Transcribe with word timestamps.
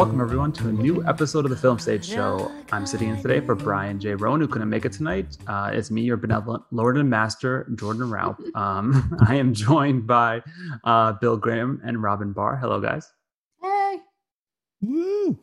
Welcome, 0.00 0.22
everyone, 0.22 0.50
to 0.52 0.66
a 0.66 0.72
new 0.72 1.06
episode 1.06 1.44
of 1.44 1.50
the 1.50 1.58
Film 1.58 1.78
Stage 1.78 2.06
Show. 2.06 2.50
I'm 2.72 2.86
sitting 2.86 3.10
in 3.10 3.20
today 3.20 3.38
for 3.40 3.54
Brian 3.54 4.00
J. 4.00 4.14
Roan, 4.14 4.40
who 4.40 4.48
couldn't 4.48 4.70
make 4.70 4.86
it 4.86 4.92
tonight. 4.92 5.36
Uh, 5.46 5.72
it's 5.74 5.90
me, 5.90 6.00
your 6.00 6.16
benevolent 6.16 6.64
Lord 6.70 6.96
and 6.96 7.10
Master, 7.10 7.70
Jordan 7.74 8.08
Raup. 8.08 8.40
Um, 8.56 9.14
I 9.28 9.34
am 9.34 9.52
joined 9.52 10.06
by 10.06 10.40
uh, 10.84 11.12
Bill 11.20 11.36
Graham 11.36 11.82
and 11.84 12.02
Robyn 12.02 12.32
Bahr. 12.32 12.56
Hello, 12.56 12.80
guys. 12.80 13.12
Hey. 13.60 13.98
Woo. 14.80 15.38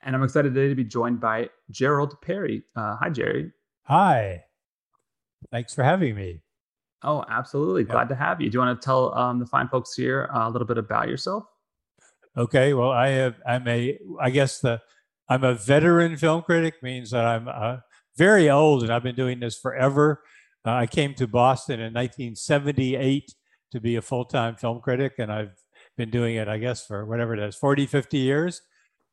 And 0.00 0.16
I'm 0.16 0.22
excited 0.22 0.54
today 0.54 0.70
to 0.70 0.74
be 0.74 0.84
joined 0.84 1.20
by 1.20 1.50
Gerald 1.70 2.18
Peary. 2.22 2.62
Uh, 2.74 2.96
hi, 2.96 3.10
Jerry. 3.10 3.52
Hi. 3.82 4.44
Thanks 5.52 5.74
for 5.74 5.82
having 5.82 6.14
me. 6.14 6.40
Oh, 7.02 7.22
absolutely. 7.28 7.82
Yeah. 7.82 7.92
Glad 7.92 8.08
to 8.08 8.14
have 8.14 8.40
you. 8.40 8.48
Do 8.48 8.56
you 8.56 8.60
want 8.60 8.80
to 8.80 8.82
tell 8.82 9.14
um, 9.14 9.40
the 9.40 9.46
fine 9.46 9.68
folks 9.68 9.92
here 9.94 10.30
uh, 10.34 10.48
a 10.48 10.50
little 10.50 10.66
bit 10.66 10.78
about 10.78 11.06
yourself? 11.08 11.44
Okay. 12.36 12.74
Well, 12.74 12.90
I 12.90 13.08
have. 13.08 13.36
I'm 13.46 13.66
a. 13.68 13.98
I 14.20 14.30
guess 14.30 14.60
the. 14.60 14.80
I'm 15.28 15.44
a 15.44 15.54
veteran 15.54 16.16
film 16.16 16.42
critic. 16.42 16.82
Means 16.82 17.10
that 17.10 17.24
I'm 17.24 17.48
uh, 17.48 17.78
very 18.16 18.50
old, 18.50 18.82
and 18.82 18.92
I've 18.92 19.02
been 19.02 19.14
doing 19.14 19.40
this 19.40 19.58
forever. 19.58 20.22
Uh, 20.66 20.72
I 20.72 20.86
came 20.86 21.14
to 21.14 21.26
Boston 21.26 21.78
in 21.80 21.92
1978 21.92 23.34
to 23.72 23.80
be 23.80 23.96
a 23.96 24.02
full-time 24.02 24.56
film 24.56 24.80
critic, 24.80 25.14
and 25.18 25.30
I've 25.30 25.52
been 25.96 26.10
doing 26.10 26.36
it, 26.36 26.48
I 26.48 26.58
guess, 26.58 26.86
for 26.86 27.04
whatever 27.04 27.34
it 27.34 27.40
is, 27.40 27.56
40, 27.56 27.86
50 27.86 28.18
years. 28.18 28.62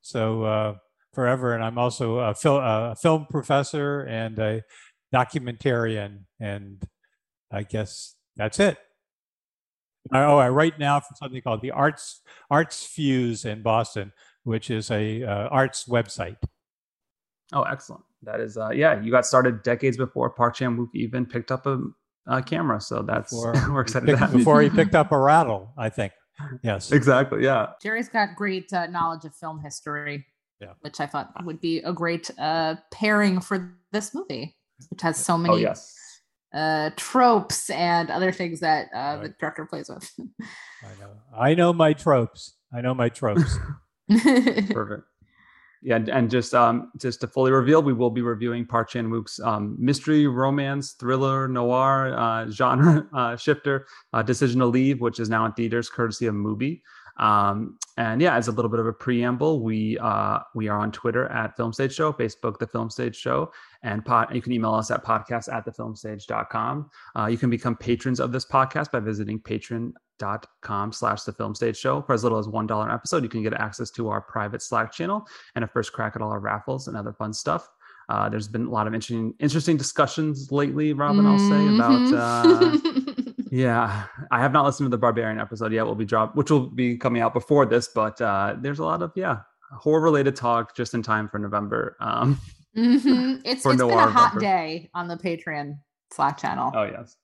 So 0.02 0.44
uh, 0.44 0.76
forever. 1.14 1.54
And 1.54 1.64
I'm 1.64 1.78
also 1.78 2.20
a, 2.20 2.34
fil- 2.34 2.58
a 2.58 2.96
film 2.96 3.28
professor 3.30 4.02
and 4.02 4.38
a 4.40 4.64
documentarian, 5.14 6.26
and 6.40 6.84
I 7.52 7.64
guess 7.64 8.16
that's 8.36 8.60
it. 8.60 8.78
I- 10.12 10.24
Oh, 10.24 10.38
I 10.38 10.50
write 10.50 10.80
now 10.80 11.00
for 11.00 11.14
something 11.16 11.42
called 11.42 11.62
the 11.62 11.72
Arts 11.72 12.22
Arts 12.50 12.86
Fuse 12.86 13.46
in 13.46 13.62
Boston, 13.62 14.12
which 14.44 14.70
is 14.70 14.90
a 14.92 15.24
uh, 15.24 15.48
arts 15.50 15.86
website. 15.88 16.38
Oh, 17.54 17.64
excellent. 17.64 18.04
That 18.24 18.40
is, 18.40 18.56
uh, 18.58 18.70
yeah, 18.70 19.02
you 19.02 19.12
got 19.12 19.26
started 19.26 19.64
decades 19.64 19.98
before 19.98 20.30
Park 20.30 20.56
Chan 20.56 20.78
Wook 20.78 20.88
even 20.94 21.26
picked 21.26 21.52
up 21.52 21.66
a, 21.66 21.80
a 22.28 22.42
camera. 22.42 22.80
So 22.80 23.02
that's, 23.02 23.32
Before 23.34 23.54
we're 23.74 23.82
excited 23.82 24.06
Pick- 24.06 24.16
to 24.16 24.20
have 24.20 24.32
you. 24.32 24.38
before 24.40 24.62
he 24.62 24.70
picked 24.70 24.96
up 24.96 25.12
a 25.12 25.18
rattle, 25.20 25.74
I 25.78 25.90
think. 25.90 26.14
Yes. 26.64 26.92
Exactly. 26.92 27.44
Yeah. 27.44 27.68
Jerry's 27.82 28.10
got 28.10 28.36
great 28.36 28.72
uh, 28.74 28.88
knowledge 28.88 29.26
of 29.26 29.36
film 29.36 29.60
history, 29.62 30.26
Yeah. 30.60 30.74
which 30.82 31.00
I 31.00 31.06
thought 31.08 31.32
would 31.44 31.60
be 31.62 31.80
a 31.80 31.94
great 31.94 32.30
uh, 32.40 32.76
pairing 32.92 33.42
for 33.42 33.74
this 33.92 34.14
movie, 34.16 34.56
which 34.90 35.02
has 35.02 35.18
so 35.18 35.38
many. 35.38 35.50
Oh, 35.50 35.56
many 35.56 35.64
yes. 35.64 35.94
Uh, 36.54 36.92
tropes 36.96 37.70
and 37.70 38.10
other 38.10 38.32
things 38.32 38.60
that 38.60 38.88
uh, 38.94 39.18
the 39.18 39.30
director 39.40 39.66
plays 39.66 39.90
with. 39.90 40.10
I 40.84 41.00
know. 41.00 41.12
I 41.38 41.54
know 41.54 41.74
my 41.74 41.94
tropes. 41.94 42.56
I 42.74 42.82
know 42.82 42.94
my 42.94 43.10
tropes. 43.10 43.58
Perfect. 44.10 45.04
Yeah, 45.84 45.96
and, 45.96 46.10
and 46.10 46.30
just 46.30 46.54
um, 46.54 46.92
just 46.98 47.22
to 47.22 47.28
fully 47.28 47.52
reveal, 47.52 47.82
we 47.82 47.94
will 47.94 48.12
be 48.12 48.22
reviewing 48.22 48.68
Park 48.68 48.90
Chan 48.90 49.10
Wook's 49.10 49.40
um, 49.40 49.76
mystery, 49.80 50.28
romance, 50.28 50.92
thriller, 50.94 51.48
noir 51.48 52.16
uh, 52.16 52.50
genre 52.52 53.08
uh, 53.16 53.36
shifter, 53.36 53.88
uh, 54.14 54.22
Decision 54.22 54.60
to 54.60 54.68
Leave, 54.68 55.02
which 55.02 55.20
is 55.20 55.28
now 55.28 55.46
in 55.46 55.54
theaters, 55.54 55.90
courtesy 55.90 56.28
of 56.28 56.36
Mubi. 56.36 56.82
Um, 57.22 57.78
and 57.98 58.20
yeah, 58.20 58.36
as 58.36 58.48
a 58.48 58.52
little 58.52 58.70
bit 58.70 58.80
of 58.80 58.88
a 58.88 58.94
preamble, 58.94 59.62
we 59.62 59.98
uh, 60.00 60.40
we 60.56 60.68
are 60.68 60.80
on 60.80 60.92
Twitter 60.92 61.28
at 61.28 61.56
Film 61.56 61.72
Stage 61.72 61.94
Show, 61.94 62.12
Facebook 62.12 62.58
the 62.58 62.66
Film 62.66 62.90
Stage 62.90 63.16
Show, 63.16 63.52
and 63.84 64.04
pod, 64.04 64.34
you 64.34 64.42
can 64.42 64.52
email 64.52 64.74
us 64.74 64.90
at 64.90 65.06
podcast 65.06 65.54
at 65.54 65.66
thefilmstage.com. 65.66 66.90
Uh, 67.18 67.28
you 67.28 67.38
can 67.38 67.52
become 67.52 67.76
patrons 67.76 68.20
of 68.20 68.32
this 68.32 68.46
podcast 68.46 68.92
by 68.92 69.00
visiting 69.00 69.40
patreon.com 69.40 70.92
slash 70.92 71.22
the 71.24 71.34
film 71.34 71.54
stage 71.54 71.78
show. 71.78 72.02
For 72.02 72.14
as 72.14 72.24
little 72.24 72.40
as 72.40 72.48
one 72.48 72.66
dollar 72.66 72.88
an 72.90 72.94
episode 72.94 73.24
you 73.24 73.30
can 73.30 73.44
get 73.44 73.54
access 73.54 73.92
to 73.92 74.10
our 74.10 74.22
private 74.22 74.64
slack 74.64 74.92
channel 74.92 75.26
and 75.56 75.64
a 75.64 75.68
first 75.68 75.94
crack 75.94 76.16
at 76.16 76.24
all 76.24 76.32
our 76.32 76.40
raffles 76.40 76.88
and 76.88 76.98
other 76.98 77.14
fun 77.14 77.34
stuff. 77.34 77.70
Uh, 78.10 78.28
there's 78.30 78.48
been 78.48 78.66
a 78.66 78.70
lot 78.70 78.88
of 78.88 78.96
interesting 78.96 79.34
interesting 79.40 79.78
discussions 79.78 80.52
lately 80.52 80.92
robyn 80.92 81.26
i'll 81.26 81.40
say 81.40 81.76
about 81.76 82.14
uh, 82.14 83.00
yeah 83.52 84.06
i 84.32 84.40
have 84.40 84.52
not 84.54 84.64
listened 84.66 84.86
to 84.86 84.90
the 84.90 84.98
barbarian 84.98 85.40
episode 85.40 85.72
yet 85.74 85.86
will 85.86 85.94
be 85.94 86.06
dropped 86.06 86.36
which 86.38 86.50
will 86.50 86.68
be 86.68 86.98
coming 86.98 87.22
out 87.22 87.34
before 87.34 87.66
this 87.66 87.90
but 87.94 88.20
uh, 88.22 88.56
there's 88.62 88.80
a 88.80 88.84
lot 88.86 89.02
of 89.02 89.12
yeah 89.16 89.40
horror 89.78 90.00
related 90.02 90.36
talk 90.36 90.74
just 90.76 90.94
in 90.94 91.04
time 91.04 91.28
for 91.30 91.38
november 91.38 91.96
um, 92.00 92.40
Mhm. 92.78 93.42
It's, 93.46 93.64
For 93.64 93.74
it's 93.74 93.82
been 93.82 93.92
a 93.92 94.08
hot 94.10 94.32
bumper. 94.34 94.40
day 94.40 94.90
on 94.94 95.10
the 95.10 95.18
Patreon 95.18 95.78
Slack 96.14 96.38
channel. 96.38 96.72
Oh 96.74 96.84
yes. 96.84 97.18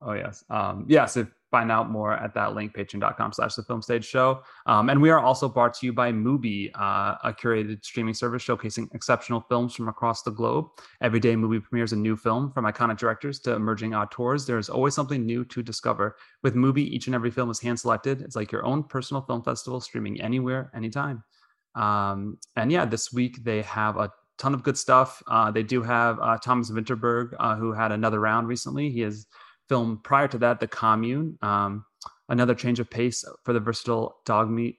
Oh 0.00 0.12
yes. 0.12 0.44
Um, 0.48 0.84
yes, 0.88 1.16
if 1.16 1.26
find 1.50 1.70
out 1.70 1.90
more 1.90 2.14
at 2.14 2.34
that 2.34 2.54
link, 2.54 2.74
patreon.com 2.74 3.32
slash 3.32 3.54
the 3.54 3.62
film 3.62 3.80
stage 3.80 4.04
show. 4.04 4.42
Um, 4.66 4.90
and 4.90 5.00
we 5.00 5.10
are 5.10 5.20
also 5.20 5.48
brought 5.48 5.74
to 5.74 5.86
you 5.86 5.92
by 5.92 6.12
Mubi, 6.12 6.70
uh, 6.74 7.16
a 7.22 7.32
curated 7.32 7.84
streaming 7.84 8.14
service 8.14 8.44
showcasing 8.44 8.92
exceptional 8.94 9.40
films 9.48 9.74
from 9.74 9.88
across 9.88 10.22
the 10.22 10.30
globe. 10.30 10.66
Every 11.00 11.20
day 11.20 11.34
Mubi 11.34 11.62
premieres 11.62 11.92
a 11.92 11.96
new 11.96 12.16
film 12.16 12.50
from 12.52 12.64
iconic 12.64 12.98
directors 12.98 13.38
to 13.40 13.52
emerging 13.52 13.94
auteurs. 13.94 14.46
There's 14.46 14.68
always 14.68 14.94
something 14.94 15.24
new 15.24 15.44
to 15.46 15.62
discover. 15.62 16.16
With 16.42 16.54
Mubi, 16.54 16.78
each 16.78 17.06
and 17.06 17.14
every 17.14 17.30
film 17.30 17.50
is 17.50 17.60
hand 17.60 17.78
selected. 17.78 18.22
It's 18.22 18.36
like 18.36 18.50
your 18.50 18.64
own 18.64 18.82
personal 18.82 19.22
film 19.22 19.42
festival 19.42 19.80
streaming 19.80 20.20
anywhere, 20.20 20.70
anytime. 20.74 21.22
Um, 21.74 22.38
and 22.56 22.72
yeah, 22.72 22.86
this 22.86 23.12
week 23.12 23.44
they 23.44 23.62
have 23.62 23.96
a 23.96 24.10
ton 24.38 24.54
of 24.54 24.62
good 24.62 24.76
stuff. 24.76 25.22
Uh, 25.26 25.50
they 25.50 25.62
do 25.62 25.82
have 25.82 26.18
uh, 26.20 26.38
Thomas 26.38 26.70
Vinterberg, 26.70 27.34
uh, 27.38 27.56
who 27.56 27.72
had 27.72 27.92
another 27.92 28.20
round 28.20 28.48
recently. 28.48 28.90
He 28.90 29.00
has 29.00 29.26
filmed 29.68 30.02
prior 30.04 30.28
to 30.28 30.38
that 30.38 30.60
The 30.60 30.68
Commune, 30.68 31.38
um, 31.42 31.84
another 32.28 32.54
change 32.54 32.80
of 32.80 32.90
pace 32.90 33.24
for 33.44 33.52
the 33.52 33.60
versatile 33.60 34.16
Dogme, 34.24 34.74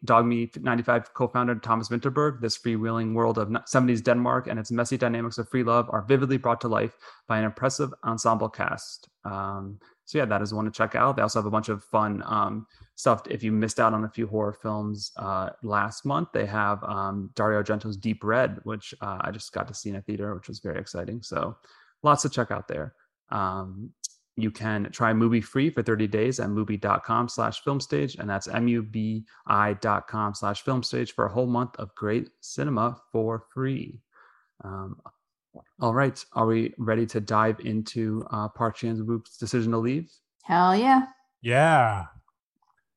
95 0.62 1.14
co-founder 1.14 1.56
Thomas 1.56 1.90
Vinterberg. 1.90 2.42
This 2.42 2.58
freewheeling 2.58 3.14
world 3.14 3.38
of 3.38 3.50
70s 3.50 4.04
Denmark 4.04 4.48
and 4.48 4.60
its 4.60 4.72
messy 4.72 4.98
dynamics 4.98 5.38
of 5.38 5.50
free 5.50 5.64
love 5.64 5.90
are 5.90 6.02
vividly 6.02 6.38
brought 6.38 6.62
to 6.62 6.68
life 6.68 6.96
by 7.28 7.38
an 7.38 7.46
impressive 7.46 7.94
ensemble 8.04 8.50
cast. 8.50 9.10
Um, 9.24 9.80
so 10.06 10.18
yeah, 10.18 10.26
that 10.26 10.42
is 10.42 10.54
one 10.54 10.66
to 10.66 10.72
check 10.72 10.96
out. 10.96 11.16
They 11.16 11.22
also 11.22 11.40
have 11.40 11.46
a 11.46 11.52
bunch 11.52 11.68
of 11.70 11.84
fun 11.84 12.24
um, 12.26 12.66
stuff. 12.96 13.24
If 13.30 13.44
you 13.44 13.52
missed 13.52 13.80
out 13.80 13.94
on 13.94 14.06
a 14.06 14.10
few 14.10 14.26
horror 14.28 14.54
films 14.54 15.12
uh, 15.18 15.50
last 15.64 16.06
month, 16.06 16.30
they 16.34 16.46
have 16.46 16.82
um, 16.84 17.30
Dario 17.36 17.62
Argento's 17.62 17.98
Deep 17.98 18.24
Red, 18.24 18.60
which 18.64 18.94
uh, 19.02 19.18
I 19.22 19.32
just 19.32 19.52
got 19.52 19.68
to 19.68 19.74
see 19.74 19.90
in 19.90 19.98
a 19.98 20.02
theater, 20.02 20.34
which 20.34 20.48
was 20.48 20.60
very 20.60 20.80
exciting. 20.80 21.22
So 21.22 21.58
lots 22.04 22.22
to 22.22 22.30
check 22.30 22.52
out 22.52 22.70
there. 22.70 22.94
Um, 23.30 23.92
you 24.38 24.52
can 24.52 24.90
try 24.92 25.12
Mubi 25.14 25.44
free 25.44 25.72
for 25.72 25.82
30 25.82 26.08
days 26.08 26.40
at 26.40 26.50
mubi.com 26.50 27.28
slash 27.28 27.64
filmstage, 27.64 28.20
and 28.20 28.30
that's 28.30 28.48
M-U-B-I.com 28.48 30.36
slash 30.36 30.64
filmstage 30.64 31.12
for 31.12 31.26
a 31.26 31.30
whole 31.30 31.48
month 31.48 31.76
of 31.78 31.94
great 31.96 32.30
cinema 32.40 33.02
for 33.12 33.46
free. 33.52 34.00
Um, 34.64 34.98
all 35.80 35.96
right, 35.96 36.24
are 36.34 36.46
we 36.46 36.76
ready 36.78 37.08
to 37.08 37.20
dive 37.20 37.60
into 37.62 38.26
uh, 38.30 38.48
Park 38.50 38.76
Chan-wook's 38.76 39.38
decision 39.38 39.72
to 39.72 39.80
leave? 39.80 40.12
Hell 40.44 40.76
yeah. 40.76 41.08
Yeah. 41.42 42.06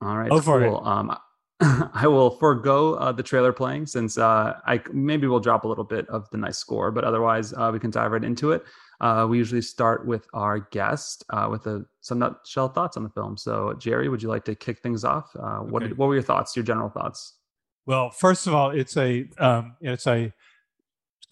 All 0.02 0.18
right, 0.18 0.30
Go 0.30 0.42
for 0.42 0.62
it. 0.62 0.72
Um, 0.72 1.16
I 1.60 2.06
will 2.06 2.30
forego 2.30 2.94
uh, 2.94 3.12
the 3.12 3.22
trailer 3.22 3.52
playing 3.52 3.86
since 3.86 4.18
uh, 4.18 4.60
I 4.66 4.80
maybe 4.92 5.26
we'll 5.26 5.40
drop 5.40 5.64
a 5.64 5.68
little 5.68 5.84
bit 5.84 6.08
of 6.08 6.28
the 6.30 6.36
nice 6.36 6.58
score, 6.58 6.90
but 6.90 7.04
otherwise 7.04 7.52
uh, 7.54 7.70
we 7.72 7.78
can 7.78 7.90
dive 7.90 8.12
right 8.12 8.24
into 8.24 8.52
it. 8.52 8.64
Uh, 9.00 9.26
we 9.28 9.38
usually 9.38 9.62
start 9.62 10.06
with 10.06 10.26
our 10.34 10.60
guest 10.70 11.24
uh, 11.30 11.48
with 11.50 11.66
a, 11.66 11.84
some 12.00 12.18
nutshell 12.18 12.68
thoughts 12.68 12.96
on 12.96 13.02
the 13.02 13.08
film. 13.10 13.36
So, 13.36 13.72
Jerry, 13.78 14.08
would 14.08 14.22
you 14.22 14.28
like 14.28 14.44
to 14.44 14.54
kick 14.54 14.80
things 14.82 15.04
off? 15.04 15.30
Uh, 15.38 15.58
what 15.60 15.82
Okay. 15.82 15.92
what 15.94 16.06
were 16.06 16.14
your 16.14 16.22
thoughts? 16.22 16.54
Your 16.54 16.64
general 16.64 16.90
thoughts? 16.90 17.38
Well, 17.86 18.10
first 18.10 18.46
of 18.46 18.54
all, 18.54 18.70
it's 18.70 18.96
a 18.96 19.28
um, 19.38 19.76
it's 19.80 20.06
a 20.06 20.32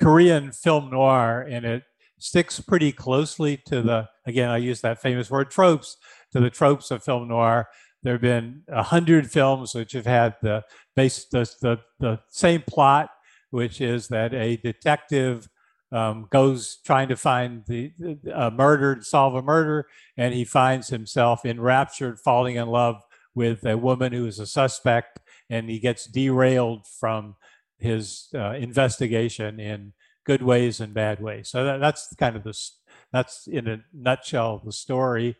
Korean 0.00 0.52
film 0.52 0.90
noir, 0.90 1.42
and 1.42 1.64
it 1.66 1.82
sticks 2.18 2.58
pretty 2.60 2.90
closely 2.92 3.58
to 3.66 3.82
the 3.82 4.08
again 4.26 4.48
I 4.48 4.56
use 4.56 4.80
that 4.80 5.00
famous 5.00 5.30
word 5.30 5.50
tropes 5.50 5.96
to 6.32 6.40
the 6.40 6.50
tropes 6.50 6.90
of 6.90 7.02
film 7.04 7.28
noir. 7.28 7.68
There 8.02 8.14
have 8.14 8.22
been 8.22 8.62
a 8.68 8.82
hundred 8.82 9.30
films 9.30 9.74
which 9.74 9.92
have 9.92 10.06
had 10.06 10.36
the 10.42 10.62
base 10.96 11.26
the, 11.26 11.50
the 11.60 11.80
the 12.00 12.20
same 12.30 12.62
plot, 12.66 13.10
which 13.50 13.80
is 13.80 14.08
that 14.08 14.32
a 14.32 14.56
detective 14.56 15.48
um, 15.90 16.26
goes 16.30 16.78
trying 16.84 17.08
to 17.08 17.16
find 17.16 17.64
the 17.66 17.92
a 18.34 18.50
murder, 18.50 18.98
solve 19.02 19.34
a 19.34 19.42
murder, 19.42 19.86
and 20.16 20.34
he 20.34 20.44
finds 20.44 20.88
himself 20.88 21.44
enraptured, 21.44 22.18
falling 22.18 22.56
in 22.56 22.68
love 22.68 23.02
with 23.34 23.64
a 23.64 23.78
woman 23.78 24.12
who 24.12 24.26
is 24.26 24.38
a 24.38 24.46
suspect, 24.46 25.20
and 25.48 25.70
he 25.70 25.78
gets 25.78 26.06
derailed 26.06 26.86
from 26.86 27.36
his 27.78 28.28
uh, 28.34 28.52
investigation 28.52 29.60
in 29.60 29.92
good 30.24 30.42
ways 30.42 30.80
and 30.80 30.92
bad 30.92 31.20
ways. 31.20 31.48
So 31.48 31.64
that, 31.64 31.80
that's 31.80 32.14
kind 32.16 32.36
of 32.36 32.44
this. 32.44 32.78
That's 33.12 33.46
in 33.46 33.66
a 33.66 33.78
nutshell 33.94 34.60
the 34.64 34.72
story. 34.72 35.36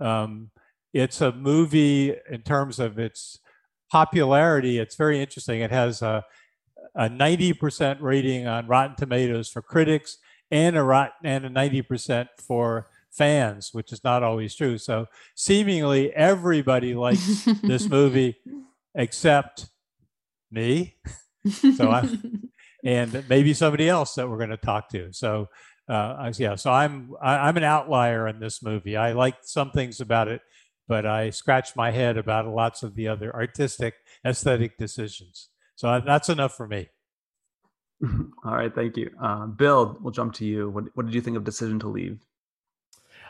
Um, 0.00 0.50
it's 0.92 1.20
a 1.20 1.32
movie 1.32 2.14
in 2.28 2.42
terms 2.42 2.80
of 2.80 2.98
its 2.98 3.38
popularity. 3.90 4.78
It's 4.78 4.96
very 4.96 5.20
interesting. 5.20 5.60
It 5.60 5.70
has 5.70 6.02
a 6.02 6.24
a 6.94 7.08
90% 7.08 7.98
rating 8.00 8.46
on 8.46 8.66
Rotten 8.66 8.96
Tomatoes 8.96 9.48
for 9.48 9.62
critics 9.62 10.18
and 10.50 10.76
a 10.76 10.82
rot- 10.82 11.14
and 11.24 11.44
a 11.44 11.50
90% 11.50 12.28
for 12.38 12.88
fans, 13.10 13.70
which 13.72 13.92
is 13.92 14.02
not 14.04 14.22
always 14.22 14.54
true. 14.54 14.78
So 14.78 15.06
seemingly 15.34 16.12
everybody 16.14 16.94
likes 16.94 17.44
this 17.62 17.88
movie 17.88 18.36
except 18.94 19.68
me. 20.50 20.96
So 21.76 21.90
I, 21.90 22.08
and 22.84 23.24
maybe 23.28 23.52
somebody 23.52 23.88
else 23.88 24.14
that 24.14 24.30
we're 24.30 24.36
going 24.36 24.50
to 24.50 24.56
talk 24.56 24.88
to. 24.90 25.12
So 25.12 25.48
uh, 25.88 26.32
yeah, 26.38 26.54
so 26.54 26.70
I'm 26.70 27.14
I, 27.20 27.48
I'm 27.48 27.56
an 27.56 27.64
outlier 27.64 28.28
in 28.28 28.38
this 28.38 28.62
movie. 28.62 28.96
I 28.96 29.12
like 29.12 29.38
some 29.42 29.72
things 29.72 30.00
about 30.00 30.28
it, 30.28 30.40
but 30.86 31.04
I 31.04 31.30
scratch 31.30 31.74
my 31.74 31.90
head 31.90 32.16
about 32.16 32.46
lots 32.46 32.82
of 32.82 32.94
the 32.94 33.08
other 33.08 33.34
artistic 33.34 33.94
aesthetic 34.24 34.78
decisions. 34.78 35.48
So 35.82 36.00
that's 36.00 36.28
enough 36.28 36.56
for 36.56 36.68
me. 36.68 36.90
All 38.44 38.54
right, 38.54 38.72
thank 38.72 38.96
you, 38.96 39.10
uh, 39.20 39.46
Bill. 39.46 39.98
We'll 40.00 40.12
jump 40.12 40.32
to 40.34 40.44
you. 40.44 40.70
What, 40.70 40.84
what 40.94 41.06
did 41.06 41.14
you 41.16 41.20
think 41.20 41.36
of 41.36 41.42
Decision 41.42 41.80
to 41.80 41.88
Leave? 41.88 42.20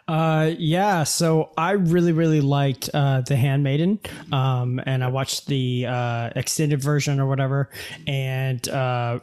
Uh, 0.06 0.50
yeah. 0.58 1.04
So 1.04 1.50
I 1.56 1.70
really, 1.70 2.12
really 2.12 2.43
liked 2.43 2.90
uh, 2.93 3.22
The 3.22 3.37
Handmaiden, 3.37 4.00
um, 4.32 4.81
and 4.84 5.02
I 5.02 5.08
watched 5.08 5.46
the 5.46 5.87
uh, 5.87 6.31
extended 6.37 6.82
version 6.82 7.20
or 7.20 7.26
whatever, 7.26 7.70
and 8.06 8.69
uh, 8.69 9.20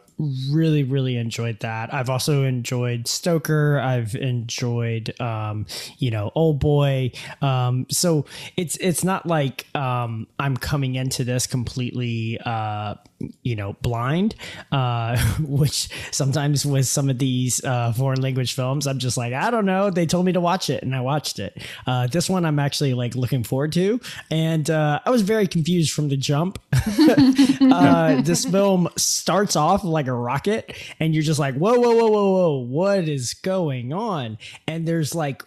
really, 0.49 0.83
really 0.83 1.17
enjoyed 1.17 1.59
that. 1.59 1.93
I've 1.93 2.09
also 2.09 2.45
enjoyed 2.45 3.07
Stoker. 3.07 3.79
I've 3.79 4.15
enjoyed, 4.15 5.19
um, 5.21 5.67
you 5.97 6.09
know, 6.11 6.31
Oldboy. 6.35 7.15
Um, 7.43 7.85
so 7.91 8.25
it's 8.55 8.77
it's 8.77 9.03
not 9.03 9.25
like 9.25 9.67
um, 9.75 10.27
I'm 10.39 10.55
coming 10.55 10.95
into 10.95 11.25
this 11.25 11.45
completely, 11.45 12.39
uh, 12.43 12.95
you 13.43 13.55
know, 13.55 13.73
blind. 13.81 14.35
Uh, 14.71 15.17
which 15.39 15.89
sometimes 16.11 16.65
with 16.65 16.87
some 16.87 17.09
of 17.09 17.19
these 17.19 17.63
uh, 17.63 17.91
foreign 17.93 18.21
language 18.21 18.53
films, 18.53 18.87
I'm 18.87 18.99
just 18.99 19.17
like, 19.17 19.33
I 19.33 19.51
don't 19.51 19.65
know. 19.65 19.89
They 19.89 20.05
told 20.05 20.25
me 20.25 20.31
to 20.33 20.41
watch 20.41 20.69
it, 20.69 20.83
and 20.83 20.95
I 20.95 21.01
watched 21.01 21.39
it. 21.39 21.61
Uh, 21.85 22.07
this 22.07 22.29
one, 22.29 22.45
I'm 22.45 22.59
actually 22.59 22.93
like 22.93 23.15
looking 23.15 23.43
forward 23.43 23.73
to, 23.73 23.99
and 24.31 24.69
uh, 24.69 24.99
I 25.05 25.09
was 25.09 25.21
very 25.21 25.47
confused 25.47 25.93
from 25.93 26.09
the 26.09 26.17
jump. 26.17 26.59
uh, 26.73 28.21
this 28.21 28.45
film 28.45 28.89
starts 28.95 29.55
off 29.55 29.83
like 29.83 30.07
a 30.07 30.13
rocket, 30.13 30.75
and 30.99 31.13
you're 31.13 31.23
just 31.23 31.39
like, 31.39 31.55
whoa, 31.55 31.79
whoa, 31.79 31.95
whoa, 31.95 32.09
whoa, 32.09 32.31
whoa, 32.31 32.57
what 32.59 33.07
is 33.07 33.33
going 33.33 33.93
on? 33.93 34.37
And 34.67 34.87
there's 34.87 35.15
like 35.15 35.43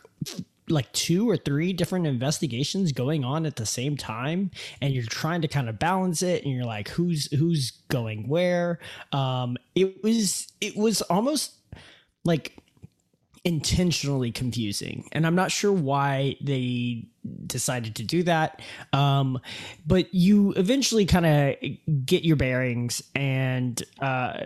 like 0.69 0.91
two 0.93 1.29
or 1.29 1.37
three 1.37 1.73
different 1.73 2.07
investigations 2.07 2.93
going 2.93 3.25
on 3.25 3.47
at 3.47 3.57
the 3.57 3.67
same 3.67 3.97
time 3.97 4.51
and 4.81 4.95
you're 4.95 5.05
trying 5.05 5.43
to 5.43 5.49
kind 5.49 5.69
of 5.69 5.79
balance 5.79 6.23
it 6.23 6.45
and 6.45 6.55
you're 6.55 6.65
like 6.65 6.89
who's 6.89 7.31
who's 7.33 7.73
going 7.89 8.29
where? 8.29 8.79
Um 9.13 9.57
it 9.75 10.03
was 10.03 10.53
it 10.61 10.77
was 10.77 11.03
almost 11.03 11.53
like 12.25 12.57
intentionally 13.45 14.31
confusing 14.31 15.09
and 15.11 15.27
i'm 15.27 15.35
not 15.35 15.51
sure 15.51 15.73
why 15.73 16.37
they 16.41 17.05
decided 17.47 17.95
to 17.97 18.03
do 18.03 18.23
that. 18.25 18.61
Um, 18.93 19.41
but 19.87 20.13
you 20.15 20.53
eventually 20.53 21.07
kind 21.07 21.27
of 21.27 22.07
get 22.07 22.25
your 22.25 22.37
bearings 22.37 23.03
and 23.15 23.83
uh, 24.01 24.39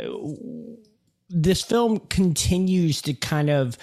this 1.28 1.62
film 1.62 2.00
continues 2.08 3.02
to 3.02 3.14
kind 3.14 3.50
of 3.50 3.78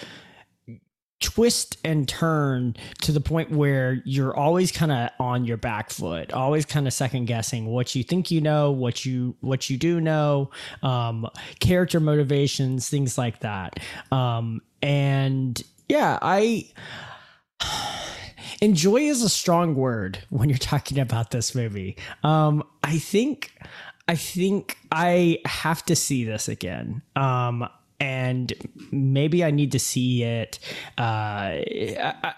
twist 1.24 1.78
and 1.86 2.08
turn 2.08 2.75
to 3.02 3.14
the 3.14 3.22
point 3.22 3.50
where 3.50 4.02
you're 4.04 4.36
always 4.36 4.74
kind 4.74 4.92
of 4.92 5.10
on 5.20 5.46
your 5.46 5.56
back 5.56 5.90
foot 5.90 6.34
always 6.34 6.66
kind 6.66 6.86
of 6.86 6.92
second 6.92 7.25
guessing 7.25 7.66
what 7.66 7.96
you 7.96 8.04
think 8.04 8.30
you 8.30 8.42
know 8.42 8.72
what 8.72 9.06
you 9.06 9.34
what 9.40 9.70
you 9.70 9.78
do 9.78 10.02
know 10.02 10.52
um, 10.84 11.25
character 11.62 12.00
motivations 12.00 12.90
things 12.90 13.18
like 13.18 13.40
that. 13.40 13.80
Um, 14.12 14.62
and 14.81 15.64
yeah 15.88 16.20
i 16.22 16.70
enjoy 18.62 18.98
is 18.98 19.22
a 19.22 19.30
strong 19.30 19.75
word 19.75 20.20
when 20.30 20.50
you're 20.50 20.58
talking 20.58 21.00
about 21.00 21.31
this 21.31 21.56
movie. 21.56 21.98
Um, 22.24 22.64
i 22.84 22.98
think 22.98 23.54
i 24.10 24.16
think 24.16 24.78
i 24.92 25.40
have 25.46 25.86
to 25.86 25.96
see 25.96 26.25
this 26.25 26.50
again. 26.50 27.02
Um, 27.16 27.70
and 28.03 28.51
maybe 28.91 29.45
I 29.45 29.51
need 29.51 29.71
to 29.71 29.79
see 29.79 30.23
it. 30.23 30.59
Uh, 30.97 31.01
I, 31.01 32.33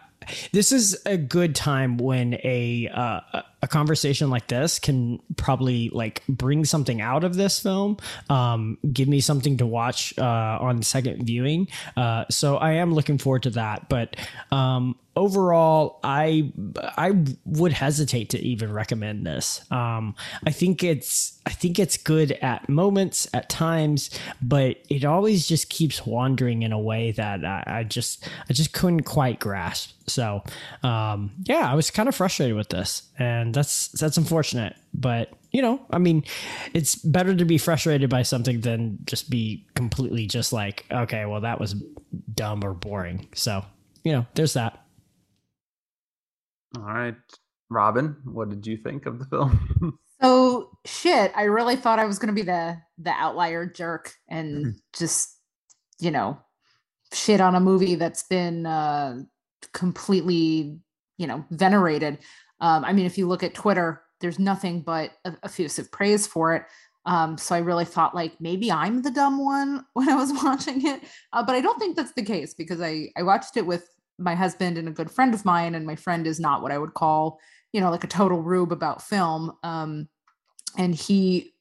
this 0.51 0.71
is 0.71 0.99
a 1.07 1.17
good 1.17 1.55
time 1.55 1.97
when 1.97 2.35
a 2.43 2.87
uh, 2.93 3.41
a 3.63 3.67
conversation 3.67 4.29
like 4.29 4.47
this 4.47 4.77
can 4.77 5.19
probably 5.37 5.89
like 5.89 6.23
bring 6.27 6.65
something 6.65 7.01
out 7.01 7.23
of 7.23 7.35
this 7.35 7.59
film 7.59 7.97
um, 8.29 8.77
give 8.91 9.07
me 9.07 9.19
something 9.19 9.57
to 9.57 9.65
watch 9.65 10.17
uh, 10.17 10.57
on 10.61 10.81
second 10.81 11.23
viewing 11.23 11.67
uh, 11.95 12.25
so 12.29 12.57
i 12.57 12.71
am 12.71 12.93
looking 12.93 13.19
forward 13.19 13.43
to 13.43 13.51
that 13.51 13.87
but 13.87 14.15
um, 14.51 14.95
overall 15.15 15.99
i 16.03 16.51
i 16.97 17.11
would 17.45 17.73
hesitate 17.73 18.29
to 18.29 18.39
even 18.39 18.71
recommend 18.71 19.25
this. 19.25 19.69
Um, 19.71 20.15
i 20.45 20.51
think 20.51 20.83
it's 20.83 21.39
i 21.45 21.51
think 21.51 21.79
it's 21.79 21.97
good 21.97 22.33
at 22.33 22.67
moments 22.69 23.27
at 23.33 23.49
times 23.49 24.09
but 24.41 24.77
it 24.89 25.05
always 25.05 25.47
just 25.47 25.69
keeps 25.69 26.05
wandering 26.05 26.63
in 26.63 26.71
a 26.71 26.79
way 26.79 27.11
that 27.11 27.45
i, 27.45 27.63
I 27.65 27.83
just 27.83 28.27
i 28.49 28.53
just 28.53 28.73
couldn't 28.73 29.03
quite 29.03 29.39
grasp. 29.39 29.91
So 30.07 30.43
um, 30.83 31.31
yeah 31.43 31.71
i 31.71 31.75
was 31.75 31.89
kind 31.91 32.09
of 32.09 32.15
frustrated 32.15 32.55
with 32.55 32.69
this 32.69 33.03
and 33.17 33.53
that's 33.53 33.87
that's 33.89 34.17
unfortunate 34.17 34.75
but 34.93 35.31
you 35.51 35.61
know 35.61 35.81
i 35.89 35.97
mean 35.97 36.23
it's 36.73 36.95
better 36.95 37.35
to 37.35 37.45
be 37.45 37.57
frustrated 37.57 38.09
by 38.09 38.21
something 38.21 38.61
than 38.61 38.99
just 39.05 39.29
be 39.29 39.65
completely 39.73 40.27
just 40.27 40.53
like 40.53 40.85
okay 40.91 41.25
well 41.25 41.41
that 41.41 41.59
was 41.59 41.75
dumb 42.33 42.63
or 42.63 42.73
boring. 42.73 43.27
So 43.33 43.65
you 44.03 44.11
know 44.11 44.25
there's 44.35 44.53
that 44.53 44.84
all 46.77 46.83
right. 46.83 47.15
Robyn, 47.69 48.17
what 48.25 48.49
did 48.49 48.65
you 48.67 48.77
think 48.77 49.05
of 49.05 49.19
the 49.19 49.25
film? 49.25 49.99
so 50.21 50.71
shit, 50.85 51.31
I 51.35 51.43
really 51.43 51.75
thought 51.75 51.99
I 51.99 52.05
was 52.05 52.19
gonna 52.19 52.33
be 52.33 52.43
the 52.43 52.77
the 52.97 53.11
outlier 53.11 53.65
jerk 53.65 54.13
and 54.29 54.57
mm-hmm. 54.57 54.77
just, 54.93 55.37
you 55.99 56.11
know, 56.11 56.37
shit 57.13 57.41
on 57.41 57.55
a 57.55 57.59
movie 57.59 57.95
that's 57.95 58.23
been 58.23 58.65
uh 58.65 59.19
completely, 59.73 60.79
you 61.17 61.27
know, 61.27 61.43
venerated. 61.49 62.19
Um, 62.59 62.85
I 62.85 62.93
mean, 62.93 63.05
if 63.05 63.17
you 63.17 63.27
look 63.27 63.43
at 63.43 63.53
Twitter, 63.53 64.03
there's 64.21 64.39
nothing 64.39 64.81
but 64.81 65.11
effusive 65.43 65.91
praise 65.91 66.25
for 66.25 66.55
it. 66.55 66.63
Um, 67.05 67.37
so 67.37 67.53
I 67.53 67.59
really 67.59 67.85
thought 67.85 68.15
like 68.15 68.39
maybe 68.39 68.71
I'm 68.71 69.01
the 69.01 69.11
dumb 69.11 69.43
one 69.43 69.85
when 69.93 70.09
I 70.09 70.15
was 70.15 70.31
watching 70.43 70.85
it, 70.85 71.01
uh, 71.33 71.43
but 71.43 71.55
I 71.55 71.61
don't 71.61 71.79
think 71.79 71.95
that's 71.95 72.13
the 72.13 72.23
case 72.23 72.53
because 72.53 72.81
I 72.81 73.09
I 73.17 73.23
watched 73.23 73.57
it 73.57 73.65
with 73.65 73.87
my 74.17 74.35
husband 74.35 74.77
and 74.77 74.87
a 74.87 74.91
good 74.91 75.11
friend 75.11 75.33
of 75.33 75.45
mine 75.45 75.75
and 75.75 75.85
my 75.85 75.95
friend 75.95 76.27
is 76.27 76.39
not 76.39 76.61
what 76.61 76.71
i 76.71 76.77
would 76.77 76.93
call 76.93 77.39
you 77.73 77.81
know 77.81 77.91
like 77.91 78.03
a 78.03 78.07
total 78.07 78.41
rube 78.41 78.71
about 78.71 79.01
film 79.01 79.51
um 79.63 80.07
and 80.77 80.95
he 80.95 81.53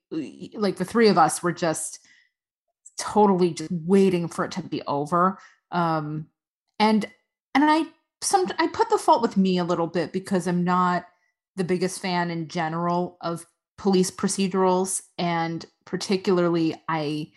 like 0.54 0.76
the 0.76 0.84
three 0.84 1.08
of 1.08 1.18
us 1.18 1.42
were 1.42 1.52
just 1.52 1.98
totally 2.98 3.52
just 3.52 3.70
waiting 3.70 4.28
for 4.28 4.44
it 4.44 4.52
to 4.52 4.62
be 4.62 4.82
over 4.82 5.38
um 5.72 6.26
and 6.78 7.06
and 7.54 7.64
i 7.64 7.84
some 8.22 8.46
i 8.58 8.66
put 8.68 8.88
the 8.90 8.98
fault 8.98 9.22
with 9.22 9.36
me 9.36 9.58
a 9.58 9.64
little 9.64 9.88
bit 9.88 10.12
because 10.12 10.46
i'm 10.46 10.62
not 10.62 11.06
the 11.56 11.64
biggest 11.64 12.00
fan 12.00 12.30
in 12.30 12.48
general 12.48 13.16
of 13.20 13.44
police 13.76 14.10
procedurals 14.10 15.02
and 15.18 15.66
particularly 15.84 16.74
i 16.88 17.28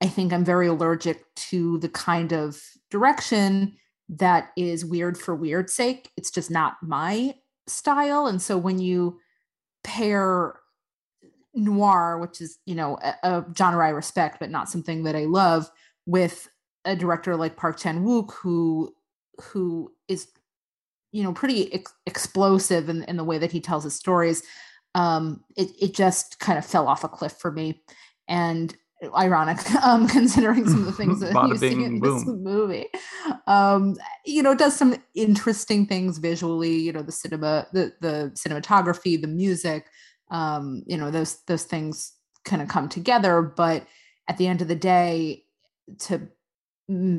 i 0.00 0.06
think 0.06 0.32
i'm 0.32 0.44
very 0.44 0.66
allergic 0.66 1.22
to 1.34 1.78
the 1.78 1.88
kind 1.90 2.32
of 2.32 2.60
direction 2.90 3.76
that 4.12 4.50
is 4.56 4.84
weird 4.84 5.16
for 5.18 5.34
weird 5.34 5.70
sake. 5.70 6.10
It's 6.16 6.30
just 6.30 6.50
not 6.50 6.76
my 6.82 7.34
style. 7.66 8.26
And 8.26 8.40
so 8.40 8.58
when 8.58 8.78
you 8.78 9.18
pair 9.84 10.54
noir, 11.54 12.18
which 12.18 12.40
is, 12.40 12.58
you 12.66 12.74
know, 12.74 12.98
a, 13.02 13.14
a 13.22 13.44
genre 13.56 13.86
I 13.86 13.90
respect, 13.90 14.38
but 14.38 14.50
not 14.50 14.68
something 14.68 15.04
that 15.04 15.16
I 15.16 15.24
love, 15.24 15.70
with 16.06 16.48
a 16.84 16.96
director 16.96 17.36
like 17.36 17.56
Park 17.56 17.78
Chan 17.78 18.04
Wook, 18.04 18.32
who 18.32 18.94
who 19.40 19.92
is, 20.08 20.28
you 21.12 21.22
know, 21.22 21.32
pretty 21.32 21.72
ex- 21.72 21.94
explosive 22.06 22.88
in, 22.88 23.02
in 23.04 23.16
the 23.16 23.24
way 23.24 23.38
that 23.38 23.52
he 23.52 23.60
tells 23.60 23.84
his 23.84 23.94
stories, 23.94 24.42
um, 24.94 25.42
it, 25.56 25.70
it 25.80 25.94
just 25.94 26.38
kind 26.38 26.58
of 26.58 26.66
fell 26.66 26.86
off 26.86 27.04
a 27.04 27.08
cliff 27.08 27.32
for 27.32 27.50
me. 27.50 27.82
And 28.28 28.74
ironic 29.16 29.58
um 29.82 30.06
considering 30.06 30.66
some 30.66 30.80
of 30.80 30.86
the 30.86 30.92
things 30.92 31.20
that 31.20 31.48
you 31.48 31.56
see 31.56 31.84
in 31.84 32.00
boom. 32.00 32.18
this 32.18 32.26
movie 32.26 32.86
um 33.46 33.96
you 34.24 34.42
know 34.42 34.54
does 34.54 34.76
some 34.76 34.94
interesting 35.14 35.86
things 35.86 36.18
visually 36.18 36.76
you 36.76 36.92
know 36.92 37.02
the 37.02 37.12
cinema 37.12 37.66
the 37.72 37.92
the 38.00 38.30
cinematography 38.34 39.20
the 39.20 39.28
music 39.28 39.86
um 40.30 40.82
you 40.86 40.96
know 40.96 41.10
those 41.10 41.42
those 41.44 41.64
things 41.64 42.12
kind 42.44 42.62
of 42.62 42.68
come 42.68 42.88
together 42.88 43.42
but 43.42 43.86
at 44.28 44.38
the 44.38 44.46
end 44.46 44.62
of 44.62 44.68
the 44.68 44.76
day 44.76 45.44
to 45.98 46.28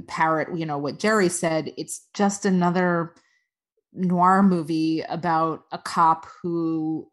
parrot 0.08 0.56
you 0.58 0.66
know 0.66 0.78
what 0.78 1.00
jerry 1.00 1.30
said 1.30 1.74
it's 1.78 2.08
just 2.14 2.46
another 2.46 3.14
noir 3.94 4.42
movie 4.44 5.02
about 5.10 5.64
a 5.72 5.78
cop 5.78 6.26
who 6.42 7.08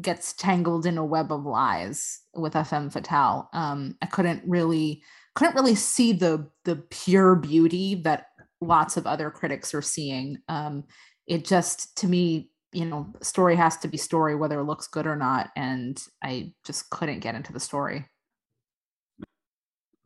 gets 0.00 0.32
tangled 0.32 0.86
in 0.86 0.98
a 0.98 1.04
web 1.04 1.30
of 1.30 1.44
lies 1.44 2.20
with 2.34 2.56
a 2.56 2.64
femme 2.64 2.90
fatale. 2.90 3.48
Um, 3.52 3.96
I 4.02 4.06
couldn't 4.06 4.42
really 4.46 5.02
couldn't 5.34 5.54
really 5.54 5.74
see 5.74 6.12
the 6.12 6.48
the 6.64 6.76
pure 6.76 7.34
beauty 7.36 7.94
that 8.04 8.26
lots 8.60 8.96
of 8.96 9.06
other 9.06 9.30
critics 9.30 9.74
are 9.74 9.82
seeing. 9.82 10.38
Um, 10.48 10.84
it 11.26 11.44
just 11.44 11.96
to 11.98 12.06
me, 12.06 12.50
you 12.72 12.84
know, 12.86 13.12
story 13.20 13.54
has 13.56 13.76
to 13.78 13.88
be 13.88 13.96
story 13.96 14.34
whether 14.34 14.58
it 14.60 14.64
looks 14.64 14.86
good 14.88 15.06
or 15.06 15.16
not, 15.16 15.50
and 15.56 16.02
I 16.22 16.52
just 16.64 16.90
couldn't 16.90 17.20
get 17.20 17.34
into 17.34 17.52
the 17.52 17.60
story. 17.60 18.06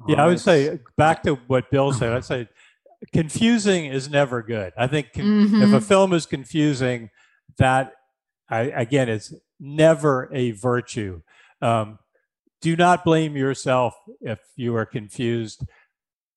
yeah, 0.08 0.22
I 0.22 0.26
would 0.26 0.40
say 0.40 0.78
back 0.96 1.22
to 1.22 1.36
what 1.46 1.70
Bill 1.70 1.92
said. 1.92 2.12
I'd 2.12 2.24
say 2.24 2.48
confusing 3.12 3.86
is 3.86 4.10
never 4.10 4.42
good. 4.42 4.72
I 4.76 4.86
think 4.86 5.12
con- 5.14 5.24
Mhm. 5.24 5.62
if 5.62 5.72
a 5.72 5.80
film 5.80 6.12
is 6.12 6.26
confusing, 6.26 7.10
that 7.58 7.92
I, 8.48 8.60
again, 8.62 9.08
it's 9.08 9.32
never 9.60 10.28
a 10.32 10.50
virtue. 10.52 11.22
Um, 11.62 11.98
do 12.60 12.76
not 12.76 13.04
blame 13.04 13.36
yourself 13.36 13.94
if 14.20 14.38
you 14.56 14.74
are 14.76 14.86
confused. 14.86 15.64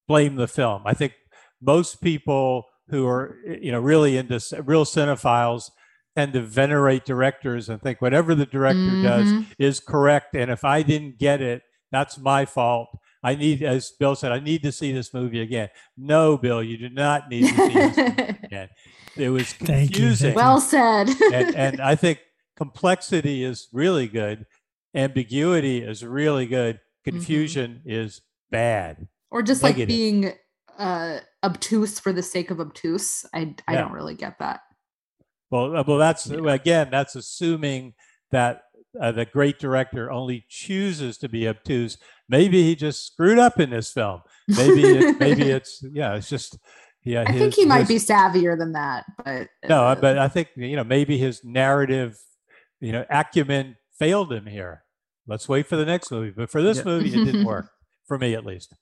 Blame 0.08 0.36
the 0.36 0.48
film. 0.48 0.84
I 0.86 0.94
think 0.94 1.14
most 1.62 2.02
people 2.02 2.66
who 2.90 3.08
are, 3.08 3.38
you 3.62 3.72
know, 3.72 3.80
really 3.80 4.18
into 4.18 4.36
s- 4.36 4.54
real 4.66 4.86
cinephiles 4.86 5.70
tend 6.16 6.34
to 6.34 6.42
venerate 6.42 7.06
directors 7.06 7.70
and 7.70 7.82
think 7.82 8.02
whatever 8.02 8.34
the 8.34 8.46
director 8.46 9.02
does 9.04 9.32
Mhm. 9.32 9.46
is 9.60 9.80
correct. 9.80 10.36
And 10.36 10.50
if 10.50 10.66
I 10.66 10.82
didn't 10.82 11.20
get 11.20 11.42
it, 11.42 11.62
that's 11.92 12.18
my 12.18 12.46
fault. 12.46 12.90
I 13.24 13.36
need, 13.36 13.62
as 13.64 13.92
Bill 13.92 14.16
said, 14.16 14.32
I 14.32 14.40
need 14.40 14.64
to 14.64 14.72
see 14.72 14.92
this 14.92 15.14
movie 15.14 15.42
again. 15.42 15.70
No, 15.98 16.38
Bill, 16.38 16.64
you 16.64 16.78
do 16.78 16.90
not 16.90 17.30
need 17.30 17.48
to 17.50 17.56
see 17.56 17.74
this 17.74 17.98
movie 17.98 18.36
again. 18.44 18.70
It 19.18 19.30
was 19.30 19.52
Thank 19.54 19.60
you, 19.62 19.68
thank 19.68 19.92
confusing. 19.94 20.30
you. 20.32 20.36
well 20.36 20.60
said. 20.62 21.10
and, 21.34 21.56
and 21.56 21.82
I 21.82 21.96
think 21.96 22.20
complexity 22.60 23.44
is 23.44 23.68
really 23.74 24.08
good. 24.08 24.46
Ambiguity 24.94 25.82
is 25.82 26.04
really 26.06 26.46
good. 26.46 26.76
Mm-hmm. 26.76 27.10
Confusion 27.18 27.82
is 27.86 28.22
bad. 28.52 29.08
or 29.32 29.42
just 29.42 29.64
like 29.64 29.76
being 29.88 30.34
uh 30.78 31.20
obtuse 31.44 32.00
for 32.00 32.12
the 32.14 32.22
sake 32.24 32.52
of 32.52 32.60
obtuse. 32.60 33.26
I 33.34 33.56
I 33.68 33.74
Yeah. 33.74 33.82
don't 33.82 33.94
really 33.94 34.16
get 34.16 34.38
that. 34.40 34.60
Well, 35.52 35.76
uh, 35.78 35.84
well, 35.88 35.98
that's 35.98 36.30
again, 36.30 36.90
that's 36.92 37.16
assuming 37.16 37.94
that 38.32 38.64
uh, 39.00 39.12
the 39.12 39.26
great 39.26 39.58
director 39.60 40.12
only 40.12 40.46
chooses 40.50 41.18
to 41.20 41.30
be 41.30 41.48
obtuse. 41.48 41.98
Maybe 42.28 42.64
he 42.64 42.76
just 42.76 43.06
screwed 43.08 43.40
up 43.40 43.60
in 43.60 43.70
this 43.72 43.92
film. 43.92 44.22
Maybe, 44.48 44.82
it, 44.84 45.20
maybe 45.20 45.44
it's 45.58 45.84
yeah, 45.94 46.16
it's 46.16 46.30
just 46.30 46.58
yeah. 47.04 47.24
I 47.28 47.32
think 47.38 47.54
he 47.56 47.66
might 47.66 47.88
his- 47.88 48.06
be 48.08 48.14
savvier 48.14 48.58
than 48.58 48.74
that, 48.74 49.06
but 49.24 49.48
No, 49.68 49.84
uh, 49.86 49.96
but 49.96 50.18
I 50.18 50.28
think 50.28 50.50
you 50.56 50.76
know 50.76 50.84
maybe 50.84 51.18
his 51.18 51.44
narrative, 51.44 52.18
you 52.80 52.92
know, 52.92 53.06
acumen 53.10 53.76
failed 53.98 54.32
him 54.32 54.46
here. 54.46 54.84
Let's 55.28 55.48
wait 55.50 55.68
for 55.68 55.76
the 55.76 55.86
next 55.86 56.12
movie. 56.12 56.32
But 56.36 56.50
for 56.50 56.62
this 56.62 56.78
Yeah. 56.80 56.84
movie, 56.86 57.10
it 57.10 57.26
didn't 57.26 57.46
work 57.46 57.70
for 58.08 58.18
me 58.18 58.34
at 58.34 58.46
least. 58.46 58.74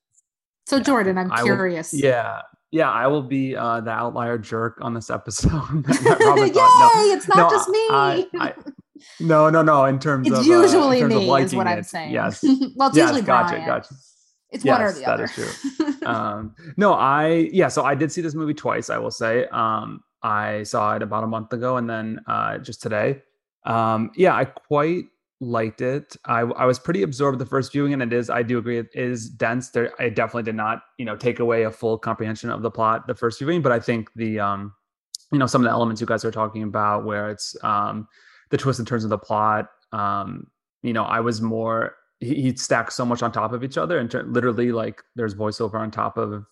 so 0.66 0.80
Jordan, 0.80 1.18
I'm 1.18 1.32
I 1.32 1.42
will- 1.44 1.56
curious. 1.56 1.94
Yeah, 1.94 2.42
yeah, 2.72 2.90
I 2.92 3.08
will 3.08 3.24
be 3.24 3.56
uh, 3.56 3.82
the 3.82 3.92
outlier 3.92 4.38
jerk 4.38 4.78
on 4.82 4.94
this 4.94 5.10
episode. 5.10 5.52
Yay! 5.52 6.50
thought, 6.50 6.92
no, 6.96 7.14
It's 7.14 7.28
not 7.28 7.38
no, 7.38 7.50
just 7.50 7.70
me. 7.70 7.80
I- 7.90 8.28
I- 8.40 8.54
no, 9.20 9.50
no, 9.50 9.62
no. 9.62 9.86
In 9.86 10.00
terms 10.00 10.28
it's 10.28 10.34
of 10.38 10.40
uh, 10.40 10.52
in 10.54 10.62
usually 10.62 11.00
terms 11.02 11.14
of 11.16 11.22
me, 11.24 11.42
is 11.44 11.56
what 11.56 11.68
I'm 11.68 11.80
it, 11.80 11.86
saying. 11.86 12.12
Yes, 12.14 12.44
well, 12.76 12.90
it's 12.90 12.98
yes, 12.98 13.08
usually 13.10 13.22
gotcha, 13.22 13.56
Brian. 13.56 13.66
gotcha. 13.68 13.94
It's 14.50 14.64
one 14.64 14.82
or 14.82 14.92
the 14.94 15.00
that 15.02 15.10
other. 15.10 15.24
is 15.26 15.32
true. 15.34 15.94
um 16.06 16.56
no 16.78 16.94
i 16.94 17.50
yeah 17.52 17.68
so 17.68 17.84
i 17.84 17.94
did 17.94 18.10
see 18.10 18.22
this 18.22 18.34
movie 18.34 18.54
twice 18.54 18.90
i 18.90 18.98
will 18.98 19.12
say 19.12 19.46
um 19.48 20.00
i 20.24 20.64
saw 20.64 20.96
it 20.96 21.02
about 21.02 21.26
a 21.26 21.28
month 21.28 21.52
ago 21.52 21.76
and 21.76 21.90
then 21.90 22.18
uh 22.28 22.58
just 22.60 22.82
today 22.82 23.22
um 23.68 24.10
yeah 24.16 24.36
i 24.36 24.46
quite 24.46 25.06
liked 25.40 25.82
it. 25.82 26.16
I 26.26 26.40
i 26.40 26.66
was 26.66 26.80
pretty 26.80 27.04
absorbed 27.04 27.38
the 27.38 27.46
first 27.46 27.72
viewing 27.72 27.94
and 27.94 28.02
it 28.02 28.12
is 28.12 28.30
i 28.30 28.42
do 28.42 28.58
agree 28.58 28.80
it 28.80 28.88
is 28.94 29.30
dense. 29.30 29.70
There 29.70 29.94
i 30.02 30.10
definitely 30.10 30.44
did 30.44 30.56
not 30.56 30.82
you 30.98 31.06
know 31.06 31.16
take 31.16 31.40
away 31.40 31.64
a 31.64 31.72
full 31.72 31.98
comprehension 32.00 32.50
of 32.50 32.64
the 32.64 32.72
plot 32.72 33.06
the 33.06 33.14
first 33.14 33.38
viewing 33.40 33.62
but 33.62 33.72
i 33.72 33.80
think 33.80 34.10
the 34.16 34.40
um 34.40 34.74
you 35.32 35.38
know 35.38 35.46
some 35.46 35.62
of 35.62 35.66
the 35.66 35.72
elements 35.72 36.02
you 36.02 36.08
guys 36.08 36.26
are 36.26 36.32
talking 36.32 36.64
about 36.64 37.06
where 37.06 37.30
it's 37.30 37.56
um 37.64 38.08
the 38.50 38.58
twists 38.58 38.80
and 38.80 38.88
turns 38.88 39.04
of 39.04 39.12
the 39.12 39.18
plot 39.18 39.68
um 39.92 40.48
you 40.82 40.94
know 40.94 41.04
i 41.04 41.20
was 41.20 41.40
more 41.42 41.94
he, 42.20 42.34
he 42.42 42.56
stacks 42.56 42.96
so 42.96 43.06
much 43.06 43.22
on 43.22 43.32
top 43.32 43.54
of 43.54 43.64
each 43.64 43.78
other 43.78 44.00
and 44.00 44.10
ter- 44.10 44.24
literally 44.24 44.72
like 44.72 45.04
there's 45.16 45.36
voiceover 45.36 45.76
on 45.76 45.92
top 45.92 46.18
of 46.18 46.46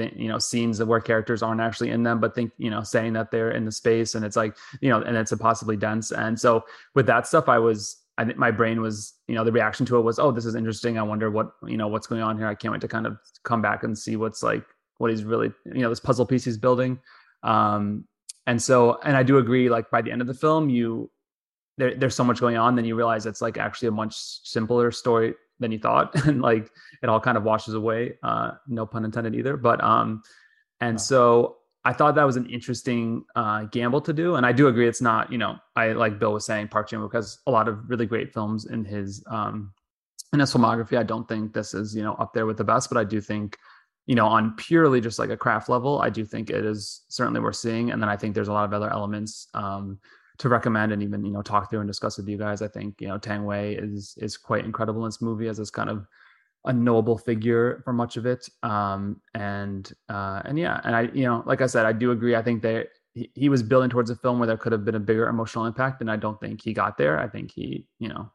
you 0.00 0.28
know 0.28 0.38
scenes 0.38 0.78
that 0.78 0.86
where 0.86 1.00
characters 1.00 1.42
aren't 1.42 1.60
actually 1.60 1.90
in 1.90 2.02
them 2.02 2.20
but 2.20 2.34
think 2.34 2.52
you 2.58 2.70
know 2.70 2.82
saying 2.82 3.12
that 3.12 3.30
they're 3.30 3.50
in 3.50 3.64
the 3.64 3.72
space 3.72 4.14
and 4.14 4.24
it's 4.24 4.36
like 4.36 4.56
you 4.80 4.88
know 4.88 5.00
and 5.02 5.16
it's 5.16 5.32
a 5.32 5.36
possibly 5.36 5.76
dense. 5.76 6.10
And 6.12 6.38
so 6.38 6.64
with 6.94 7.06
that 7.06 7.26
stuff 7.26 7.48
i 7.48 7.58
was 7.58 7.96
i 8.18 8.24
think 8.24 8.36
my 8.36 8.50
brain 8.50 8.80
was 8.80 9.14
you 9.28 9.34
know 9.34 9.44
the 9.44 9.52
reaction 9.52 9.86
to 9.86 9.98
it 9.98 10.02
was 10.02 10.18
oh 10.18 10.30
this 10.30 10.46
is 10.46 10.54
interesting. 10.54 10.98
I 10.98 11.02
wonder 11.02 11.30
what 11.30 11.52
you 11.66 11.76
know 11.76 11.88
what's 11.88 12.06
going 12.06 12.22
on 12.22 12.36
here. 12.38 12.46
I 12.46 12.54
can't 12.54 12.72
wait 12.72 12.80
to 12.82 12.88
kind 12.88 13.06
of 13.06 13.18
come 13.44 13.62
back 13.62 13.82
and 13.82 13.96
see 13.96 14.16
what's 14.16 14.42
like 14.42 14.64
what 14.98 15.10
he's 15.10 15.24
really 15.24 15.52
you 15.66 15.80
know 15.80 15.88
this 15.88 16.00
puzzle 16.00 16.26
piece 16.26 16.44
he's 16.44 16.58
building. 16.58 16.98
Um 17.42 18.04
and 18.46 18.60
so 18.60 18.98
and 19.04 19.16
i 19.16 19.22
do 19.22 19.38
agree 19.38 19.68
like 19.68 19.90
by 19.90 20.02
the 20.02 20.10
end 20.10 20.20
of 20.20 20.26
the 20.26 20.34
film 20.34 20.68
you 20.68 21.10
there, 21.78 21.94
there's 21.94 22.14
so 22.14 22.24
much 22.24 22.40
going 22.40 22.56
on 22.56 22.74
then 22.74 22.84
you 22.84 22.94
realize 22.94 23.26
it's 23.26 23.40
like 23.40 23.58
actually 23.58 23.88
a 23.88 23.92
much 23.92 24.14
simpler 24.16 24.90
story 24.90 25.34
than 25.60 25.70
you 25.70 25.78
thought 25.78 26.14
and 26.26 26.42
like 26.42 26.70
it 27.02 27.08
all 27.08 27.20
kind 27.20 27.36
of 27.38 27.44
washes 27.44 27.74
away 27.74 28.14
uh 28.22 28.52
no 28.66 28.84
pun 28.86 29.04
intended 29.04 29.34
either 29.34 29.56
but 29.56 29.82
um 29.84 30.22
and 30.80 30.94
Wow. 30.94 30.98
so 30.98 31.56
i 31.84 31.92
thought 31.92 32.14
that 32.16 32.24
was 32.24 32.36
an 32.36 32.46
interesting 32.46 33.24
uh 33.36 33.64
gamble 33.64 34.00
to 34.00 34.12
do 34.12 34.34
and 34.34 34.44
i 34.44 34.52
do 34.52 34.68
agree 34.68 34.88
it's 34.88 35.02
not 35.02 35.30
you 35.30 35.38
know 35.38 35.56
i 35.76 35.92
like 35.92 36.18
bill 36.18 36.32
was 36.32 36.44
saying 36.44 36.68
park 36.68 36.88
chan-wook 36.88 37.12
has 37.12 37.38
a 37.46 37.50
lot 37.50 37.68
of 37.68 37.88
really 37.88 38.06
great 38.06 38.32
films 38.32 38.66
in 38.66 38.84
his 38.84 39.22
um 39.30 39.72
in 40.32 40.40
his 40.40 40.52
filmography 40.52 40.96
i 40.98 41.02
don't 41.02 41.28
think 41.28 41.52
this 41.52 41.74
is 41.74 41.94
you 41.94 42.02
know 42.02 42.14
up 42.14 42.32
there 42.32 42.46
with 42.46 42.56
the 42.56 42.64
best 42.64 42.88
but 42.90 42.98
i 42.98 43.04
do 43.04 43.20
think 43.20 43.56
you 44.06 44.14
know 44.14 44.26
on 44.26 44.54
purely 44.56 45.00
just 45.00 45.18
like 45.18 45.30
a 45.30 45.36
craft 45.36 45.68
level 45.68 46.00
i 46.00 46.08
do 46.10 46.24
think 46.24 46.50
it 46.50 46.64
is 46.64 47.02
certainly 47.08 47.40
worth 47.40 47.56
seeing 47.56 47.90
and 47.90 48.00
then 48.02 48.08
i 48.08 48.16
think 48.16 48.34
there's 48.34 48.48
a 48.48 48.52
lot 48.52 48.64
of 48.64 48.72
other 48.72 48.90
elements 48.90 49.48
um 49.54 49.98
to 50.40 50.48
recommend 50.48 50.90
and 50.90 51.02
even 51.02 51.22
you 51.24 51.30
know 51.30 51.42
talk 51.42 51.70
through 51.70 51.80
and 51.80 51.88
discuss 51.88 52.16
with 52.16 52.28
you 52.28 52.38
guys. 52.38 52.62
I 52.62 52.68
think 52.68 53.00
you 53.00 53.08
know 53.08 53.18
Tang 53.18 53.44
Wei 53.44 53.74
is 53.74 54.14
is 54.18 54.36
quite 54.36 54.64
incredible 54.64 55.04
in 55.04 55.08
this 55.08 55.22
movie 55.22 55.48
as 55.48 55.58
this 55.58 55.70
kind 55.70 55.90
of 55.90 56.06
a 56.64 56.72
noble 56.72 57.16
figure 57.16 57.82
for 57.84 57.92
much 57.92 58.16
of 58.16 58.26
it. 58.26 58.48
Um, 58.62 59.20
and 59.34 59.92
uh, 60.08 60.42
and 60.46 60.58
yeah, 60.58 60.80
and 60.84 60.96
I 60.96 61.02
you 61.12 61.24
know 61.24 61.42
like 61.46 61.60
I 61.60 61.66
said, 61.66 61.86
I 61.86 61.92
do 61.92 62.10
agree. 62.10 62.36
I 62.36 62.42
think 62.42 62.62
that 62.62 62.88
he, 63.12 63.30
he 63.34 63.48
was 63.50 63.62
building 63.62 63.90
towards 63.90 64.08
a 64.10 64.16
film 64.16 64.38
where 64.38 64.46
there 64.46 64.56
could 64.56 64.72
have 64.72 64.84
been 64.84 64.94
a 64.94 65.00
bigger 65.00 65.28
emotional 65.28 65.66
impact, 65.66 66.00
and 66.00 66.10
I 66.10 66.16
don't 66.16 66.40
think 66.40 66.62
he 66.62 66.72
got 66.72 66.96
there. 66.96 67.20
I 67.20 67.28
think 67.28 67.52
he 67.52 67.86
you 67.98 68.08
know 68.08 68.30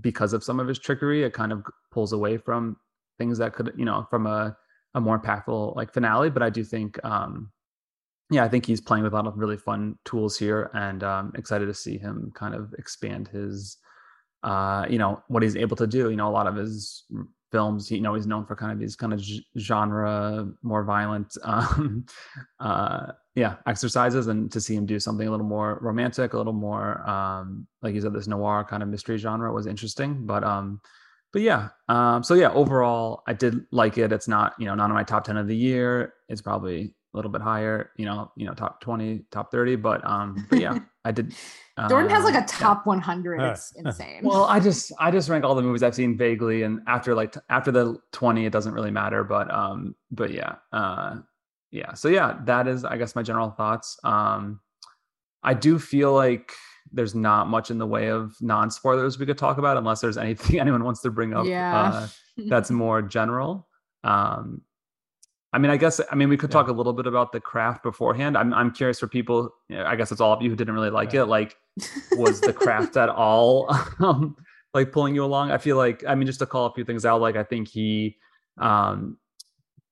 because 0.00 0.34
of 0.34 0.44
some 0.44 0.60
of 0.60 0.68
his 0.68 0.78
trickery, 0.78 1.24
it 1.24 1.32
kind 1.32 1.52
of 1.52 1.64
pulls 1.90 2.12
away 2.12 2.36
from 2.36 2.76
things 3.16 3.38
that 3.38 3.54
could 3.54 3.72
you 3.78 3.86
know 3.86 4.06
from 4.10 4.26
a 4.26 4.54
a 4.94 5.00
more 5.00 5.18
impactful 5.18 5.74
like 5.74 5.94
finale. 5.94 6.28
But 6.28 6.42
I 6.42 6.50
do 6.50 6.64
think 6.64 7.02
um 7.02 7.50
yeah, 8.30 8.44
I 8.44 8.48
think 8.48 8.64
he's 8.64 8.80
playing 8.80 9.02
with 9.02 9.12
a 9.12 9.16
lot 9.16 9.26
of 9.26 9.36
really 9.36 9.56
fun 9.56 9.98
tools 10.04 10.38
here, 10.38 10.70
and 10.74 11.02
um, 11.02 11.32
excited 11.34 11.66
to 11.66 11.74
see 11.74 11.98
him 11.98 12.30
kind 12.34 12.54
of 12.54 12.72
expand 12.78 13.28
his, 13.28 13.76
uh, 14.44 14.86
you 14.88 14.98
know, 14.98 15.22
what 15.26 15.42
he's 15.42 15.56
able 15.56 15.76
to 15.76 15.86
do. 15.86 16.10
You 16.10 16.16
know, 16.16 16.28
a 16.28 16.30
lot 16.30 16.46
of 16.46 16.54
his 16.54 17.04
films, 17.50 17.90
you 17.90 18.00
know, 18.00 18.14
he's 18.14 18.28
known 18.28 18.46
for 18.46 18.54
kind 18.54 18.70
of 18.70 18.78
these 18.78 18.94
kind 18.94 19.12
of 19.12 19.20
genre, 19.58 20.48
more 20.62 20.84
violent, 20.84 21.36
um, 21.44 22.06
uh, 22.60 23.06
yeah, 23.34 23.56
exercises, 23.66 24.28
and 24.28 24.50
to 24.52 24.60
see 24.60 24.76
him 24.76 24.86
do 24.86 25.00
something 25.00 25.26
a 25.26 25.30
little 25.30 25.46
more 25.46 25.78
romantic, 25.82 26.32
a 26.32 26.38
little 26.38 26.52
more, 26.52 27.08
um, 27.10 27.66
like 27.82 27.94
you 27.94 28.00
said, 28.00 28.12
this 28.12 28.28
noir 28.28 28.64
kind 28.64 28.82
of 28.82 28.88
mystery 28.88 29.18
genre 29.18 29.52
was 29.52 29.66
interesting. 29.66 30.24
But, 30.24 30.44
um, 30.44 30.80
but 31.32 31.42
yeah, 31.42 31.70
um, 31.88 32.22
so 32.22 32.34
yeah, 32.34 32.52
overall, 32.52 33.22
I 33.26 33.32
did 33.32 33.66
like 33.72 33.98
it. 33.98 34.12
It's 34.12 34.28
not, 34.28 34.54
you 34.58 34.66
know, 34.66 34.74
not 34.76 34.90
in 34.90 34.94
my 34.94 35.04
top 35.04 35.24
ten 35.24 35.36
of 35.36 35.46
the 35.46 35.56
year. 35.56 36.14
It's 36.28 36.42
probably 36.42 36.94
a 37.12 37.16
little 37.16 37.30
bit 37.30 37.40
higher, 37.42 37.90
you 37.96 38.04
know, 38.06 38.30
you 38.36 38.46
know, 38.46 38.54
top 38.54 38.80
20, 38.80 39.24
top 39.30 39.50
30, 39.50 39.76
but 39.76 40.04
um 40.08 40.46
but 40.50 40.60
yeah, 40.60 40.78
I 41.04 41.12
did 41.12 41.34
Jordan 41.88 42.10
has 42.10 42.24
like 42.24 42.34
uh, 42.34 42.42
a 42.44 42.46
top 42.46 42.86
100. 42.86 43.40
Uh, 43.40 43.44
It's 43.52 43.72
insane. 43.72 44.20
Well, 44.22 44.44
I 44.44 44.60
just 44.60 44.92
I 44.98 45.10
just 45.10 45.28
rank 45.30 45.44
all 45.44 45.54
the 45.54 45.62
movies 45.62 45.82
I've 45.82 45.94
seen 45.94 46.16
vaguely 46.16 46.62
and 46.62 46.80
after 46.86 47.14
like 47.14 47.32
t- 47.32 47.40
after 47.48 47.70
the 47.72 47.96
20 48.12 48.44
it 48.46 48.52
doesn't 48.52 48.74
really 48.74 48.90
matter, 48.90 49.24
but 49.24 49.50
um 49.52 49.94
but 50.10 50.30
yeah. 50.30 50.56
Uh 50.72 51.16
yeah. 51.70 51.94
So 51.94 52.08
yeah, 52.08 52.38
that 52.44 52.68
is 52.68 52.84
I 52.84 52.96
guess 52.96 53.14
my 53.14 53.22
general 53.22 53.50
thoughts. 53.50 53.98
Um 54.04 54.60
I 55.42 55.54
do 55.54 55.78
feel 55.78 56.12
like 56.12 56.52
there's 56.92 57.14
not 57.14 57.46
much 57.48 57.70
in 57.70 57.78
the 57.78 57.86
way 57.86 58.10
of 58.10 58.34
non-spoilers 58.40 59.18
we 59.18 59.24
could 59.24 59.38
talk 59.38 59.58
about 59.58 59.76
unless 59.76 60.00
there's 60.00 60.18
anything 60.18 60.60
anyone 60.64 60.84
wants 60.84 61.00
to 61.02 61.10
bring 61.10 61.32
up 61.34 61.46
Yeah. 61.46 61.82
uh 61.82 62.08
that's 62.48 62.70
more 62.84 63.00
general. 63.02 63.66
Um, 64.04 64.62
I 65.52 65.58
mean, 65.58 65.70
I 65.70 65.76
guess 65.76 66.00
I 66.10 66.14
mean 66.14 66.28
we 66.28 66.36
could 66.36 66.50
Yeah. 66.50 66.54
talk 66.60 66.68
a 66.68 66.72
little 66.72 66.92
bit 66.92 67.06
about 67.06 67.32
the 67.32 67.40
craft 67.40 67.82
beforehand. 67.82 68.36
I'm 68.36 68.54
I'm 68.54 68.70
curious 68.70 69.00
for 69.00 69.08
people. 69.08 69.52
you 69.68 69.76
know, 69.78 69.84
I 69.84 69.96
guess 69.96 70.12
it's 70.12 70.20
all 70.20 70.32
of 70.32 70.42
you 70.42 70.50
who 70.50 70.56
didn't 70.56 70.74
really 70.74 70.90
like 70.90 71.08
Right. 71.08 71.16
it. 71.22 71.26
Like, 71.26 71.56
was 72.16 72.40
the 72.40 72.52
craft 72.52 72.96
at 72.96 73.08
all 73.08 73.66
um, 74.00 74.36
like 74.74 74.92
pulling 74.92 75.14
you 75.14 75.24
along? 75.24 75.50
I 75.50 75.58
feel 75.58 75.76
like 75.76 76.04
I 76.06 76.14
mean, 76.14 76.26
just 76.26 76.38
to 76.40 76.46
call 76.46 76.66
a 76.66 76.72
few 76.74 76.84
things 76.84 77.04
out. 77.04 77.20
Like, 77.20 77.36
I 77.36 77.42
think 77.42 77.66
he, 77.68 78.16
um, 78.58 79.18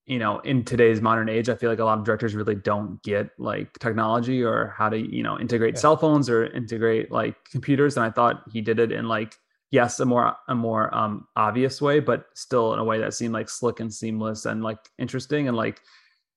you 0.07 0.19
know, 0.19 0.39
in 0.41 0.65
today's 0.65 1.01
modern 1.03 1.29
age, 1.29 1.49
I 1.51 1.55
feel 1.57 1.69
like 1.71 1.81
a 1.81 1.85
lot 1.85 1.99
of 1.99 2.05
directors 2.05 2.35
really 2.35 2.55
don't 2.55 3.03
get 3.03 3.29
like 3.39 3.73
technology 3.79 4.43
or 4.43 4.75
how 4.79 4.89
to 4.89 4.97
you 4.99 5.23
know 5.23 5.39
integrate 5.39 5.75
Yeah. 5.75 5.81
cell 5.81 5.97
phones 5.97 6.31
or 6.31 6.47
integrate 6.47 7.11
like 7.11 7.35
computers. 7.51 7.97
And 7.97 8.07
I 8.07 8.11
thought 8.11 8.43
he 8.53 8.61
did 8.61 8.79
it 8.79 8.93
in 8.93 9.09
like 9.09 9.35
yes 9.71 10.01
a 10.01 10.05
more 10.05 10.35
a 10.49 10.55
more 10.55 10.95
um 10.95 11.27
obvious 11.37 11.81
way 11.81 12.01
but 12.01 12.27
still 12.35 12.73
in 12.73 12.79
a 12.79 12.85
way 12.85 12.99
that 12.99 13.15
seemed 13.15 13.35
like 13.35 13.49
slick 13.49 13.81
and 13.81 13.93
seamless 13.93 14.47
and 14.47 14.63
like 14.63 14.79
interesting 14.99 15.49
and 15.49 15.57
like 15.57 15.81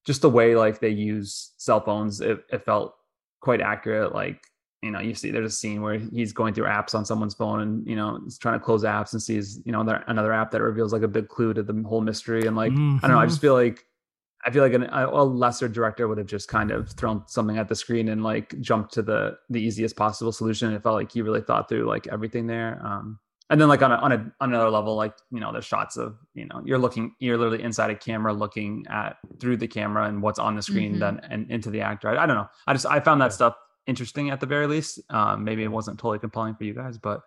just 0.06 0.22
the 0.22 0.30
way 0.30 0.56
like 0.56 0.80
they 0.80 0.90
use 0.90 1.54
cell 1.58 1.80
phones 1.80 2.22
it, 2.22 2.44
it 2.52 2.66
felt 2.66 2.96
quite 3.40 3.62
accurate 3.62 4.14
like 4.14 4.42
you 4.82 4.90
know, 4.90 5.00
you 5.00 5.14
see 5.14 5.30
there's 5.30 5.54
a 5.54 5.56
scene 5.56 5.82
where 5.82 6.00
he's 6.00 6.34
going 6.34 6.54
through 6.54 6.66
apps 6.66 6.96
on 6.96 7.06
someone's 7.06 7.36
phone 7.36 7.62
and, 7.62 7.88
you 7.88 7.96
know, 7.96 8.20
he's 8.24 8.40
trying 8.40 8.60
to 8.60 8.66
close 8.66 8.84
apps 8.84 9.14
and 9.14 9.22
sees, 9.22 9.62
you 9.64 9.72
know, 9.72 9.82
another 10.08 10.34
app 10.34 10.50
that 10.52 10.62
reveals 10.62 10.92
like 10.92 11.04
a 11.04 11.08
big 11.08 11.28
clue 11.28 11.54
to 11.54 11.62
the 11.62 11.84
whole 11.88 12.02
mystery. 12.02 12.48
And 12.48 12.56
like, 12.56 12.72
mm-hmm. 12.72 12.98
I 12.98 13.08
don't 13.08 13.12
know, 13.12 13.22
I 13.22 13.28
just 13.28 13.42
feel 13.42 13.54
like, 13.54 13.86
I 14.44 14.50
feel 14.50 14.64
like 14.64 14.74
an, 14.74 14.84
a 14.86 15.24
lesser 15.24 15.68
director 15.68 16.08
would 16.08 16.18
have 16.18 16.28
just 16.28 16.48
kind 16.48 16.72
of 16.72 16.90
thrown 16.92 17.24
something 17.28 17.58
at 17.58 17.68
the 17.68 17.76
screen 17.76 18.10
and 18.10 18.24
like 18.24 18.60
jumped 18.60 18.94
to 18.94 19.02
the 19.02 19.38
the 19.50 19.62
easiest 19.62 19.96
possible 19.96 20.32
solution. 20.32 20.74
It 20.74 20.84
felt 20.84 20.96
like 20.96 21.12
he 21.12 21.22
really 21.22 21.42
thought 21.42 21.70
through 21.70 21.88
like 21.88 22.08
everything 22.08 22.48
there. 22.48 22.82
Um, 22.84 23.20
and 23.52 23.60
then 23.60 23.68
like 23.68 23.82
on 23.82 23.92
a, 23.92 23.96
on 23.96 24.12
a 24.14 24.16
on 24.40 24.54
another 24.54 24.70
level, 24.70 24.96
like 24.96 25.14
you 25.30 25.40
know, 25.40 25.52
there's 25.52 25.66
shots 25.66 25.98
of 25.98 26.18
you 26.34 26.46
know 26.46 26.62
you're 26.64 26.80
looking, 26.80 27.14
you're 27.20 27.38
literally 27.38 27.62
inside 27.62 27.92
a 27.92 27.96
camera 27.96 28.34
looking 28.34 28.86
at 28.90 29.18
through 29.40 29.58
the 29.58 29.68
camera 29.68 30.08
and 30.08 30.22
what's 30.22 30.40
on 30.40 30.56
the 30.56 30.62
screen, 30.62 30.92
mm-hmm. 30.94 31.00
then 31.00 31.22
and 31.30 31.52
into 31.52 31.70
the 31.70 31.82
actor. 31.82 32.08
I, 32.10 32.24
I, 32.24 32.26
don't 32.26 32.38
know. 32.38 32.48
I 32.66 32.74
just 32.74 32.86
I 32.86 33.02
found 33.02 33.22
that 33.22 33.34
stuff 33.34 33.56
interesting 33.88 34.30
at 34.30 34.40
the 34.40 34.46
very 34.46 34.68
least. 34.68 35.02
Um, 35.10 35.44
maybe 35.44 35.64
it 35.64 35.72
wasn't 35.72 36.00
totally 36.00 36.20
compelling 36.20 36.56
for 36.56 36.64
you 36.64 36.74
guys, 36.74 36.98
but 36.98 37.22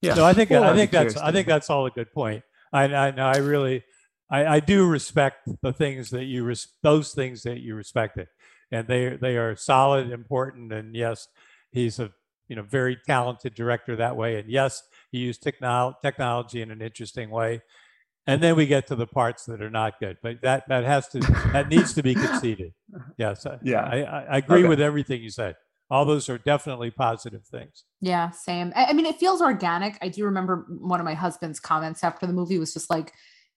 yeah. 0.00 0.14
No, 0.14 0.24
I 0.24 0.32
think 0.32 0.50
I 0.50 0.74
think 0.74 0.90
that's 0.90 1.16
I 1.16 1.30
think 1.30 1.46
that's 1.46 1.68
all 1.68 1.86
a 1.86 1.90
good 1.90 2.10
point. 2.10 2.42
I 2.72 2.84
I 2.84 3.10
know 3.10 3.26
I 3.26 3.36
really 3.36 3.84
I, 4.30 4.46
I 4.46 4.60
do 4.60 4.86
respect 4.86 5.48
the 5.62 5.72
things 5.72 6.10
that 6.10 6.24
you 6.24 6.44
res- 6.44 6.68
those 6.82 7.12
things 7.12 7.42
that 7.42 7.60
you 7.60 7.74
respected, 7.74 8.28
and 8.70 8.86
they 8.88 9.16
they 9.20 9.36
are 9.36 9.56
solid, 9.56 10.10
important, 10.10 10.72
and 10.72 10.94
yes, 10.94 11.28
he's 11.70 11.98
a 11.98 12.10
you 12.48 12.56
know 12.56 12.62
very 12.62 12.98
talented 13.06 13.54
director 13.54 13.96
that 13.96 14.16
way, 14.16 14.38
and 14.38 14.50
yes, 14.50 14.82
he 15.12 15.18
used 15.18 15.42
technolo- 15.42 15.94
technology 16.02 16.62
in 16.62 16.70
an 16.70 16.82
interesting 16.82 17.30
way. 17.30 17.62
And 18.28 18.42
then 18.42 18.56
we 18.56 18.66
get 18.66 18.88
to 18.88 18.96
the 18.96 19.06
parts 19.06 19.44
that 19.44 19.62
are 19.62 19.70
not 19.70 20.00
good, 20.00 20.16
but 20.20 20.42
that 20.42 20.64
that 20.68 20.82
has 20.82 21.06
to 21.10 21.20
that 21.52 21.68
needs 21.68 21.94
to 21.94 22.02
be 22.02 22.14
conceded. 22.26 22.72
Yes, 23.16 23.46
yeah, 23.62 23.82
I, 23.82 24.02
I, 24.02 24.22
I 24.22 24.36
agree 24.38 24.60
okay. 24.60 24.68
with 24.68 24.80
everything 24.80 25.22
you 25.22 25.30
said 25.30 25.54
all 25.90 26.04
those 26.04 26.28
are 26.28 26.38
definitely 26.38 26.90
positive 26.90 27.44
things. 27.44 27.84
Yeah, 28.00 28.30
same. 28.30 28.72
I, 28.74 28.86
I, 28.86 28.92
mean, 28.92 29.06
it 29.06 29.18
feels 29.18 29.40
organic. 29.40 29.96
I 30.02 30.08
do 30.08 30.24
remember 30.24 30.66
one 30.68 31.00
of 31.00 31.04
my 31.04 31.14
husband's 31.14 31.60
comments 31.60 32.02
after 32.02 32.26
the 32.26 32.32
movie 32.32 32.58
was 32.58 32.72
just 32.72 32.90
like, 32.90 33.12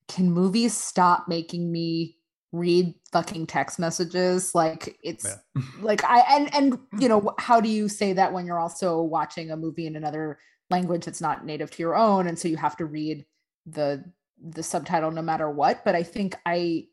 "Can 0.09 0.29
movies 0.31 0.75
stop 0.75 1.27
making 1.27 1.71
me 1.71 2.17
read 2.51 2.93
fucking 3.13 3.47
text 3.47 3.79
messages?" 3.79 4.53
Like 4.53 4.97
it's 5.03 5.25
yeah. 5.25 5.63
like 5.81 6.03
I 6.03 6.19
and 6.29 6.53
and 6.53 6.79
you 6.99 7.07
know 7.07 7.33
how 7.39 7.61
do 7.61 7.69
you 7.69 7.87
say 7.87 8.13
that 8.13 8.33
when 8.33 8.45
you're 8.45 8.59
also 8.59 9.01
watching 9.01 9.51
a 9.51 9.57
movie 9.57 9.87
in 9.87 9.95
another 9.95 10.39
language 10.69 11.05
that's 11.05 11.21
not 11.21 11.45
native 11.45 11.71
to 11.71 11.81
your 11.81 11.95
own, 11.95 12.27
and 12.27 12.37
so 12.37 12.47
you 12.47 12.57
have 12.57 12.75
to 12.77 12.85
read 12.85 13.25
the 13.65 14.03
the 14.41 14.63
subtitle 14.63 15.11
no 15.11 15.21
matter 15.21 15.49
what. 15.49 15.85
But 15.85 15.95
I 15.95 16.03
think 16.03 16.35
I 16.45 16.87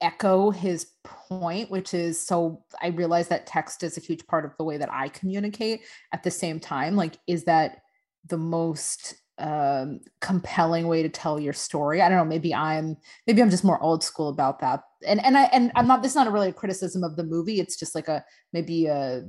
echo 0.00 0.50
his 0.50 0.92
point, 1.04 1.70
which 1.70 1.94
is 1.94 2.20
so 2.20 2.64
I 2.80 2.88
realize 2.88 3.28
that 3.28 3.46
text 3.46 3.82
is 3.82 3.96
a 3.96 4.00
huge 4.00 4.26
part 4.26 4.44
of 4.44 4.56
the 4.56 4.64
way 4.64 4.76
that 4.76 4.92
I 4.92 5.08
communicate. 5.08 5.82
At 6.12 6.22
the 6.22 6.30
same 6.30 6.60
time, 6.60 6.96
like, 6.96 7.18
is 7.26 7.44
that 7.44 7.82
the 8.26 8.38
most 8.38 9.16
um, 9.38 10.00
compelling 10.20 10.88
way 10.88 11.02
to 11.02 11.08
tell 11.08 11.38
your 11.38 11.52
story? 11.52 12.02
I 12.02 12.08
don't 12.08 12.18
know. 12.18 12.24
Maybe 12.24 12.54
I'm 12.54 12.96
maybe 13.26 13.42
I'm 13.42 13.50
just 13.50 13.64
more 13.64 13.80
old 13.82 14.02
school 14.02 14.28
about 14.28 14.60
that. 14.60 14.84
And 15.06 15.24
and 15.24 15.36
I 15.36 15.44
and 15.44 15.72
I'm 15.74 15.86
not. 15.86 16.02
This 16.02 16.12
is 16.12 16.16
not 16.16 16.32
really 16.32 16.48
a 16.48 16.52
criticism 16.52 17.04
of 17.04 17.16
the 17.16 17.24
movie. 17.24 17.60
It's 17.60 17.76
just 17.76 17.94
like 17.94 18.08
a 18.08 18.24
maybe 18.52 18.86
a 18.86 19.24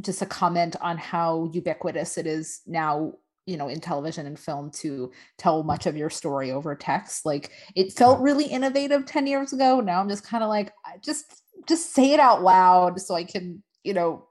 just 0.00 0.22
a 0.22 0.26
comment 0.26 0.76
on 0.80 0.96
how 0.96 1.50
ubiquitous 1.52 2.16
it 2.16 2.26
is 2.26 2.60
now 2.66 3.12
you 3.46 3.56
know 3.56 3.68
in 3.68 3.80
television 3.80 4.26
and 4.26 4.38
film 4.38 4.70
to 4.70 5.10
tell 5.38 5.62
much 5.62 5.86
of 5.86 5.96
your 5.96 6.10
story 6.10 6.52
over 6.52 6.74
text 6.74 7.26
like 7.26 7.50
it 7.74 7.92
felt 7.92 8.20
really 8.20 8.44
innovative 8.44 9.04
10 9.06 9.26
years 9.26 9.52
ago 9.52 9.80
now 9.80 10.00
i'm 10.00 10.08
just 10.08 10.24
kind 10.24 10.44
of 10.44 10.48
like 10.48 10.72
just 11.02 11.42
just 11.66 11.92
say 11.92 12.12
it 12.12 12.20
out 12.20 12.42
loud 12.42 13.00
so 13.00 13.14
i 13.14 13.24
can 13.24 13.62
you 13.82 13.94
know 13.94 14.26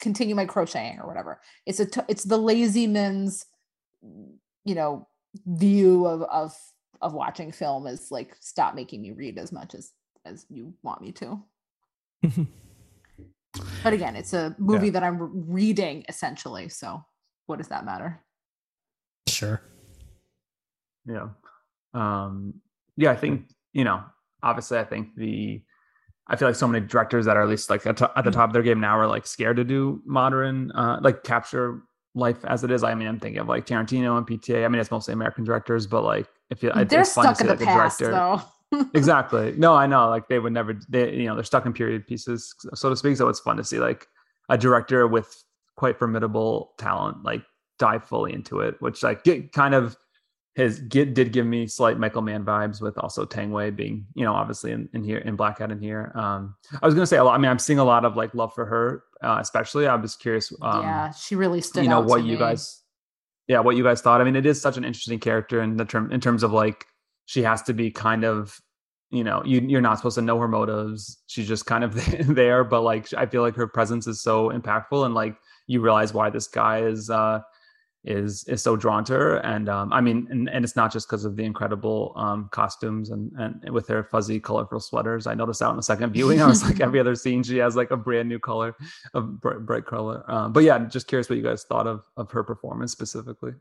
continue 0.00 0.34
my 0.34 0.44
crocheting 0.44 0.98
or 1.00 1.06
whatever 1.06 1.40
it's 1.64 1.80
a 1.80 1.86
t- 1.86 2.00
it's 2.08 2.24
the 2.24 2.36
lazy 2.36 2.86
men's 2.86 3.46
you 4.64 4.74
know 4.74 5.06
view 5.46 6.06
of 6.06 6.22
of 6.22 6.54
of 7.00 7.12
watching 7.12 7.52
film 7.52 7.86
is 7.86 8.10
like 8.10 8.36
stop 8.40 8.74
making 8.74 9.02
me 9.02 9.10
read 9.10 9.38
as 9.38 9.52
much 9.52 9.74
as 9.74 9.92
as 10.24 10.46
you 10.48 10.72
want 10.82 11.02
me 11.02 11.12
to 11.12 11.42
but 13.82 13.92
again 13.92 14.16
it's 14.16 14.32
a 14.32 14.54
movie 14.58 14.86
yeah. 14.86 14.92
that 14.92 15.02
i'm 15.02 15.18
reading 15.50 16.04
essentially 16.08 16.68
so 16.68 17.04
what 17.46 17.58
does 17.58 17.68
that 17.68 17.84
matter? 17.84 18.20
Sure. 19.28 19.60
Yeah. 21.06 21.28
Um, 21.92 22.54
yeah, 22.96 23.10
I 23.10 23.16
think, 23.16 23.50
you 23.72 23.84
know, 23.84 24.02
obviously 24.42 24.78
I 24.78 24.84
think 24.84 25.14
the 25.16 25.62
I 26.26 26.36
feel 26.36 26.48
like 26.48 26.56
so 26.56 26.66
many 26.66 26.86
directors 26.86 27.26
that 27.26 27.36
are 27.36 27.42
at 27.42 27.48
least 27.48 27.68
like 27.68 27.86
at, 27.86 28.00
at 28.00 28.24
the 28.24 28.30
top 28.30 28.48
of 28.48 28.54
their 28.54 28.62
game 28.62 28.80
now 28.80 28.98
are 28.98 29.06
like 29.06 29.26
scared 29.26 29.56
to 29.56 29.64
do 29.64 30.00
modern 30.06 30.72
uh 30.72 30.98
like 31.02 31.22
capture 31.22 31.82
life 32.14 32.44
as 32.44 32.64
it 32.64 32.70
is. 32.70 32.82
I 32.82 32.94
mean, 32.94 33.08
I'm 33.08 33.18
thinking 33.18 33.40
of 33.40 33.48
like 33.48 33.66
Tarantino 33.66 34.16
and 34.16 34.26
PTA. 34.26 34.64
I 34.64 34.68
mean, 34.68 34.80
it's 34.80 34.90
mostly 34.90 35.12
American 35.12 35.44
directors, 35.44 35.86
but 35.86 36.02
like 36.02 36.26
if 36.50 36.62
you 36.62 36.72
they're 36.84 37.00
it's 37.00 37.12
stuck 37.12 37.40
in 37.40 37.46
the 37.46 37.54
like 37.54 37.64
past, 37.64 37.98
though. 37.98 38.42
exactly. 38.94 39.54
No, 39.56 39.74
I 39.74 39.86
know. 39.86 40.08
Like 40.08 40.28
they 40.28 40.38
would 40.38 40.52
never. 40.52 40.78
They 40.88 41.14
you 41.14 41.26
know 41.26 41.34
they're 41.34 41.44
stuck 41.44 41.66
in 41.66 41.72
period 41.72 42.06
pieces, 42.06 42.54
so 42.74 42.90
to 42.90 42.96
speak. 42.96 43.16
So 43.16 43.28
it's 43.28 43.40
fun 43.40 43.56
to 43.56 43.64
see 43.64 43.78
like 43.78 44.06
a 44.48 44.58
director 44.58 45.06
with 45.06 45.44
quite 45.76 45.98
formidable 45.98 46.72
talent 46.78 47.24
like 47.24 47.42
dive 47.78 48.04
fully 48.04 48.32
into 48.32 48.60
it, 48.60 48.76
which 48.80 49.02
like 49.02 49.24
get 49.24 49.52
kind 49.52 49.74
of 49.74 49.96
his 50.54 50.78
get 50.80 51.14
did 51.14 51.32
give 51.32 51.46
me 51.46 51.66
slight 51.66 51.98
Michael 51.98 52.22
Mann 52.22 52.44
vibes 52.44 52.80
with 52.80 52.96
also 52.98 53.24
Tang 53.24 53.50
Wei 53.50 53.70
being, 53.70 54.06
you 54.14 54.24
know, 54.24 54.34
obviously 54.34 54.70
in, 54.70 54.88
in 54.92 55.02
here 55.02 55.18
in 55.18 55.36
Blackhat 55.36 55.72
in 55.72 55.80
here. 55.80 56.12
Um 56.14 56.54
I 56.80 56.86
was 56.86 56.94
gonna 56.94 57.06
say 57.06 57.16
a 57.16 57.24
lot, 57.24 57.34
I 57.34 57.38
mean, 57.38 57.50
I'm 57.50 57.58
seeing 57.58 57.80
a 57.80 57.84
lot 57.84 58.04
of 58.04 58.16
like 58.16 58.34
love 58.34 58.54
for 58.54 58.64
her, 58.64 59.02
uh, 59.24 59.38
especially. 59.40 59.88
I'm 59.88 60.02
just 60.02 60.20
curious. 60.20 60.52
Um, 60.62 60.82
yeah, 60.82 61.10
she 61.10 61.34
really 61.34 61.60
stood 61.60 61.80
out 61.80 61.82
to 61.82 61.82
me. 61.82 61.84
you 61.84 61.90
know 61.90 62.06
what 62.06 62.24
you 62.24 62.32
me. 62.32 62.38
guys 62.38 62.84
yeah, 63.46 63.60
what 63.60 63.76
you 63.76 63.82
guys 63.82 64.00
thought. 64.00 64.20
I 64.20 64.24
mean, 64.24 64.36
it 64.36 64.46
is 64.46 64.60
such 64.60 64.76
an 64.76 64.84
interesting 64.84 65.20
character 65.20 65.62
in 65.62 65.76
the 65.76 65.84
term 65.84 66.10
in 66.10 66.20
terms 66.20 66.42
of 66.42 66.52
like 66.52 66.86
she 67.26 67.42
has 67.42 67.62
to 67.62 67.74
be 67.74 67.90
kind 67.90 68.24
of 68.24 68.60
you 69.10 69.22
know 69.22 69.42
you, 69.44 69.60
you're 69.60 69.80
not 69.80 69.98
supposed 69.98 70.16
to 70.16 70.22
know 70.22 70.38
her 70.38 70.48
motives 70.48 71.22
she's 71.26 71.46
just 71.46 71.66
kind 71.66 71.84
of 71.84 71.94
there 72.34 72.64
but 72.64 72.80
like 72.80 73.12
i 73.14 73.26
feel 73.26 73.42
like 73.42 73.54
her 73.54 73.66
presence 73.66 74.06
is 74.06 74.20
so 74.20 74.50
impactful 74.50 75.04
and 75.04 75.14
like 75.14 75.36
you 75.66 75.80
realize 75.80 76.12
why 76.12 76.30
this 76.30 76.48
guy 76.48 76.80
is 76.80 77.10
uh 77.10 77.40
is 78.04 78.44
is 78.44 78.62
so 78.62 78.76
drawn 78.76 79.02
to 79.02 79.12
her 79.14 79.36
and 79.38 79.68
um 79.68 79.92
i 79.92 80.00
mean 80.00 80.26
and, 80.30 80.48
and 80.50 80.64
it's 80.64 80.76
not 80.76 80.92
just 80.92 81.08
because 81.08 81.24
of 81.24 81.36
the 81.36 81.42
incredible 81.42 82.12
um 82.16 82.48
costumes 82.52 83.10
and 83.10 83.32
and 83.38 83.70
with 83.70 83.88
her 83.88 84.04
fuzzy 84.04 84.38
colorful 84.38 84.80
sweaters. 84.80 85.26
I 85.26 85.34
noticed 85.34 85.62
out 85.62 85.70
in 85.70 85.76
the 85.76 85.82
second 85.82 86.12
viewing. 86.12 86.40
I 86.40 86.46
was 86.46 86.62
like 86.62 86.80
every 86.80 87.00
other 87.00 87.14
scene 87.14 87.42
she 87.42 87.58
has 87.58 87.76
like 87.76 87.90
a 87.90 87.96
brand 87.96 88.28
new 88.28 88.38
color 88.38 88.76
a 89.14 89.20
bright, 89.20 89.60
bright 89.60 89.86
color. 89.86 90.22
Um 90.30 90.52
but 90.52 90.64
yeah 90.64 90.78
just 90.86 91.06
curious 91.06 91.28
what 91.28 91.36
you 91.36 91.44
guys 91.44 91.64
thought 91.64 91.86
of 91.86 92.04
of 92.16 92.30
her 92.30 92.44
performance 92.44 92.92
specifically. 92.92 93.52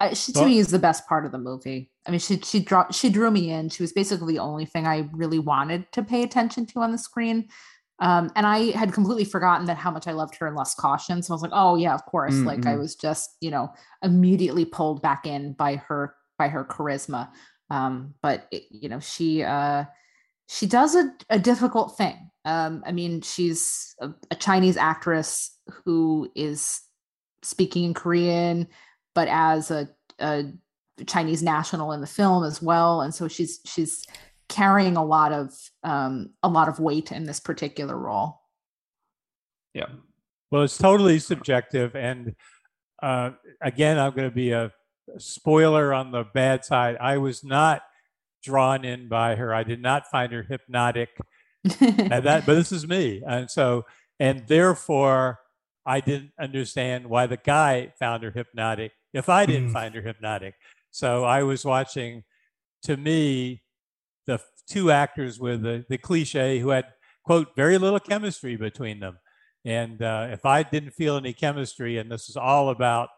Uh, 0.00 0.12
she 0.12 0.32
to 0.32 0.40
well, 0.40 0.48
me 0.48 0.58
is 0.58 0.68
the 0.68 0.78
best 0.78 1.06
part 1.06 1.24
of 1.24 1.32
the 1.32 1.38
movie. 1.38 1.90
I 2.06 2.10
mean 2.10 2.20
she 2.20 2.38
she 2.40 2.60
drew 2.60 2.84
she 2.90 3.10
drew 3.10 3.30
me 3.30 3.50
in. 3.50 3.68
She 3.68 3.82
was 3.82 3.92
basically 3.92 4.34
the 4.34 4.40
only 4.40 4.64
thing 4.64 4.86
i 4.86 5.08
really 5.12 5.38
wanted 5.38 5.90
to 5.92 6.02
pay 6.02 6.22
attention 6.22 6.66
to 6.66 6.80
on 6.80 6.90
the 6.90 6.98
screen 6.98 7.48
um, 8.00 8.30
and 8.34 8.46
I 8.46 8.70
had 8.76 8.92
completely 8.92 9.24
forgotten 9.24 9.66
that 9.66 9.76
how 9.76 9.90
much 9.90 10.06
I 10.06 10.12
loved 10.12 10.34
her 10.36 10.48
in 10.48 10.54
Lust 10.54 10.76
Caution. 10.76 11.22
So 11.22 11.32
I 11.32 11.34
was 11.34 11.42
like, 11.42 11.52
oh 11.54 11.76
yeah, 11.76 11.94
of 11.94 12.04
course. 12.06 12.34
Mm-hmm. 12.34 12.46
Like 12.46 12.66
I 12.66 12.70
mm-hmm. 12.70 12.80
was 12.80 12.96
just, 12.96 13.36
you 13.40 13.50
know, 13.50 13.72
immediately 14.02 14.64
pulled 14.64 15.00
back 15.00 15.26
in 15.26 15.52
by 15.52 15.76
her 15.76 16.14
by 16.38 16.48
her 16.48 16.64
charisma. 16.64 17.30
Um, 17.70 18.14
but 18.20 18.48
it, 18.50 18.64
you 18.70 18.88
know, 18.88 19.00
she 19.00 19.42
uh 19.42 19.84
she 20.48 20.66
does 20.66 20.94
a, 20.94 21.10
a 21.30 21.38
difficult 21.38 21.96
thing. 21.96 22.30
Um, 22.44 22.82
I 22.86 22.92
mean, 22.92 23.22
she's 23.22 23.94
a, 24.00 24.10
a 24.30 24.34
Chinese 24.34 24.76
actress 24.76 25.56
who 25.84 26.30
is 26.34 26.80
speaking 27.42 27.84
in 27.84 27.94
Korean, 27.94 28.68
but 29.14 29.28
as 29.28 29.70
a, 29.70 29.88
a 30.18 30.44
Chinese 31.06 31.42
national 31.42 31.92
in 31.92 32.00
the 32.00 32.06
film 32.06 32.44
as 32.44 32.60
well. 32.60 33.00
And 33.00 33.14
so 33.14 33.28
she's 33.28 33.60
she's 33.64 34.04
carrying 34.48 34.96
a 34.96 35.04
lot 35.04 35.32
of 35.32 35.52
um, 35.82 36.30
a 36.42 36.48
lot 36.48 36.68
of 36.68 36.78
weight 36.78 37.12
in 37.12 37.24
this 37.24 37.40
particular 37.40 37.96
role. 37.96 38.40
Yeah. 39.72 39.86
Well, 40.50 40.62
it's 40.62 40.78
totally 40.78 41.18
subjective, 41.18 41.96
and 41.96 42.34
uh, 43.02 43.30
again, 43.60 43.98
I'm 43.98 44.12
going 44.12 44.28
to 44.28 44.34
be 44.34 44.52
a 44.52 44.72
spoiler 45.18 45.92
on 45.92 46.12
the 46.12 46.24
bad 46.24 46.64
side. 46.64 46.96
I 47.00 47.18
was 47.18 47.42
not 47.42 47.82
drawn 48.42 48.84
in 48.84 49.08
by 49.08 49.34
her. 49.34 49.52
I 49.52 49.64
did 49.64 49.82
not 49.82 50.06
find 50.10 50.32
her 50.32 50.42
hypnotic. 50.42 51.10
that, 51.64 52.44
but 52.46 52.54
this 52.54 52.70
is 52.70 52.86
me, 52.86 53.22
and 53.26 53.50
so, 53.50 53.84
and 54.20 54.46
therefore, 54.46 55.40
I 55.86 56.00
didn't 56.00 56.32
understand 56.38 57.06
why 57.06 57.26
the 57.26 57.38
guy 57.38 57.92
found 57.98 58.22
her 58.22 58.30
hypnotic 58.30 58.92
if 59.12 59.28
I 59.28 59.46
didn't 59.46 59.70
mm. 59.70 59.72
find 59.72 59.94
her 59.94 60.02
hypnotic. 60.02 60.54
So 60.90 61.24
I 61.24 61.42
was 61.42 61.64
watching. 61.64 62.24
To 62.82 62.98
me, 62.98 63.63
the 64.26 64.40
two 64.68 64.90
actors 64.90 65.38
with 65.38 65.62
the, 65.62 65.84
the 65.88 65.98
cliche 65.98 66.58
who 66.58 66.70
had 66.70 66.86
quote 67.24 67.48
very 67.56 67.78
little 67.78 68.00
chemistry 68.00 68.56
between 68.56 69.00
them 69.00 69.18
and 69.64 70.02
uh, 70.02 70.26
if 70.30 70.44
i 70.46 70.62
didn't 70.62 70.90
feel 70.92 71.16
any 71.16 71.32
chemistry 71.32 71.98
and 71.98 72.10
this 72.10 72.28
is 72.28 72.36
all 72.36 72.68
about 72.70 73.08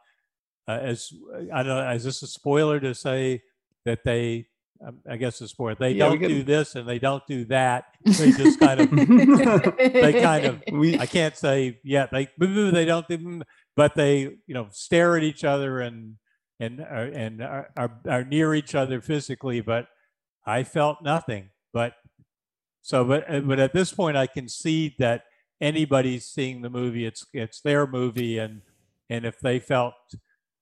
uh, 0.69 0.73
as 0.83 1.11
i 1.55 1.63
don't 1.63 1.67
know 1.85 1.91
is 1.93 2.05
this 2.05 2.23
a 2.23 2.27
spoiler 2.27 2.81
to 2.81 2.95
say 2.95 3.43
that 3.85 4.01
they 4.05 4.47
um, 4.87 4.99
I 5.09 5.17
guess 5.17 5.41
it's 5.41 5.59
more 5.59 5.75
they 5.75 5.93
Yeah, 5.93 6.09
don't 6.09 6.19
can- 6.19 6.29
do 6.29 6.43
this 6.43 6.75
and 6.75 6.87
they 6.87 6.99
don't 6.99 7.27
do 7.27 7.47
that. 7.47 7.85
They 8.05 8.31
just 8.31 8.61
kind 8.61 8.79
of 8.81 8.91
they 9.79 10.13
kind 10.21 10.45
of 10.45 10.63
we 10.73 10.99
I 10.99 11.07
can't 11.07 11.35
say 11.35 11.81
yeah 11.83 12.05
they 12.13 12.29
they 12.39 12.85
don't 12.85 13.09
do, 13.09 13.41
but 13.75 13.95
they 13.95 14.19
you 14.47 14.53
know 14.55 14.67
stare 14.73 15.17
at 15.17 15.23
each 15.23 15.45
other 15.45 15.81
and 15.81 16.17
and 16.61 16.81
are, 16.83 17.05
and 17.05 17.41
are, 17.43 17.71
are, 17.75 18.01
are 18.07 18.25
near 18.25 18.55
each 18.55 18.75
other 18.75 19.01
physically, 19.01 19.63
but 19.63 19.87
I 20.47 20.63
felt 20.63 21.03
nothing. 21.03 21.51
But 21.73 21.95
so 22.83 23.05
but 23.05 23.29
uh, 23.29 23.41
but 23.41 23.59
at 23.59 23.73
this 23.73 23.93
point 23.93 24.17
I 24.17 24.27
concede 24.27 24.95
that 24.99 25.25
anybody 25.61 26.19
seeing 26.19 26.63
the 26.63 26.71
movie 26.71 27.05
it's 27.05 27.27
it's 27.33 27.61
their 27.61 27.87
movie 27.87 28.39
and 28.39 28.63
and 29.11 29.25
if 29.25 29.41
they 29.41 29.59
felt 29.59 29.95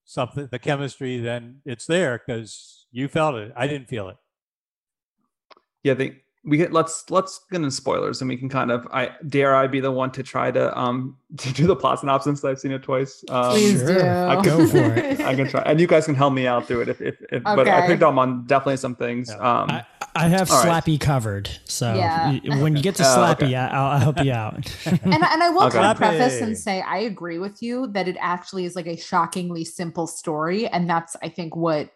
something 0.05 0.49
the 0.51 0.59
chemistry 0.59 1.19
then 1.19 1.61
it's 1.65 1.87
there 1.87 2.23
because 2.25 2.87
you 2.93 3.09
felt 3.09 3.35
it 3.35 3.53
I 3.57 3.67
didn't 3.67 3.89
feel 3.89 4.09
it. 4.09 4.17
yeah 5.83 5.95
we 6.47 6.57
get 6.59 6.73
let's 6.73 7.11
let's 7.11 7.41
get 7.51 7.57
into 7.57 7.71
spoilers 7.71 8.21
and 8.21 8.29
we 8.29 8.37
can 8.37 8.49
kind 8.51 8.71
of 8.71 8.87
i 8.93 9.11
dare 9.29 9.55
i 9.57 9.67
be 9.67 9.81
the 9.81 9.91
one 9.91 10.11
to 10.13 10.23
try 10.23 10.51
to 10.51 10.79
um 10.79 11.17
to 11.39 11.53
do 11.55 11.67
the 11.67 11.75
plot 11.77 11.99
synopsis 12.01 12.45
i've 12.45 12.61
seen 12.61 12.71
it 12.73 12.83
twice 12.83 13.25
um 13.31 13.51
Please 13.53 13.81
Sure. 13.81 13.87
do. 13.87 14.05
I 14.07 14.43
Go 14.43 14.67
for 14.67 14.95
it. 14.95 15.21
i 15.25 15.35
can 15.35 15.49
try 15.49 15.63
and 15.65 15.81
you 15.81 15.87
guys 15.87 16.05
can 16.05 16.15
help 16.15 16.33
me 16.35 16.47
out 16.47 16.67
through 16.67 16.83
it 16.83 16.89
if 16.91 17.01
if, 17.01 17.17
if 17.33 17.43
but 17.45 17.67
i 17.67 17.79
Okay. 17.79 17.87
picked 17.87 18.03
up 18.03 18.17
on 18.17 18.47
definitely 18.47 18.77
some 18.77 18.95
things 18.95 19.31
Yeah. 19.31 19.37
um 19.63 19.71
I, 19.71 19.85
I 20.17 20.29
have 20.29 20.49
All 20.49 20.63
right. 20.63 20.85
Slappy 20.85 21.01
covered, 21.01 21.49
so 21.65 21.93
Yeah. 21.97 22.39
when 22.61 22.77
you 22.77 22.83
get 22.83 22.95
to 22.97 23.03
Oh, 23.07 23.07
Slappy, 23.07 23.33
okay. 23.47 23.57
I, 23.57 23.67
I'll, 23.67 23.91
I'll 23.95 23.99
help 23.99 24.21
you 24.23 24.31
out. 24.31 24.55
and, 24.87 25.01
and 25.13 25.43
I 25.43 25.51
will 25.51 25.65
Okay. 25.67 25.79
kind 25.79 25.91
of 25.91 25.97
preface 25.97 26.41
and 26.41 26.57
say 26.57 26.83
I 26.83 26.99
agree 26.99 27.39
with 27.41 27.61
you 27.65 27.89
that 27.89 28.07
it 28.07 28.17
actually 28.21 28.65
is 28.65 28.77
like 28.77 28.87
a 28.87 28.97
shockingly 28.97 29.65
simple 29.65 30.07
story, 30.07 30.69
and 30.69 30.89
that's 30.89 31.17
I 31.21 31.31
think 31.31 31.57
what 31.57 31.91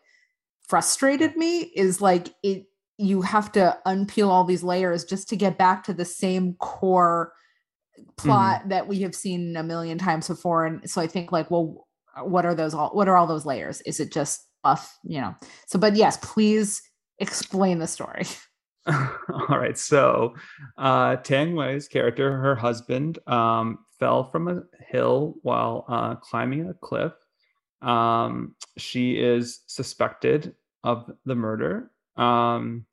frustrated 0.67 1.37
me 1.37 1.61
is 1.61 2.01
like 2.01 2.29
it. 2.43 2.65
You 2.99 3.23
have 3.23 3.53
to 3.53 3.79
unpeel 3.87 4.29
all 4.29 4.45
these 4.45 4.63
layers 4.63 5.05
just 5.05 5.29
to 5.31 5.37
get 5.37 5.57
back 5.57 5.85
to 5.85 5.95
the 5.95 6.05
same 6.05 6.55
core 6.55 7.33
plot 8.17 8.69
that 8.69 8.87
we 8.87 9.01
have 9.01 9.15
seen 9.15 9.57
a 9.57 9.63
million 9.63 9.99
times 9.99 10.29
before, 10.29 10.67
and 10.67 10.89
so 10.89 11.01
I 11.01 11.07
think 11.07 11.33
like, 11.33 11.51
well, 11.51 11.87
what 12.23 12.45
are 12.45 12.55
those 12.55 12.75
all? 12.75 12.91
What 12.91 13.09
are 13.09 13.17
all 13.17 13.27
those 13.27 13.47
layers? 13.47 13.81
Is 13.83 14.01
it 14.01 14.13
just 14.13 14.47
buff? 14.63 14.99
You 15.05 15.21
know. 15.21 15.35
So, 15.67 15.79
but 15.79 15.97
yes, 15.97 16.19
please 16.21 16.83
explain 17.19 17.79
the 17.79 17.87
story. 17.87 18.25
all 18.89 19.59
right 19.59 19.77
so 19.77 20.35
uh 20.79 21.17
tang 21.17 21.55
wei's 21.55 21.89
character 21.89 22.37
her 22.39 22.55
husband 22.55 23.19
um 23.27 23.79
fell 23.99 24.25
from 24.31 24.49
a 24.49 24.63
hill 24.89 25.35
while 25.43 25.85
uh 25.89 26.15
climbing 26.15 26.71
a 26.71 26.75
cliff 26.75 27.13
um 27.83 28.55
she 28.79 29.13
is 29.19 29.61
suspected 29.67 30.55
of 30.85 31.11
the 31.27 31.35
murder 31.35 31.91
um 32.19 32.85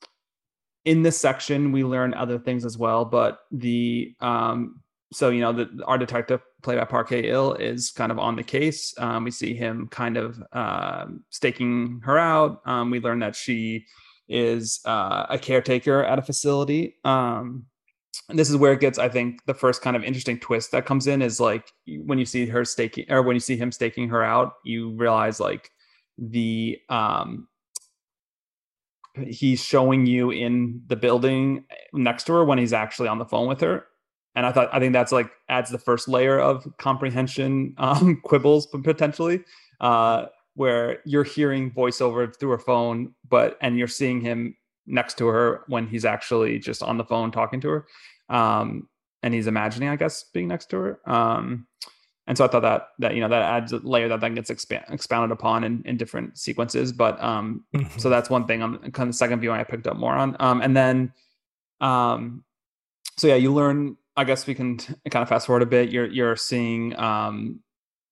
in 0.86 1.02
this 1.02 1.18
section 1.18 1.72
we 1.72 1.84
learn 1.84 2.14
other 2.14 2.40
things 2.40 2.64
as 2.64 2.78
well 2.78 3.06
but 3.06 3.40
the 3.52 4.16
um 4.22 4.80
so 5.12 5.30
you 5.30 5.42
know 5.42 5.52
the 5.52 5.84
our 5.86 5.98
detective 5.98 6.42
played 6.62 6.80
by 6.80 6.86
Park 6.86 7.10
Hae-il 7.10 7.54
is 7.54 7.92
kind 7.92 8.12
of 8.12 8.20
on 8.20 8.36
the 8.36 8.44
case 8.44 8.94
um 8.98 9.24
we 9.24 9.32
see 9.32 9.54
him 9.54 9.88
kind 9.88 10.18
of 10.18 10.42
um 10.54 11.24
staking 11.30 12.02
her 12.04 12.18
out 12.18 12.62
um 12.66 12.90
we 12.92 13.00
learn 13.00 13.20
that 13.20 13.36
she 13.36 13.86
is 14.28 14.80
uh, 14.86 15.26
a 15.30 15.38
caretaker 15.38 16.04
at 16.04 16.20
a 16.20 16.22
facility. 16.22 16.96
Um, 17.04 17.66
and 18.30 18.40
this 18.40 18.50
is 18.50 18.58
where 18.58 18.74
it 18.74 18.80
gets, 18.80 18.98
I 18.98 19.10
think, 19.10 19.46
the 19.46 19.54
first 19.54 19.82
kind 19.82 19.96
of 19.96 20.04
interesting 20.04 20.40
twist 20.40 20.72
that 20.72 20.86
comes 20.86 21.08
in 21.08 21.22
is 21.22 21.40
like 21.40 21.72
when 21.88 22.18
you 22.18 22.26
see 22.26 22.46
her 22.48 22.66
staking, 22.66 23.12
or 23.12 23.22
when 23.22 23.36
you 23.36 23.42
see 23.42 23.58
him 23.58 23.72
staking 23.72 24.10
her 24.10 24.24
out, 24.24 24.54
you 24.64 24.92
realize 24.92 25.40
like 25.40 25.70
the 26.18 26.80
um, 26.90 27.48
he's 29.28 29.63
showing 29.63 30.06
you 30.06 30.32
in 30.32 30.82
the 30.88 30.95
building 30.95 31.65
next 31.93 32.25
to 32.25 32.34
her 32.34 32.45
when 32.45 32.58
he's 32.58 32.73
actually 32.73 33.08
on 33.08 33.19
the 33.19 33.25
phone 33.25 33.47
with 33.47 33.62
her. 33.62 33.86
And 34.36 34.45
I 34.45 34.51
thought, 34.51 34.69
I 34.73 34.80
think 34.80 34.93
that's 34.93 35.12
like 35.12 35.32
adds 35.47 35.71
the 35.71 35.78
first 35.78 36.08
layer 36.08 36.39
of 36.39 36.67
comprehension 36.78 37.73
um, 37.78 38.21
quibbles 38.25 38.67
potentially. 38.67 39.43
Uh, 39.80 40.25
where 40.56 40.99
you're 41.06 41.23
hearing 41.23 41.69
voiceover 41.69 42.34
through 42.39 42.49
her 42.49 42.58
phone, 42.58 43.13
but 43.30 43.58
and 43.62 43.78
you're 43.78 43.88
seeing 43.88 44.21
him 44.21 44.56
next 44.88 45.17
to 45.17 45.28
her 45.28 45.63
when 45.67 45.88
he's 45.88 46.06
actually 46.06 46.60
just 46.60 46.82
on 46.82 46.97
the 46.97 47.04
phone 47.04 47.32
talking 47.32 47.60
to 47.62 47.69
her. 47.69 47.86
Um, 48.30 48.88
and 49.21 49.34
he's 49.34 49.47
imagining, 49.47 49.89
I 49.89 49.95
guess, 49.95 50.23
being 50.34 50.47
next 50.47 50.69
to 50.69 50.78
her. 50.78 50.99
Um, 51.06 51.67
and 52.28 52.38
so 52.38 52.46
I 52.46 52.48
thought 52.48 52.64
that 52.64 52.90
that 53.00 53.14
you 53.14 53.22
know 53.22 53.30
that 53.30 53.42
adds 53.42 53.72
a 53.72 53.78
layer 53.78 54.08
that 54.10 54.20
then 54.20 54.34
gets 54.34 54.50
expand, 54.50 54.86
expounded 54.90 55.32
upon 55.32 55.64
in, 55.64 55.84
in 55.86 55.96
different 55.96 56.38
sequences. 56.38 56.92
But 56.92 57.22
um, 57.24 57.64
so 57.98 58.10
that's 58.10 58.30
one 58.30 58.48
thing 58.48 58.64
on 58.64 58.80
kind 58.92 59.08
of 59.08 59.14
the 59.14 59.18
second 59.18 59.42
viewing 59.42 59.60
I 59.60 59.64
picked 59.64 59.86
up 59.86 59.98
more 59.98 60.14
on. 60.14 60.36
Um, 60.40 60.62
and 60.62 60.76
then, 60.76 61.14
um, 61.82 62.44
so 63.18 63.28
yeah, 63.28 63.36
you 63.36 63.54
learn. 63.54 63.98
I 64.18 64.24
guess 64.24 64.48
we 64.48 64.56
can 64.56 64.78
kind 64.78 65.22
of 65.22 65.30
fast 65.30 65.46
forward 65.46 65.62
a 65.62 65.66
bit. 65.66 65.90
You're 65.90 66.08
you're 66.08 66.36
seeing, 66.38 66.98
um, 66.98 67.60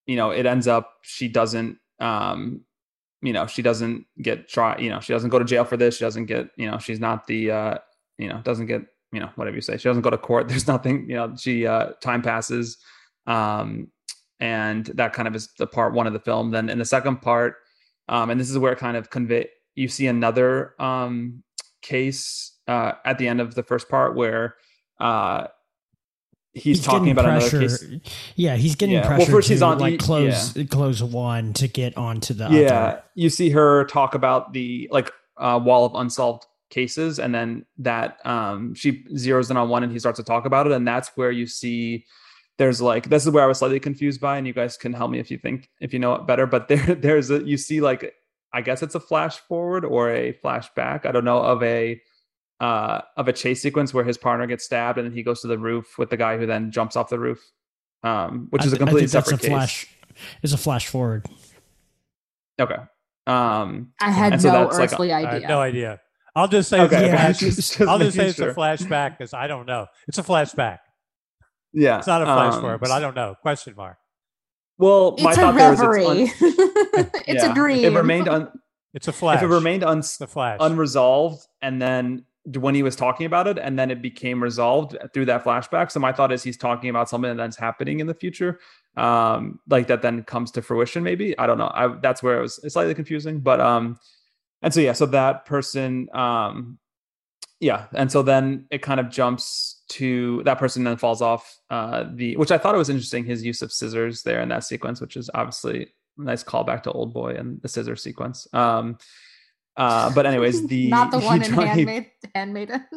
you 0.05 0.15
know, 0.15 0.31
it 0.31 0.45
ends 0.45 0.67
up 0.67 0.97
she 1.01 1.27
doesn't, 1.27 1.77
um, 1.99 2.61
you 3.21 3.33
know, 3.33 3.47
she 3.47 3.61
doesn't 3.61 4.05
get 4.21 4.49
try. 4.49 4.77
You 4.77 4.89
know, 4.89 4.99
she 4.99 5.13
doesn't 5.13 5.29
go 5.29 5.39
to 5.39 5.45
jail 5.45 5.63
for 5.63 5.77
this. 5.77 5.97
She 5.97 6.03
doesn't 6.03 6.25
get, 6.25 6.49
you 6.57 6.69
know, 6.69 6.77
she's 6.77 6.99
not 6.99 7.25
the, 7.25 7.51
uh, 7.51 7.77
you 8.17 8.27
know, 8.27 8.41
doesn't 8.43 8.67
get, 8.67 8.81
you 9.13 9.21
know, 9.21 9.29
whatever 9.37 9.55
you 9.55 9.61
say. 9.61 9.77
She 9.77 9.87
doesn't 9.87 10.03
go 10.03 10.09
to 10.09 10.17
court. 10.17 10.47
There's 10.49 10.67
nothing, 10.67 11.09
you 11.09 11.15
know. 11.15 11.33
She 11.37 11.65
uh, 11.65 11.93
time 12.01 12.21
passes, 12.21 12.77
um, 13.25 13.87
and 14.39 14.85
that 14.87 15.13
kind 15.13 15.27
of 15.27 15.35
is 15.35 15.49
the 15.57 15.67
part 15.67 15.93
one 15.93 16.07
of 16.07 16.13
the 16.13 16.19
film. 16.19 16.51
Then 16.51 16.69
in 16.69 16.79
the 16.79 16.85
second 16.85 17.21
part, 17.21 17.55
um, 18.09 18.29
and 18.29 18.39
this 18.39 18.49
is 18.49 18.57
where 18.57 18.73
it 18.73 18.79
kind 18.79 18.97
of 18.97 19.09
convey. 19.09 19.47
You 19.75 19.87
see 19.87 20.07
another 20.07 20.75
um, 20.79 21.43
case 21.81 22.57
uh, 22.67 22.93
at 23.05 23.17
the 23.17 23.27
end 23.27 23.41
of 23.41 23.55
the 23.55 23.63
first 23.63 23.89
part 23.89 24.15
where 24.15 24.55
uh, 24.99 25.47
he's, 26.53 26.83
talking 26.83 27.05
getting 27.05 27.11
about 27.13 27.25
pressure. 27.39 27.57
another 27.57 27.77
case. 27.77 28.13
Yeah, 28.35 28.55
he's 28.55 28.75
getting 28.75 28.95
Yeah. 28.95 29.17
Well, 29.17 29.25
first 29.25 29.47
to 29.47 29.53
he's 29.53 29.61
on- 29.61 29.79
like 29.79 29.99
close 29.99 30.53
close 30.69 31.01
one 31.01 31.53
to 31.53 31.67
get 31.67 31.97
onto 31.97 32.33
the 32.33 32.49
yeah 32.51 32.65
other. 32.65 33.03
you 33.15 33.29
see 33.29 33.49
her 33.49 33.85
talk 33.85 34.13
about 34.15 34.53
the 34.53 34.87
like 34.91 35.11
uh, 35.37 35.59
wall 35.63 35.85
of 35.85 35.95
unsolved 35.95 36.45
cases 36.69 37.19
and 37.19 37.35
then 37.35 37.65
that 37.77 38.17
um 38.25 38.73
she 38.73 39.03
zeroes 39.13 39.51
in 39.51 39.57
on 39.57 39.69
one 39.69 39.83
and 39.83 39.91
he 39.91 39.99
starts 39.99 40.17
to 40.17 40.23
talk 40.23 40.45
about 40.45 40.65
it 40.65 40.71
and 40.73 40.87
that's 40.87 41.11
where 41.15 41.29
you 41.31 41.45
see 41.45 42.03
there's 42.57 42.81
like 42.81 43.09
this 43.09 43.25
is 43.25 43.31
where 43.31 43.43
i 43.43 43.47
was 43.47 43.57
slightly 43.59 43.79
confused 43.79 44.21
by 44.21 44.37
and 44.37 44.45
you 44.47 44.53
guys 44.53 44.77
can 44.77 44.93
help 44.93 45.09
me 45.11 45.19
if 45.19 45.31
you 45.31 45.37
think 45.37 45.69
if 45.81 45.91
you 45.93 45.99
know 45.99 46.13
it 46.15 46.27
better 46.27 46.45
but 46.45 46.67
there 46.69 46.95
there's 46.95 47.29
a 47.31 47.43
you 47.43 47.57
see 47.57 47.81
like 47.81 48.13
i 48.53 48.61
guess 48.61 48.83
it's 48.83 48.95
a 48.95 48.99
flash 48.99 49.37
forward 49.39 49.83
or 49.85 50.11
a 50.11 50.33
flashback 50.43 51.05
i 51.05 51.11
don't 51.11 51.25
know 51.25 51.39
of 51.39 51.61
a 51.63 51.99
uh 52.59 53.01
of 53.17 53.27
a 53.27 53.33
chase 53.33 53.61
sequence 53.61 53.93
where 53.93 54.03
his 54.03 54.17
partner 54.17 54.45
gets 54.45 54.63
stabbed 54.63 54.97
and 54.99 55.07
then 55.07 55.13
he 55.13 55.23
goes 55.23 55.41
to 55.41 55.47
the 55.47 55.57
roof 55.57 55.97
with 55.97 56.09
the 56.09 56.17
guy 56.17 56.37
who 56.37 56.45
then 56.45 56.71
jumps 56.71 56.95
off 56.95 57.09
the 57.09 57.19
roof 57.19 57.41
um 58.03 58.47
which 58.51 58.61
I 58.61 58.65
is 58.67 58.73
a 58.73 58.77
completely 58.77 59.01
think 59.07 59.11
that's 59.11 59.25
separate 59.29 59.39
a 59.43 59.47
case 59.47 59.49
flash. 59.49 59.87
It's 60.43 60.53
a 60.53 60.57
flash 60.57 60.87
forward. 60.87 61.25
okay 62.61 62.75
um 63.25 63.93
I 64.01 64.11
had 64.11 64.33
And 64.33 64.41
so 64.41 64.51
no 64.51 64.65
like 64.67 64.91
a- 64.91 64.93
earthly 64.93 65.11
I 65.11 65.19
idea. 65.19 65.31
had 65.31 65.49
no 65.49 65.61
idea. 65.61 66.01
I'll 66.35 66.47
just 66.47 66.69
say 66.69 66.81
Okay, 66.81 66.95
it's 66.97 67.03
a 67.03 67.07
Yeah. 67.07 67.15
flash. 67.15 67.39
just- 67.39 67.57
just 67.77 67.81
I'll 67.81 67.99
just 67.99 68.15
say 68.15 68.23
making 68.23 68.29
it's 68.31 68.37
sure. 68.37 68.49
a 68.49 68.55
flashback 68.55 69.17
because 69.17 69.33
I 69.33 69.47
don't 69.47 69.65
know. 69.65 69.87
It's 70.07 70.17
a 70.17 70.23
flashback. 70.23 70.79
Yeah, 71.73 71.97
It's 71.97 72.07
not 72.07 72.21
a 72.21 72.25
flash 72.25 72.53
um, 72.53 72.61
forward, 72.61 72.79
but 72.79 72.91
I 72.91 72.99
don't 72.99 73.15
know. 73.15 73.35
Question 73.41 73.73
mark. 73.75 73.97
Well, 74.77 75.15
my 75.19 75.31
it's 75.31 75.37
a 75.37 75.41
thought 75.41 75.55
there 75.55 75.71
was 75.71 75.79
reverie. 75.79 76.05
it's, 76.41 76.41
un- 76.97 77.11
it's 77.27 77.43
yeah, 77.43 77.51
a 77.51 77.55
dream. 77.55 77.85
It 77.85 77.93
remained 77.97 78.27
un- 78.27 78.51
It's 78.93 79.07
a 79.07 79.11
flash. 79.13 79.37
if 79.37 79.43
it 79.43 79.47
remained 79.47 79.83
un- 79.83 79.99
it's 79.99 80.19
a 80.21 80.27
flash. 80.27 80.57
unresolved, 80.59 81.45
and 81.61 81.81
then 81.81 82.25
when 82.59 82.75
he 82.75 82.83
was 82.83 82.95
talking 82.95 83.25
about 83.25 83.47
it, 83.47 83.57
and 83.57 83.79
then 83.79 83.89
it 83.89 84.01
became 84.01 84.43
resolved 84.43 84.97
through 85.13 85.25
that 85.25 85.43
flashback. 85.43 85.91
So 85.91 85.99
my 85.99 86.11
thought 86.11 86.31
is 86.31 86.43
he's 86.43 86.57
talking 86.57 86.89
about 86.89 87.09
something 87.09 87.37
that's 87.37 87.55
happening 87.57 88.01
in 88.01 88.07
the 88.07 88.13
future, 88.13 88.59
um, 88.97 89.59
like 89.69 89.87
that 89.87 90.01
then 90.01 90.23
comes 90.23 90.51
to 90.51 90.61
fruition. 90.61 91.03
Maybe 91.03 91.37
I 91.39 91.47
don't 91.47 91.57
know. 91.57 91.71
I, 91.73 91.87
that's 92.01 92.21
where 92.21 92.37
it 92.37 92.41
was 92.41 92.59
slightly 92.71 92.93
confusing, 92.93 93.39
but 93.39 93.61
um, 93.61 93.97
and 94.61 94.73
so 94.73 94.79
yeah, 94.79 94.93
so 94.93 95.05
that 95.07 95.45
person, 95.45 96.09
um, 96.13 96.77
yeah, 97.59 97.85
and 97.93 98.11
so 98.11 98.21
then 98.21 98.67
it 98.71 98.81
kind 98.81 98.99
of 98.99 99.09
jumps 99.09 99.72
to 99.89 100.41
that 100.43 100.57
person 100.59 100.83
then 100.83 100.95
falls 100.97 101.21
off 101.21 101.57
uh 101.69 102.05
the 102.13 102.35
which 102.37 102.51
I 102.51 102.57
thought 102.57 102.73
it 102.73 102.77
was 102.77 102.89
interesting 102.89 103.25
his 103.25 103.43
use 103.43 103.61
of 103.61 103.71
scissors 103.71 104.23
there 104.23 104.41
in 104.41 104.49
that 104.49 104.63
sequence, 104.63 105.01
which 105.01 105.17
is 105.17 105.29
obviously 105.33 105.87
a 106.17 106.21
nice 106.23 106.43
callback 106.43 106.83
to 106.83 106.91
Oldboy 106.91 107.39
and 107.39 107.61
the 107.61 107.67
scissor 107.67 107.95
sequence. 107.95 108.47
Um, 108.53 108.97
uh, 109.75 110.13
but 110.13 110.25
anyways, 110.25 110.65
the 110.67 110.87
not 110.87 111.11
the 111.11 111.19
one 111.31 111.43
in 111.43 111.51
dri- 111.51 111.65
Handmaid, 111.67 112.11
Handmaiden. 112.35 112.85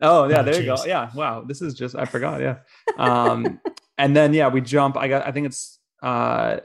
Oh 0.00 0.28
yeah, 0.28 0.40
Oh, 0.40 0.42
there 0.42 0.60
you 0.60 0.66
go. 0.66 0.76
Yeah, 0.84 1.10
wow. 1.14 1.42
This 1.46 1.62
is 1.62 1.72
just 1.72 1.94
I 1.94 2.04
forgot. 2.04 2.40
Yeah. 2.40 2.56
Um, 2.98 3.60
and 3.96 4.14
then 4.14 4.34
yeah, 4.34 4.48
we 4.48 4.60
jump. 4.60 4.96
I 4.96 5.06
got. 5.08 5.26
I 5.26 5.30
think 5.32 5.46
it's 5.46 5.78
uh, 6.02 6.58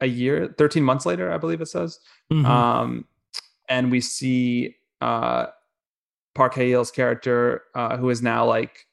a 0.00 0.06
year, 0.06 0.54
thirteen 0.56 0.84
months 0.84 1.06
later, 1.06 1.32
I 1.32 1.38
believe 1.38 1.60
it 1.62 1.66
says. 1.66 1.98
Mhm. 2.30 2.44
Um, 2.44 3.06
and 3.68 3.90
we 3.90 4.00
see 4.02 4.76
uh, 5.00 5.46
Park 6.36 6.54
Hae-il's 6.54 6.90
character, 6.90 7.62
uh, 7.74 7.96
who 7.96 8.10
is 8.10 8.22
now 8.22 8.44
like 8.44 8.86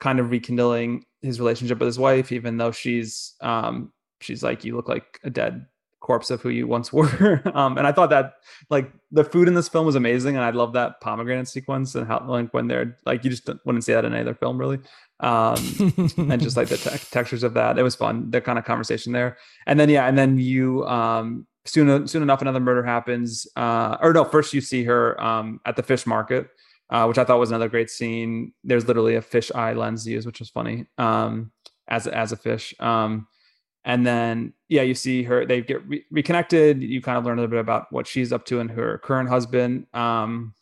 kind 0.00 0.18
of 0.18 0.30
rekindling 0.30 1.04
his 1.22 1.38
relationship 1.38 1.78
with 1.78 1.86
his 1.86 1.98
wife, 1.98 2.32
even 2.32 2.56
though 2.56 2.72
she's 2.72 3.34
um, 3.42 3.92
she's 4.20 4.42
like, 4.42 4.64
you 4.64 4.74
look 4.74 4.88
like 4.88 5.20
a 5.22 5.30
dead 5.30 5.66
corpse 6.00 6.30
of 6.30 6.40
who 6.40 6.48
you 6.48 6.66
once 6.66 6.92
were. 6.92 7.42
um, 7.54 7.76
and 7.76 7.86
I 7.86 7.92
thought 7.92 8.10
that 8.10 8.34
like 8.70 8.90
the 9.10 9.24
food 9.24 9.46
in 9.46 9.54
this 9.54 9.68
film 9.68 9.84
was 9.84 9.94
amazing, 9.94 10.36
and 10.36 10.44
I 10.44 10.50
love 10.50 10.72
that 10.72 11.00
pomegranate 11.02 11.48
sequence 11.48 11.94
and 11.94 12.06
how 12.06 12.24
like 12.26 12.52
when 12.54 12.66
they're 12.66 12.96
like 13.04 13.24
you 13.24 13.30
just 13.30 13.46
wouldn't 13.64 13.84
see 13.84 13.92
that 13.92 14.04
in 14.06 14.14
any 14.14 14.22
other 14.22 14.34
film 14.34 14.58
really. 14.58 14.78
Um, 15.20 15.56
and 16.16 16.40
just 16.40 16.56
like 16.56 16.68
the 16.68 16.78
te- 16.78 17.10
textures 17.10 17.42
of 17.42 17.54
that, 17.54 17.78
it 17.78 17.82
was 17.82 17.94
fun. 17.94 18.30
The 18.30 18.40
kind 18.40 18.58
of 18.58 18.64
conversation 18.64 19.12
there, 19.12 19.36
and 19.66 19.78
then 19.78 19.90
yeah, 19.90 20.06
and 20.06 20.16
then 20.16 20.38
you 20.38 20.86
um 20.86 21.46
soon 21.66 22.08
soon 22.08 22.22
enough 22.22 22.40
another 22.40 22.60
murder 22.60 22.82
happens. 22.82 23.46
Uh, 23.54 23.98
or 24.00 24.14
no, 24.14 24.24
first 24.24 24.54
you 24.54 24.62
see 24.62 24.84
her 24.84 25.20
um 25.22 25.60
at 25.66 25.76
the 25.76 25.82
fish 25.82 26.06
market. 26.06 26.48
Uh, 26.88 27.04
which 27.06 27.18
I 27.18 27.24
thought 27.24 27.40
was 27.40 27.50
another 27.50 27.68
great 27.68 27.90
scene. 27.90 28.52
There's 28.62 28.86
literally 28.86 29.16
a 29.16 29.22
fish 29.22 29.50
eye 29.52 29.72
lens 29.72 30.06
used, 30.06 30.24
which 30.24 30.38
was 30.38 30.50
funny. 30.50 30.86
Um, 30.98 31.50
as 31.88 32.06
as 32.06 32.32
a 32.32 32.36
fish. 32.36 32.74
Um, 32.78 33.26
and 33.86 34.04
then 34.04 34.52
yeah 34.68 34.82
you 34.82 34.94
see 34.94 35.22
her 35.22 35.46
they 35.46 35.62
get 35.62 35.86
re- 35.88 36.04
reconnected 36.10 36.82
you 36.82 37.00
kind 37.00 37.16
of 37.16 37.24
learn 37.24 37.38
a 37.38 37.40
little 37.40 37.50
bit 37.50 37.60
about 37.60 37.86
what 37.90 38.06
she's 38.06 38.32
up 38.32 38.44
to 38.44 38.60
and 38.60 38.70
her 38.70 38.98
current 38.98 39.30
husband 39.30 39.86
um, 39.94 40.52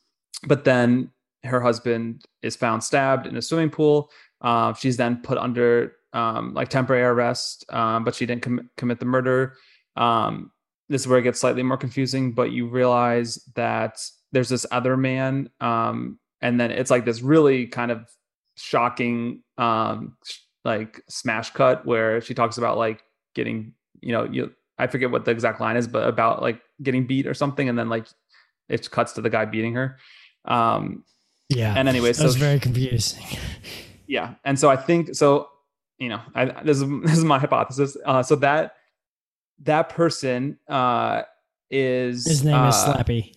but 0.46 0.64
then 0.64 1.10
her 1.42 1.60
husband 1.60 2.24
is 2.42 2.54
found 2.54 2.84
stabbed 2.84 3.26
in 3.26 3.36
a 3.36 3.42
swimming 3.42 3.70
pool 3.70 4.10
uh, 4.42 4.72
she's 4.74 4.96
then 4.96 5.16
put 5.22 5.38
under 5.38 5.94
um, 6.12 6.54
like 6.54 6.68
temporary 6.68 7.02
arrest 7.02 7.64
um, 7.72 8.04
but 8.04 8.14
she 8.14 8.26
didn't 8.26 8.42
com- 8.42 8.70
commit 8.76 9.00
the 9.00 9.06
murder 9.06 9.56
um, 9.96 10.52
this 10.88 11.00
is 11.00 11.08
where 11.08 11.18
it 11.18 11.22
gets 11.22 11.40
slightly 11.40 11.62
more 11.62 11.78
confusing 11.78 12.32
but 12.32 12.52
you 12.52 12.68
realize 12.68 13.42
that 13.54 13.98
there's 14.34 14.48
this 14.48 14.66
other 14.70 14.96
man 14.96 15.48
um, 15.60 16.18
and 16.40 16.60
then 16.60 16.70
it's 16.70 16.90
like 16.90 17.04
this 17.04 17.22
really 17.22 17.66
kind 17.66 17.90
of 17.90 18.06
shocking 18.56 19.42
um, 19.58 20.16
like 20.64 21.00
smash 21.08 21.50
cut 21.50 21.86
where 21.86 22.20
she 22.20 22.34
talks 22.34 22.58
about 22.58 22.76
like 22.76 23.02
getting 23.34 23.72
you 24.00 24.12
know 24.12 24.24
you 24.24 24.50
I 24.78 24.86
forget 24.86 25.10
what 25.10 25.24
the 25.24 25.30
exact 25.30 25.60
line 25.60 25.76
is, 25.76 25.86
but 25.86 26.08
about 26.08 26.42
like 26.42 26.60
getting 26.82 27.06
beat 27.06 27.26
or 27.26 27.34
something, 27.34 27.68
and 27.68 27.78
then 27.78 27.88
like 27.88 28.06
it 28.68 28.90
cuts 28.90 29.12
to 29.12 29.20
the 29.20 29.30
guy 29.30 29.44
beating 29.44 29.74
her. 29.74 29.98
Um, 30.44 31.04
yeah. 31.48 31.74
And 31.76 31.88
anyway, 31.88 32.12
so 32.12 32.24
was 32.24 32.36
very 32.36 32.60
confusing. 32.60 33.24
Yeah, 34.06 34.34
and 34.44 34.58
so 34.58 34.68
I 34.68 34.76
think 34.76 35.14
so. 35.14 35.48
You 35.96 36.10
know, 36.10 36.20
I, 36.34 36.62
this 36.62 36.76
is 36.76 36.84
this 37.04 37.16
is 37.16 37.24
my 37.24 37.38
hypothesis. 37.38 37.96
Uh, 38.04 38.22
so 38.22 38.36
that 38.36 38.74
that 39.60 39.88
person 39.88 40.58
uh, 40.68 41.22
is 41.70 42.26
his 42.26 42.44
name 42.44 42.54
uh, 42.54 42.68
is 42.68 42.74
Slappy. 42.74 43.34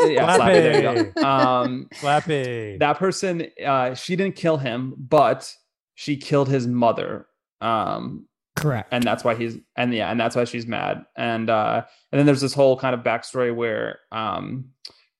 Yeah, 0.00 0.38
Slappy. 0.38 0.52
There 0.54 0.76
you 0.96 1.12
go. 1.14 1.22
Um, 1.26 1.88
Slappy. 1.94 2.78
That 2.78 2.98
person, 2.98 3.46
uh, 3.64 3.94
she 3.94 4.16
didn't 4.16 4.36
kill 4.36 4.56
him, 4.58 4.94
but 4.98 5.52
she 5.94 6.16
killed 6.16 6.48
his 6.48 6.66
mother. 6.66 7.26
Um, 7.60 8.26
Correct. 8.56 8.88
and 8.92 9.02
that's 9.02 9.24
why 9.24 9.34
he's 9.34 9.56
and 9.76 9.92
yeah 9.92 10.10
and 10.10 10.20
that's 10.20 10.36
why 10.36 10.44
she's 10.44 10.64
mad 10.66 11.04
and 11.16 11.50
uh 11.50 11.82
and 12.12 12.18
then 12.18 12.24
there's 12.24 12.40
this 12.40 12.54
whole 12.54 12.78
kind 12.78 12.94
of 12.94 13.00
backstory 13.00 13.52
where 13.52 13.98
um 14.12 14.66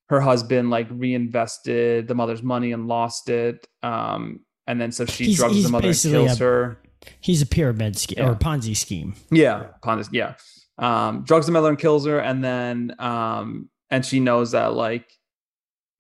her 0.09 0.21
husband 0.21 0.71
like 0.71 0.87
reinvested 0.91 2.07
the 2.07 2.15
mother's 2.15 2.43
money 2.45 2.71
and 2.73 2.87
lost 2.87 3.29
it 3.29 3.67
um 3.83 4.39
and 4.69 4.81
then 4.81 4.93
so 4.93 5.05
she 5.05 5.25
He's- 5.25 5.39
drugs 5.39 5.55
he's 5.57 5.65
the 5.65 5.71
mother 5.71 5.89
and 5.89 5.97
kills 6.01 6.41
a- 6.41 6.45
her 6.45 6.79
He's 7.21 7.43
a 7.43 7.47
pyramid 7.47 7.97
scheme 7.99 8.19
Yeah. 8.19 8.31
or 8.31 8.35
Ponzi 8.37 8.77
scheme. 8.77 9.15
yeah 9.33 9.67
Ponzi, 9.83 10.09
yeah 10.13 10.35
um 10.79 11.25
drugs 11.25 11.47
the 11.47 11.53
mother 11.53 11.69
and 11.71 11.79
kills 11.79 12.07
her 12.07 12.21
and 12.21 12.43
then 12.45 12.95
um 13.01 13.69
and 13.91 14.05
she 14.05 14.21
knows 14.21 14.53
that 14.53 14.75
like 14.75 15.11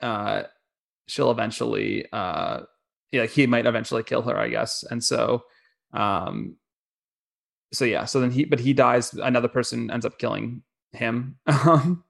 uh 0.01 0.42
she'll 1.07 1.31
eventually 1.31 2.07
uh 2.12 2.61
yeah 3.12 3.27
he 3.27 3.47
might 3.47 3.66
eventually 3.66 4.03
kill 4.03 4.23
her 4.23 4.37
i 4.37 4.49
guess. 4.49 4.85
And 4.90 5.03
so 5.03 5.44
um 5.92 6.57
so 7.73 7.85
yeah 7.85 8.05
so 8.05 8.20
then 8.20 8.31
he 8.31 8.44
but 8.44 8.61
he 8.61 8.73
dies 8.73 9.12
another 9.14 9.49
person 9.49 9.90
ends 9.90 10.07
up 10.07 10.18
killing 10.18 10.62
him. 10.92 11.37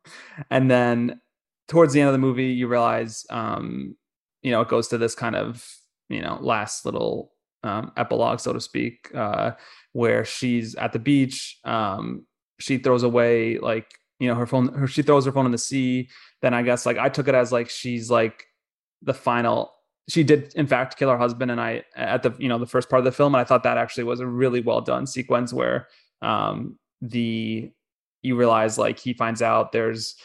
And 0.50 0.70
then 0.70 1.20
towards 1.68 1.92
the 1.94 2.00
end 2.00 2.08
of 2.08 2.12
the 2.12 2.18
movie 2.18 2.46
you 2.46 2.68
realize 2.68 3.24
um 3.30 3.96
you 4.42 4.50
know 4.50 4.60
it 4.60 4.68
goes 4.68 4.88
to 4.88 4.98
this 4.98 5.14
kind 5.14 5.37
of 5.37 5.66
you 6.08 6.20
know 6.20 6.38
last 6.40 6.84
little 6.84 7.32
um 7.62 7.92
epilogue 7.96 8.40
so 8.40 8.52
to 8.52 8.60
speak 8.60 9.10
uh 9.14 9.52
where 9.92 10.24
she's 10.24 10.74
at 10.74 10.92
the 10.92 10.98
beach 10.98 11.58
um 11.64 12.26
she 12.60 12.76
throws 12.76 13.02
away 13.02 13.58
like 13.58 13.90
you 14.24 14.30
know 14.30 14.34
her 14.34 14.46
phone 14.46 14.68
her 14.74 14.87
she 14.87 15.02
throws 15.02 15.26
her 15.26 15.32
phone 15.32 15.46
in 15.46 15.52
the 15.52 15.58
sea. 15.58 16.08
Then 16.42 16.54
i 16.54 16.62
guess 16.62 16.84
like 16.84 16.98
i 16.98 17.08
took 17.08 17.28
it 17.28 17.34
as 17.34 17.52
like 17.52 17.70
she's 17.70 18.10
like 18.10 18.46
the 19.02 19.14
final 19.14 19.72
she 20.08 20.22
did 20.22 20.52
in 20.54 20.66
fact 20.66 20.98
kill 20.98 21.08
her 21.08 21.16
husband 21.18 21.50
and 21.50 21.60
i 21.60 21.82
at 21.96 22.22
the 22.22 22.34
you 22.38 22.48
know 22.48 22.58
the 22.58 22.66
first 22.66 22.90
part 22.90 22.98
of 22.98 23.04
the 23.04 23.12
film 23.12 23.34
and 23.34 23.40
i 23.40 23.44
thought 23.44 23.62
that 23.62 23.78
actually 23.78 24.04
was 24.04 24.20
a 24.20 24.26
really 24.26 24.60
well 24.60 24.80
done 24.80 25.06
sequence 25.06 25.52
where 25.52 25.88
um 26.20 26.78
the 27.00 27.70
you 28.22 28.37
realize 28.37 28.76
like 28.76 28.98
he 28.98 29.12
finds 29.12 29.40
out 29.40 29.72
there's 29.72 30.16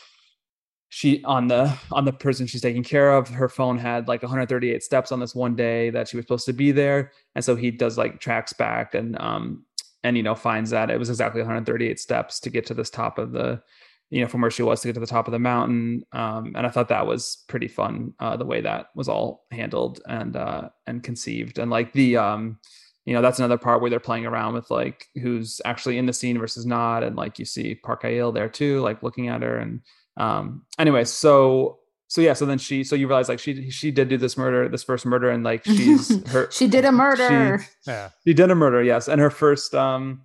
she 0.89 1.23
on 1.23 1.47
the 1.47 1.71
on 1.91 2.03
the 2.03 2.11
person 2.11 2.47
she's 2.47 2.61
taking 2.61 2.83
care 2.83 3.11
of 3.11 3.29
her 3.29 3.47
phone 3.47 3.77
had 3.77 4.07
like 4.07 4.23
138 4.23 4.83
steps 4.83 5.11
on 5.11 5.19
this 5.19 5.35
one 5.35 5.55
day 5.55 5.91
that 5.91 6.07
she 6.07 6.17
was 6.17 6.23
supposed 6.23 6.47
to 6.47 6.53
be 6.53 6.71
there. 6.71 7.11
And 7.35 7.45
so 7.45 7.55
he 7.55 7.69
does 7.69 7.97
like 7.97 8.19
tracks 8.19 8.53
back 8.53 8.95
and 8.95 9.19
um 9.21 9.65
and 10.03 10.17
you 10.17 10.23
know 10.23 10.33
finds 10.33 10.71
that 10.71 10.89
it 10.89 10.97
was 10.97 11.09
exactly 11.09 11.41
138 11.41 11.99
steps 11.99 12.39
to 12.39 12.49
get 12.49 12.65
to 12.65 12.73
this 12.73 12.89
top 12.89 13.19
of 13.19 13.31
the 13.31 13.61
you 14.09 14.21
know 14.21 14.27
from 14.27 14.41
where 14.41 14.51
she 14.51 14.63
was 14.63 14.81
to 14.81 14.87
get 14.87 14.93
to 14.93 14.99
the 14.99 15.07
top 15.07 15.27
of 15.27 15.31
the 15.31 15.39
mountain. 15.39 16.03
Um 16.11 16.53
and 16.55 16.65
i 16.65 16.69
thought 16.69 16.89
that 16.89 17.07
was 17.07 17.43
pretty 17.47 17.67
fun 17.67 18.13
uh 18.19 18.37
the 18.37 18.45
way 18.45 18.61
that 18.61 18.87
was 18.95 19.07
all 19.07 19.45
handled 19.51 20.01
and 20.07 20.35
uh 20.35 20.69
and 20.87 21.03
conceived. 21.03 21.59
And 21.59 21.69
like 21.69 21.93
the 21.93 22.17
um 22.17 22.59
you 23.05 23.13
know 23.13 23.21
that's 23.21 23.39
another 23.39 23.57
part 23.57 23.81
where 23.81 23.89
they're 23.89 23.99
playing 23.99 24.25
around 24.25 24.53
with 24.53 24.69
like 24.69 25.07
who's 25.21 25.61
actually 25.65 25.97
in 25.97 26.05
the 26.05 26.13
scene 26.13 26.37
versus 26.39 26.65
not. 26.65 27.03
And 27.03 27.15
like 27.15 27.39
you 27.39 27.45
see 27.45 27.75
Park 27.75 28.03
Hae-il 28.03 28.31
there 28.31 28.49
too 28.49 28.81
like 28.81 29.03
looking 29.03 29.27
at 29.27 29.41
her. 29.41 29.57
And 29.57 29.81
um 30.17 30.65
anyway 30.77 31.03
so 31.05 31.79
so 32.07 32.21
yeah 32.21 32.33
so 32.33 32.45
then 32.45 32.57
she 32.57 32.83
so 32.83 32.95
you 32.95 33.07
realize 33.07 33.29
like 33.29 33.39
she 33.39 33.69
she 33.69 33.91
did 33.91 34.09
do 34.09 34.17
this 34.17 34.37
murder 34.37 34.67
this 34.69 34.83
first 34.83 35.05
murder. 35.05 35.29
And 35.29 35.43
like 35.43 35.65
she's 35.65 36.27
her 36.31 36.49
she 36.51 36.67
did 36.67 36.85
a 36.85 36.91
murder. 36.91 37.63
Yeah. 37.85 38.09
she 38.25 38.33
did 38.33 38.49
a 38.49 38.55
murder 38.55 38.81
yes. 38.81 39.07
And 39.07 39.21
her 39.21 39.29
first 39.29 39.75
um 39.75 40.23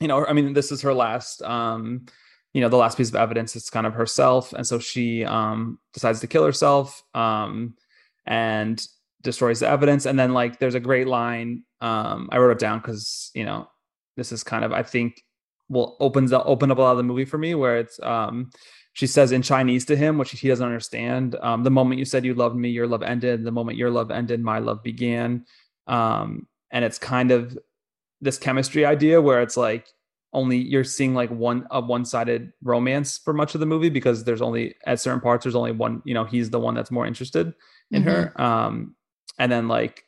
you 0.00 0.08
know 0.08 0.26
i 0.26 0.32
mean 0.32 0.52
this 0.52 0.72
is 0.72 0.82
her 0.82 0.92
last 0.92 1.42
um 1.42 2.06
you 2.52 2.60
know 2.60 2.68
the 2.68 2.76
last 2.76 2.96
piece 2.98 3.08
of 3.08 3.16
evidence 3.16 3.56
is 3.56 3.70
kind 3.70 3.86
of 3.86 3.94
herself. 3.94 4.52
And 4.52 4.66
so 4.66 4.78
she 4.78 5.24
um 5.24 5.78
decides 5.92 6.20
to 6.20 6.26
kill 6.26 6.44
herself 6.44 7.02
um 7.14 7.74
and 8.26 8.84
destroys 9.22 9.60
the 9.60 9.68
evidence. 9.68 10.06
And 10.06 10.18
then 10.18 10.32
like 10.32 10.58
there's 10.58 10.74
a 10.74 10.80
great 10.80 11.06
line 11.06 11.64
um 11.82 12.28
i 12.32 12.38
wrote 12.38 12.52
it 12.52 12.58
down 12.58 12.78
because 12.78 13.30
you 13.34 13.44
know 13.44 13.68
this 14.16 14.32
is 14.32 14.42
kind 14.44 14.64
of 14.64 14.72
i 14.72 14.82
think 14.82 15.22
will 15.68 15.96
opens 16.00 16.32
up 16.32 16.44
open 16.46 16.70
up 16.70 16.78
a 16.78 16.80
lot 16.80 16.92
of 16.92 16.96
the 16.96 17.02
movie 17.02 17.24
for 17.24 17.38
me 17.38 17.54
where 17.54 17.76
it's 17.76 18.00
um 18.00 18.50
she 18.92 19.06
says 19.06 19.32
in 19.32 19.42
chinese 19.42 19.84
to 19.84 19.96
him 19.96 20.16
which 20.16 20.30
he 20.30 20.48
doesn't 20.48 20.64
understand 20.64 21.34
um 21.42 21.64
the 21.64 21.70
moment 21.70 21.98
you 21.98 22.04
said 22.04 22.24
you 22.24 22.34
loved 22.34 22.56
me 22.56 22.70
your 22.70 22.86
love 22.86 23.02
ended. 23.02 23.42
The 23.44 23.50
moment 23.50 23.76
your 23.76 23.90
love 23.90 24.10
ended 24.10 24.40
my 24.40 24.60
love 24.60 24.82
began. 24.82 25.44
Um 25.88 26.46
and 26.70 26.84
it's 26.84 26.98
kind 26.98 27.32
of 27.32 27.58
this 28.20 28.38
chemistry 28.38 28.86
idea 28.86 29.20
where 29.20 29.42
it's 29.42 29.56
like 29.56 29.88
only 30.32 30.56
you're 30.56 30.84
seeing 30.84 31.14
like 31.14 31.30
one 31.30 31.66
a 31.70 31.80
one-sided 31.80 32.52
romance 32.62 33.18
for 33.18 33.32
much 33.34 33.54
of 33.54 33.60
the 33.60 33.66
movie 33.66 33.90
because 33.90 34.24
there's 34.24 34.40
only 34.42 34.74
at 34.86 34.98
certain 35.00 35.20
parts 35.20 35.44
there's 35.44 35.54
only 35.54 35.72
one 35.72 36.00
you 36.04 36.14
know 36.14 36.24
he's 36.24 36.50
the 36.50 36.58
one 36.60 36.74
that's 36.74 36.90
more 36.90 37.06
interested 37.06 37.52
in 37.90 38.02
her 38.02 38.40
um 38.40 38.94
and 39.38 39.52
then 39.52 39.68
like 39.68 40.04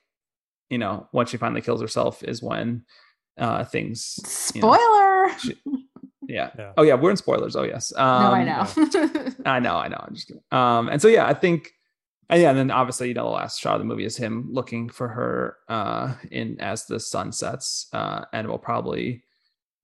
you 0.70 0.78
know 0.78 1.06
once 1.12 1.30
she 1.30 1.36
finally 1.36 1.60
kills 1.60 1.80
herself 1.80 2.22
is 2.24 2.42
when 2.42 2.82
uh 3.38 3.64
things 3.64 4.50
you 4.54 4.60
know, 4.62 4.72
Spoiler. 4.74 5.38
she- 5.38 5.60
yeah. 6.26 6.50
Yeah. 6.58 6.72
oh 6.78 6.82
yeah 6.82 6.94
we're 6.94 7.10
in 7.10 7.18
spoilers 7.18 7.54
oh 7.54 7.64
yes 7.64 7.92
um, 7.96 8.22
no, 8.22 8.30
I 8.32 8.44
know. 8.44 8.66
I 9.44 9.60
know, 9.60 9.76
I 9.76 9.88
know. 9.88 10.02
I'm 10.06 10.14
just 10.14 10.26
kidding. 10.28 10.42
Um, 10.50 10.88
and 10.88 11.02
so 11.02 11.06
yeah, 11.08 11.26
I 11.26 11.34
think, 11.34 11.70
and 12.30 12.40
yeah, 12.40 12.48
and 12.48 12.58
then 12.58 12.70
obviously, 12.70 13.08
you 13.08 13.14
know, 13.14 13.24
the 13.24 13.30
last 13.30 13.60
shot 13.60 13.74
of 13.74 13.80
the 13.80 13.84
movie 13.84 14.06
is 14.06 14.16
him 14.16 14.48
looking 14.50 14.88
for 14.88 15.08
her 15.08 15.58
uh 15.68 16.14
in 16.30 16.58
as 16.62 16.86
the 16.86 16.98
sun 16.98 17.30
sets, 17.30 17.88
uh, 17.92 18.24
and 18.32 18.48
we'll 18.48 18.56
probably 18.56 19.22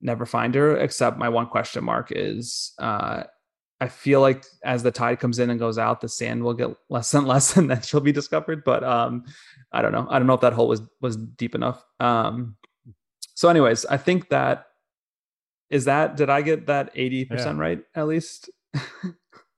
never 0.00 0.26
find 0.26 0.54
her. 0.54 0.76
Except 0.76 1.18
my 1.18 1.28
one 1.28 1.46
question 1.46 1.84
mark 1.84 2.12
is, 2.14 2.72
uh, 2.78 3.24
I 3.80 3.88
feel 3.88 4.20
like 4.20 4.44
as 4.64 4.82
the 4.82 4.90
tide 4.90 5.20
comes 5.20 5.38
in 5.38 5.50
and 5.50 5.58
goes 5.58 5.78
out, 5.78 6.00
the 6.00 6.08
sand 6.08 6.42
will 6.42 6.54
get 6.54 6.70
less 6.88 7.14
and 7.14 7.26
less, 7.32 7.56
and 7.56 7.70
then 7.70 7.82
she'll 7.82 8.00
be 8.00 8.12
discovered. 8.12 8.64
But 8.64 8.84
um, 8.84 9.24
I 9.72 9.82
don't 9.82 9.92
know. 9.92 10.06
I 10.10 10.18
don't 10.18 10.26
know 10.26 10.34
if 10.34 10.42
that 10.42 10.52
hole 10.52 10.68
was 10.68 10.82
was 11.00 11.16
deep 11.16 11.54
enough. 11.54 11.84
Um, 11.98 12.56
so, 13.34 13.48
anyways, 13.48 13.86
I 13.86 13.96
think 13.96 14.28
that 14.30 14.66
is 15.70 15.86
that. 15.86 16.16
Did 16.16 16.30
I 16.30 16.42
get 16.42 16.66
that 16.66 16.90
eighty 16.94 17.24
percent 17.24 17.58
right 17.58 17.80
at 17.94 18.06
least? 18.06 18.50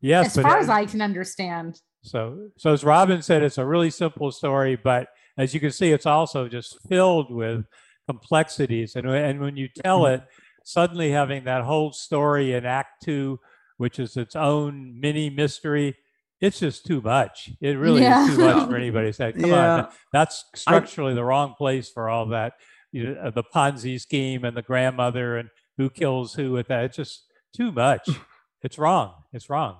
Yes, 0.02 0.26
as 0.26 0.36
but 0.36 0.42
far 0.42 0.58
as 0.58 0.68
I 0.68 0.84
can 0.84 1.00
understand. 1.00 1.80
So, 2.02 2.48
so 2.58 2.72
as 2.72 2.82
Robyn 2.82 3.22
said, 3.22 3.44
it's 3.44 3.58
a 3.58 3.64
really 3.64 3.90
simple 3.90 4.32
story, 4.32 4.74
but 4.74 5.08
as 5.38 5.54
you 5.54 5.60
can 5.60 5.70
see, 5.70 5.92
it's 5.92 6.06
also 6.06 6.48
just 6.48 6.76
filled 6.88 7.32
with 7.32 7.64
complexities. 8.06 8.96
And, 8.96 9.06
and 9.08 9.40
when 9.40 9.56
you 9.56 9.68
tell 9.68 10.06
it, 10.06 10.22
suddenly 10.64 11.10
having 11.10 11.44
that 11.44 11.62
whole 11.64 11.92
story 11.92 12.54
in 12.54 12.64
Act 12.64 13.02
Two, 13.04 13.40
which 13.76 13.98
is 13.98 14.16
its 14.16 14.36
own 14.36 14.98
mini 15.00 15.30
mystery, 15.30 15.96
it's 16.40 16.60
just 16.60 16.86
too 16.86 17.00
much. 17.00 17.50
It 17.60 17.78
really 17.78 18.02
Yeah. 18.02 18.24
is 18.28 18.36
too 18.36 18.42
much 18.42 18.68
for 18.68 18.76
anybody 18.82 19.08
to 19.08 19.12
say. 19.12 19.32
Come 19.32 19.50
Yeah. 19.50 19.74
on, 19.76 19.88
that's 20.12 20.44
structurally 20.54 21.14
the 21.14 21.24
wrong 21.24 21.54
place 21.56 21.90
for 21.90 22.08
all 22.08 22.26
that. 22.26 22.54
You 22.90 23.14
know, 23.14 23.30
the 23.30 23.42
Ponzi 23.44 24.00
scheme 24.00 24.44
and 24.44 24.56
the 24.56 24.62
grandmother 24.62 25.38
and 25.38 25.48
who 25.78 25.88
kills 25.88 26.34
who 26.34 26.52
with 26.52 26.68
that. 26.68 26.84
It's 26.84 26.96
just 26.96 27.24
too 27.56 27.72
much. 27.72 28.08
it's 28.62 28.78
wrong. 28.78 29.14
It's 29.32 29.48
wrong. 29.48 29.76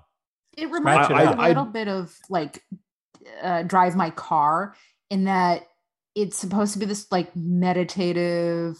It 0.56 0.70
reminds 0.70 1.08
me 1.10 1.16
a 1.16 1.48
little 1.48 1.64
bit 1.64 1.88
of 1.88 2.14
like 2.28 2.62
uh, 3.42 3.62
Drive 3.62 3.96
My 3.96 4.10
Car 4.10 4.74
in 5.10 5.24
that 5.24 5.62
it's 6.14 6.38
supposed 6.38 6.72
to 6.74 6.78
be 6.78 6.86
this 6.86 7.10
like 7.10 7.34
meditative, 7.36 8.76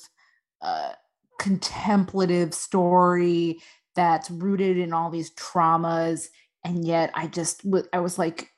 uh, 0.60 0.92
contemplative 1.38 2.54
story 2.54 3.60
that's 3.94 4.30
rooted 4.30 4.78
in 4.78 4.92
all 4.92 5.10
these 5.10 5.34
traumas. 5.34 6.26
And 6.64 6.84
yet 6.86 7.10
I 7.14 7.26
just, 7.26 7.64
w- 7.64 7.86
I 7.92 8.00
was 8.00 8.18
like, 8.18 8.50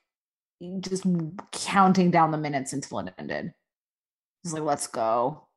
just 0.80 1.04
counting 1.52 2.10
down 2.10 2.30
the 2.30 2.38
minutes 2.38 2.72
until 2.72 3.00
it 3.00 3.14
ended. 3.18 3.52
It's 4.44 4.52
like, 4.52 4.62
let's 4.62 4.86
go. 4.86 5.48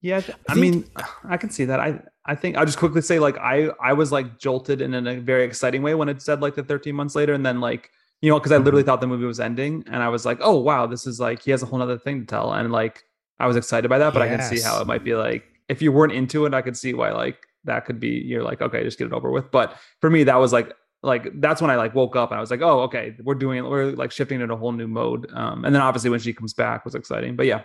Yeah, 0.00 0.20
th- 0.20 0.38
I, 0.48 0.52
I 0.52 0.54
think- 0.54 0.74
mean, 0.74 0.90
I 1.24 1.36
can 1.36 1.50
see 1.50 1.64
that. 1.64 1.80
I 1.80 2.00
I 2.24 2.34
think 2.36 2.56
I'll 2.56 2.66
just 2.66 2.78
quickly 2.78 3.00
say 3.00 3.18
like 3.18 3.36
I 3.38 3.70
I 3.82 3.94
was 3.94 4.12
like 4.12 4.38
jolted 4.38 4.80
in 4.80 4.94
a 4.94 5.18
very 5.18 5.44
exciting 5.44 5.82
way 5.82 5.94
when 5.96 6.08
it 6.08 6.22
said 6.22 6.40
like 6.40 6.54
the 6.54 6.62
13 6.62 6.94
months 6.94 7.16
later, 7.16 7.32
and 7.32 7.44
then 7.44 7.60
like 7.60 7.90
you 8.20 8.30
know 8.30 8.38
because 8.38 8.52
I 8.52 8.56
literally 8.56 8.82
thought 8.82 9.00
the 9.00 9.06
movie 9.06 9.24
was 9.24 9.40
ending, 9.40 9.84
and 9.86 10.02
I 10.02 10.08
was 10.08 10.26
like, 10.26 10.38
oh 10.40 10.58
wow, 10.58 10.86
this 10.86 11.06
is 11.06 11.20
like 11.20 11.42
he 11.42 11.50
has 11.50 11.62
a 11.62 11.66
whole 11.66 11.80
other 11.80 11.98
thing 11.98 12.20
to 12.20 12.26
tell, 12.26 12.52
and 12.52 12.72
like 12.72 13.04
I 13.38 13.46
was 13.46 13.56
excited 13.56 13.88
by 13.88 13.98
that, 13.98 14.12
but 14.12 14.22
I 14.22 14.28
can 14.28 14.42
see 14.42 14.60
how 14.60 14.80
it 14.80 14.86
might 14.86 15.04
be 15.04 15.14
like 15.14 15.44
if 15.68 15.82
you 15.82 15.92
weren't 15.92 16.12
into 16.12 16.46
it, 16.46 16.54
I 16.54 16.62
could 16.62 16.76
see 16.76 16.94
why 16.94 17.12
like 17.12 17.46
that 17.64 17.84
could 17.84 18.00
be 18.00 18.08
you're 18.08 18.42
like 18.42 18.60
okay, 18.60 18.82
just 18.82 18.98
get 18.98 19.06
it 19.06 19.12
over 19.12 19.30
with. 19.30 19.50
But 19.50 19.76
for 20.00 20.10
me, 20.10 20.24
that 20.24 20.36
was 20.36 20.52
like 20.52 20.72
like 21.02 21.28
that's 21.40 21.62
when 21.62 21.70
I 21.70 21.76
like 21.76 21.94
woke 21.94 22.16
up 22.16 22.30
and 22.30 22.38
I 22.38 22.40
was 22.40 22.50
like, 22.50 22.62
oh 22.62 22.80
okay, 22.82 23.14
we're 23.22 23.34
doing 23.34 23.64
we're 23.64 23.92
like 23.92 24.10
shifting 24.10 24.40
into 24.40 24.54
a 24.54 24.56
whole 24.56 24.72
new 24.72 24.88
mode. 24.88 25.30
Um, 25.32 25.64
and 25.64 25.74
then 25.74 25.82
obviously 25.82 26.10
when 26.10 26.20
she 26.20 26.32
comes 26.32 26.54
back 26.54 26.84
was 26.84 26.94
exciting, 26.94 27.36
but 27.36 27.46
yeah. 27.46 27.62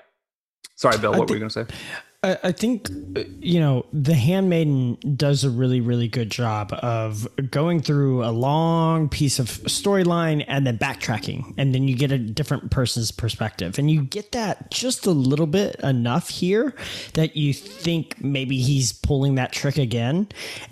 Sorry, 0.75 0.97
Bill. 0.97 1.11
What 1.11 1.29
were 1.29 1.35
you 1.35 1.39
gonna 1.39 1.49
say? 1.49 1.65
I, 2.23 2.37
I 2.43 2.51
think 2.51 2.89
uh, 3.15 3.23
you 3.39 3.59
know 3.59 3.85
the 3.91 4.15
handmaiden 4.15 4.97
does 5.15 5.43
a 5.43 5.49
really 5.49 5.81
really 5.81 6.07
good 6.07 6.31
job 6.31 6.73
of 6.73 7.27
going 7.51 7.81
through 7.81 8.23
a 8.23 8.31
long 8.31 9.09
piece 9.09 9.39
of 9.39 9.47
storyline 9.47 10.43
and 10.47 10.65
then 10.65 10.77
backtracking 10.77 11.53
and 11.57 11.75
then 11.75 11.87
you 11.87 11.95
get 11.95 12.11
a 12.11 12.17
different 12.17 12.71
person's 12.71 13.11
perspective. 13.11 13.77
And 13.77 13.89
you 13.91 14.03
get 14.03 14.31
that 14.31 14.71
just 14.71 15.05
a 15.05 15.11
little 15.11 15.47
bit 15.47 15.75
enough 15.81 16.29
here 16.29 16.73
that 17.13 17.35
you 17.35 17.53
think 17.53 18.21
maybe 18.23 18.57
he's 18.59 18.93
pulling 18.93 19.35
that 19.35 19.51
trick 19.51 19.77
again 19.77 20.27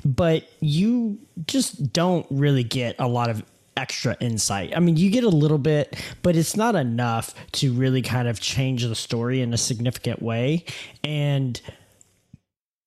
but 0.05 0.47
you 0.59 1.19
just 1.47 1.91
don't 1.93 2.25
really 2.29 2.63
get 2.63 2.95
a 2.99 3.07
lot 3.07 3.29
of 3.29 3.43
extra 3.77 4.15
insight. 4.19 4.73
I 4.75 4.79
mean, 4.79 4.97
you 4.97 5.10
get 5.10 5.23
a 5.23 5.29
little 5.29 5.57
bit, 5.57 5.95
but 6.21 6.36
it's 6.36 6.55
not 6.55 6.75
enough 6.75 7.34
to 7.53 7.73
really 7.73 8.01
kind 8.01 8.27
of 8.27 8.39
change 8.39 8.84
the 8.86 8.95
story 8.95 9.41
in 9.41 9.53
a 9.53 9.57
significant 9.57 10.21
way. 10.21 10.65
And 11.03 11.60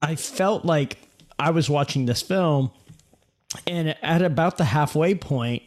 I 0.03 0.15
felt 0.17 0.65
like 0.65 0.99
I 1.39 1.51
was 1.51 1.69
watching 1.71 2.07
this 2.07 2.23
film 2.23 2.71
and 3.67 3.95
at 4.03 4.23
about 4.23 4.59
the 4.59 4.65
halfway 4.65 5.15
point, 5.15 5.63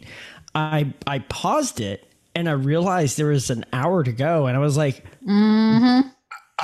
I 0.53 0.93
I 1.05 1.19
paused 1.19 1.79
it 1.79 2.05
and 2.35 2.49
I 2.49 2.51
realized 2.53 3.17
there 3.17 3.27
was 3.27 3.49
an 3.49 3.65
hour 3.73 4.03
to 4.03 4.11
go 4.11 4.45
and 4.47 4.55
I 4.57 4.59
was 4.59 4.77
like, 4.77 5.03
Mm-hmm. 5.27 6.07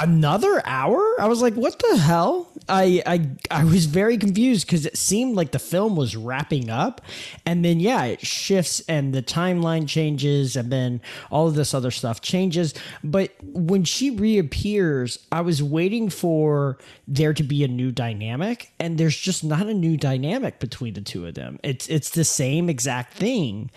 another 0.01 0.61
hour 0.65 0.99
i 1.19 1.27
was 1.27 1.41
like 1.41 1.53
what 1.55 1.77
the 1.79 1.97
hell 1.97 2.47
i 2.69 3.01
i, 3.05 3.29
I 3.51 3.63
was 3.63 3.85
very 3.85 4.17
confused 4.17 4.65
because 4.65 4.85
it 4.85 4.97
seemed 4.97 5.35
like 5.35 5.51
the 5.51 5.59
film 5.59 5.95
was 5.95 6.15
wrapping 6.15 6.69
up 6.69 7.01
and 7.45 7.63
then 7.63 7.79
yeah 7.79 8.03
it 8.05 8.25
shifts 8.25 8.81
and 8.87 9.13
the 9.13 9.21
timeline 9.21 9.87
changes 9.87 10.55
and 10.55 10.71
then 10.71 11.01
all 11.31 11.47
of 11.47 11.55
this 11.55 11.73
other 11.73 11.91
stuff 11.91 12.21
changes. 12.21 12.73
But 13.03 13.31
when 13.43 13.83
she 13.83 14.09
reappears 14.09 15.19
i 15.31 15.41
was 15.41 15.61
waiting 15.61 16.09
for 16.09 16.77
there 17.07 17.33
to 17.33 17.43
be 17.43 17.63
a 17.63 17.67
new 17.67 17.91
dynamic 17.91 18.71
and 18.79 18.97
there's 18.97 19.17
just 19.17 19.43
not 19.43 19.67
a 19.67 19.73
new 19.73 19.97
dynamic 19.97 20.59
between 20.59 20.93
the 20.93 21.01
two 21.01 21.25
of 21.27 21.35
them. 21.35 21.59
It's 21.63 21.87
it's 21.87 22.11
the 22.11 22.23
same 22.23 22.69
exact 22.69 23.13
thing 23.13 23.71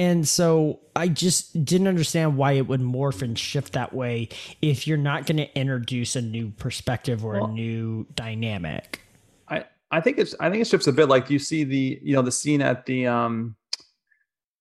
and 0.00 0.26
so 0.26 0.80
I 0.96 1.08
just 1.08 1.62
didn't 1.62 1.86
understand 1.86 2.38
why 2.38 2.52
it 2.52 2.66
would 2.66 2.80
morph 2.80 3.20
and 3.20 3.38
shift 3.38 3.74
that 3.74 3.92
way 3.92 4.30
if 4.62 4.86
you're 4.86 4.96
not 4.96 5.26
going 5.26 5.36
to 5.36 5.58
introduce 5.58 6.16
a 6.16 6.22
new 6.22 6.52
perspective 6.52 7.22
or 7.22 7.34
Well- 7.34 7.44
a 7.44 7.52
new 7.52 8.06
dynamic. 8.14 9.02
I 9.46 9.66
I 9.90 10.00
think 10.00 10.16
it's 10.18 10.34
I 10.40 10.48
think 10.48 10.62
it 10.62 10.68
shifts 10.68 10.86
a 10.86 10.92
bit. 10.92 11.10
Like 11.10 11.28
you 11.28 11.38
see 11.38 11.64
the 11.64 12.00
you 12.02 12.14
know 12.14 12.22
the 12.22 12.32
scene 12.32 12.62
at 12.62 12.86
the 12.86 13.06
um 13.06 13.56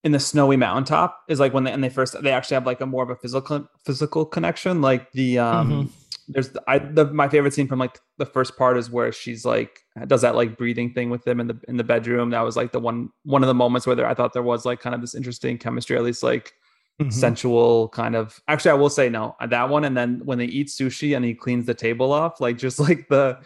in 0.04 0.12
the 0.12 0.20
snowy 0.20 0.58
mountaintop 0.58 1.18
is 1.30 1.40
like 1.40 1.54
when 1.54 1.64
they 1.64 1.72
and 1.72 1.82
they 1.82 1.90
first 1.90 2.22
they 2.22 2.32
actually 2.32 2.56
have 2.56 2.66
like 2.66 2.82
a 2.82 2.86
more 2.86 3.04
of 3.04 3.10
a 3.10 3.16
physical 3.16 3.66
physical 3.86 4.26
connection. 4.26 4.82
Like 4.82 5.10
the 5.14 5.40
um 5.40 5.94
there's 6.30 6.52
I 6.68 6.80
the 6.80 7.06
my 7.06 7.28
favorite 7.28 7.54
scene 7.54 7.68
from 7.68 7.80
like 7.80 8.00
the 8.18 8.26
first 8.26 8.56
part 8.58 8.78
is 8.78 8.90
where 8.90 9.12
she's 9.12 9.44
like 9.46 9.80
does 10.08 10.22
that 10.22 10.36
like 10.36 10.58
breathing 10.58 10.94
thing 10.94 11.10
with 11.10 11.28
him 11.28 11.40
in 11.40 11.48
the 11.48 11.60
in 11.68 11.78
the 11.78 11.84
bedroom. 11.84 12.30
That 12.30 12.42
was 12.42 12.56
like 12.56 12.72
the 12.72 12.80
one 12.80 13.10
one 13.24 13.44
of 13.44 13.48
the 13.48 13.54
moments 13.56 13.86
where 13.88 13.96
there, 13.96 14.06
I 14.08 14.14
thought 14.14 14.34
there 14.34 14.44
was 14.44 14.64
like 14.66 14.80
kind 14.80 14.94
of 14.96 15.02
this 15.02 15.16
interesting 15.16 15.58
chemistry, 15.58 15.98
at 15.98 16.04
least 16.04 16.24
like 16.24 16.54
Mhm. 17.02 17.14
sensual 17.14 17.88
kind 17.90 18.14
of 18.14 18.42
actually 18.50 18.72
i 18.72 18.74
will 18.74 18.90
say 18.90 19.08
no 19.08 19.34
that 19.48 19.70
one 19.70 19.86
and 19.86 19.96
then 19.96 20.20
when 20.26 20.38
they 20.38 20.44
eat 20.48 20.68
sushi 20.68 21.16
and 21.16 21.24
he 21.24 21.34
cleans 21.34 21.66
the 21.66 21.74
table 21.74 22.12
off 22.12 22.42
like 22.42 22.58
just 22.58 22.78
like 22.88 23.08
the 23.08 23.40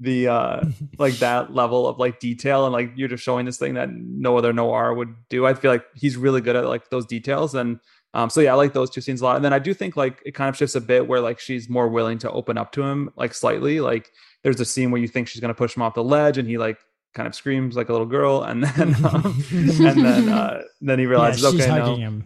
the 0.00 0.26
uh 0.26 0.60
like 0.98 1.14
that 1.18 1.54
level 1.62 1.86
of 1.86 2.00
like 2.00 2.18
detail 2.18 2.64
and 2.66 2.72
like 2.72 2.90
you're 2.96 3.06
just 3.06 3.22
showing 3.22 3.46
this 3.46 3.58
thing 3.58 3.74
that 3.74 3.90
no 3.92 4.36
other 4.36 4.52
noir 4.52 4.92
would 4.92 5.14
do 5.30 5.46
i 5.46 5.54
feel 5.54 5.70
like 5.70 5.84
he's 5.94 6.16
really 6.16 6.40
good 6.40 6.56
at 6.56 6.64
like 6.66 6.90
those 6.90 7.06
details 7.06 7.54
and 7.54 7.78
um 8.14 8.30
so 8.30 8.40
yeah 8.40 8.52
i 8.52 8.54
like 8.54 8.72
those 8.72 8.90
two 8.90 9.00
scenes 9.00 9.20
a 9.20 9.24
lot. 9.24 9.36
And 9.36 9.44
then 9.44 9.52
i 9.52 9.58
do 9.58 9.74
think 9.74 9.96
like 9.96 10.22
it 10.24 10.32
kind 10.32 10.48
of 10.48 10.56
shifts 10.56 10.74
a 10.74 10.80
bit 10.80 11.06
where 11.06 11.20
like 11.20 11.38
she's 11.38 11.68
more 11.68 11.88
willing 11.88 12.18
to 12.18 12.30
open 12.30 12.58
up 12.58 12.72
to 12.72 12.82
him 12.82 13.10
like 13.16 13.34
slightly. 13.34 13.80
Like 13.80 14.10
there's 14.42 14.60
a 14.60 14.64
scene 14.64 14.90
where 14.90 15.00
you 15.00 15.08
think 15.08 15.28
she's 15.28 15.40
going 15.40 15.48
to 15.48 15.54
push 15.54 15.76
him 15.76 15.82
off 15.82 15.94
the 15.94 16.04
ledge 16.04 16.38
and 16.38 16.48
he 16.48 16.58
like 16.58 16.78
kind 17.14 17.26
of 17.26 17.34
screams 17.34 17.76
like 17.76 17.88
a 17.88 17.92
little 17.92 18.06
girl 18.06 18.42
and 18.42 18.62
then 18.62 18.94
um, 19.04 19.42
and 19.50 20.04
then 20.04 20.28
uh 20.28 20.62
then 20.80 20.98
he 20.98 21.04
yeah, 21.06 21.10
realizes 21.10 21.50
she's 21.50 21.62
okay 21.62 21.78
no. 21.78 21.96
him. 21.96 22.24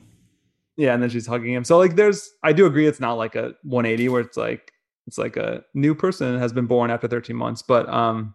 yeah 0.77 0.93
and 0.93 1.03
then 1.03 1.09
she's 1.09 1.27
hugging 1.27 1.55
him. 1.55 1.65
So 1.65 1.79
like 1.79 1.97
there's 1.97 2.31
i 2.43 2.53
do 2.53 2.67
agree 2.67 2.87
it's 2.87 3.01
not 3.01 3.15
like 3.15 3.37
a 3.37 3.55
180 3.63 4.09
where 4.09 4.21
it's 4.21 4.37
like 4.37 4.73
it's 5.07 5.17
like 5.19 5.37
a 5.37 5.65
new 5.75 5.95
person 5.95 6.39
has 6.39 6.53
been 6.53 6.67
born 6.67 6.91
after 6.91 7.09
13 7.09 7.35
months 7.35 7.63
but 7.63 7.89
um 7.89 8.35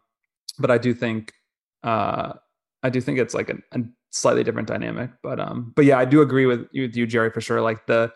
but 0.57 0.71
i 0.71 0.77
do 0.77 0.93
think 0.93 1.31
uh 1.83 2.33
i 2.83 2.89
do 2.89 2.99
think 2.99 3.19
it's 3.19 3.33
like 3.33 3.49
a, 3.49 3.57
a 3.73 3.79
slightly 4.15 4.43
different 4.43 4.67
dynamic 4.67 5.11
but 5.21 5.39
um 5.39 5.73
but 5.75 5.83
yeah 5.83 5.99
i 5.99 6.05
do 6.05 6.21
agree 6.21 6.45
with 6.45 6.67
you, 6.71 6.83
with 6.83 6.95
you 6.95 7.05
jerry 7.05 7.29
for 7.29 7.41
sure. 7.41 7.61
Like 7.61 7.85
the 7.85 8.11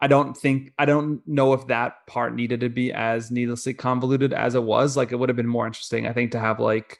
i 0.00 0.06
don't 0.06 0.36
think 0.36 0.72
i 0.78 0.84
don't 0.84 1.22
know 1.26 1.52
if 1.54 1.66
that 1.68 2.06
part 2.06 2.34
needed 2.34 2.60
to 2.60 2.68
be 2.68 2.92
as 2.92 3.30
needlessly 3.30 3.74
convoluted 3.74 4.32
as 4.32 4.54
it 4.54 4.64
was. 4.64 4.96
Like 4.96 5.12
it 5.12 5.16
would 5.16 5.28
have 5.28 5.36
been 5.36 5.46
more 5.46 5.66
interesting 5.66 6.06
i 6.06 6.12
think 6.12 6.32
to 6.32 6.38
have 6.38 6.60
like 6.60 6.98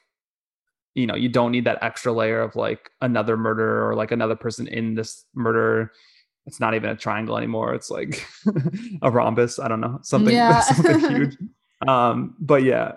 you 0.95 1.07
know 1.07 1.15
you 1.15 1.29
don't 1.29 1.53
need 1.53 1.65
that 1.67 1.79
extra 1.83 2.13
layer 2.13 2.41
of 2.41 2.57
like 2.57 2.91
another 3.01 3.37
murder 3.37 3.87
or 3.87 3.95
like 3.95 4.11
another 4.11 4.37
person 4.37 4.67
in 4.67 4.95
this 4.95 5.25
murder. 5.35 5.93
It's 6.47 6.59
not 6.59 6.75
even 6.75 6.91
a 6.91 6.97
triangle 6.97 7.37
anymore. 7.37 7.75
It's 7.75 7.91
like 7.91 8.27
a 9.03 9.11
rhombus. 9.11 9.59
I 9.59 9.69
don't 9.69 9.81
know. 9.81 10.01
Something 10.03 10.35
Yeah. 10.35 10.61
something 10.61 11.01
huge. 11.11 11.37
Um 11.87 12.35
but 12.41 12.63
yeah. 12.65 12.93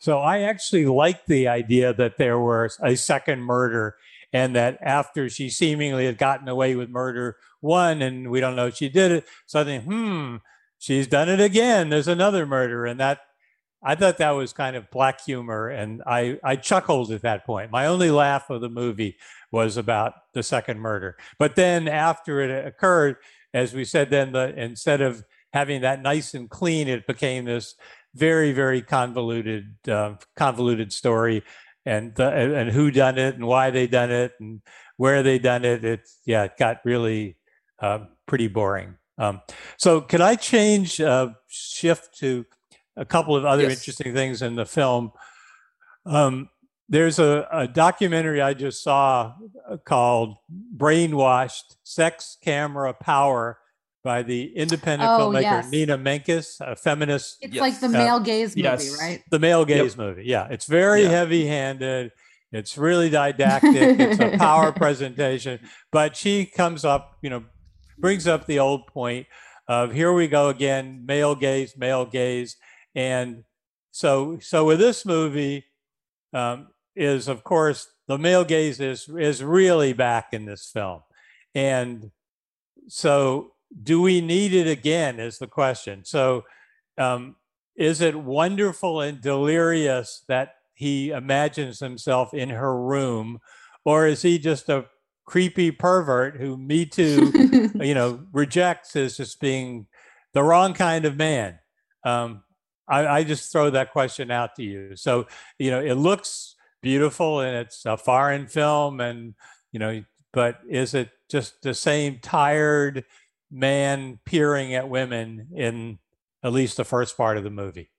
So 0.00 0.18
I 0.18 0.40
actually 0.40 0.86
liked 0.86 1.26
the 1.26 1.48
idea 1.48 1.92
that 1.94 2.18
there 2.18 2.38
was 2.38 2.78
a 2.82 2.94
second 2.96 3.40
murder 3.42 3.96
and 4.32 4.54
that 4.56 4.78
after 4.82 5.28
she 5.28 5.48
seemingly 5.48 6.06
had 6.06 6.18
gotten 6.18 6.48
away 6.48 6.74
with 6.74 6.90
murder 6.90 7.36
one 7.60 8.02
and 8.02 8.30
we 8.30 8.40
don't 8.40 8.56
know 8.56 8.66
if 8.66 8.76
she 8.76 8.88
did 8.88 9.10
it, 9.10 9.26
think, 9.50 9.84
hmm, 9.84 10.36
she's 10.78 11.06
done 11.06 11.28
it 11.28 11.40
again. 11.40 11.88
There's 11.88 12.08
another 12.08 12.46
murder. 12.46 12.86
And 12.86 13.00
that 13.00 13.20
I 13.82 13.94
thought 13.94 14.18
that 14.18 14.30
was 14.30 14.52
kind 14.52 14.76
of 14.76 14.90
black 14.90 15.24
humor. 15.24 15.68
And 15.68 16.02
I, 16.06 16.38
I 16.42 16.56
chuckled 16.56 17.12
at 17.12 17.22
that 17.22 17.46
point. 17.46 17.70
My 17.70 17.86
only 17.86 18.10
laugh 18.10 18.50
of 18.50 18.60
the 18.60 18.68
movie 18.68 19.16
was 19.52 19.76
about 19.76 20.14
the 20.34 20.42
second 20.42 20.80
murder. 20.80 21.16
But 21.38 21.56
then 21.56 21.88
after 21.88 22.40
it 22.40 22.66
occurred, 22.66 23.16
as 23.54 23.74
we 23.74 23.84
said, 23.84 24.10
then 24.10 24.32
the 24.32 24.52
instead 24.60 25.00
of 25.00 25.24
having 25.52 25.80
that 25.82 26.02
nice 26.02 26.34
and 26.34 26.50
clean, 26.50 26.88
it 26.88 27.06
became 27.06 27.44
this 27.44 27.74
very 28.14 28.52
very 28.52 28.82
convoluted 28.82 29.74
uh, 29.88 30.14
convoluted 30.36 30.92
story 30.92 31.42
and 31.88 32.18
and 32.20 32.70
who 32.70 32.90
done 32.90 33.18
it 33.18 33.34
and 33.34 33.46
why 33.46 33.70
they 33.70 33.86
done 33.86 34.10
it 34.10 34.32
and 34.40 34.60
where 34.96 35.22
they 35.22 35.38
done 35.38 35.64
it 35.64 35.84
it's 35.84 36.18
yeah 36.26 36.44
it 36.44 36.52
got 36.58 36.78
really 36.84 37.36
uh, 37.80 38.00
pretty 38.26 38.46
boring 38.48 38.94
um, 39.18 39.40
so 39.78 40.00
could 40.00 40.20
i 40.20 40.34
change 40.34 41.00
uh, 41.00 41.28
shift 41.48 42.16
to 42.18 42.44
a 42.96 43.04
couple 43.04 43.34
of 43.34 43.44
other 43.44 43.62
Yes. 43.64 43.78
interesting 43.78 44.12
things 44.14 44.42
in 44.42 44.54
the 44.54 44.66
film 44.66 45.12
um, 46.06 46.48
there's 46.88 47.18
a, 47.18 47.46
a 47.50 47.66
documentary 47.66 48.40
i 48.42 48.52
just 48.52 48.82
saw 48.82 49.32
uh, 49.70 49.76
called 49.78 50.36
brainwashed 50.76 51.76
sex 51.84 52.36
camera 52.42 52.92
power 52.92 53.58
by 54.08 54.22
the 54.22 54.56
independent 54.56 55.10
Oh, 55.10 55.28
filmmaker 55.28 55.42
yes. 55.42 55.70
Nina 55.70 55.98
Menkes, 55.98 56.60
a 56.66 56.74
feminist 56.74 57.36
It's 57.42 57.52
Yes. 57.52 57.60
like 57.60 57.78
the 57.78 57.88
Uh, 57.88 58.04
male 58.04 58.20
gaze 58.20 58.56
movie, 58.56 58.62
yes. 58.62 58.98
right? 58.98 59.22
the 59.30 59.38
male 59.38 59.66
gaze 59.66 59.92
Yep. 59.92 59.98
movie. 59.98 60.24
Yeah, 60.24 60.48
it's 60.50 60.64
very 60.64 61.02
Yeah. 61.02 61.10
heavy-handed. 61.10 62.12
It's 62.50 62.78
really 62.78 63.10
didactic. 63.10 64.00
it's 64.00 64.18
a 64.18 64.38
power 64.38 64.72
presentation. 64.72 65.60
But 65.92 66.16
she 66.16 66.46
comes 66.46 66.86
up, 66.86 67.18
you 67.20 67.28
know, 67.28 67.44
brings 67.98 68.26
up 68.26 68.46
the 68.46 68.58
old 68.60 68.86
point 68.86 69.26
of 69.68 69.92
here 69.92 70.14
we 70.14 70.26
go 70.26 70.48
again, 70.48 71.04
male 71.04 71.34
gaze, 71.34 71.76
male 71.76 72.06
gaze, 72.06 72.56
and 72.94 73.44
so 73.90 74.38
so 74.40 74.64
with 74.64 74.78
this 74.78 75.04
movie 75.04 75.66
um, 76.32 76.68
is 76.96 77.28
of 77.28 77.44
course 77.44 77.88
the 78.06 78.16
male 78.16 78.44
gaze 78.44 78.80
is 78.80 79.06
is 79.08 79.44
really 79.44 79.92
back 79.92 80.28
in 80.32 80.46
this 80.46 80.70
film, 80.72 81.02
and 81.54 82.10
so 82.88 83.52
do 83.82 84.00
we 84.00 84.20
need 84.20 84.52
it 84.52 84.66
again? 84.66 85.20
Is 85.20 85.38
the 85.38 85.46
question. 85.46 86.04
So 86.04 86.44
um, 86.96 87.36
is 87.76 88.00
it 88.00 88.16
wonderful 88.16 89.00
and 89.00 89.20
delirious 89.20 90.24
that 90.28 90.54
he 90.74 91.10
imagines 91.10 91.80
himself 91.80 92.34
in 92.34 92.50
her 92.50 92.80
room, 92.80 93.38
or 93.84 94.06
is 94.06 94.22
he 94.22 94.38
just 94.38 94.68
a 94.68 94.86
creepy 95.26 95.70
pervert 95.70 96.36
who 96.36 96.56
Me 96.56 96.86
Too, 96.86 97.70
you 97.74 97.94
know, 97.94 98.24
rejects 98.32 98.96
as 98.96 99.16
just 99.16 99.40
being 99.40 99.86
the 100.34 100.42
wrong 100.42 100.74
kind 100.74 101.04
of 101.04 101.16
man? 101.16 101.58
Um, 102.04 102.42
I, 102.88 103.06
I, 103.06 103.24
just 103.24 103.52
throw 103.52 103.70
that 103.70 103.92
question 103.92 104.30
out 104.30 104.54
to 104.54 104.62
you. 104.62 104.96
So, 104.96 105.26
you 105.58 105.70
know, 105.70 105.80
it 105.80 105.94
looks 105.94 106.54
beautiful 106.80 107.40
and 107.40 107.56
it's 107.56 107.84
a 107.84 107.96
foreign 107.96 108.46
film, 108.46 109.00
and 109.00 109.34
you 109.72 109.78
know, 109.78 110.02
but 110.32 110.60
is 110.68 110.94
it 110.94 111.10
just 111.28 111.62
the 111.62 111.74
same 111.74 112.18
tired 112.22 113.04
man 113.50 114.18
peering 114.24 114.74
at 114.74 114.88
women 114.88 115.48
in 115.54 115.98
at 116.42 116.52
least 116.52 116.76
the 116.76 116.84
first 116.84 117.16
part 117.16 117.36
of 117.36 117.44
the 117.44 117.50
movie? 117.50 117.90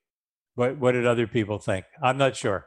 What 0.54 0.78
What 0.78 0.92
did 0.92 1.06
other 1.06 1.26
people 1.26 1.58
think? 1.58 1.84
I'm 2.02 2.18
not 2.18 2.36
sure. 2.36 2.66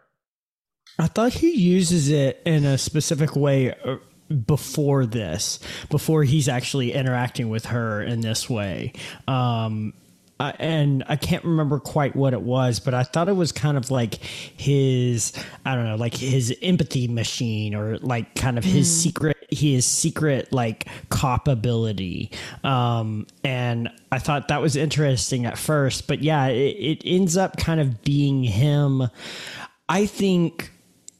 I 0.99 1.07
thought 1.07 1.33
he 1.33 1.51
uses 1.51 2.09
it 2.09 2.41
in 2.45 2.65
a 2.65 2.77
specific 2.77 3.35
way 3.35 3.73
uh, 3.73 3.97
before 4.33 5.05
this, 5.05 5.59
before 5.89 6.23
he's 6.23 6.47
actually 6.47 6.91
interacting 6.91 7.49
with 7.49 7.65
her 7.67 8.01
in 8.01 8.21
this 8.21 8.49
way. 8.49 8.93
Um, 9.27 9.93
uh, 10.43 10.51
and 10.59 11.05
I 11.07 11.15
can't 11.15 11.45
remember 11.45 11.79
quite 11.79 12.17
what 12.17 12.33
it 12.33 12.41
was, 12.41 12.81
but 12.81 12.93
I 12.93 13.03
thought 13.03 13.29
it 13.29 13.35
was 13.37 13.53
kind 13.53 13.77
of 13.77 13.91
like 13.91 14.15
his, 14.15 15.31
I 15.65 15.73
don't 15.73 15.85
know, 15.85 15.95
like 15.95 16.13
his 16.13 16.53
empathy 16.61 17.07
machine 17.07 17.73
or 17.73 17.97
like 17.99 18.35
kind 18.35 18.57
of 18.57 18.65
his 18.65 18.89
mm. 18.89 19.03
secret, 19.03 19.37
his 19.49 19.85
secret 19.85 20.51
like 20.51 20.89
cop 21.07 21.47
ability. 21.47 22.29
Um, 22.65 23.25
and 23.45 23.89
I 24.11 24.19
thought 24.19 24.49
that 24.49 24.61
was 24.61 24.75
interesting 24.75 25.45
at 25.45 25.57
first, 25.57 26.09
but 26.09 26.21
yeah, 26.21 26.47
it, 26.47 26.75
it 26.75 27.01
ends 27.05 27.37
up 27.37 27.55
kind 27.55 27.79
of 27.79 28.01
being 28.03 28.43
him. 28.43 29.03
I 29.87 30.05
think 30.05 30.72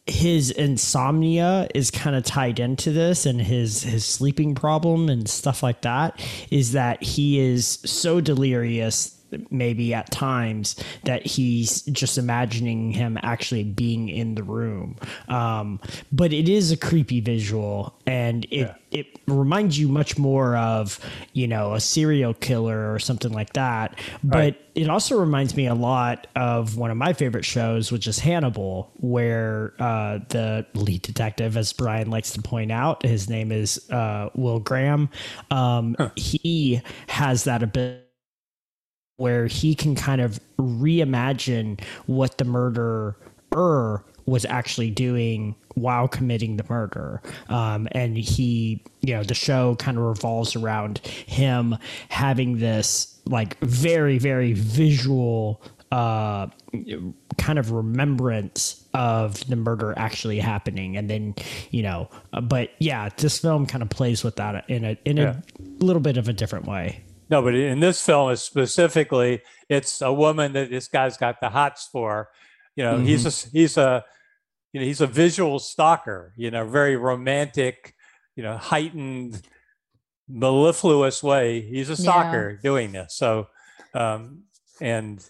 his 0.05 0.51
insomnia 0.51 1.67
is 1.73 1.89
kind 1.89 2.15
of 2.15 2.23
tied 2.23 2.59
into 2.59 2.91
this 2.91 3.25
and 3.25 3.41
his 3.41 3.83
his 3.83 4.05
sleeping 4.05 4.53
problem 4.53 5.07
and 5.07 5.29
stuff 5.29 5.63
like 5.63 5.81
that 5.81 6.19
is 6.51 6.73
that 6.73 7.01
he 7.01 7.39
is 7.39 7.79
so 7.85 8.19
delirious 8.19 9.22
maybe 9.49 9.93
at 9.93 10.11
times 10.11 10.75
that 11.03 11.25
he's 11.25 11.81
just 11.83 12.17
imagining 12.17 12.91
him 12.91 13.17
actually 13.23 13.63
being 13.63 14.09
in 14.09 14.35
the 14.35 14.43
room. 14.43 14.95
Um, 15.27 15.79
but 16.11 16.33
it 16.33 16.49
is 16.49 16.71
a 16.71 16.77
creepy 16.77 17.19
visual, 17.21 17.95
and 18.05 18.45
it 18.45 18.51
yeah. 18.51 18.75
it 18.91 19.19
reminds 19.27 19.77
you 19.77 19.87
much 19.87 20.17
more 20.17 20.55
of 20.57 20.99
you 21.33 21.47
know 21.47 21.73
a 21.73 21.79
serial 21.79 22.33
killer 22.33 22.93
or 22.93 22.99
something 22.99 23.31
like 23.31 23.53
that. 23.53 23.99
But 24.23 24.37
right. 24.37 24.61
it 24.75 24.89
also 24.89 25.19
reminds 25.19 25.55
me 25.55 25.67
a 25.67 25.75
lot 25.75 26.27
of 26.35 26.77
one 26.77 26.91
of 26.91 26.97
my 26.97 27.13
favorite 27.13 27.45
shows, 27.45 27.91
which 27.91 28.07
is 28.07 28.19
Hannibal, 28.19 28.91
where 28.95 29.73
uh, 29.79 30.19
the 30.29 30.65
lead 30.73 31.01
detective, 31.01 31.57
as 31.57 31.73
Brian 31.73 32.09
likes 32.09 32.31
to 32.31 32.41
point 32.41 32.71
out, 32.71 33.03
his 33.05 33.29
name 33.29 33.51
is 33.51 33.89
uh, 33.89 34.29
Will 34.35 34.59
Graham. 34.59 35.09
Um, 35.51 35.95
huh. 35.97 36.09
He 36.15 36.81
has 37.07 37.43
that 37.45 37.63
ability 37.63 38.02
where 39.23 39.47
he 39.47 39.73
can 39.73 39.95
kind 39.95 40.19
of 40.19 40.37
reimagine 40.59 41.81
what 42.07 42.37
the 42.39 42.43
murderer 42.43 44.03
was 44.25 44.43
actually 44.43 44.91
doing 44.91 45.55
while 45.75 46.09
committing 46.09 46.57
the 46.57 46.65
murder. 46.67 47.21
Um, 47.47 47.87
and 47.93 48.17
he, 48.17 48.83
you 48.99 49.13
know, 49.13 49.23
the 49.23 49.33
show 49.33 49.75
kind 49.75 49.97
of 49.97 50.03
revolves 50.03 50.57
around 50.57 50.97
him 50.97 51.77
having 52.09 52.57
this 52.57 53.17
like 53.25 53.57
very, 53.61 54.17
very 54.17 54.51
visual 54.51 55.61
uh, 55.93 56.47
kind 57.37 57.57
of 57.57 57.71
remembrance 57.71 58.83
of 58.93 59.47
the 59.47 59.55
murder 59.55 59.93
actually 59.95 60.39
happening. 60.39 60.97
And 60.97 61.09
then, 61.09 61.35
you 61.71 61.81
know, 61.81 62.09
uh, 62.33 62.41
but 62.41 62.71
yeah, 62.79 63.07
this 63.15 63.39
film 63.39 63.67
kind 63.67 63.83
of 63.83 63.89
plays 63.89 64.21
with 64.21 64.35
that 64.35 64.69
in 64.69 64.83
a, 64.83 64.97
in 65.05 65.15
yeah. 65.15 65.37
a 65.59 65.83
little 65.85 66.01
bit 66.01 66.17
of 66.17 66.27
a 66.27 66.33
different 66.33 66.65
way. 66.65 67.05
No, 67.33 67.41
but 67.41 67.55
in 67.55 67.79
this 67.79 68.05
film, 68.05 68.35
specifically, 68.35 69.41
it's 69.67 70.03
a 70.03 70.13
woman 70.13 70.53
that 70.53 70.69
this 70.69 70.87
guy's 70.87 71.17
got 71.17 71.41
the 71.41 71.49
hots 71.49 71.89
for. 71.91 72.29
You 72.75 72.83
know, 72.83 72.97
mm-hmm. 72.97 73.05
he's 73.05 73.25
a 73.25 73.49
he's 73.49 73.75
a 73.75 74.05
you 74.71 74.79
know 74.79 74.85
he's 74.85 75.01
a 75.01 75.07
visual 75.07 75.57
stalker. 75.57 76.31
You 76.37 76.51
know, 76.51 76.67
very 76.67 76.95
romantic. 76.95 77.95
You 78.35 78.43
know, 78.43 78.55
heightened, 78.55 79.41
mellifluous 80.29 81.23
way. 81.23 81.61
He's 81.61 81.89
a 81.89 81.97
stalker 81.97 82.51
yeah. 82.51 82.61
doing 82.61 82.91
this. 82.91 83.15
So, 83.15 83.47
um, 83.95 84.43
and 84.79 85.27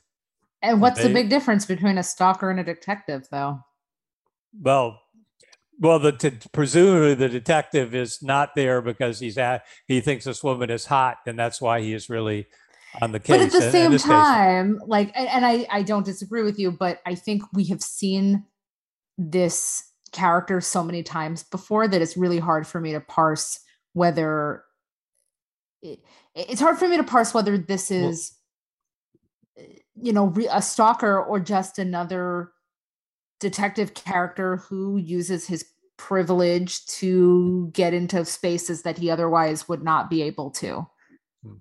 and 0.61 0.81
what's 0.81 0.97
they, 0.97 1.07
the 1.07 1.13
big 1.13 1.29
difference 1.29 1.65
between 1.65 1.97
a 1.97 2.03
stalker 2.03 2.51
and 2.51 2.59
a 2.59 2.65
detective, 2.65 3.29
though? 3.31 3.61
Well, 4.61 4.99
well, 5.83 5.99
the 5.99 6.13
t- 6.13 6.31
presumably 6.53 7.13
the 7.13 7.27
detective 7.27 7.93
is 7.93 8.23
not 8.23 8.55
there 8.55 8.81
because 8.81 9.19
he's 9.19 9.37
at 9.37 9.65
he 9.85 9.99
thinks 9.99 10.23
this 10.23 10.41
woman 10.41 10.69
is 10.69 10.85
hot, 10.85 11.17
and 11.27 11.37
that's 11.37 11.59
why 11.59 11.81
he 11.81 11.93
is 11.93 12.09
really 12.09 12.47
on 13.01 13.11
the 13.11 13.19
case. 13.19 13.37
But 13.37 13.41
at 13.41 13.51
the 13.51 13.69
same 13.69 13.97
time, 13.97 14.79
case. 14.79 14.87
like, 14.87 15.11
and 15.13 15.45
I 15.45 15.67
I 15.69 15.83
don't 15.83 16.05
disagree 16.05 16.41
with 16.41 16.57
you, 16.57 16.71
but 16.71 16.99
I 17.05 17.15
think 17.15 17.43
we 17.51 17.65
have 17.65 17.81
seen 17.81 18.45
this 19.17 19.83
character 20.13 20.61
so 20.61 20.85
many 20.85 21.03
times 21.03 21.43
before 21.43 21.85
that 21.89 22.01
it's 22.01 22.15
really 22.15 22.39
hard 22.39 22.65
for 22.65 22.79
me 22.79 22.93
to 22.93 23.01
parse 23.01 23.59
whether 23.91 24.63
it, 25.81 25.99
it's 26.33 26.61
hard 26.61 26.77
for 26.77 26.87
me 26.87 26.95
to 26.95 27.03
parse 27.03 27.33
whether 27.33 27.57
this 27.57 27.91
is 27.91 28.31
well, 29.57 29.67
you 29.95 30.13
know 30.13 30.33
a 30.49 30.61
stalker 30.61 31.21
or 31.21 31.41
just 31.41 31.77
another 31.77 32.51
detective 33.41 33.93
character 33.93 34.57
who 34.57 34.97
uses 34.97 35.47
his 35.47 35.65
privilege 35.97 36.85
to 36.85 37.69
get 37.73 37.93
into 37.93 38.25
spaces 38.25 38.83
that 38.83 38.97
he 38.97 39.09
otherwise 39.09 39.67
would 39.67 39.83
not 39.83 40.09
be 40.09 40.21
able 40.21 40.49
to 40.51 40.85
hmm. 41.43 41.53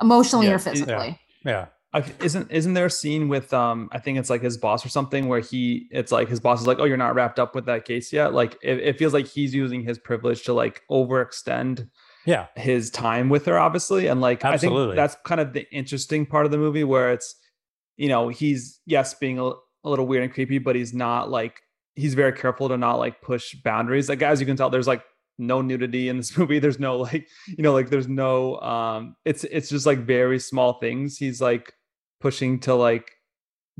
emotionally 0.00 0.46
yeah, 0.46 0.54
or 0.54 0.58
physically 0.58 1.18
yeah, 1.44 1.66
yeah. 1.94 2.08
isn't 2.20 2.50
isn't 2.50 2.74
there 2.74 2.86
a 2.86 2.90
scene 2.90 3.28
with 3.28 3.52
um 3.52 3.88
I 3.92 3.98
think 3.98 4.18
it's 4.18 4.30
like 4.30 4.42
his 4.42 4.58
boss 4.58 4.84
or 4.84 4.88
something 4.88 5.28
where 5.28 5.40
he 5.40 5.88
it's 5.90 6.12
like 6.12 6.28
his 6.28 6.40
boss 6.40 6.60
is 6.60 6.66
like 6.66 6.78
oh 6.78 6.84
you're 6.84 6.96
not 6.96 7.14
wrapped 7.14 7.38
up 7.38 7.54
with 7.54 7.66
that 7.66 7.84
case 7.84 8.12
yet 8.12 8.34
like 8.34 8.56
it, 8.62 8.78
it 8.80 8.98
feels 8.98 9.14
like 9.14 9.26
he's 9.26 9.54
using 9.54 9.82
his 9.82 9.98
privilege 9.98 10.44
to 10.44 10.52
like 10.52 10.82
overextend 10.90 11.88
yeah 12.26 12.46
his 12.56 12.90
time 12.90 13.28
with 13.28 13.46
her 13.46 13.58
obviously 13.58 14.06
and 14.06 14.20
like 14.20 14.44
Absolutely. 14.44 14.82
I 14.82 14.86
think 14.86 14.96
that's 14.96 15.16
kind 15.24 15.40
of 15.40 15.52
the 15.52 15.66
interesting 15.72 16.26
part 16.26 16.44
of 16.44 16.52
the 16.52 16.58
movie 16.58 16.84
where 16.84 17.12
it's 17.12 17.34
you 18.00 18.08
know 18.08 18.28
he's 18.28 18.80
yes 18.86 19.14
being 19.14 19.38
a, 19.38 19.52
a 19.84 19.88
little 19.88 20.06
weird 20.06 20.24
and 20.24 20.32
creepy, 20.32 20.58
but 20.58 20.74
he's 20.74 20.94
not 20.94 21.30
like 21.30 21.60
he's 22.00 22.14
very 22.14 22.32
careful 22.32 22.68
to 22.68 22.76
not 22.76 22.98
like 22.98 23.20
push 23.22 23.54
boundaries. 23.54 24.08
Like 24.08 24.22
as 24.22 24.40
you 24.40 24.46
can 24.46 24.56
tell, 24.56 24.70
there's 24.70 24.88
like 24.88 25.02
no 25.38 25.62
nudity 25.62 26.08
in 26.08 26.16
this 26.16 26.36
movie. 26.38 26.58
There's 26.58 26.80
no 26.80 26.96
like, 26.96 27.28
you 27.46 27.62
know, 27.62 27.72
like 27.72 27.90
there's 27.90 28.08
no 28.08 28.60
um 28.60 29.16
it's 29.24 29.44
it's 29.44 29.68
just 29.68 29.86
like 29.86 30.00
very 30.00 30.38
small 30.38 30.74
things 30.74 31.16
he's 31.16 31.40
like 31.40 31.72
pushing 32.20 32.60
to 32.60 32.74
like 32.74 33.10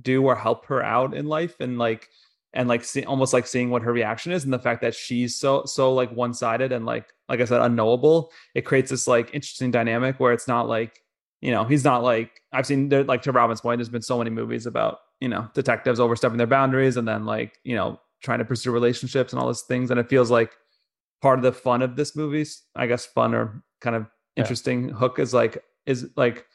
do 0.00 0.24
or 0.24 0.34
help 0.34 0.66
her 0.66 0.82
out 0.82 1.14
in 1.14 1.26
life 1.26 1.56
and 1.60 1.78
like 1.78 2.08
and 2.52 2.68
like 2.68 2.84
see, 2.84 3.04
almost 3.04 3.32
like 3.32 3.46
seeing 3.46 3.70
what 3.70 3.82
her 3.82 3.92
reaction 3.92 4.32
is 4.32 4.44
and 4.44 4.52
the 4.52 4.58
fact 4.58 4.80
that 4.80 4.94
she's 4.94 5.36
so 5.36 5.64
so 5.66 5.92
like 5.92 6.10
one-sided 6.10 6.72
and 6.72 6.86
like 6.86 7.06
like 7.28 7.40
I 7.40 7.44
said 7.44 7.60
unknowable 7.60 8.32
it 8.54 8.62
creates 8.62 8.90
this 8.90 9.06
like 9.06 9.34
interesting 9.34 9.70
dynamic 9.70 10.18
where 10.18 10.32
it's 10.32 10.48
not 10.48 10.68
like 10.68 11.00
you 11.40 11.52
know 11.52 11.64
he's 11.64 11.84
not 11.84 12.02
like 12.02 12.40
I've 12.52 12.66
seen 12.66 12.88
there 12.88 13.04
like 13.04 13.22
to 13.22 13.32
Robyn's 13.32 13.60
point 13.60 13.78
there's 13.78 13.88
been 13.88 14.02
so 14.02 14.18
many 14.18 14.30
movies 14.30 14.66
about 14.66 14.98
you 15.20 15.28
know 15.28 15.48
detectives 15.54 16.00
overstepping 16.00 16.38
their 16.38 16.46
boundaries 16.46 16.96
and 16.96 17.06
then 17.06 17.24
like 17.24 17.58
you 17.62 17.76
know 17.76 18.00
trying 18.22 18.38
to 18.38 18.44
pursue 18.44 18.70
relationships 18.70 19.32
and 19.32 19.40
all 19.40 19.46
those 19.46 19.62
things 19.62 19.90
and 19.90 19.98
it 19.98 20.08
feels 20.08 20.30
like 20.30 20.52
part 21.22 21.38
of 21.38 21.42
the 21.42 21.52
fun 21.52 21.82
of 21.82 21.96
this 21.96 22.16
movie's 22.16 22.62
i 22.76 22.86
guess 22.86 23.06
fun 23.06 23.34
or 23.34 23.62
kind 23.80 23.96
of 23.96 24.06
interesting 24.36 24.88
yeah. 24.88 24.94
hook 24.94 25.18
is 25.18 25.34
like 25.34 25.62
is 25.86 26.08
like 26.16 26.46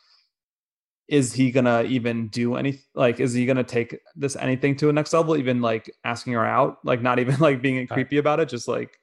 is 1.07 1.33
he 1.33 1.51
gonna 1.51 1.83
even 1.83 2.27
do 2.29 2.55
any 2.55 2.79
like 2.95 3.19
is 3.19 3.33
he 3.33 3.45
gonna 3.45 3.63
take 3.63 3.99
this 4.15 4.35
anything 4.35 4.75
to 4.75 4.89
a 4.89 4.93
next 4.93 5.13
level 5.13 5.37
even 5.37 5.61
like 5.61 5.91
asking 6.03 6.33
her 6.33 6.45
out 6.45 6.77
like 6.83 7.01
not 7.01 7.19
even 7.19 7.35
like 7.39 7.61
being 7.61 7.85
creepy 7.87 8.17
about 8.17 8.39
it 8.39 8.49
just 8.49 8.67
like 8.67 8.99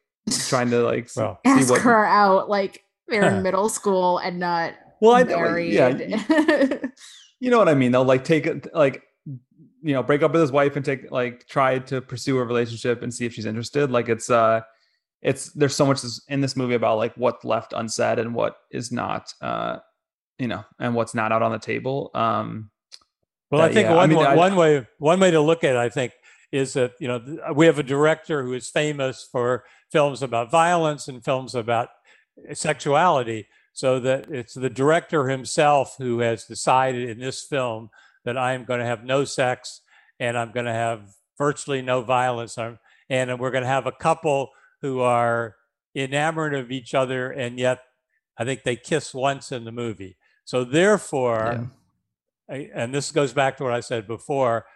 trying 0.49 0.71
to 0.71 0.83
like 0.83 1.09
well, 1.17 1.41
ask 1.45 1.71
what, 1.71 1.81
her 1.81 2.05
out 2.05 2.49
like 2.49 2.85
they're 3.09 3.37
in 3.37 3.43
middle 3.43 3.69
school 3.69 4.19
and 4.19 4.39
not 4.39 4.75
well 5.01 5.15
I 5.15 5.25
married. 5.25 5.73
yeah 5.73 5.89
you 7.41 7.51
know 7.51 7.59
what 7.59 7.69
I 7.69 7.75
mean 7.75 7.93
though 7.93 8.03
like 8.03 8.25
take 8.25 8.47
it 8.47 8.73
like 8.75 9.03
you 9.83 9.93
know 9.93 10.03
break 10.03 10.23
up 10.23 10.33
with 10.33 10.41
his 10.41 10.53
wife 10.53 10.77
and 10.77 10.85
take 10.85 11.11
like 11.11 11.47
try 11.49 11.79
to 11.79 12.01
pursue 12.01 12.39
a 12.39 12.45
relationship 12.45 13.03
and 13.03 13.13
see 13.13 13.27
if 13.27 13.33
she's 13.35 13.47
interested 13.47 13.91
like 13.91 14.09
it's 14.09 14.31
uh 14.31 14.61
it's 15.23 15.53
there's 15.53 15.75
so 15.75 15.87
much 15.87 16.01
in 16.29 16.41
this 16.41 16.57
movie 16.57 16.75
about 16.75 16.99
like 16.99 17.15
what's 17.17 17.45
left 17.45 17.73
unsaid 17.73 18.19
and 18.19 18.35
what 18.35 18.57
is 18.71 18.93
not 18.93 19.33
uh 19.41 19.79
you 20.39 20.49
know 20.49 20.65
and 20.79 20.95
what's 20.95 21.15
not 21.15 21.33
out 21.33 21.43
on 21.43 21.53
the 21.53 21.59
table 21.59 22.11
um 22.15 22.71
Well, 23.51 23.61
Uh, 23.61 23.67
I 23.67 23.73
think 23.73 23.87
yeah, 23.87 23.93
I 23.95 23.97
one 23.97 24.09
mean, 24.11 24.19
way, 24.19 24.27
I- 24.27 24.37
one 24.37 24.57
way 24.57 24.87
one 24.99 25.21
way 25.21 25.31
to 25.31 25.41
look 25.41 25.63
at 25.65 25.75
it, 25.77 25.77
I 25.77 25.89
think, 25.91 26.13
is 26.53 26.73
that 26.75 26.93
you 27.01 27.09
know 27.09 27.19
we 27.55 27.67
have 27.67 27.79
a 27.79 27.83
director 27.97 28.43
who 28.45 28.53
is 28.55 28.69
famous 28.71 29.29
for 29.33 29.65
films 29.91 30.23
about 30.23 30.51
violence 30.51 31.09
and 31.09 31.23
films 31.25 31.55
about 31.55 31.89
sexuality. 32.55 33.49
So 33.75 34.01
that 34.01 34.29
it's 34.31 34.53
the 34.55 34.69
director 34.69 35.29
himself 35.29 35.97
who 35.99 36.19
has 36.21 36.45
decided 36.45 37.09
in 37.09 37.19
this 37.19 37.43
film 37.43 37.89
that 38.25 38.39
I'm 38.39 38.65
going 38.65 38.81
to 38.81 38.87
have 38.87 39.05
no 39.05 39.25
sex 39.25 39.81
and 40.21 40.39
I'm 40.39 40.53
going 40.53 40.67
to 40.67 40.73
have 40.73 41.15
virtually 41.39 41.83
no 41.83 42.03
violence. 42.03 42.57
I'm, 42.59 42.79
and 43.09 43.39
we're 43.39 43.51
going 43.51 43.65
to 43.65 43.69
have 43.69 43.87
a 43.87 43.93
couple 43.93 44.51
who 44.81 45.01
are 45.01 45.57
enamored 45.95 46.55
of 46.55 46.71
each 46.71 46.95
other, 46.95 47.31
and 47.31 47.59
yet 47.59 47.81
I 48.39 48.45
think 48.45 48.63
they 48.63 48.77
kiss 48.77 49.13
once 49.13 49.53
in 49.53 49.65
the 49.65 49.73
movie. 49.73 50.17
So 50.45 50.65
therefore, 50.65 51.71
I, 52.51 52.71
and 52.75 52.95
this 52.95 53.13
goes 53.13 53.33
back 53.33 53.57
to 53.57 53.65
what 53.65 53.73
I 53.73 53.81
said 53.81 54.07
before, 54.07 54.67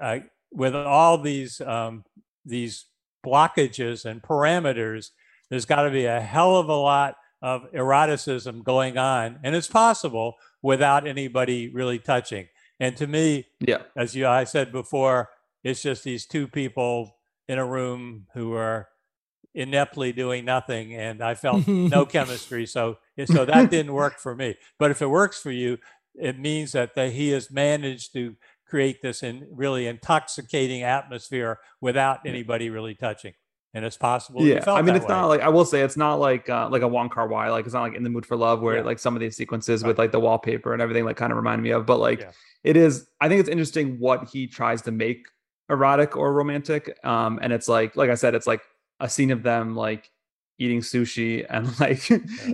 I, 0.00 0.24
with 0.52 0.74
all 0.74 1.18
these 1.18 1.60
um, 1.60 2.04
these 2.44 2.86
blockages 3.24 4.04
and 4.04 4.22
parameters, 4.22 5.10
there's 5.50 5.64
got 5.64 5.82
to 5.82 5.90
be 5.90 6.06
a 6.06 6.20
hell 6.20 6.56
of 6.56 6.68
a 6.68 6.74
lot 6.74 7.16
of 7.42 7.66
eroticism 7.72 8.62
going 8.62 8.98
on, 8.98 9.38
and 9.42 9.54
it's 9.54 9.68
possible 9.68 10.34
without 10.62 11.06
anybody 11.06 11.68
really 11.68 11.98
touching. 11.98 12.48
And 12.80 12.96
to 12.96 13.06
me, 13.06 13.46
Yeah. 13.60 13.82
as 13.96 14.14
you 14.14 14.26
I 14.26 14.44
said 14.44 14.72
before, 14.72 15.30
it's 15.64 15.82
just 15.82 16.04
these 16.04 16.26
two 16.26 16.46
people 16.46 17.16
in 17.48 17.58
a 17.58 17.66
room 17.66 18.26
who 18.34 18.54
are 18.54 18.88
ineptly 19.54 20.12
doing 20.12 20.44
nothing, 20.44 20.94
and 20.94 21.22
I 21.22 21.34
felt 21.34 21.66
no 21.66 22.06
chemistry. 22.06 22.66
So 22.66 22.98
so 23.26 23.44
that 23.44 23.70
didn't 23.70 23.92
work 23.92 24.18
for 24.18 24.34
me. 24.34 24.56
But 24.78 24.90
if 24.90 25.02
it 25.02 25.08
works 25.08 25.40
for 25.40 25.50
you, 25.50 25.78
it 26.14 26.38
means 26.38 26.72
that 26.72 26.94
the, 26.94 27.10
he 27.10 27.30
has 27.30 27.50
managed 27.50 28.12
to 28.12 28.36
create 28.66 29.02
this 29.02 29.22
in 29.22 29.48
really 29.50 29.86
intoxicating 29.86 30.82
atmosphere 30.82 31.58
without 31.80 32.20
anybody 32.26 32.70
really 32.70 32.94
touching. 32.94 33.32
And 33.74 33.84
it's 33.84 33.98
possible. 33.98 34.42
Yeah, 34.42 34.60
felt 34.64 34.78
I 34.78 34.82
mean, 34.82 34.96
it's 34.96 35.04
way. 35.06 35.14
not 35.14 35.26
like 35.26 35.40
I 35.42 35.48
will 35.50 35.64
say 35.66 35.82
it's 35.82 35.96
not 35.96 36.14
like 36.14 36.48
uh, 36.48 36.68
like 36.70 36.82
a 36.82 36.88
Wong 36.88 37.10
Kar 37.10 37.28
Wai. 37.28 37.50
Like 37.50 37.66
it's 37.66 37.74
not 37.74 37.82
like 37.82 37.94
in 37.94 38.02
the 38.02 38.08
mood 38.10 38.24
for 38.24 38.36
love, 38.36 38.60
where 38.62 38.76
Yeah. 38.76 38.82
like 38.82 38.98
some 38.98 39.14
of 39.14 39.20
these 39.20 39.36
sequences 39.36 39.82
Right. 39.82 39.88
with 39.88 39.98
like 39.98 40.10
the 40.10 40.20
wallpaper 40.20 40.72
and 40.72 40.80
everything 40.80 41.04
like 41.04 41.16
kind 41.16 41.32
of 41.32 41.36
remind 41.36 41.62
me 41.62 41.70
of. 41.70 41.84
But 41.84 41.98
like 41.98 42.20
Yeah. 42.20 42.30
it 42.64 42.76
is, 42.76 43.08
I 43.20 43.28
think 43.28 43.40
it's 43.40 43.48
interesting 43.48 43.98
what 43.98 44.28
he 44.30 44.46
tries 44.46 44.80
to 44.82 44.90
make 44.90 45.26
erotic 45.68 46.16
or 46.16 46.32
romantic. 46.32 46.98
Um, 47.04 47.38
and 47.42 47.52
it's 47.52 47.68
like 47.68 47.94
like 47.94 48.08
I 48.10 48.14
said, 48.14 48.34
it's 48.34 48.46
like 48.46 48.62
a 49.00 49.08
scene 49.08 49.30
of 49.30 49.42
them 49.42 49.76
like 49.76 50.10
eating 50.58 50.80
sushi 50.80 51.46
and 51.50 51.78
like 51.80 52.10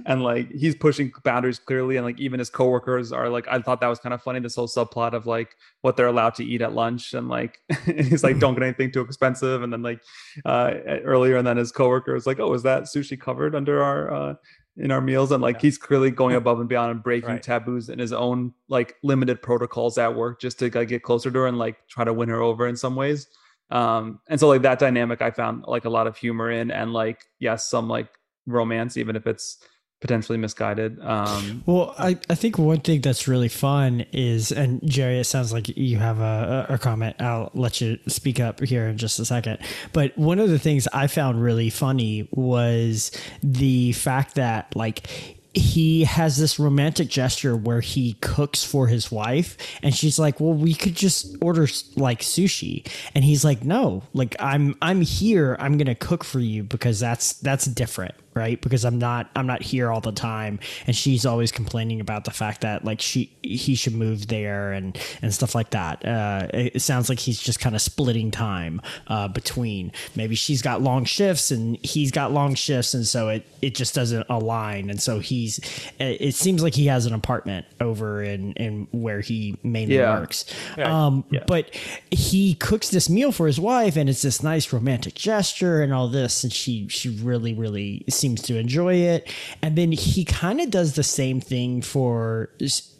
and 0.06 0.22
like 0.22 0.50
he's 0.52 0.74
pushing 0.74 1.10
boundaries 1.24 1.58
clearly 1.58 1.96
and 1.96 2.04
like 2.04 2.20
even 2.20 2.38
his 2.38 2.50
coworkers 2.50 3.12
are 3.12 3.28
like 3.28 3.46
I 3.48 3.58
thought 3.60 3.80
that 3.80 3.88
was 3.88 3.98
kind 3.98 4.12
of 4.12 4.22
funny 4.22 4.40
this 4.40 4.54
whole 4.56 4.68
subplot 4.68 5.14
of 5.14 5.26
like 5.26 5.56
what 5.80 5.96
they're 5.96 6.06
allowed 6.08 6.34
to 6.36 6.44
eat 6.44 6.60
at 6.60 6.74
lunch 6.74 7.14
and 7.14 7.28
like 7.28 7.58
he's 7.86 8.22
like 8.22 8.38
don't 8.38 8.54
get 8.54 8.62
anything 8.68 8.92
too 8.92 9.00
expensive 9.00 9.62
and 9.62 9.72
then 9.72 9.82
like 9.82 10.00
uh 10.44 10.74
earlier 11.04 11.36
and 11.36 11.46
then 11.46 11.56
his 11.56 11.72
coworker 11.72 12.14
is 12.14 12.26
like 12.26 12.38
oh 12.40 12.52
is 12.52 12.62
that 12.62 12.84
sushi 12.84 13.18
covered 13.18 13.54
under 13.54 13.82
our 13.82 14.12
uh 14.12 14.34
in 14.76 14.90
our 14.90 15.00
meals 15.00 15.30
and 15.30 15.40
like 15.40 15.56
Yeah. 15.56 15.62
he's 15.62 15.78
clearly 15.78 16.10
going 16.10 16.34
above 16.34 16.58
and 16.60 16.68
beyond 16.68 16.90
and 16.90 17.02
breaking 17.02 17.30
Right. 17.30 17.42
taboos 17.42 17.88
in 17.88 17.98
his 18.00 18.12
own 18.12 18.52
like 18.68 18.96
limited 19.02 19.40
protocols 19.40 19.96
at 19.98 20.14
work 20.14 20.40
just 20.40 20.58
to 20.58 20.68
like 20.70 20.88
get 20.88 21.02
closer 21.04 21.30
to 21.30 21.38
her 21.38 21.46
and 21.46 21.58
like 21.58 21.76
try 21.88 22.04
to 22.04 22.12
win 22.12 22.28
her 22.28 22.42
over 22.42 22.66
in 22.66 22.76
some 22.76 22.96
ways 22.96 23.28
um 23.70 24.20
and 24.28 24.38
so 24.38 24.48
like 24.48 24.62
that 24.62 24.78
dynamic 24.78 25.22
i 25.22 25.30
found 25.30 25.64
like 25.66 25.84
a 25.84 25.90
lot 25.90 26.06
of 26.06 26.16
humor 26.16 26.50
in 26.50 26.70
and 26.70 26.92
like 26.92 27.24
yes 27.38 27.68
some 27.68 27.88
like 27.88 28.08
romance 28.46 28.96
even 28.96 29.16
if 29.16 29.26
it's 29.26 29.58
potentially 30.00 30.36
misguided 30.36 31.00
um 31.00 31.62
Well, 31.64 31.94
I, 31.98 32.18
I 32.28 32.34
think 32.34 32.58
one 32.58 32.80
thing 32.80 33.00
that's 33.00 33.26
really 33.26 33.48
fun 33.48 34.04
is, 34.12 34.52
and 34.52 34.86
Jerry, 34.86 35.18
it 35.18 35.24
sounds 35.24 35.50
like 35.50 35.74
you 35.78 35.96
have 35.96 36.20
a, 36.20 36.66
a 36.68 36.76
comment. 36.76 37.16
I'll 37.20 37.50
let 37.54 37.80
you 37.80 37.98
speak 38.06 38.38
up 38.38 38.60
here 38.60 38.86
in 38.86 38.98
just 38.98 39.18
a 39.18 39.24
second. 39.24 39.60
But 39.94 40.16
one 40.18 40.38
of 40.40 40.50
the 40.50 40.58
things 40.58 40.86
I 40.92 41.06
found 41.06 41.42
really 41.42 41.70
funny 41.70 42.28
was 42.32 43.12
the 43.42 43.92
fact 43.92 44.34
that, 44.34 44.76
like, 44.76 45.08
he 45.54 46.04
has 46.04 46.36
this 46.36 46.58
romantic 46.58 47.08
gesture 47.08 47.56
where 47.56 47.80
he 47.80 48.14
cooks 48.14 48.64
for 48.64 48.88
his 48.88 49.10
wife 49.10 49.56
and 49.82 49.94
she's 49.94 50.18
like 50.18 50.40
well 50.40 50.52
we 50.52 50.74
could 50.74 50.94
just 50.94 51.36
order 51.40 51.68
like 51.96 52.20
sushi. 52.20 52.86
And 53.14 53.24
he's 53.24 53.44
like 53.44 53.64
no 53.64 54.02
like 54.12 54.36
i'm 54.40 54.74
i'm 54.82 55.00
here. 55.00 55.56
I'm 55.58 55.78
gonna 55.78 55.94
cook 55.94 56.24
for 56.24 56.40
you 56.40 56.64
because 56.64 56.98
that's 57.00 57.34
that's 57.34 57.66
different 57.66 58.14
right? 58.34 58.60
Because 58.60 58.84
i'm 58.84 58.98
not 58.98 59.30
i'm 59.36 59.46
not 59.46 59.62
here 59.62 59.90
all 59.90 60.00
the 60.00 60.12
time. 60.12 60.58
And 60.86 60.94
she's 60.96 61.24
always 61.24 61.52
complaining 61.52 62.00
about 62.00 62.24
the 62.24 62.30
fact 62.30 62.60
that 62.62 62.84
like 62.84 63.00
she 63.00 63.30
he 63.42 63.74
should 63.74 63.94
move 63.94 64.26
there 64.28 64.72
and 64.72 64.98
and 65.22 65.32
stuff 65.32 65.54
like 65.54 65.70
that. 65.70 66.04
Uh 66.04 66.48
it, 66.52 66.82
sounds 66.82 67.08
like 67.08 67.18
he's 67.18 67.40
just 67.40 67.60
kind 67.60 67.74
of 67.74 67.80
splitting 67.82 68.30
time 68.30 68.80
uh 69.06 69.28
between. 69.28 69.92
Maybe 70.16 70.34
she's 70.34 70.62
got 70.62 70.82
long 70.82 71.04
shifts 71.04 71.50
and 71.50 71.78
he's 71.84 72.10
got 72.10 72.32
long 72.32 72.54
shifts 72.54 72.94
and 72.94 73.06
so 73.06 73.28
it 73.28 73.46
it 73.62 73.74
just 73.74 73.94
doesn't 73.94 74.26
align. 74.28 74.90
And 74.90 75.00
so 75.00 75.18
he's 75.20 75.60
it 75.98 76.34
seems 76.34 76.62
like 76.62 76.74
he 76.74 76.86
has 76.86 77.06
an 77.06 77.14
apartment 77.14 77.66
over 77.80 78.22
in 78.22 78.52
in 78.54 78.88
where 78.92 79.20
he 79.20 79.56
mainly 79.62 79.96
Yeah. 79.96 80.18
works. 80.18 80.44
Yeah. 80.76 81.06
um 81.06 81.24
but 81.46 81.70
he 82.10 82.54
cooks 82.54 82.88
this 82.90 83.08
meal 83.08 83.30
for 83.32 83.46
his 83.46 83.60
wife 83.60 83.96
and 83.96 84.08
it's 84.10 84.22
this 84.22 84.42
nice 84.42 84.72
romantic 84.72 85.14
gesture 85.14 85.82
and 85.82 85.92
all 85.92 86.08
this 86.08 86.42
and 86.44 86.52
she 86.52 86.88
she 86.88 87.08
really 87.10 87.54
really 87.54 88.04
seems 88.08 88.23
to 88.32 88.58
enjoy 88.58 88.94
it. 88.94 89.32
And 89.62 89.76
then 89.76 89.92
he 89.92 90.24
kind 90.24 90.60
of 90.60 90.70
does 90.70 90.94
the 90.94 91.02
same 91.02 91.40
thing 91.40 91.82
for 91.82 92.50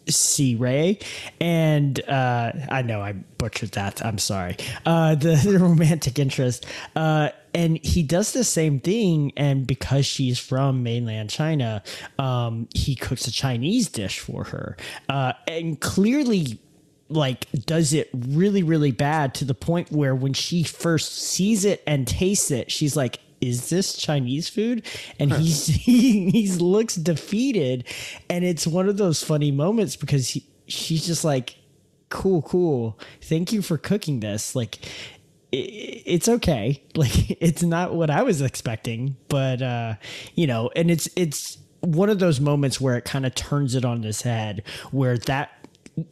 C 0.07 0.55
Ray. 0.55 0.99
And 1.39 1.99
uh 2.07 2.51
I 2.69 2.81
know 2.81 3.01
I 3.01 3.13
butchered 3.13 3.71
that. 3.71 4.05
I'm 4.05 4.17
sorry. 4.17 4.57
Uh 4.85 5.15
the, 5.15 5.35
the 5.43 5.59
romantic 5.59 6.19
interest. 6.19 6.65
Uh 6.95 7.29
and 7.53 7.83
he 7.83 8.03
does 8.03 8.33
the 8.33 8.43
same 8.43 8.79
thing. 8.79 9.31
And 9.37 9.65
because 9.65 10.05
she's 10.05 10.39
from 10.39 10.83
mainland 10.83 11.29
china 11.29 11.83
um 12.19 12.67
he 12.73 12.95
cooks 12.95 13.27
a 13.27 13.31
chinese 13.31 13.89
dish 13.89 14.19
for 14.19 14.43
her. 14.45 14.77
Uh 15.09 15.33
and 15.47 15.79
clearly 15.81 16.59
like 17.09 17.47
does 17.65 17.93
it 17.93 18.09
really 18.13 18.63
really 18.63 18.91
bad 18.91 19.33
to 19.35 19.45
the 19.45 19.53
point 19.53 19.91
where 19.91 20.15
when 20.15 20.33
she 20.33 20.63
first 20.63 21.15
sees 21.15 21.63
it 21.63 21.83
and 21.85 22.07
tastes 22.07 22.49
it 22.49 22.71
she's 22.71 22.95
like 22.95 23.19
is 23.41 23.69
this 23.69 23.95
chinese 23.95 24.49
food? 24.49 24.85
And 25.19 25.31
he's 25.33 25.65
he, 25.85 26.29
he 26.29 26.47
looks 26.53 26.95
defeated. 26.95 27.85
And 28.29 28.43
it's 28.43 28.65
one 28.65 28.89
of 28.89 28.97
those 28.97 29.23
funny 29.23 29.51
moments 29.51 29.95
because 29.95 30.29
he, 30.29 30.45
she's 30.67 31.05
just 31.05 31.23
like 31.23 31.57
cool 32.09 32.41
cool. 32.41 32.99
Thank 33.21 33.51
you 33.51 33.61
for 33.61 33.77
cooking 33.77 34.19
this. 34.19 34.55
Like 34.55 34.79
it's 35.51 36.27
okay. 36.27 36.81
Like 36.95 37.41
it's 37.41 37.61
not 37.61 37.93
what 37.93 38.09
i 38.09 38.23
was 38.23 38.41
expecting 38.41 39.17
but 39.27 39.61
uh 39.61 39.95
you 40.33 40.47
know 40.47 40.71
and 40.75 40.89
it's 40.89 41.09
it's 41.17 41.57
one 41.81 42.09
of 42.09 42.19
those 42.19 42.39
moments 42.39 42.79
where 42.81 42.95
it 42.95 43.05
kind 43.05 43.25
of 43.25 43.35
turns 43.35 43.75
it 43.75 43.85
on 43.85 44.03
its 44.03 44.21
head 44.21 44.63
where 44.91 45.17
that 45.17 45.51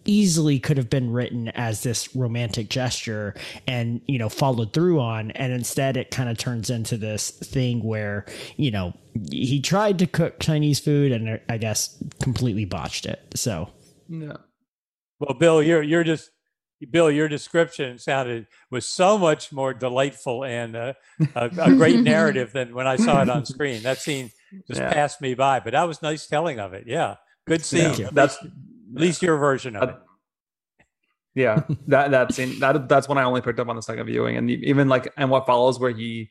easily 0.06 0.60
could 0.60 0.78
have 0.78 0.90
been 0.90 1.12
written 1.12 1.50
as 1.50 1.84
this 1.84 2.16
romantic 2.16 2.70
gesture 2.70 3.36
and 3.68 4.00
you 4.08 4.18
know 4.18 4.30
followed 4.30 4.72
through 4.74 5.00
on 5.00 5.32
and 5.32 5.52
instead 5.52 5.98
it 5.98 6.10
kind 6.12 6.30
of 6.30 6.38
turns 6.38 6.70
into 6.70 6.96
this 6.98 7.32
thing 7.32 7.84
where 7.84 8.26
you 8.56 8.72
know 8.72 8.94
he 9.32 9.62
tried 9.62 10.00
to 10.00 10.08
cook 10.08 10.40
chinese 10.40 10.80
food 10.80 11.12
and 11.12 11.40
i 11.50 11.58
guess 11.58 12.02
completely 12.22 12.64
botched 12.66 13.06
it 13.06 13.20
so 13.36 13.70
yeah 14.08 14.38
Well, 15.20 15.36
Bill, 15.38 15.62
you're 15.62 15.84
you're 15.84 16.04
just 16.06 16.30
Bill, 16.92 17.10
your 17.10 17.30
description 17.30 17.98
sounded 17.98 18.48
was 18.70 18.86
so 18.86 19.18
much 19.18 19.54
more 19.54 19.74
delightful 19.74 20.44
and 20.44 20.76
uh, 20.76 20.94
a, 21.34 21.46
a 21.58 21.74
great 21.76 22.02
narrative 22.04 22.52
than 22.52 22.74
when 22.76 22.88
I 22.88 22.98
saw 22.98 23.22
it 23.22 23.30
on 23.30 23.46
screen. 23.46 23.84
That 23.84 24.00
scene 24.00 24.32
just 24.68 24.82
Yeah. 24.82 24.92
passed 24.92 25.22
me 25.22 25.34
by, 25.34 25.62
but 25.62 25.72
that 25.72 25.84
was 25.84 26.02
nice 26.02 26.28
telling 26.28 26.60
of 26.60 26.74
it. 26.74 26.84
Yeah, 26.86 27.16
good 27.48 27.64
scene. 27.64 27.94
Yeah, 27.98 28.10
that's 28.12 28.42
least, 28.44 28.54
at 28.96 29.02
least 29.02 29.22
your 29.22 29.38
version 29.38 29.76
of 29.76 29.90
it. 29.90 29.96
yeah 31.36 31.64
that 31.88 32.12
that 32.12 32.32
scene 32.34 32.60
that 32.60 32.88
that's 32.88 33.10
when 33.10 33.18
i 33.18 33.24
only 33.24 33.42
picked 33.42 33.60
up 33.60 33.68
on 33.68 33.76
the 33.76 33.82
second 33.82 34.06
viewing. 34.06 34.38
And 34.38 34.50
even 34.50 34.88
like 34.88 35.12
and 35.18 35.30
what 35.30 35.46
follows 35.46 35.80
where 35.80 35.92
he 35.92 36.30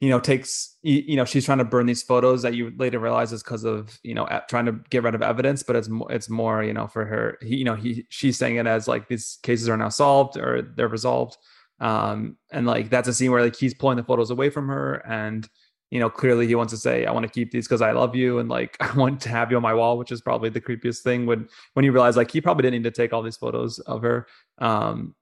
you 0.00 0.10
know 0.10 0.20
takes 0.20 0.76
you 0.82 1.02
you 1.06 1.16
know 1.16 1.24
she's 1.24 1.44
trying 1.44 1.58
to 1.58 1.64
burn 1.64 1.86
these 1.86 2.02
photos 2.02 2.42
that 2.42 2.54
you 2.54 2.72
later 2.76 2.98
realize 2.98 3.32
is 3.32 3.42
because 3.42 3.64
of 3.64 3.98
you 4.02 4.14
know 4.14 4.26
trying 4.48 4.66
to 4.66 4.72
get 4.90 5.02
rid 5.02 5.14
of 5.14 5.22
evidence 5.22 5.62
but 5.62 5.74
it's 5.74 5.88
more 5.88 6.12
it's 6.12 6.28
more 6.28 6.62
you 6.62 6.72
know 6.72 6.86
for 6.86 7.04
her 7.04 7.38
he 7.40 7.56
you 7.56 7.64
know 7.64 7.74
he 7.74 8.06
she's 8.10 8.36
saying 8.36 8.56
it 8.56 8.66
as 8.66 8.86
like 8.86 9.08
these 9.08 9.38
cases 9.42 9.68
are 9.68 9.76
now 9.76 9.88
solved 9.88 10.36
or 10.36 10.62
they're 10.76 10.88
resolved. 10.88 11.36
Um 11.80 12.36
and 12.52 12.66
like 12.66 12.88
that's 12.88 13.08
a 13.08 13.14
scene 13.14 13.30
where 13.30 13.42
like 13.42 13.56
he's 13.56 13.74
pulling 13.74 13.96
the 13.96 14.04
photos 14.04 14.30
away 14.30 14.48
from 14.50 14.68
her 14.68 14.94
and 15.06 15.48
you 15.90 16.00
know 16.00 16.10
clearly 16.10 16.46
he 16.46 16.54
wants 16.54 16.72
to 16.72 16.76
say 16.76 17.06
i 17.06 17.12
want 17.12 17.22
to 17.24 17.30
keep 17.30 17.50
these 17.52 17.66
because 17.66 17.80
i 17.80 17.92
love 17.92 18.16
you 18.16 18.38
and 18.38 18.48
like 18.48 18.76
i 18.80 18.92
want 18.96 19.20
to 19.20 19.28
have 19.28 19.50
you 19.50 19.56
on 19.56 19.62
my 19.62 19.72
wall 19.74 19.96
which 19.98 20.10
is 20.10 20.20
probably 20.20 20.48
the 20.48 20.60
creepiest 20.60 21.02
thing 21.02 21.26
when 21.26 21.48
when 21.74 21.84
you 21.84 21.92
realize 21.92 22.16
like 22.16 22.30
he 22.30 22.40
probably 22.40 22.62
didn't 22.62 22.82
need 22.82 22.84
to 22.84 22.90
take 23.02 23.12
all 23.12 23.22
these 23.22 23.36
photos 23.36 23.78
of 23.80 24.02
her 24.02 24.26
um 24.58 25.14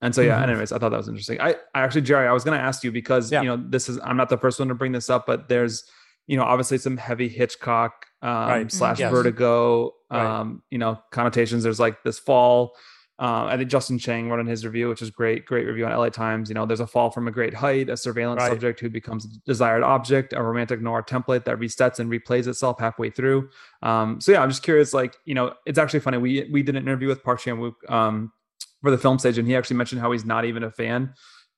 and 0.00 0.14
so 0.14 0.20
yeah 0.20 0.38
Mhm. 0.38 0.48
anyways 0.48 0.70
i 0.72 0.78
thought 0.78 0.90
that 0.90 0.96
was 0.96 1.08
interesting 1.08 1.40
i, 1.40 1.50
I 1.74 1.80
actually 1.82 2.02
jerry 2.02 2.28
i 2.28 2.32
was 2.32 2.44
going 2.44 2.56
to 2.58 2.64
ask 2.64 2.84
you 2.84 2.92
because 2.92 3.32
Yeah. 3.32 3.42
you 3.42 3.48
know 3.48 3.56
this 3.68 3.88
is 3.88 3.98
i'm 4.04 4.16
not 4.16 4.28
the 4.28 4.38
first 4.38 4.58
one 4.58 4.68
to 4.68 4.74
bring 4.74 4.92
this 4.92 5.10
up 5.10 5.26
but 5.26 5.48
there's 5.48 5.84
you 6.28 6.36
know 6.36 6.44
obviously 6.44 6.78
some 6.78 6.96
heavy 6.96 7.28
hitchcock 7.28 8.06
um 8.22 8.48
Right. 8.48 8.72
slash 8.72 9.00
Yes. 9.00 9.10
vertigo 9.10 9.92
Right. 10.10 10.24
um 10.40 10.62
you 10.70 10.78
know 10.78 11.00
connotations 11.10 11.64
there's 11.64 11.80
like 11.80 12.02
this 12.04 12.18
fall 12.20 12.76
uh, 13.18 13.44
I 13.44 13.56
think 13.56 13.70
Justin 13.70 13.98
Chang 13.98 14.28
wrote 14.28 14.40
in 14.40 14.46
his 14.46 14.64
review, 14.64 14.88
which 14.88 15.02
is 15.02 15.10
great, 15.10 15.44
great 15.46 15.66
review 15.66 15.86
on 15.86 15.92
LA 15.92 16.08
Times. 16.08 16.48
You 16.48 16.54
know, 16.54 16.66
there's 16.66 16.80
a 16.80 16.86
fall 16.86 17.10
from 17.10 17.28
a 17.28 17.30
great 17.30 17.54
height, 17.54 17.88
a 17.88 17.96
surveillance 17.96 18.40
Right. 18.40 18.48
subject 18.50 18.80
who 18.80 18.88
becomes 18.90 19.24
a 19.24 19.28
desired 19.46 19.82
object, 19.82 20.32
a 20.32 20.42
romantic 20.42 20.80
noir 20.80 21.02
template 21.02 21.44
that 21.44 21.58
resets 21.58 21.98
and 22.00 22.10
replays 22.10 22.46
itself 22.48 22.80
halfway 22.80 23.10
through. 23.10 23.48
Um, 23.82 24.20
so 24.20 24.32
yeah, 24.32 24.42
I'm 24.42 24.48
just 24.48 24.62
curious. 24.62 24.92
Like, 24.92 25.16
you 25.24 25.34
know, 25.34 25.54
it's 25.66 25.78
actually 25.78 26.00
funny. 26.00 26.18
We 26.18 26.48
we 26.50 26.62
did 26.62 26.74
an 26.74 26.82
interview 26.82 27.08
with 27.08 27.22
Park 27.22 27.40
Chan-wook 27.40 27.74
um, 27.88 28.32
for 28.80 28.90
the 28.90 28.98
film 28.98 29.18
stage, 29.18 29.38
and 29.38 29.46
he 29.46 29.54
actually 29.54 29.76
mentioned 29.76 30.00
how 30.00 30.10
he's 30.10 30.24
not 30.24 30.44
even 30.44 30.64
a 30.64 30.70
fan 30.70 31.12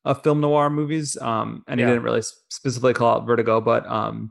of 0.04 0.22
film 0.22 0.40
noir 0.40 0.68
movies, 0.68 1.16
um, 1.18 1.62
and 1.66 1.80
he 1.80 1.86
didn't 1.86 2.02
really 2.02 2.20
specifically 2.48 2.92
call 2.92 3.16
out 3.16 3.26
Vertigo, 3.26 3.60
but 3.60 3.86
um, 3.86 4.30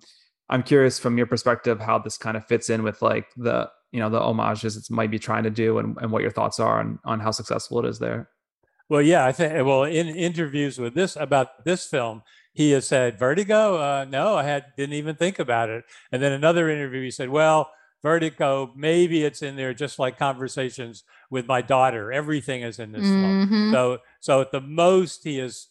I'm 0.49 0.61
curious 0.61 0.99
from 0.99 1.17
your 1.17 1.25
perspective 1.25 1.79
how 1.79 1.97
this 1.97 2.15
kind 2.17 2.37
of 2.37 2.45
fits 2.45 2.69
in 2.69 2.83
with 2.83 3.01
like 3.01 3.25
the 3.37 3.71
you 3.93 3.99
know 4.01 4.09
the 4.09 4.19
homages 4.19 4.75
it 4.75 4.89
might 4.89 5.11
be 5.11 5.19
trying 5.19 5.43
to 5.43 5.49
do 5.49 5.77
and, 5.77 5.95
and 6.01 6.11
what 6.11 6.21
your 6.23 6.31
thoughts 6.31 6.59
are 6.59 6.79
on 6.79 6.99
on 7.05 7.19
how 7.21 7.31
successful 7.31 7.79
it 7.79 7.85
is 7.87 7.99
there. 7.99 8.29
Well, 8.89 9.01
yeah, 9.01 9.25
I 9.25 9.31
think. 9.31 9.53
Well, 9.65 9.83
in 9.85 10.07
interviews 10.09 10.77
with 10.77 10.93
this 10.93 11.15
about 11.15 11.63
this 11.63 11.85
film, 11.85 12.23
he 12.53 12.71
has 12.71 12.85
said 12.85 13.17
Vertigo. 13.17 13.77
Uh, 13.77 14.05
no, 14.09 14.35
I 14.35 14.43
had 14.43 14.65
didn't 14.75 14.95
even 14.95 15.15
think 15.15 15.39
about 15.39 15.69
it. 15.69 15.85
And 16.11 16.21
then 16.21 16.33
another 16.33 16.69
interview, 16.69 17.01
he 17.01 17.11
said, 17.11 17.29
"Well, 17.29 17.71
Vertigo, 18.01 18.73
maybe 18.75 19.23
it's 19.23 19.41
in 19.41 19.55
there, 19.55 19.73
just 19.73 19.97
like 19.99 20.17
conversations 20.19 21.03
with 21.29 21.47
my 21.47 21.61
daughter. 21.61 22.11
Everything 22.11 22.61
is 22.61 22.77
in 22.77 22.91
this 22.91 23.03
film. 23.03 23.47
Mhm. 23.47 23.71
So, 23.71 23.99
so 24.19 24.41
at 24.41 24.51
the 24.51 24.59
most, 24.61 25.23
he 25.23 25.39
is 25.39 25.69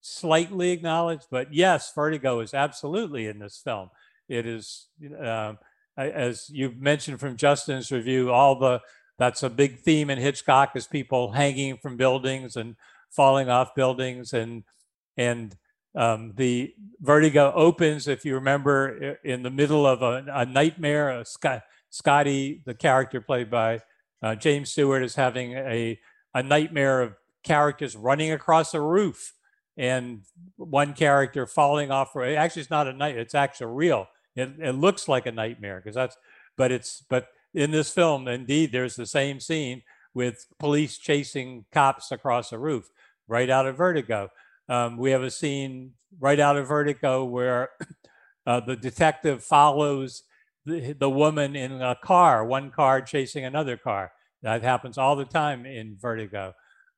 slightly 0.00 0.70
acknowledged. 0.70 1.26
But 1.30 1.52
yes, 1.52 1.92
Vertigo 1.94 2.40
is 2.40 2.54
absolutely 2.54 3.26
in 3.26 3.38
this 3.40 3.58
film. 3.62 3.90
It 4.28 4.46
is, 4.46 4.86
um, 5.18 5.24
a- 5.24 5.58
as 5.96 6.48
you've 6.50 6.78
mentioned 6.78 7.20
from 7.20 7.36
Justin's 7.36 7.90
review, 7.92 8.30
all 8.30 8.58
the 8.58 8.80
that's 9.18 9.42
a 9.42 9.50
big 9.50 9.78
theme 9.80 10.10
in 10.10 10.18
Hitchcock 10.18 10.74
is 10.74 10.86
people 10.86 11.32
hanging 11.32 11.76
from 11.76 11.96
buildings 11.96 12.56
and 12.56 12.76
falling 13.10 13.48
off 13.48 13.74
buildings 13.74 14.32
and 14.32 14.64
and 15.16 15.56
um, 15.94 16.32
the 16.36 16.74
Vertigo 17.00 17.52
opens, 17.54 18.08
if 18.08 18.24
you 18.24 18.34
remember, 18.34 19.18
in 19.24 19.42
the 19.42 19.50
middle 19.50 19.86
of 19.86 20.02
a, 20.02 20.24
a 20.32 20.46
nightmare. 20.46 21.20
A 21.20 21.24
Scott, 21.24 21.62
Scotty, 21.90 22.62
the 22.64 22.74
character 22.74 23.20
played 23.20 23.50
by 23.50 23.80
uh, 24.22 24.34
James 24.34 24.70
Stewart, 24.72 25.02
is 25.02 25.14
having 25.14 25.52
a 25.52 26.00
a 26.34 26.42
nightmare 26.42 27.02
of 27.02 27.14
characters 27.42 27.94
running 27.94 28.32
across 28.32 28.72
a 28.72 28.80
roof 28.80 29.34
and 29.76 30.22
one 30.56 30.94
character 30.94 31.46
falling 31.46 31.90
off. 31.90 32.16
Actually, 32.16 32.62
it's 32.62 32.70
not 32.70 32.88
a 32.88 32.92
night; 32.92 33.18
it's 33.18 33.34
actually 33.34 33.66
real. 33.66 34.06
It, 34.34 34.54
it 34.58 34.72
looks 34.72 35.08
like 35.08 35.26
a 35.26 35.32
nightmare 35.32 35.80
because 35.82 35.94
that's, 35.94 36.16
but 36.56 36.72
it's 36.72 37.04
but 37.08 37.28
in 37.54 37.70
this 37.70 37.90
film, 37.90 38.28
indeed, 38.28 38.72
there's 38.72 38.96
the 38.96 39.06
same 39.06 39.40
scene 39.40 39.82
with 40.14 40.46
police 40.58 40.98
chasing 40.98 41.64
cops 41.72 42.12
across 42.12 42.52
a 42.52 42.58
roof, 42.58 42.90
right 43.28 43.48
out 43.48 43.66
of 43.66 43.76
Vertigo. 43.76 44.28
Um, 44.68 44.96
we 44.96 45.10
have 45.10 45.22
a 45.22 45.30
scene 45.30 45.92
right 46.20 46.38
out 46.38 46.56
of 46.56 46.68
Vertigo 46.68 47.24
where 47.24 47.70
uh, 48.46 48.60
the 48.60 48.76
detective 48.76 49.44
follows 49.44 50.22
the, 50.64 50.92
the 50.92 51.10
woman 51.10 51.56
in 51.56 51.82
a 51.82 51.96
car, 52.02 52.44
one 52.44 52.70
car 52.70 53.00
chasing 53.00 53.44
another 53.44 53.76
car. 53.76 54.12
That 54.42 54.62
happens 54.62 54.98
all 54.98 55.16
the 55.16 55.24
time 55.24 55.66
in 55.66 55.96
Vertigo. 56.00 56.54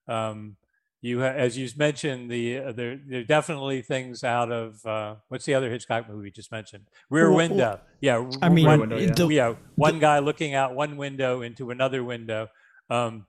Um, 0.09 0.57
you, 1.05 1.23
as 1.23 1.59
you 1.59 1.69
mentioned, 1.77 2.31
the 2.31 2.59
uh, 2.59 2.73
there, 2.73 2.99
there 3.07 3.21
are 3.21 3.25
definitely 3.25 3.83
things 3.83 4.25
out 4.25 4.51
of 4.51 4.85
uh, 4.87 5.17
what's 5.29 5.45
the 5.45 5.53
other 5.53 5.69
Hitchcock 5.71 6.09
movie 6.09 6.23
we 6.23 6.31
just 6.31 6.51
mentioned? 6.51 6.85
Rear 7.11 7.29
Well, 7.29 7.37
Window. 7.37 7.81
Yeah, 8.01 8.31
I 8.41 8.49
mean, 8.49 8.65
one, 8.65 8.81
Window, 8.81 8.97
yeah. 8.97 9.13
the- 9.13 9.27
yeah, 9.29 9.55
one 9.75 9.99
guy 9.99 10.21
looking 10.21 10.55
out 10.55 10.75
one 10.75 10.97
window 10.97 11.43
into 11.43 11.71
another 11.71 12.03
window. 12.03 12.49
Um, 12.89 13.27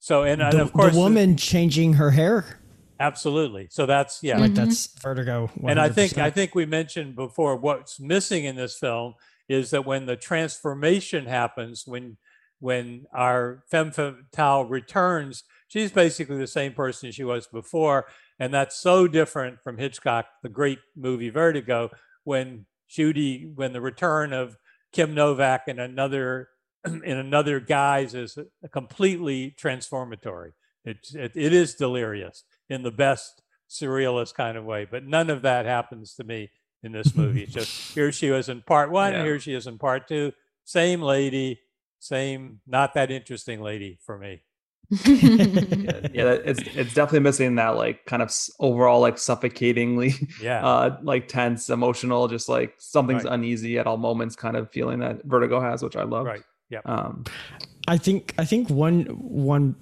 so 0.00 0.24
and, 0.24 0.42
and 0.42 0.58
of 0.58 0.72
course, 0.72 0.94
the 0.94 0.98
woman 0.98 1.36
changing 1.36 1.92
her 1.92 2.10
hair, 2.10 2.58
absolutely. 2.98 3.68
So 3.70 3.86
that's 3.86 4.20
yeah, 4.24 4.38
like 4.38 4.54
that's 4.54 4.88
Vertigo. 5.00 5.48
100%. 5.60 5.70
and 5.70 5.80
I 5.80 5.88
think 5.90 6.18
I 6.18 6.30
think 6.30 6.56
we 6.56 6.66
mentioned 6.66 7.14
before 7.14 7.54
what's 7.54 8.00
missing 8.00 8.46
in 8.46 8.56
this 8.56 8.78
film 8.78 9.14
is 9.48 9.70
that 9.70 9.86
when 9.86 10.06
the 10.06 10.16
transformation 10.16 11.26
happens, 11.26 11.84
when 11.86 12.16
when 12.58 13.06
our 13.12 13.62
femme 13.70 13.92
fatale 13.92 14.64
returns, 14.64 15.44
she's 15.68 15.92
basically 15.92 16.38
the 16.38 16.46
same 16.46 16.72
person 16.72 17.10
she 17.12 17.24
was 17.24 17.46
before, 17.46 18.06
and 18.38 18.52
that's 18.52 18.76
so 18.76 19.06
different 19.08 19.60
from 19.62 19.78
Hitchcock, 19.78 20.26
the 20.42 20.48
great 20.48 20.78
movie 20.96 21.30
Vertigo, 21.30 21.90
when 22.24 22.66
Judy, 22.88 23.50
when 23.54 23.72
the 23.72 23.80
return 23.80 24.32
of 24.32 24.56
Kim 24.92 25.14
Novak 25.14 25.62
in 25.68 25.78
another 25.78 26.48
in 26.84 27.16
another 27.16 27.58
guise 27.60 28.14
is 28.14 28.38
completely 28.72 29.54
transformatory. 29.58 30.52
It, 30.84 30.98
it, 31.14 31.32
it 31.34 31.52
is 31.52 31.74
delirious 31.74 32.44
in 32.70 32.82
the 32.82 32.92
best 32.92 33.42
surrealist 33.68 34.34
kind 34.34 34.56
of 34.56 34.64
way, 34.64 34.86
but 34.88 35.04
none 35.04 35.28
of 35.30 35.42
that 35.42 35.66
happens 35.66 36.14
to 36.14 36.24
me 36.24 36.50
in 36.84 36.92
this 36.92 37.14
movie. 37.16 37.42
It's 37.42 37.52
just 37.52 37.70
here 37.94 38.12
she 38.12 38.30
was 38.30 38.48
in 38.48 38.62
part 38.62 38.92
one, 38.92 39.12
Yeah. 39.12 39.24
here 39.24 39.40
she 39.40 39.54
is 39.54 39.66
in 39.66 39.78
part 39.78 40.06
two. 40.06 40.32
Same 40.64 41.02
lady, 41.02 41.60
same 41.98 42.60
not 42.68 42.94
that 42.94 43.10
interesting 43.10 43.60
lady 43.60 43.98
for 44.04 44.16
me. 44.16 44.42
Yeah, 45.06 46.00
yeah, 46.12 46.32
it's 46.44 46.60
it's 46.74 46.94
definitely 46.94 47.20
missing 47.20 47.54
that 47.56 47.76
like 47.76 48.04
kind 48.06 48.22
of 48.22 48.32
overall 48.60 49.00
like 49.00 49.18
suffocatingly 49.18 50.14
Yeah, 50.40 50.64
uh 50.66 50.98
like 51.02 51.28
tense, 51.28 51.70
emotional, 51.70 52.28
just 52.28 52.48
like 52.48 52.74
something's 52.78 53.24
Right. 53.24 53.32
uneasy 53.34 53.78
at 53.78 53.86
all 53.86 53.96
moments 53.96 54.36
kind 54.36 54.56
of 54.56 54.70
feeling 54.70 55.00
that 55.00 55.24
Vertigo 55.24 55.60
has, 55.60 55.82
which 55.82 55.96
I 55.96 56.02
love. 56.04 56.26
right. 56.26 56.42
Yeah. 56.70 56.80
Um 56.84 57.24
I 57.88 57.98
think 57.98 58.34
I 58.38 58.44
think 58.44 58.68
one 58.70 59.02
one 59.04 59.76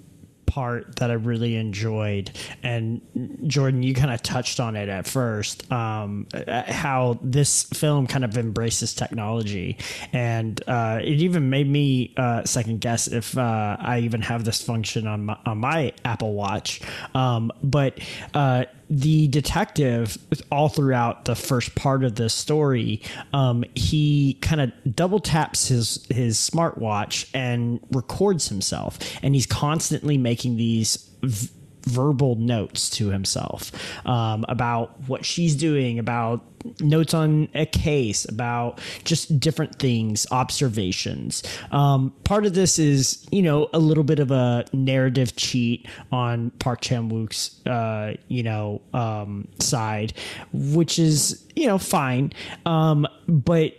part 0.55 0.97
that 0.97 1.11
I 1.11 1.15
really 1.15 1.57
enjoyed, 1.57 2.31
and 2.63 3.01
Jordan, 3.49 3.83
you 3.83 3.93
kind 3.93 4.13
of 4.13 4.23
touched 4.23 4.61
on 4.61 4.77
it 4.77 4.89
at 4.89 5.05
first, 5.05 5.71
um, 5.73 6.29
how 6.47 7.19
this 7.23 7.65
film 7.65 8.07
kind 8.07 8.25
of 8.25 8.39
embraces 8.39 8.95
technology, 8.95 9.79
and 10.13 10.63
uh, 10.69 11.01
it 11.03 11.21
even 11.21 11.51
made 11.51 11.69
me 11.69 12.15
uh, 12.17 12.45
second 12.45 12.81
guess 12.81 13.09
if 13.09 13.37
uh, 13.37 13.77
I 13.81 13.99
even 14.01 14.23
have 14.23 14.45
this 14.45 14.63
function 14.63 15.09
on 15.09 15.27
my, 15.27 15.37
on 15.45 15.59
my 15.59 15.93
Apple 16.05 16.35
Watch. 16.35 16.81
Um, 17.15 17.51
but 17.65 17.99
uh, 18.33 18.67
the 18.91 19.29
detective, 19.29 20.19
all 20.51 20.69
throughout 20.69 21.25
the 21.25 21.35
first 21.35 21.75
part 21.75 22.05
of 22.05 22.17
the 22.17 22.29
story, 22.29 23.03
um, 23.33 23.65
he 23.75 24.35
kind 24.41 24.61
of 24.61 24.73
double 24.95 25.21
taps 25.21 25.69
his 25.69 26.07
his 26.11 26.39
smartwatch 26.39 27.29
and 27.35 27.81
records 27.91 28.49
himself, 28.49 28.99
and 29.23 29.35
he's 29.35 29.47
constantly 29.47 30.19
making 30.19 30.57
these. 30.57 31.11
V- 31.23 31.49
verbal 31.87 32.37
notes 32.37 32.91
to 32.91 33.09
himself 33.09 33.73
um, 34.07 34.45
about 34.49 34.99
what 35.09 35.25
she's 35.25 35.55
doing 35.55 35.99
about 35.99 36.43
notes 36.81 37.13
on 37.13 37.49
a 37.55 37.67
case 37.67 38.25
about 38.27 38.81
just 39.05 39.39
different 39.39 39.79
things 39.79 40.27
observations. 40.31 41.43
Um, 41.71 42.13
part 42.25 42.47
of 42.47 42.55
this 42.55 42.79
is 42.79 43.27
you 43.31 43.43
know 43.43 43.69
a 43.73 43.79
little 43.79 44.05
bit 44.05 44.19
of 44.19 44.31
a 44.31 44.65
narrative 44.73 45.37
cheat 45.37 45.87
on 46.11 46.51
park 46.53 46.81
chan-wook's 46.81 47.65
uh, 47.67 48.15
you 48.29 48.43
know 48.43 48.81
um, 48.93 49.49
side 49.59 50.15
which 50.53 50.99
is 50.99 51.45
you 51.55 51.67
know 51.67 51.79
fine. 51.79 52.33
Um, 52.67 53.07
but 53.29 53.75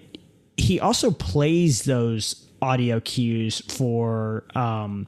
he 0.58 0.80
also 0.80 1.12
plays 1.12 1.84
those 1.84 2.46
audio 2.62 3.00
cues 3.00 3.62
for 3.68 4.44
um, 4.56 5.08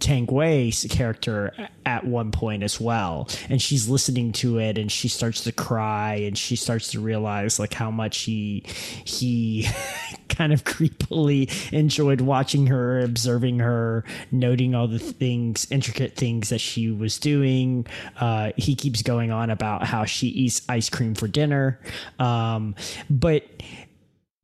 Tang 0.00 0.26
Wei's 0.26 0.86
character 0.90 1.52
at 1.86 2.04
one 2.04 2.32
point 2.32 2.62
as 2.62 2.80
well. 2.80 3.28
And 3.48 3.62
she's 3.62 3.88
listening 3.88 4.32
to 4.34 4.58
it 4.58 4.78
and 4.78 4.90
she 4.90 5.08
starts 5.08 5.44
to 5.44 5.52
cry 5.52 6.14
and 6.14 6.36
she 6.36 6.56
starts 6.56 6.90
to 6.92 7.00
realize 7.00 7.58
like 7.58 7.72
how 7.72 7.90
much 7.90 8.20
he 8.22 8.64
he 9.04 9.68
kind 10.28 10.52
of 10.52 10.64
creepily 10.64 11.72
enjoyed 11.72 12.20
watching 12.20 12.66
her, 12.66 13.00
observing 13.00 13.60
her, 13.60 14.04
noting 14.30 14.74
all 14.74 14.88
the 14.88 14.98
things, 14.98 15.66
intricate 15.70 16.16
things 16.16 16.48
that 16.48 16.60
she 16.60 16.90
was 16.90 17.18
doing. 17.18 17.86
Uh, 18.20 18.52
he 18.56 18.74
keeps 18.74 19.02
going 19.02 19.30
on 19.30 19.50
about 19.50 19.86
how 19.86 20.04
she 20.04 20.28
eats 20.28 20.62
ice 20.68 20.90
cream 20.90 21.14
for 21.14 21.28
dinner. 21.28 21.78
Um, 22.18 22.74
but 23.08 23.44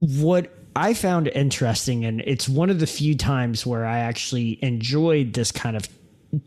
what 0.00 0.67
I 0.78 0.94
found 0.94 1.26
interesting, 1.34 2.04
and 2.04 2.20
it's 2.20 2.48
one 2.48 2.70
of 2.70 2.78
the 2.78 2.86
few 2.86 3.16
times 3.16 3.66
where 3.66 3.84
I 3.84 3.98
actually 3.98 4.60
enjoyed 4.62 5.32
this 5.32 5.50
kind 5.50 5.76
of 5.76 5.88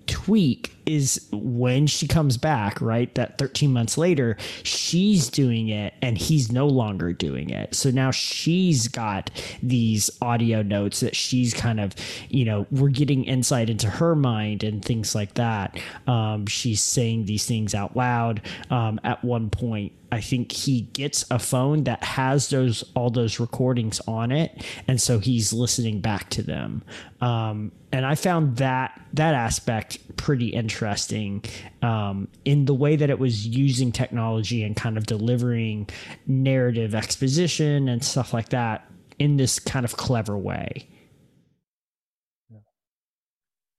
tweak 0.08 0.74
is 0.86 1.28
when 1.32 1.88
she 1.88 2.08
comes 2.08 2.38
back, 2.38 2.80
right? 2.82 3.14
That 3.16 3.38
13 3.38 3.72
months 3.72 3.98
later, 3.98 4.38
she's 4.64 5.30
doing 5.30 5.70
it 5.70 5.94
and 6.02 6.18
he's 6.18 6.52
no 6.52 6.68
longer 6.68 7.14
doing 7.14 7.50
it. 7.50 7.76
So 7.76 7.92
now 7.92 8.12
she's 8.12 8.88
got 8.88 9.30
these 9.62 10.10
audio 10.22 10.62
notes 10.62 11.00
that 11.02 11.16
she's 11.16 11.54
kind 11.54 11.80
of, 11.80 11.96
you 12.30 12.46
know, 12.46 12.66
we're 12.72 12.90
getting 12.90 13.24
insight 13.26 13.70
into 13.70 13.90
her 13.90 14.16
mind 14.16 14.64
and 14.64 14.84
things 14.84 15.16
like 15.16 15.36
that. 15.36 15.80
Um, 16.08 16.46
she's 16.46 16.82
saying 16.82 17.26
these 17.26 17.46
things 17.46 17.76
out 17.76 17.96
loud. 17.96 18.42
Um, 18.70 19.00
at 19.04 19.24
one 19.24 19.50
point, 19.50 19.94
I 20.12 20.20
think 20.20 20.52
he 20.52 20.82
gets 20.82 21.24
a 21.32 21.40
phone 21.40 21.86
that 21.86 22.04
has 22.04 22.50
those 22.50 22.84
all 22.96 23.10
those 23.10 23.40
recordings 23.40 24.02
on 24.08 24.32
it, 24.32 24.66
and 24.88 25.02
so 25.02 25.20
he's 25.20 25.54
listening 25.54 26.02
back 26.02 26.30
to 26.32 26.44
them. 26.44 26.84
Um, 27.22 27.72
and 27.94 28.06
I 28.06 28.16
found 28.16 28.58
that 28.58 29.00
that 29.14 29.34
aspect 29.34 30.11
pretty 30.22 30.50
interesting 30.50 31.44
um, 31.82 32.28
in 32.46 32.66
the 32.66 32.76
way 32.76 32.96
that 32.96 33.10
it 33.10 33.18
was 33.18 33.48
using 33.48 33.92
technology 33.92 34.64
and 34.64 34.76
kind 34.76 34.96
of 34.96 35.08
delivering 35.08 35.90
narrative 36.28 36.94
exposition 36.94 37.90
and 37.90 38.04
stuff 38.06 38.32
like 38.32 38.50
that 38.50 38.88
in 39.18 39.38
this 39.38 39.58
kind 39.58 39.84
of 39.84 39.98
clever 39.98 40.38
way. 40.38 40.88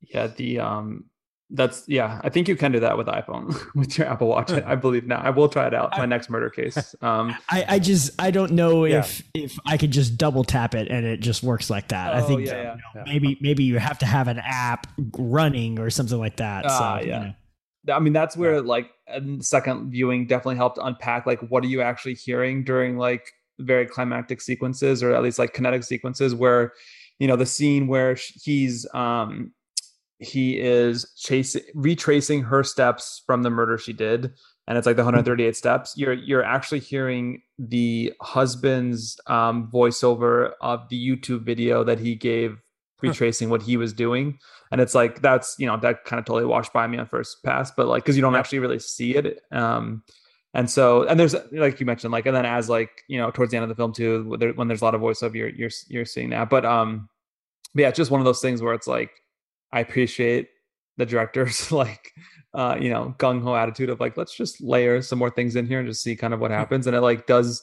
Yeah, 0.00 0.26
the 0.26 0.58
um 0.58 1.04
that's 1.54 1.84
yeah 1.86 2.20
i 2.24 2.28
think 2.28 2.48
you 2.48 2.56
can 2.56 2.72
do 2.72 2.80
that 2.80 2.96
with 2.96 3.06
iphone 3.08 3.54
with 3.74 3.98
your 3.98 4.06
apple 4.06 4.26
watch 4.26 4.50
i 4.50 4.74
believe 4.74 5.06
now. 5.06 5.20
I 5.20 5.30
will 5.30 5.48
try 5.48 5.66
it 5.66 5.74
out 5.74 5.90
my 5.96 6.06
next 6.06 6.30
murder 6.30 6.50
case. 6.50 6.94
Um 7.02 7.34
I, 7.48 7.64
I 7.68 7.78
just 7.78 8.10
i 8.20 8.30
don't 8.30 8.52
know 8.52 8.84
yeah. 8.84 9.00
if 9.00 9.22
if 9.34 9.58
i 9.66 9.76
could 9.76 9.90
just 9.90 10.16
double 10.16 10.44
tap 10.44 10.74
it 10.74 10.88
and 10.88 11.04
it 11.04 11.20
just 11.20 11.42
works 11.42 11.68
like 11.68 11.88
that. 11.88 12.14
Oh, 12.14 12.18
i 12.18 12.20
think 12.22 12.46
yeah, 12.46 12.58
you 12.58 12.64
know, 12.64 12.76
yeah. 12.94 13.02
maybe 13.06 13.38
maybe 13.40 13.64
you 13.64 13.78
have 13.78 13.98
to 13.98 14.06
have 14.06 14.28
an 14.28 14.38
app 14.38 14.86
running 15.16 15.78
or 15.78 15.90
something 15.90 16.18
like 16.18 16.36
that 16.36 16.66
uh, 16.66 16.68
so 16.68 17.06
yeah 17.06 17.20
you 17.20 17.34
know. 17.86 17.94
i 17.94 17.98
mean 17.98 18.12
that's 18.12 18.36
where 18.36 18.60
like 18.60 18.90
second 19.40 19.90
viewing 19.90 20.26
definitely 20.26 20.56
helped 20.56 20.78
unpack 20.80 21.26
like 21.26 21.40
what 21.50 21.64
are 21.64 21.68
you 21.68 21.82
actually 21.82 22.14
hearing 22.14 22.62
during 22.62 22.96
like 22.96 23.32
very 23.58 23.86
climactic 23.86 24.40
sequences 24.40 25.02
or 25.02 25.12
at 25.12 25.22
least 25.22 25.38
like 25.38 25.52
kinetic 25.52 25.82
sequences 25.82 26.34
where 26.34 26.72
you 27.18 27.26
know 27.26 27.36
the 27.36 27.46
scene 27.46 27.86
where 27.86 28.16
he's 28.42 28.86
um 28.94 29.52
he 30.22 30.58
is 30.58 31.12
chasing 31.18 31.62
retracing 31.74 32.42
her 32.42 32.62
steps 32.62 33.22
from 33.26 33.42
the 33.42 33.50
murder 33.50 33.76
she 33.76 33.92
did 33.92 34.32
and 34.68 34.78
it's 34.78 34.86
like 34.86 34.96
the 34.96 35.02
138 35.02 35.56
steps. 35.56 35.94
You're 35.96 36.12
you're 36.12 36.44
actually 36.44 36.80
hearing 36.80 37.42
the 37.58 38.12
husband's 38.20 39.18
um, 39.26 39.68
voiceover 39.72 40.52
of 40.60 40.88
the 40.88 40.96
youtube 40.96 41.44
video 41.44 41.84
that 41.84 41.98
he 41.98 42.14
gave 42.14 42.58
retracing 43.02 43.50
what 43.50 43.62
he 43.62 43.76
was 43.76 43.92
doing. 43.92 44.38
And 44.70 44.80
it's 44.80 44.94
like 44.94 45.20
that's 45.20 45.56
you 45.58 45.66
know 45.66 45.76
that 45.78 46.04
kind 46.04 46.20
of 46.20 46.24
totally 46.24 46.46
washed 46.46 46.72
by 46.72 46.86
me 46.86 46.98
on 46.98 47.06
first 47.06 47.42
pass 47.44 47.70
but 47.70 47.88
like 47.88 48.04
because 48.04 48.16
you 48.16 48.22
don't 48.22 48.36
actually 48.36 48.60
really 48.60 48.78
see 48.78 49.14
it 49.14 49.42
um 49.50 50.02
and 50.54 50.70
so 50.70 51.02
and 51.06 51.20
there's 51.20 51.34
like 51.52 51.78
you 51.78 51.84
mentioned 51.84 52.12
like 52.12 52.24
and 52.24 52.34
then 52.34 52.46
as 52.46 52.70
like 52.70 53.02
you 53.08 53.18
know 53.18 53.30
towards 53.30 53.50
the 53.50 53.56
end 53.56 53.64
of 53.64 53.68
the 53.68 53.74
film 53.74 53.92
too 53.92 54.24
when 54.54 54.68
there's 54.68 54.80
a 54.80 54.84
lot 54.84 54.94
of 54.94 55.00
voiceover 55.00 55.34
you're 55.34 55.48
you're 55.48 55.70
you're 55.88 56.04
seeing 56.06 56.30
that. 56.30 56.48
But 56.48 56.64
um 56.64 57.08
but 57.74 57.82
yeah 57.82 57.88
it's 57.88 57.98
just 57.98 58.10
one 58.10 58.20
of 58.20 58.24
those 58.24 58.40
things 58.40 58.62
where 58.62 58.74
it's 58.74 58.86
like 58.86 59.10
I 59.72 59.80
appreciate 59.80 60.48
the 60.96 61.06
director's 61.06 61.72
like 61.82 62.12
uh 62.54 62.76
you 62.78 62.90
know 62.90 63.14
gung 63.18 63.42
ho 63.42 63.54
attitude 63.54 63.88
of 63.88 63.98
like 64.00 64.16
let's 64.16 64.36
just 64.36 64.60
layer 64.60 65.00
some 65.00 65.18
more 65.18 65.30
things 65.30 65.56
in 65.56 65.66
here 65.66 65.78
and 65.78 65.88
just 65.88 66.02
see 66.02 66.16
kind 66.16 66.34
of 66.34 66.40
what 66.40 66.50
happens. 66.50 66.86
And 66.86 66.96
it 66.96 67.00
like 67.00 67.26
does 67.26 67.62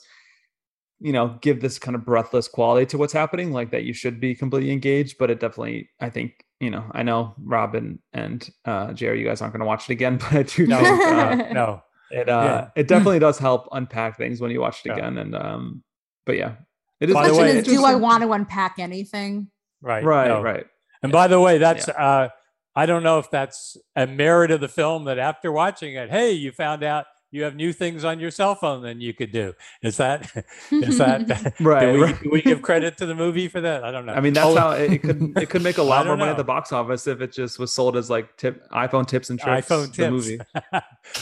you 1.00 1.14
know 1.14 1.38
give 1.42 1.62
this 1.62 1.80
kind 1.80 1.96
of 1.96 2.06
breathless 2.06 2.48
quality 2.48 2.86
to 2.86 2.98
what's 2.98 3.14
happening 3.14 3.52
like 3.52 3.72
that 3.72 3.84
you 3.84 3.94
should 3.94 4.20
be 4.20 4.36
completely 4.36 4.72
engaged 4.72 5.18
but 5.18 5.30
it 5.30 5.40
definitely 5.40 5.90
I 6.00 6.10
think 6.10 6.46
you 6.60 6.70
know 6.70 6.84
I 6.92 7.04
know 7.04 7.36
Robyn 7.42 8.00
and 8.14 8.48
uh 8.66 8.94
Jerry 8.94 9.20
you 9.20 9.26
guys 9.26 9.42
aren't 9.42 9.54
going 9.54 9.62
to 9.62 9.66
watch 9.66 9.90
it 9.90 9.94
again 9.94 10.18
but 10.18 10.34
I 10.34 10.44
do 10.44 10.68
no 10.68 10.78
uh, 10.78 11.36
no. 11.54 11.82
it 12.12 12.28
uh 12.30 12.44
yeah. 12.44 12.68
it 12.76 12.88
definitely 12.88 13.20
does 13.20 13.40
help 13.40 13.70
unpack 13.72 14.18
things 14.18 14.42
when 14.42 14.52
you 14.52 14.60
watch 14.60 14.86
it 14.86 14.92
again 14.92 15.18
and 15.18 15.36
um 15.36 15.84
but 16.26 16.38
yeah. 16.38 16.56
It 17.00 17.10
is 17.10 17.16
the 17.16 17.22
question 17.22 17.58
is 17.58 17.66
do 17.66 17.86
I 17.86 17.96
want 17.96 18.24
to 18.24 18.34
unpack 18.34 18.76
anything? 18.78 19.50
Right. 19.82 20.04
Right 20.04 20.28
no. 20.28 20.42
right 20.42 20.66
and 21.02 21.12
by 21.12 21.28
the 21.28 21.40
way, 21.40 21.58
that's 21.58 21.88
yeah. 21.88 21.94
uh, 21.94 22.30
I 22.76 22.86
don't 22.86 23.04
know 23.04 23.20
if 23.20 23.30
that's 23.30 23.78
a 23.96 24.08
merit 24.08 24.52
of 24.52 24.62
the 24.62 24.68
film 24.68 25.06
that 25.06 25.20
after 25.20 25.52
watching 25.52 25.96
it, 25.96 26.10
hey, 26.10 26.32
you 26.32 26.52
found 26.52 26.84
out 26.84 27.06
you 27.32 27.44
have 27.44 27.56
new 27.56 27.74
things 27.74 28.04
on 28.04 28.20
your 28.20 28.32
cell 28.32 28.56
phone 28.56 28.82
than 28.82 29.02
you 29.02 29.14
could 29.14 29.32
do. 29.32 29.54
Is 29.84 29.98
that 29.98 30.32
is 30.72 30.98
that 30.98 31.54
right? 31.60 31.82
Do 31.82 31.94
we, 31.94 32.04
right. 32.04 32.24
do 32.24 32.30
we, 32.32 32.42
give 32.42 32.62
credit 32.62 32.98
to 32.98 33.06
the 33.06 33.16
movie 33.16 33.48
for 33.48 33.62
that? 33.62 33.84
I 33.84 33.92
don't 33.92 34.06
know. 34.06 34.14
I 34.14 34.20
mean, 34.20 34.34
that's 34.34 34.48
oh. 34.48 34.56
how 34.56 34.72
it, 34.72 34.94
it, 34.94 35.00
could 35.00 35.38
it 35.38 35.50
could 35.50 35.62
make 35.62 35.78
a 35.78 35.84
lot 35.84 36.06
more 36.06 36.18
money 36.18 36.32
at 36.32 36.38
the 36.38 36.44
box 36.44 36.72
office 36.72 37.08
if 37.08 37.22
it 37.22 37.32
just 37.32 37.60
was 37.60 37.74
sold 37.74 37.96
as 37.96 38.10
like 38.10 38.36
tip 38.38 38.68
iPhone 38.72 39.08
tips 39.08 39.30
and 39.30 39.40
tricks. 39.40 39.68
iPhone 39.68 39.94
tips. 39.94 40.12
movie. 40.12 40.40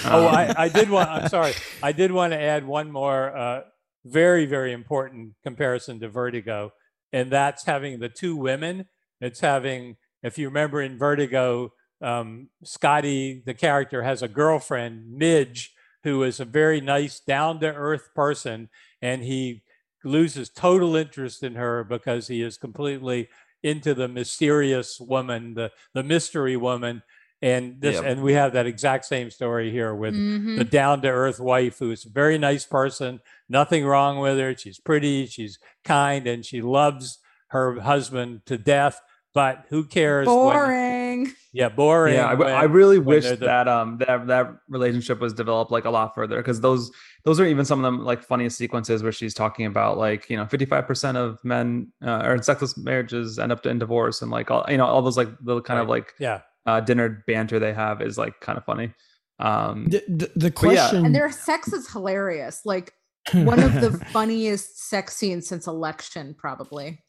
oh, 0.05 0.27
I, 0.27 0.53
I, 0.57 0.69
did 0.69 0.89
want. 0.89 1.09
I'm 1.09 1.29
sorry. 1.29 1.53
I 1.83 1.91
did 1.91 2.11
want 2.11 2.33
to 2.33 2.39
add 2.39 2.65
one 2.65 2.91
more 2.91 3.35
uh, 3.35 3.61
very 4.05 4.45
very 4.45 4.71
important 4.71 5.33
comparison 5.43 5.99
to 5.99 6.09
Vertigo, 6.09 6.71
and 7.11 7.31
that's 7.31 7.65
having 7.65 7.99
the 7.99 8.09
two 8.09 8.35
women 8.35 8.85
it's 9.21 9.39
having, 9.39 9.97
if 10.23 10.37
you 10.37 10.47
remember 10.47 10.81
in 10.81 10.97
Vertigo, 10.97 11.73
um, 12.01 12.49
Scotty, 12.63 13.41
the 13.45 13.53
character, 13.53 14.03
has 14.03 14.21
a 14.21 14.27
girlfriend, 14.27 15.11
Midge, 15.11 15.73
who 16.03 16.23
is 16.23 16.39
a 16.39 16.45
very 16.45 16.79
nice, 16.81 17.19
down 17.19 17.59
to 17.59 17.67
earth 17.67 18.09
person. 18.15 18.69
And 19.01 19.23
he 19.23 19.63
loses 20.03 20.49
total 20.49 20.95
interest 20.95 21.43
in 21.43 21.55
her 21.55 21.83
because 21.83 22.27
he 22.27 22.41
is 22.41 22.57
completely 22.57 23.29
into 23.63 23.93
the 23.93 24.07
mysterious 24.07 24.99
woman, 24.99 25.55
the, 25.55 25.71
the 25.93 26.03
mystery 26.03 26.55
woman. 26.55 27.01
And 27.41 27.81
this, 27.81 27.95
yep. 27.95 28.05
and 28.05 28.23
we 28.23 28.33
have 28.33 28.53
that 28.53 28.65
exact 28.65 29.05
same 29.05 29.29
story 29.29 29.71
here 29.71 29.93
with 29.93 30.15
mm-hmm. 30.15 30.55
the 30.55 30.63
down 30.63 31.01
to 31.01 31.09
earth 31.09 31.39
wife 31.39 31.77
who's 31.79 32.05
a 32.05 32.09
very 32.09 32.37
nice 32.37 32.65
person, 32.65 33.19
nothing 33.47 33.85
wrong 33.85 34.19
with 34.19 34.39
her. 34.39 34.55
She's 34.57 34.79
pretty, 34.79 35.27
she's 35.27 35.59
kind, 35.83 36.25
and 36.25 36.43
she 36.43 36.61
loves 36.61 37.19
her 37.49 37.79
husband 37.79 38.41
to 38.47 38.57
death 38.57 39.01
but 39.33 39.65
who 39.69 39.83
cares? 39.83 40.25
Boring. 40.25 41.23
When, 41.23 41.35
yeah, 41.53 41.69
boring. 41.69 42.15
Yeah, 42.15 42.27
I, 42.27 42.33
when, 42.33 42.53
I 42.53 42.63
really 42.63 42.99
wish 42.99 43.25
the, 43.25 43.35
that 43.37 43.67
um 43.67 43.97
that 43.99 44.27
that 44.27 44.55
relationship 44.69 45.19
was 45.19 45.33
developed 45.33 45.71
like 45.71 45.85
a 45.85 45.89
lot 45.89 46.15
further 46.15 46.37
because 46.37 46.61
those 46.61 46.91
those 47.23 47.39
are 47.39 47.45
even 47.45 47.65
some 47.65 47.83
of 47.83 47.93
the 47.93 48.03
like 48.03 48.23
funniest 48.23 48.57
sequences 48.57 49.03
where 49.03 49.11
she's 49.11 49.33
talking 49.33 49.65
about 49.65 49.97
like 49.97 50.29
you 50.29 50.37
know 50.37 50.45
55% 50.45 51.15
of 51.15 51.43
men 51.43 51.91
uh, 52.03 52.09
are 52.09 52.35
in 52.35 52.43
sexless 52.43 52.77
marriages 52.77 53.39
end 53.39 53.51
up 53.51 53.65
in 53.65 53.79
divorce 53.79 54.21
and 54.21 54.31
like 54.31 54.49
all 54.51 54.65
you 54.69 54.77
know 54.77 54.85
all 54.85 55.01
those 55.01 55.17
like 55.17 55.29
little 55.43 55.61
kind 55.61 55.77
right. 55.77 55.83
of 55.83 55.89
like 55.89 56.13
yeah 56.19 56.41
uh, 56.67 56.81
dinner 56.81 57.23
banter 57.25 57.57
they 57.57 57.73
have 57.73 58.01
is 58.01 58.17
like 58.17 58.39
kind 58.41 58.57
of 58.57 58.65
funny. 58.65 58.93
Um, 59.39 59.85
the, 59.85 60.03
the, 60.07 60.31
the 60.35 60.51
question 60.51 60.99
yeah. 60.99 61.05
and 61.05 61.15
their 61.15 61.31
sex 61.31 61.71
is 61.71 61.89
hilarious. 61.89 62.61
Like 62.65 62.93
one 63.33 63.63
of 63.63 63.73
the 63.81 63.91
funniest 64.11 64.89
sex 64.89 65.15
scenes 65.15 65.47
since 65.47 65.65
election, 65.65 66.35
probably 66.37 67.03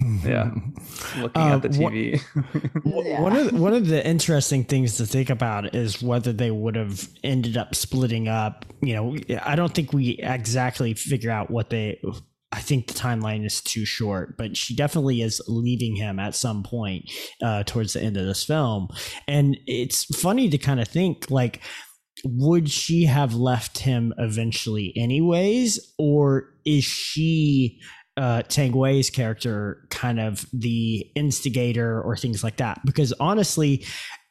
yeah 0.00 0.50
looking 1.18 1.42
uh, 1.42 1.56
at 1.56 1.62
the 1.62 1.68
tv 1.68 2.20
one, 2.82 3.04
one 3.22 3.36
of 3.36 3.52
the, 3.52 3.56
one 3.60 3.74
of 3.74 3.86
the 3.86 4.06
interesting 4.06 4.64
things 4.64 4.96
to 4.96 5.06
think 5.06 5.30
about 5.30 5.74
is 5.74 6.02
whether 6.02 6.32
they 6.32 6.50
would 6.50 6.76
have 6.76 7.08
ended 7.22 7.56
up 7.56 7.74
splitting 7.74 8.28
up 8.28 8.64
you 8.82 8.94
know 8.94 9.16
i 9.44 9.54
don't 9.54 9.74
think 9.74 9.92
we 9.92 10.18
exactly 10.22 10.94
figure 10.94 11.30
out 11.30 11.50
what 11.50 11.70
they 11.70 12.00
I 12.54 12.60
think 12.60 12.86
the 12.86 12.94
timeline 12.94 13.44
is 13.44 13.60
too 13.60 13.84
short, 13.84 14.36
but 14.38 14.56
she 14.56 14.76
definitely 14.76 15.22
is 15.22 15.42
leaving 15.48 15.96
him 15.96 16.20
at 16.20 16.36
some 16.36 16.62
point 16.62 17.10
uh, 17.42 17.64
towards 17.64 17.94
the 17.94 18.00
end 18.00 18.16
of 18.16 18.26
this 18.26 18.44
film. 18.44 18.86
And 19.26 19.58
it's 19.66 20.04
funny 20.16 20.48
to 20.50 20.56
kind 20.56 20.78
of 20.78 20.86
think 20.86 21.32
like, 21.32 21.60
would 22.24 22.70
she 22.70 23.06
have 23.06 23.34
left 23.34 23.78
him 23.78 24.14
eventually, 24.18 24.92
anyways? 24.96 25.94
Or 25.98 26.54
is 26.64 26.84
she 26.84 27.80
uh, 28.16 28.42
Tang 28.42 28.72
Wei's 28.72 29.10
character 29.10 29.86
kind 29.90 30.20
of 30.20 30.46
the 30.52 31.10
instigator 31.14 32.00
or 32.00 32.16
things 32.16 32.44
like 32.44 32.58
that. 32.58 32.80
Because 32.84 33.12
honestly, 33.18 33.84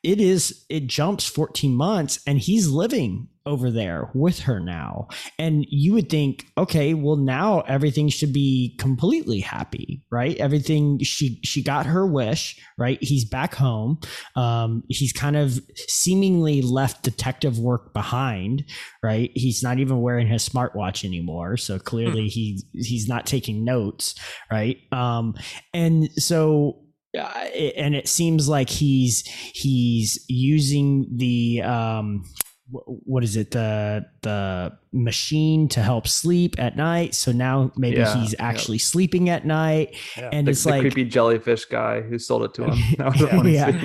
it 0.04 0.20
is 0.20 0.66
it 0.70 0.88
jumps 0.88 1.26
14 1.26 1.74
months 1.74 2.20
and 2.28 2.40
he's 2.40 2.68
living 2.68 3.28
over 3.46 3.70
there 3.70 4.10
with 4.14 4.40
her 4.40 4.60
now. 4.60 5.08
And 5.38 5.66
you 5.70 5.94
would 5.94 6.10
think 6.10 6.46
okay 6.58 6.94
well 6.94 7.18
now 7.18 7.62
everything 7.62 8.10
should 8.10 8.32
be 8.32 8.76
completely 8.80 9.40
happy 9.40 10.02
right? 10.12 10.38
Everything 10.38 11.00
she 11.00 11.40
she 11.44 11.62
got 11.62 11.86
her 11.86 12.06
wish 12.06 12.60
right? 12.78 12.98
He's 13.02 13.26
back 13.26 13.56
home. 13.56 14.00
Um 14.36 14.84
he's 14.88 15.12
kind 15.12 15.36
of 15.36 15.60
seemingly 15.88 16.62
left 16.62 17.04
detective 17.04 17.60
work 17.60 17.94
behind 17.94 18.66
right? 19.02 19.32
He's 19.34 19.62
not 19.62 19.80
even 19.80 20.02
wearing 20.02 20.28
his 20.28 20.48
smartwatch 20.48 21.04
anymore. 21.04 21.58
So 21.58 21.80
clearly 21.80 22.24
hmm. 22.24 22.28
he 22.28 22.64
he's 22.74 23.08
not 23.08 23.26
taking 23.26 23.66
notes 23.66 24.16
right? 24.50 24.78
Um 24.92 25.36
and 25.74 26.10
so 26.14 26.80
uh, 27.18 27.22
and 27.78 27.94
it 27.94 28.08
seems 28.08 28.50
like 28.50 28.70
he's 28.70 29.28
he's 29.54 30.24
using 30.28 31.06
the 31.16 31.62
um 31.62 32.24
what 32.74 33.24
is 33.24 33.36
it? 33.36 33.52
The 33.52 34.06
the 34.22 34.78
machine 34.92 35.68
to 35.70 35.82
help 35.82 36.08
sleep 36.08 36.56
at 36.58 36.76
night. 36.76 37.14
So 37.14 37.32
now 37.32 37.72
maybe 37.78 37.98
yeah, 37.98 38.16
he's 38.18 38.34
actually 38.40 38.78
yeah. 38.78 38.84
sleeping 38.84 39.30
at 39.30 39.46
night. 39.46 39.96
Yeah. 40.18 40.30
and 40.32 40.48
the, 40.48 40.52
it's 40.52 40.64
the 40.64 40.72
like 40.72 40.82
creepy 40.82 41.06
jellyfish 41.06 41.66
guy 41.66 42.02
who 42.02 42.18
sold 42.18 42.44
it 42.44 42.54
to 42.56 42.66
him. 42.66 43.44
Yeah. 43.54 43.80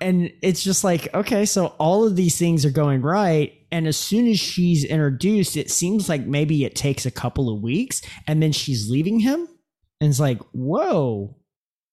and 0.00 0.32
it's 0.42 0.62
just 0.62 0.82
like 0.82 1.12
okay 1.14 1.44
so 1.44 1.66
all 1.78 2.06
of 2.06 2.16
these 2.16 2.38
things 2.38 2.64
are 2.64 2.70
going 2.70 3.02
right. 3.02 3.52
And 3.70 3.86
as 3.86 3.96
soon 3.96 4.26
as 4.26 4.40
she's 4.40 4.84
introduced 4.84 5.56
it 5.56 5.70
seems 5.70 6.08
like 6.08 6.26
maybe 6.26 6.64
it 6.64 6.74
takes 6.74 7.06
a 7.06 7.10
couple 7.10 7.54
of 7.54 7.62
weeks 7.62 8.02
and 8.26 8.42
then 8.42 8.52
she's 8.52 8.90
leaving 8.90 9.20
him. 9.20 9.48
And 10.00 10.10
it's 10.10 10.20
like 10.20 10.40
whoa 10.52 11.36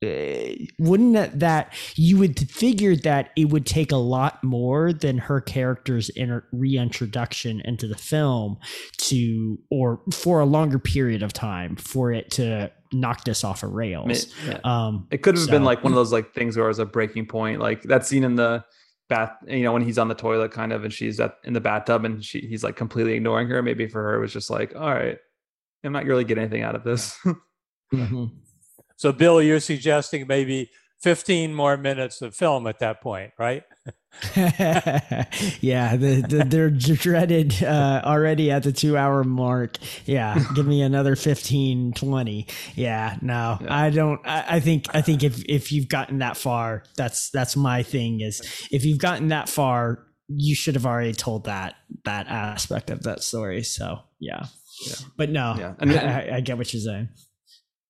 wouldn't 0.02 1.14
that, 1.14 1.40
that 1.40 1.74
you 1.96 2.18
would 2.18 2.38
figure 2.52 2.96
that 2.96 3.32
it 3.36 3.46
would 3.46 3.66
take 3.66 3.92
a 3.92 3.98
lot 3.98 4.44
more 4.44 4.94
than 4.94 5.18
her 5.18 5.42
character's 5.42 6.10
inter- 6.10 6.46
reintroduction 6.52 7.62
into 7.66 7.88
the 7.88 7.96
film 7.96 8.58
to 8.98 9.58
or 9.72 10.02
for 10.14 10.40
a 10.40 10.46
longer 10.46 10.78
period 10.80 11.24
of 11.24 11.34
time 11.34 11.76
for 11.78 12.12
it 12.12 12.30
to 12.32 12.72
knock 12.94 13.24
this 13.26 13.44
off 13.44 13.64
of 13.64 13.72
rails 13.72 14.28
Yeah. 14.48 14.60
um 14.64 15.08
It 15.12 15.24
could 15.24 15.36
have 15.36 15.46
So- 15.46 15.52
been 15.52 15.64
like 15.64 15.84
one 15.84 15.92
of 15.94 15.98
those 15.98 16.14
like 16.14 16.34
things 16.34 16.56
where 16.56 16.66
it 16.66 16.70
was 16.70 16.80
a 16.80 16.86
breaking 16.86 17.26
point, 17.26 17.60
like 17.60 17.82
that 17.84 18.06
scene 18.06 18.24
in 18.24 18.36
the 18.36 18.64
bath, 19.10 19.32
you 19.48 19.64
know, 19.64 19.74
when 19.74 19.82
he's 19.82 19.98
on 19.98 20.10
the 20.10 20.16
toilet 20.16 20.52
kind 20.52 20.72
of 20.74 20.84
and 20.84 20.94
she's 20.94 21.20
at 21.20 21.36
in 21.44 21.54
the 21.54 21.62
bathtub 21.62 22.06
and 22.06 22.24
she 22.24 22.40
he's 22.42 22.64
like 22.64 22.76
completely 22.76 23.14
ignoring 23.14 23.48
her. 23.50 23.62
Maybe 23.64 23.88
for 23.88 24.04
her 24.04 24.16
it 24.16 24.20
was 24.20 24.32
just 24.34 24.50
like, 24.50 24.76
all 24.76 24.94
right, 24.94 25.18
I'm 25.84 25.92
not 25.94 26.06
really 26.06 26.24
getting 26.24 26.44
anything 26.44 26.62
out 26.62 26.76
of 26.76 26.84
this. 26.84 27.18
mhm. 27.94 28.32
So, 28.98 29.12
Bill, 29.12 29.42
you're 29.42 29.60
suggesting 29.60 30.28
maybe 30.28 30.70
15 31.02 31.54
more 31.54 31.78
minutes 31.78 32.22
of 32.22 32.36
film 32.36 32.68
at 32.68 32.80
that 32.80 33.02
point, 33.02 33.32
right? 33.40 33.64
yeah, 34.36 35.96
the, 35.96 36.26
the, 36.28 36.44
they're 36.48 36.72
dreaded 36.72 37.62
uh, 37.64 38.02
already 38.04 38.50
at 38.52 38.64
the 38.64 38.72
two 38.72 38.98
hour 38.98 39.24
mark. 39.24 39.78
Yeah, 40.06 40.44
give 40.56 40.66
me 40.66 40.82
another 40.82 41.16
15, 41.16 41.94
20. 41.94 42.48
Yeah, 42.76 43.18
no, 43.22 43.60
Yeah. 43.62 43.68
I 43.76 43.90
don't. 43.92 44.20
I, 44.26 44.46
I 44.56 44.60
think 44.60 44.88
I 44.96 45.02
think 45.02 45.24
if 45.24 45.44
if 45.46 45.72
you've 45.72 45.88
gotten 45.88 46.20
that 46.20 46.36
far, 46.36 46.84
that's 46.96 47.30
that's 47.30 47.56
my 47.56 47.84
thing. 47.84 48.22
Is 48.22 48.42
if 48.72 48.86
you've 48.86 48.98
gotten 49.00 49.28
that 49.28 49.50
far, 49.50 50.04
you 50.28 50.56
should 50.56 50.74
have 50.76 50.86
already 50.88 51.14
told 51.14 51.46
that 51.46 51.76
that 52.06 52.28
aspect 52.28 52.90
of 52.90 53.04
that 53.04 53.22
story. 53.22 53.62
So 53.64 54.00
yeah, 54.20 54.46
Yeah. 54.88 54.96
but 55.16 55.30
no, 55.30 55.56
Yeah. 55.60 55.74
And- 55.80 55.92
I, 55.92 56.38
I 56.38 56.42
get 56.42 56.58
what 56.58 56.74
you're 56.74 56.82
saying. 56.82 57.10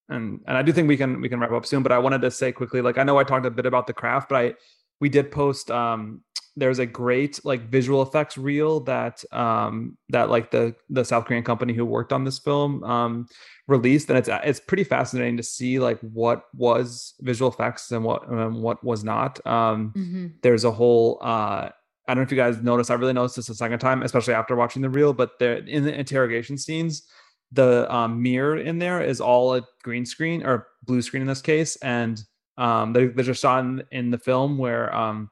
And 0.10 0.40
and 0.48 0.58
I 0.58 0.62
do 0.62 0.72
think 0.72 0.88
we 0.88 0.98
can 0.98 1.22
we 1.22 1.30
can 1.30 1.40
wrap 1.40 1.52
up 1.52 1.66
soon. 1.66 1.84
But 1.84 1.92
I 1.92 2.00
wanted 2.00 2.22
to 2.22 2.32
say 2.32 2.52
quickly, 2.52 2.82
like 2.82 2.98
I 2.98 3.04
know 3.04 3.18
I 3.18 3.24
talked 3.24 3.46
a 3.46 3.52
bit 3.52 3.66
about 3.66 3.88
the 3.88 3.94
craft, 3.94 4.30
but 4.30 4.36
I 4.38 4.54
we 5.00 5.10
did 5.10 5.32
post 5.32 5.70
um 5.72 6.22
there's 6.60 6.80
a 6.80 6.88
great 6.88 7.40
like 7.46 7.70
visual 7.70 8.02
effects 8.02 8.36
reel 8.36 8.80
that 8.80 9.24
um 9.32 9.96
that 10.10 10.30
like 10.32 10.50
the 10.50 10.76
the 10.90 11.06
South 11.06 11.26
Korean 11.26 11.44
company 11.44 11.74
who 11.74 11.86
worked 11.86 12.12
on 12.12 12.24
this 12.24 12.40
film 12.40 12.84
um 12.84 13.28
released 13.68 14.10
and 14.10 14.18
it's 14.18 14.30
it's 14.44 14.60
pretty 14.60 14.84
fascinating 14.84 15.38
to 15.38 15.44
see 15.44 15.78
like 15.78 16.00
what 16.00 16.46
was 16.56 17.14
visual 17.22 17.52
effects 17.52 17.92
and 17.92 18.04
what 18.04 18.28
um, 18.32 18.62
what 18.62 18.84
was 18.84 19.04
not 19.04 19.46
um 19.46 19.94
Mhm. 19.96 20.34
there's 20.42 20.64
a 20.64 20.72
whole 20.72 21.20
uh 21.22 21.70
I 22.10 22.14
don't 22.14 22.20
know 22.20 22.24
if 22.24 22.32
you 22.32 22.38
guys 22.38 22.62
noticed. 22.64 22.90
I 22.90 22.94
really 22.94 23.12
noticed 23.12 23.36
this 23.36 23.50
a 23.50 23.54
second 23.54 23.80
time, 23.80 24.02
especially 24.02 24.34
after 24.34 24.56
watching 24.56 24.82
the 24.82 24.90
reel. 24.90 25.12
But 25.12 25.32
there 25.40 25.58
in 25.58 25.84
the 25.84 25.94
interrogation 25.94 26.58
scenes, 26.58 27.04
the 27.52 27.94
um, 27.94 28.22
mirror 28.22 28.58
in 28.58 28.80
there 28.80 29.02
is 29.02 29.22
all 29.22 29.56
a 29.56 29.62
green 29.84 30.06
screen 30.06 30.46
or 30.46 30.68
blue 30.84 31.02
screen 31.02 31.22
in 31.22 31.28
this 31.28 31.42
case, 31.42 31.76
and 31.78 32.22
um, 32.58 32.94
there, 32.94 33.08
there's 33.10 33.28
a 33.28 33.34
shot 33.34 33.64
in, 33.64 33.84
in 33.92 34.12
the 34.12 34.18
film 34.18 34.58
where 34.58 34.94
um, 34.96 35.30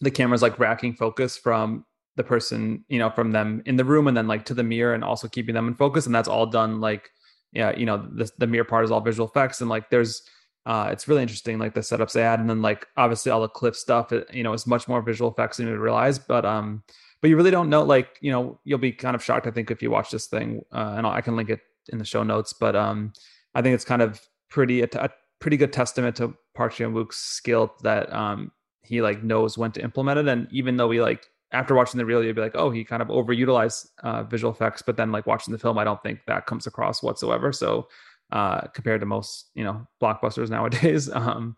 the 0.00 0.10
camera's 0.10 0.42
like 0.42 0.58
racking 0.58 0.94
focus 0.94 1.36
from 1.36 1.84
the 2.16 2.24
person, 2.24 2.84
you 2.88 2.98
know, 2.98 3.10
from 3.10 3.32
them 3.32 3.62
in 3.66 3.76
the 3.76 3.84
room, 3.84 4.06
and 4.06 4.16
then 4.16 4.26
like 4.26 4.44
to 4.46 4.54
the 4.54 4.62
mirror, 4.62 4.94
and 4.94 5.04
also 5.04 5.28
keeping 5.28 5.54
them 5.54 5.68
in 5.68 5.74
focus, 5.74 6.06
and 6.06 6.14
that's 6.14 6.28
all 6.28 6.46
done 6.46 6.80
like, 6.80 7.10
yeah, 7.52 7.76
you 7.76 7.86
know, 7.86 8.08
the 8.12 8.30
the 8.38 8.46
mirror 8.46 8.64
part 8.64 8.84
is 8.84 8.90
all 8.90 9.00
visual 9.00 9.28
effects, 9.28 9.60
and 9.60 9.70
like 9.70 9.90
there's 9.90 10.22
uh, 10.66 10.88
it's 10.90 11.08
really 11.08 11.22
interesting, 11.22 11.58
like 11.58 11.74
the 11.74 11.80
setups 11.80 12.12
they 12.12 12.22
had, 12.22 12.40
and 12.40 12.48
then 12.48 12.62
like 12.62 12.86
obviously 12.96 13.30
all 13.30 13.40
the 13.40 13.48
clip 13.48 13.76
stuff. 13.76 14.12
It, 14.12 14.28
you 14.32 14.42
know, 14.42 14.52
is 14.52 14.66
much 14.66 14.88
more 14.88 15.02
visual 15.02 15.30
effects 15.30 15.56
than 15.56 15.66
you 15.66 15.72
would 15.72 15.80
realize, 15.80 16.18
but 16.18 16.44
um, 16.44 16.82
but 17.20 17.30
you 17.30 17.36
really 17.36 17.50
don't 17.50 17.70
know. 17.70 17.82
Like, 17.82 18.18
you 18.20 18.30
know, 18.30 18.58
you'll 18.64 18.78
be 18.78 18.92
kind 18.92 19.14
of 19.14 19.22
shocked, 19.22 19.46
I 19.46 19.50
think, 19.50 19.70
if 19.70 19.82
you 19.82 19.90
watch 19.90 20.10
this 20.10 20.26
thing, 20.26 20.62
uh, 20.72 20.94
and 20.96 21.06
I 21.06 21.20
can 21.20 21.36
link 21.36 21.50
it 21.50 21.60
in 21.90 21.98
the 21.98 22.04
show 22.04 22.22
notes. 22.22 22.52
But 22.52 22.76
um, 22.76 23.12
I 23.54 23.62
think 23.62 23.74
it's 23.74 23.84
kind 23.84 24.02
of 24.02 24.20
pretty 24.50 24.82
a, 24.82 24.88
a 24.94 25.10
pretty 25.40 25.56
good 25.56 25.72
testament 25.72 26.16
to 26.16 26.34
Park 26.54 26.74
Chan-wook's 26.74 27.16
skill 27.18 27.74
that 27.82 28.12
um 28.12 28.52
he 28.82 29.00
like 29.00 29.22
knows 29.22 29.56
when 29.56 29.72
to 29.72 29.82
implement 29.82 30.18
it, 30.18 30.28
and 30.28 30.48
even 30.50 30.76
though 30.76 30.88
we 30.88 31.00
like 31.00 31.26
after 31.52 31.74
watching 31.74 31.98
the 31.98 32.04
reel, 32.04 32.22
you'd 32.22 32.34
be 32.34 32.42
like, 32.42 32.56
oh, 32.56 32.70
he 32.70 32.84
kind 32.84 33.00
of 33.00 33.08
overutilized 33.08 33.86
uh, 34.02 34.24
visual 34.24 34.52
effects, 34.52 34.82
but 34.82 34.96
then 34.96 35.12
like 35.12 35.26
watching 35.26 35.52
the 35.52 35.58
film, 35.58 35.78
I 35.78 35.84
don't 35.84 36.02
think 36.02 36.20
that 36.26 36.46
comes 36.46 36.66
across 36.66 37.02
whatsoever. 37.02 37.52
So 37.52 37.86
uh, 38.32 38.62
compared 38.74 39.00
to 39.00 39.06
most 39.06 39.50
you 39.54 39.64
know 39.64 39.86
blockbusters 40.02 40.50
nowadays. 40.56 41.10
Um, 41.10 41.56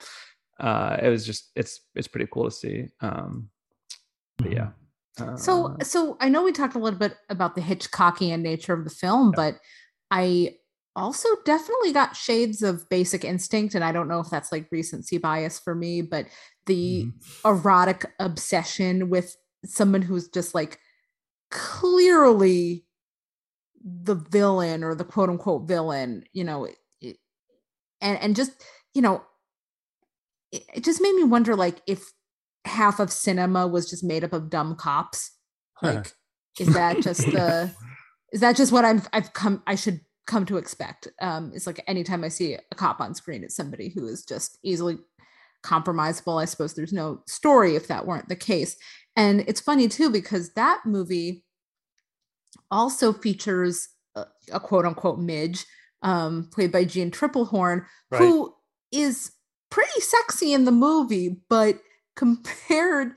uh, 0.61 0.97
it 1.03 1.09
was 1.09 1.27
just 1.27 1.51
it's 1.57 1.81
it's 1.95 2.09
pretty 2.09 2.29
cool 2.31 2.45
to 2.45 2.51
see. 2.51 2.89
Um, 3.01 3.51
but 4.39 4.53
yeah. 4.53 4.69
So, 5.37 5.67
Uh, 5.81 5.85
so 5.85 6.17
I 6.21 6.29
know 6.29 6.43
we 6.43 6.53
talked 6.53 6.75
a 6.75 6.79
little 6.79 6.99
bit 6.99 7.17
about 7.29 7.55
the 7.55 7.61
Hitchcockian 7.63 8.43
nature 8.43 8.73
of 8.75 8.85
the 8.85 8.91
film, 8.91 9.33
but 9.33 9.59
I 10.11 10.57
also 10.95 11.29
definitely 11.45 11.93
got 11.93 12.17
shades 12.17 12.63
of 12.63 12.89
Basic 12.89 13.25
Instinct, 13.25 13.75
and 13.75 13.85
I 13.85 13.93
don't 13.93 14.09
know 14.09 14.21
if 14.21 14.31
that's 14.31 14.53
like 14.53 14.69
recency 14.71 15.19
bias 15.19 15.59
for 15.59 15.75
me, 15.75 16.03
but 16.03 16.27
the 16.67 17.07
erotic 17.45 18.07
obsession 18.19 19.09
with 19.11 19.37
someone 19.65 20.03
who's 20.03 20.29
just 20.29 20.55
like 20.55 20.79
clearly 21.51 22.85
the 23.85 24.15
villain 24.17 24.83
or 24.85 24.95
the 24.95 25.05
quote 25.05 25.31
unquote 25.31 25.69
villain, 25.69 26.25
you 26.33 26.45
know, 26.45 26.65
it- 26.67 27.19
and 28.01 28.19
and 28.19 28.37
just 28.37 28.53
you 28.95 29.03
know, 29.03 29.23
it, 30.53 30.63
it 30.75 30.85
just 30.85 31.01
made 31.01 31.15
me 31.15 31.25
wonder 31.25 31.55
like 31.57 31.81
if 31.87 32.13
half 32.67 33.01
of 33.01 33.11
cinema 33.13 33.67
was 33.67 33.89
just 33.89 34.05
made 34.05 34.25
up 34.25 34.33
of 34.33 34.51
dumb 34.51 34.77
cops. 34.77 35.31
Like 35.83 36.13
is 36.59 36.73
that 36.75 37.01
just 37.03 37.27
the 37.27 37.71
is 38.33 38.41
that 38.41 38.57
just 38.57 38.73
what 38.73 38.85
i've 38.85 39.07
i've 39.13 39.33
come 39.35 39.63
i 39.67 39.75
should 39.75 40.01
come 40.27 40.45
to 40.47 40.57
expect? 40.57 41.09
Um 41.21 41.53
it's 41.55 41.67
like 41.67 41.83
anytime 41.87 42.25
i 42.25 42.29
see 42.29 42.55
a 42.55 42.75
cop 42.75 43.01
on 43.01 43.15
screen 43.15 43.45
it's 43.45 43.55
somebody 43.57 43.91
who 43.95 44.07
is 44.09 44.25
just 44.25 44.59
easily 44.63 44.99
compromisable. 45.65 46.41
I 46.41 46.45
suppose 46.45 46.75
there's 46.75 46.93
no 46.93 47.23
story 47.27 47.75
if 47.77 47.89
that 47.89 48.07
weren't 48.07 48.29
the 48.29 48.37
case. 48.37 48.77
And 49.17 49.41
it's 49.49 49.61
funny 49.61 49.89
too 49.89 50.11
because 50.11 50.53
that 50.55 50.83
movie 50.87 51.45
also 52.71 53.13
features 53.13 53.89
a, 54.15 54.27
a 54.53 54.61
quote 54.61 54.85
unquote 54.87 55.19
midge 55.19 55.65
um 56.03 56.49
played 56.53 56.73
by 56.73 56.85
Jeanne 56.85 57.11
Tripplehorn 57.11 57.85
Right. 58.11 58.19
who 58.19 58.55
is 58.93 59.33
pretty 59.71 60.01
sexy 60.01 60.53
in 60.53 60.65
the 60.65 60.73
movie 60.73 61.41
but 61.49 61.79
compared 62.17 63.13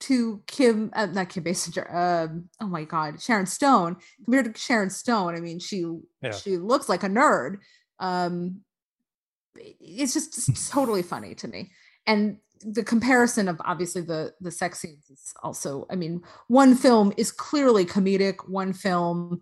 to 0.00 0.42
Kim, 0.46 0.90
uh, 0.94 1.06
not 1.06 1.28
Kim 1.28 1.44
Basinger. 1.44 1.94
Um, 1.94 2.48
oh 2.60 2.66
my 2.66 2.84
God, 2.84 3.20
Sharon 3.22 3.46
Stone. 3.46 3.96
Compared 4.24 4.54
to 4.54 4.60
Sharon 4.60 4.90
Stone, 4.90 5.34
I 5.34 5.40
mean, 5.40 5.58
she 5.58 5.84
Yeah. 6.22 6.32
she 6.32 6.56
looks 6.56 6.88
like 6.88 7.02
a 7.02 7.08
nerd. 7.08 7.58
Um, 7.98 8.60
it's 9.56 10.14
just 10.14 10.48
it's 10.48 10.70
totally 10.78 11.02
funny 11.02 11.34
to 11.36 11.48
me, 11.48 11.70
and 12.06 12.38
the 12.60 12.82
comparison 12.84 13.48
of 13.48 13.60
obviously 13.64 14.02
the 14.02 14.32
the 14.40 14.50
sex 14.50 14.80
scenes 14.80 15.08
is 15.10 15.32
also. 15.42 15.86
I 15.90 15.96
mean, 15.96 16.22
one 16.48 16.74
film 16.74 17.12
is 17.16 17.30
clearly 17.30 17.84
comedic. 17.84 18.48
One 18.48 18.72
film 18.72 19.40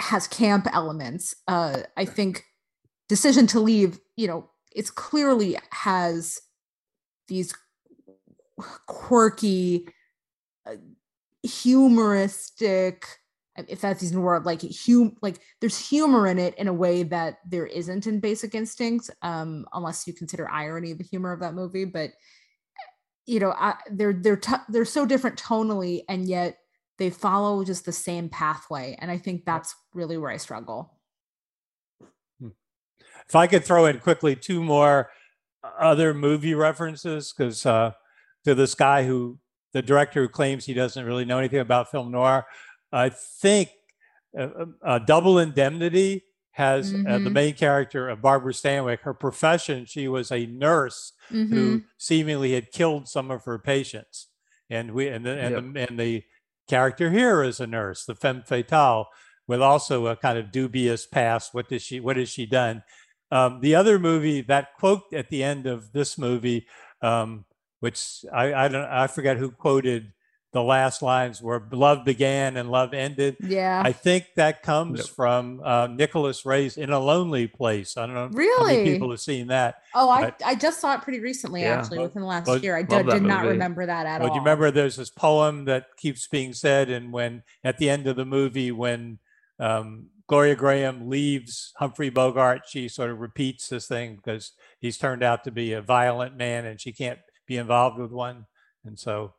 has 0.00 0.26
camp 0.26 0.66
elements. 0.72 1.34
Uh, 1.46 1.82
I 1.96 2.04
think 2.06 2.44
Decision 3.08 3.46
to 3.48 3.60
Leave. 3.60 4.00
You 4.16 4.26
know, 4.26 4.50
it's 4.74 4.90
clearly 4.90 5.58
has 5.70 6.40
these 7.28 7.54
quirky, 8.86 9.88
uh, 10.66 10.76
humoristic, 11.42 13.06
if 13.56 13.80
that's 13.80 14.02
even 14.02 14.18
a 14.18 14.20
word, 14.20 14.46
like 14.46 14.62
hum, 14.86 15.16
like 15.20 15.38
there's 15.60 15.78
humor 15.78 16.26
in 16.26 16.38
it 16.38 16.54
in 16.56 16.68
a 16.68 16.72
way 16.72 17.02
that 17.02 17.38
there 17.48 17.66
isn't 17.66 18.06
in 18.06 18.20
Basic 18.20 18.54
Instincts, 18.54 19.10
um, 19.22 19.66
unless 19.72 20.06
you 20.06 20.12
consider 20.12 20.50
irony 20.50 20.92
the 20.92 21.04
humor 21.04 21.32
of 21.32 21.40
that 21.40 21.54
movie. 21.54 21.84
But 21.84 22.10
you 23.26 23.40
know, 23.40 23.52
I, 23.52 23.74
they're 23.90 24.14
they're 24.14 24.36
t- 24.36 24.54
they're 24.68 24.84
so 24.84 25.06
different 25.06 25.40
tonally, 25.40 26.02
and 26.08 26.26
yet 26.26 26.58
they 26.98 27.10
follow 27.10 27.64
just 27.64 27.84
the 27.84 27.92
same 27.92 28.28
pathway, 28.28 28.96
and 28.98 29.10
I 29.10 29.18
think 29.18 29.44
that's 29.44 29.74
really 29.94 30.16
where 30.16 30.30
I 30.30 30.38
struggle. 30.38 30.98
If 33.28 33.36
I 33.36 33.46
could 33.46 33.64
throw 33.64 33.86
in 33.86 34.00
quickly 34.00 34.34
two 34.34 34.62
more 34.62 35.10
other 35.82 36.14
movie 36.14 36.54
references, 36.54 37.32
because 37.36 37.64
uh, 37.66 37.92
to 38.44 38.54
this 38.54 38.74
guy 38.74 39.04
who, 39.04 39.38
the 39.72 39.82
director 39.82 40.22
who 40.22 40.28
claims 40.28 40.64
he 40.66 40.74
doesn't 40.74 41.04
really 41.04 41.24
know 41.24 41.38
anything 41.38 41.60
about 41.60 41.90
film 41.90 42.10
noir, 42.10 42.46
I 42.92 43.08
think 43.08 43.70
uh, 44.38 44.48
uh, 44.84 44.98
Double 44.98 45.38
Indemnity 45.38 46.24
has 46.52 46.92
uh, 46.92 46.96
the 47.18 47.30
Mhm. 47.30 47.32
main 47.32 47.54
character 47.54 48.08
of 48.08 48.20
Barbara 48.20 48.52
Stanwyck. 48.52 49.00
Her 49.00 49.14
profession, 49.14 49.86
she 49.86 50.08
was 50.08 50.30
a 50.30 50.46
nurse 50.46 51.12
Mhm. 51.30 51.48
who 51.50 51.82
seemingly 51.98 52.52
had 52.52 52.70
killed 52.72 53.08
some 53.08 53.30
of 53.30 53.44
her 53.44 53.58
patients, 53.58 54.28
and 54.68 54.92
we 54.92 55.08
and 55.08 55.24
the 55.24 55.38
and, 55.38 55.74
the 55.74 55.88
and 55.88 55.98
the 55.98 56.24
character 56.68 57.10
here 57.10 57.42
is 57.42 57.60
a 57.60 57.66
nurse, 57.66 58.04
the 58.04 58.14
femme 58.14 58.42
fatale, 58.42 59.06
with 59.46 59.62
also 59.62 60.06
a 60.06 60.16
kind 60.16 60.38
of 60.38 60.52
dubious 60.52 61.06
past. 61.06 61.54
What 61.54 61.68
does 61.68 61.82
she? 61.82 62.00
What 62.00 62.16
has 62.16 62.28
she 62.28 62.44
done? 62.46 62.82
Um, 63.32 63.60
the 63.60 63.74
other 63.74 63.98
movie, 63.98 64.42
that 64.42 64.74
quote 64.78 65.04
at 65.12 65.28
the 65.30 65.42
end 65.42 65.66
of 65.66 65.92
this 65.92 66.18
movie, 66.18 66.66
um, 67.00 67.44
which 67.80 68.24
I 68.32 68.52
I 68.64 68.68
don't 68.68 68.84
I 68.84 69.06
forget 69.06 69.38
who 69.38 69.50
quoted 69.50 70.12
the 70.52 70.62
last 70.62 71.00
lines 71.00 71.40
where 71.40 71.62
love 71.72 72.04
began 72.04 72.58
and 72.58 72.70
love 72.70 72.92
ended. 72.92 73.38
Yeah. 73.40 73.80
I 73.82 73.92
think 73.92 74.26
that 74.36 74.62
comes 74.62 74.98
Yep. 74.98 75.06
from 75.16 75.62
uh, 75.64 75.86
Nicholas 75.86 76.44
Ray's 76.44 76.76
In 76.76 76.90
a 76.90 76.98
Lonely 77.00 77.46
Place. 77.46 77.96
I 77.96 78.04
don't 78.04 78.14
know 78.14 78.28
how 78.28 78.36
Really? 78.36 78.76
many 78.76 78.92
people 78.92 79.08
have 79.12 79.20
seen 79.22 79.46
that. 79.46 79.76
oh, 79.94 80.10
I, 80.10 80.30
I 80.44 80.54
just 80.54 80.78
saw 80.78 80.92
it 80.94 81.00
pretty 81.00 81.20
recently, 81.20 81.62
Yeah. 81.62 81.78
actually, 81.78 82.00
within 82.00 82.20
the 82.20 82.28
last 82.28 82.46
Well, 82.48 82.58
year. 82.58 82.76
I 82.76 82.82
did, 82.82 83.06
did 83.08 83.22
not 83.22 83.46
remember 83.46 83.86
that 83.86 84.04
at 84.04 84.20
Well, 84.20 84.28
all. 84.28 84.34
do 84.34 84.40
you 84.40 84.44
remember 84.44 84.70
there's 84.70 84.96
this 84.96 85.08
poem 85.08 85.64
that 85.64 85.86
keeps 85.96 86.28
being 86.28 86.52
said, 86.52 86.90
and 86.90 87.14
when 87.14 87.44
at 87.64 87.78
the 87.78 87.88
end 87.88 88.06
of 88.06 88.16
the 88.16 88.26
movie, 88.26 88.72
when 88.72 89.20
um, 89.58 90.08
Gloria 90.32 90.56
Grahame 90.56 91.10
leaves 91.10 91.74
Humphrey 91.76 92.08
Bogart, 92.08 92.62
she 92.66 92.88
sort 92.88 93.10
of 93.10 93.18
repeats 93.18 93.68
this 93.68 93.86
thing 93.86 94.16
because 94.16 94.52
he's 94.80 94.96
turned 94.96 95.22
out 95.22 95.44
to 95.44 95.50
be 95.50 95.74
a 95.74 95.82
violent 95.82 96.38
man, 96.38 96.64
and 96.64 96.80
she 96.80 96.90
can't 96.90 97.18
be 97.46 97.58
involved 97.58 97.98
with 97.98 98.10
one, 98.10 98.46
and 98.82 98.98
so. 98.98 99.34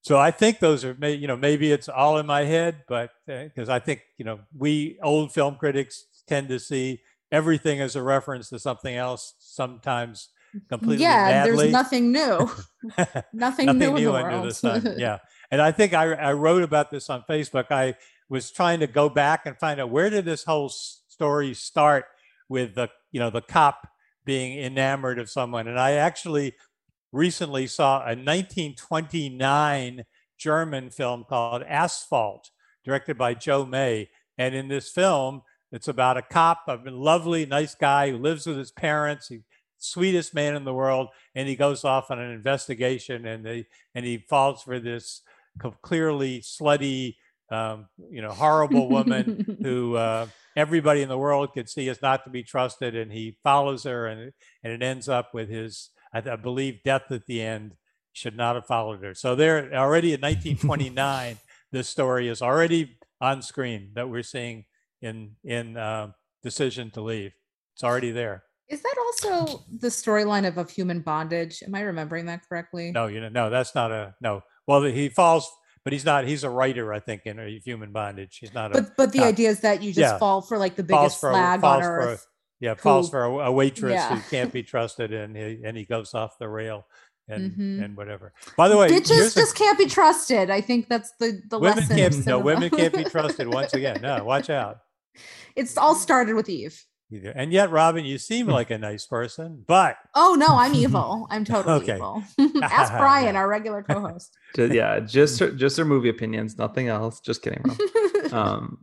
So 0.00 0.18
I 0.18 0.32
think 0.32 0.58
those 0.58 0.84
are, 0.84 0.96
may- 0.98 1.14
you 1.14 1.28
know, 1.28 1.36
maybe 1.36 1.70
it's 1.70 1.88
all 1.88 2.18
in 2.18 2.26
my 2.26 2.42
head, 2.42 2.82
but 2.88 3.10
uh, 3.30 3.44
because 3.44 3.68
I 3.68 3.78
think, 3.78 4.00
you 4.16 4.24
know, 4.24 4.40
we 4.52 4.98
old 5.00 5.32
film 5.32 5.54
critics 5.54 6.06
tend 6.26 6.48
to 6.48 6.58
see 6.58 7.00
everything 7.30 7.80
as 7.80 7.94
a 7.94 8.02
reference 8.02 8.48
to 8.48 8.58
something 8.58 8.96
else, 8.96 9.34
sometimes 9.38 10.30
completely 10.68 11.04
yeah, 11.04 11.44
badly. 11.44 11.56
there's 11.56 11.72
nothing 11.72 12.10
new. 12.10 12.50
Nothing, 13.32 13.66
nothing 13.66 13.78
new, 13.78 13.96
in 13.96 14.04
the 14.04 14.12
under 14.12 14.30
world. 14.30 14.50
the 14.50 14.54
sun. 14.54 14.94
Yeah, 14.98 15.18
and 15.52 15.62
I 15.62 15.70
think 15.70 15.94
I, 15.94 16.14
I 16.14 16.32
wrote 16.32 16.64
about 16.64 16.90
this 16.90 17.08
on 17.10 17.22
Facebook. 17.28 17.66
I 17.70 17.94
was 18.28 18.50
trying 18.50 18.80
to 18.80 18.86
go 18.86 19.08
back 19.08 19.46
and 19.46 19.58
find 19.58 19.80
out 19.80 19.90
where 19.90 20.10
did 20.10 20.24
this 20.24 20.44
whole 20.44 20.68
story 20.68 21.54
start 21.54 22.06
with 22.48 22.74
the 22.74 22.88
you 23.10 23.20
know 23.20 23.30
the 23.30 23.40
cop 23.40 23.88
being 24.24 24.58
enamored 24.58 25.18
of 25.18 25.30
someone, 25.30 25.66
and 25.68 25.78
I 25.78 25.92
actually 25.92 26.54
recently 27.12 27.66
saw 27.66 28.00
a 28.00 28.12
1929 28.14 30.04
German 30.38 30.90
film 30.90 31.24
called 31.28 31.62
Asphalt, 31.62 32.50
directed 32.84 33.16
by 33.16 33.34
Joe 33.34 33.64
May, 33.64 34.10
and 34.36 34.54
in 34.54 34.68
this 34.68 34.90
film. 34.90 35.42
It's 35.70 35.88
about 35.88 36.16
a 36.16 36.22
cop, 36.22 36.62
a 36.66 36.78
lovely, 36.86 37.44
nice 37.44 37.74
guy 37.74 38.10
who 38.10 38.16
lives 38.16 38.46
with 38.46 38.56
his 38.56 38.70
parents. 38.70 39.28
He, 39.28 39.40
sweetest 39.78 40.34
man 40.34 40.56
in 40.56 40.64
the 40.64 40.74
world, 40.74 41.08
and 41.34 41.48
he 41.48 41.56
goes 41.56 41.84
off 41.84 42.10
on 42.10 42.18
an 42.18 42.30
investigation, 42.30 43.26
and 43.26 43.44
they 43.44 43.66
and 43.94 44.04
he 44.04 44.18
falls 44.28 44.62
for 44.62 44.78
this 44.78 45.22
clearly 45.82 46.40
slutty, 46.40 47.16
um, 47.50 47.88
you 48.10 48.22
know, 48.22 48.30
horrible 48.30 48.88
woman 48.88 49.58
who 49.62 49.96
uh, 49.96 50.26
everybody 50.56 51.02
in 51.02 51.08
the 51.08 51.18
world 51.18 51.52
could 51.52 51.68
see 51.68 51.88
is 51.88 52.02
not 52.02 52.24
to 52.24 52.30
be 52.30 52.42
trusted, 52.42 52.94
and 52.94 53.12
he 53.12 53.38
follows 53.42 53.84
her, 53.84 54.06
and 54.06 54.32
and 54.62 54.72
it 54.72 54.82
ends 54.82 55.08
up 55.08 55.34
with 55.34 55.48
his, 55.48 55.90
I, 56.12 56.18
I 56.18 56.36
believe, 56.36 56.82
death 56.84 57.10
at 57.10 57.26
the 57.26 57.42
end. 57.42 57.74
Should 58.12 58.36
not 58.36 58.56
have 58.56 58.66
followed 58.66 59.02
her. 59.04 59.14
So 59.14 59.36
there, 59.36 59.72
already 59.72 60.12
in 60.12 60.20
1929, 60.20 61.38
this 61.72 61.88
story 61.88 62.26
is 62.26 62.42
already 62.42 62.98
on 63.20 63.42
screen 63.42 63.90
that 63.94 64.08
we're 64.08 64.24
seeing 64.24 64.64
in 65.00 65.36
in 65.44 65.76
uh, 65.76 66.08
Decision 66.42 66.90
to 66.92 67.00
Leave. 67.00 67.32
It's 67.74 67.84
already 67.84 68.10
there. 68.10 68.42
Is 68.68 68.82
that 68.82 68.96
also 68.98 69.64
the 69.78 69.88
storyline 69.88 70.46
of, 70.46 70.58
of 70.58 70.68
human 70.68 71.00
bondage? 71.00 71.62
Am 71.62 71.74
I 71.74 71.80
remembering 71.80 72.26
that 72.26 72.46
correctly? 72.46 72.92
No, 72.92 73.06
you 73.06 73.20
know, 73.20 73.28
no, 73.28 73.50
that's 73.50 73.74
not 73.74 73.92
a 73.92 74.14
no. 74.20 74.42
Well, 74.66 74.82
he 74.82 75.08
falls, 75.08 75.50
but 75.88 75.94
he's 75.94 76.04
not. 76.04 76.26
He's 76.26 76.44
a 76.44 76.50
writer, 76.50 76.92
I 76.92 76.98
think, 77.00 77.22
in 77.24 77.38
a 77.38 77.58
human 77.64 77.92
bondage. 77.92 78.36
He's 78.38 78.52
not 78.52 78.72
a 78.72 78.82
But 78.82 78.94
but 78.98 79.12
the 79.12 79.20
cop. 79.20 79.28
idea 79.28 79.48
is 79.48 79.60
that 79.60 79.82
you 79.82 79.88
just 79.90 80.12
Yeah. 80.12 80.18
fall 80.18 80.42
for 80.42 80.58
like 80.58 80.76
the 80.76 80.82
biggest 80.82 81.18
for 81.18 81.30
a, 81.30 81.32
flag 81.32 81.60
falls 81.62 81.76
on 81.78 81.82
for 81.82 81.98
earth. 82.00 82.26
yeah 82.60 82.74
falls 82.74 83.08
for 83.08 83.24
a, 83.24 83.30
a 83.46 83.50
waitress 83.50 83.94
Yeah. 83.94 84.16
who 84.16 84.30
can't 84.30 84.52
be 84.52 84.62
trusted, 84.74 85.14
and 85.14 85.34
he 85.34 85.60
and 85.64 85.78
he 85.78 85.86
goes 85.86 86.12
off 86.12 86.38
the 86.38 86.46
rail 86.48 86.86
and 87.26 87.52
Mhm. 87.52 87.84
and 87.84 87.96
whatever. 87.96 88.34
By 88.56 88.68
the 88.68 88.76
way, 88.76 88.88
Bitches 88.90 89.34
just 89.34 89.56
can't 89.56 89.78
be 89.78 89.86
trusted. 89.86 90.50
I 90.50 90.60
think 90.60 90.88
that's 90.90 91.12
the 91.18 91.40
the 91.48 91.58
women 91.58 91.78
lesson. 91.78 91.96
can't 91.96 92.26
no 92.26 92.38
women 92.38 92.68
can't 92.68 92.94
be 92.94 93.04
trusted. 93.04 93.48
Once 93.48 93.72
again, 93.80 94.00
no, 94.02 94.22
watch 94.24 94.50
out. 94.50 94.80
It's 95.56 95.78
all 95.78 95.94
started 95.94 96.34
with 96.34 96.50
Eve. 96.50 96.84
Either. 97.10 97.30
And 97.30 97.52
yet, 97.52 97.70
Robyn, 97.70 98.04
you 98.04 98.18
seem 98.18 98.46
like 98.48 98.70
a 98.70 98.76
nice 98.76 99.06
person, 99.06 99.64
but 99.66 99.96
Oh 100.14 100.34
no, 100.38 100.56
I'm 100.58 100.74
evil. 100.84 101.26
I'm 101.30 101.44
totally 101.44 101.84
Okay. 101.84 101.94
evil. 101.96 102.22
Ask 102.62 102.92
Brian, 102.98 103.34
our 103.34 103.48
regular 103.48 103.82
co-host. 103.82 104.36
Yeah, 104.56 105.00
just 105.00 105.40
her, 105.40 105.50
just 105.50 105.78
her 105.78 105.84
movie 105.86 106.10
opinions, 106.10 106.58
nothing 106.58 106.88
else. 106.88 107.20
Just 107.20 107.42
kidding, 107.42 107.62
Rob. 107.64 107.78
Um, 108.32 108.78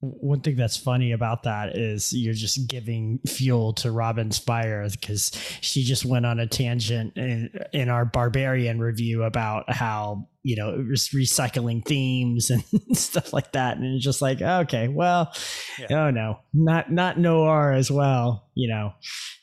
One 0.00 0.40
thing 0.42 0.56
that's 0.56 0.76
funny 0.76 1.12
about 1.12 1.44
that 1.44 1.76
is 1.76 2.12
you're 2.12 2.34
just 2.34 2.68
giving 2.68 3.18
fuel 3.26 3.72
to 3.74 3.88
Robyn's 3.88 4.38
fire 4.38 4.86
because 4.90 5.30
she 5.62 5.84
just 5.84 6.04
went 6.04 6.26
on 6.26 6.38
a 6.38 6.46
tangent 6.46 7.16
in, 7.16 7.48
in 7.72 7.88
our 7.88 8.04
Barbarian 8.04 8.78
review 8.78 9.22
about 9.22 9.72
how, 9.72 10.28
you 10.42 10.54
know, 10.56 10.68
it 10.78 10.86
was 10.86 11.08
recycling 11.14 11.82
themes 11.84 12.50
and 12.50 12.62
stuff 12.92 13.32
like 13.32 13.52
that. 13.52 13.78
And 13.78 13.86
it's 13.96 14.04
just 14.04 14.20
like, 14.20 14.42
okay, 14.42 14.88
well, 14.88 15.32
Yeah. 15.78 15.86
oh 16.06 16.10
no, 16.10 16.40
not, 16.52 16.92
not 16.92 17.18
noir 17.18 17.72
as 17.72 17.90
well, 17.90 18.50
you 18.54 18.68
know, 18.68 18.92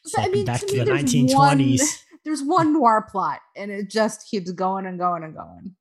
So, 0.06 0.22
I 0.22 0.28
mean, 0.30 0.46
back 0.46 0.60
to 0.62 0.68
to, 0.68 0.74
me, 0.74 0.80
the 0.80 0.86
there's 0.86 1.04
1920s. 1.04 1.80
one- 1.80 1.88
there's 2.26 2.42
one 2.42 2.72
noir 2.72 3.06
plot, 3.12 3.40
and 3.58 3.70
it 3.70 3.90
just 3.90 4.30
keeps 4.30 4.50
going 4.54 4.86
and 4.86 4.98
going 4.98 5.24
and 5.24 5.36
going. 5.36 5.76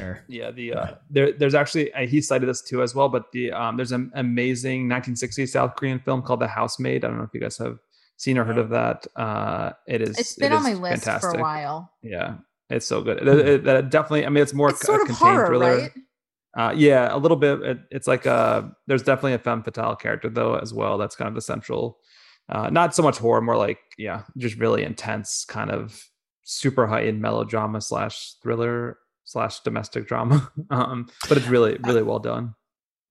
Sure. 0.00 0.24
yeah, 0.28 0.50
the 0.50 0.72
uh, 0.74 0.94
there 1.10 1.32
there's 1.32 1.54
actually 1.54 1.92
uh, 1.94 2.06
he 2.06 2.20
cited 2.20 2.48
this 2.48 2.62
too 2.62 2.82
as 2.82 2.94
well, 2.94 3.08
but 3.08 3.32
the 3.32 3.52
um, 3.52 3.76
there's 3.76 3.92
an 3.92 4.10
amazing 4.14 4.88
1960s 4.88 5.48
South 5.48 5.76
Korean 5.76 5.98
film 5.98 6.22
called 6.22 6.40
The 6.40 6.46
Housemaid. 6.48 7.04
I 7.04 7.08
don't 7.08 7.18
know 7.18 7.24
if 7.24 7.34
you 7.34 7.40
guys 7.40 7.56
have 7.58 7.78
seen 8.16 8.38
or 8.38 8.44
heard 8.44 8.56
No. 8.56 8.62
of 8.62 8.70
that. 8.70 9.06
Uh, 9.16 9.72
it 9.86 10.02
is. 10.02 10.18
It's 10.18 10.34
been 10.34 10.52
on 10.52 10.62
my 10.62 10.70
is 10.72 10.78
list 10.78 11.04
for 11.20 11.30
a 11.30 11.40
while. 11.40 11.92
Yeah, 12.02 12.36
it's 12.70 12.86
so 12.86 13.02
good. 13.02 13.26
It- 13.26 13.48
it- 13.48 13.64
that 13.64 13.90
definitely. 13.90 14.26
I 14.26 14.28
mean, 14.30 14.42
it's 14.42 14.54
more 14.54 14.70
It's 14.70 14.82
a 14.82 14.86
sort 14.86 15.00
of 15.02 15.06
contained 15.08 15.30
horror, 15.34 15.46
thriller. 15.46 15.76
right? 15.78 15.92
Uh, 16.56 16.72
yeah, 16.74 17.14
a 17.14 17.18
little 17.18 17.36
bit. 17.36 17.60
It, 17.62 17.78
it's 17.90 18.06
like 18.06 18.24
a 18.26 18.70
there's 18.86 19.02
definitely 19.02 19.34
a 19.34 19.38
femme 19.38 19.62
fatale 19.62 19.96
character 19.96 20.30
though 20.30 20.54
as 20.56 20.72
well. 20.72 20.96
That's 20.98 21.14
kind 21.16 21.28
of 21.28 21.34
the 21.34 21.42
central. 21.42 21.98
Uh, 22.48 22.70
not 22.70 22.94
so 22.94 23.02
much 23.02 23.18
horror, 23.18 23.40
more 23.42 23.56
like 23.56 23.78
yeah, 23.98 24.22
just 24.38 24.56
really 24.56 24.82
intense 24.84 25.44
kind 25.46 25.70
of 25.70 26.02
super 26.44 26.86
high 26.86 27.00
heightened 27.00 27.20
melodrama 27.20 27.80
slash 27.80 28.34
thriller 28.42 28.98
slash 29.26 29.60
domestic 29.60 30.08
drama. 30.08 30.50
um, 30.70 31.08
but 31.28 31.36
it's 31.36 31.46
really 31.48 31.76
really 31.84 32.02
well 32.02 32.18
done. 32.18 32.54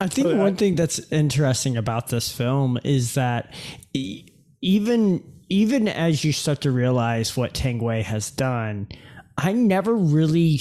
I 0.02 0.08
think 0.08 0.28
Oh, 0.28 0.32
I- 0.32 0.38
one 0.40 0.56
thing 0.56 0.76
that's 0.76 1.00
interesting 1.12 1.78
about 1.78 2.08
this 2.08 2.32
film 2.32 2.80
is 2.84 3.14
that 3.14 3.54
e- 3.94 4.26
even 4.62 5.24
even 5.48 5.88
as 5.88 6.24
you 6.26 6.32
start 6.34 6.62
to 6.62 6.72
realize 6.72 7.38
what 7.38 7.54
Tang 7.54 7.78
Wei 7.80 8.02
has 8.02 8.32
done, 8.32 8.88
I 9.38 9.54
never 9.54 9.94
really 9.94 10.60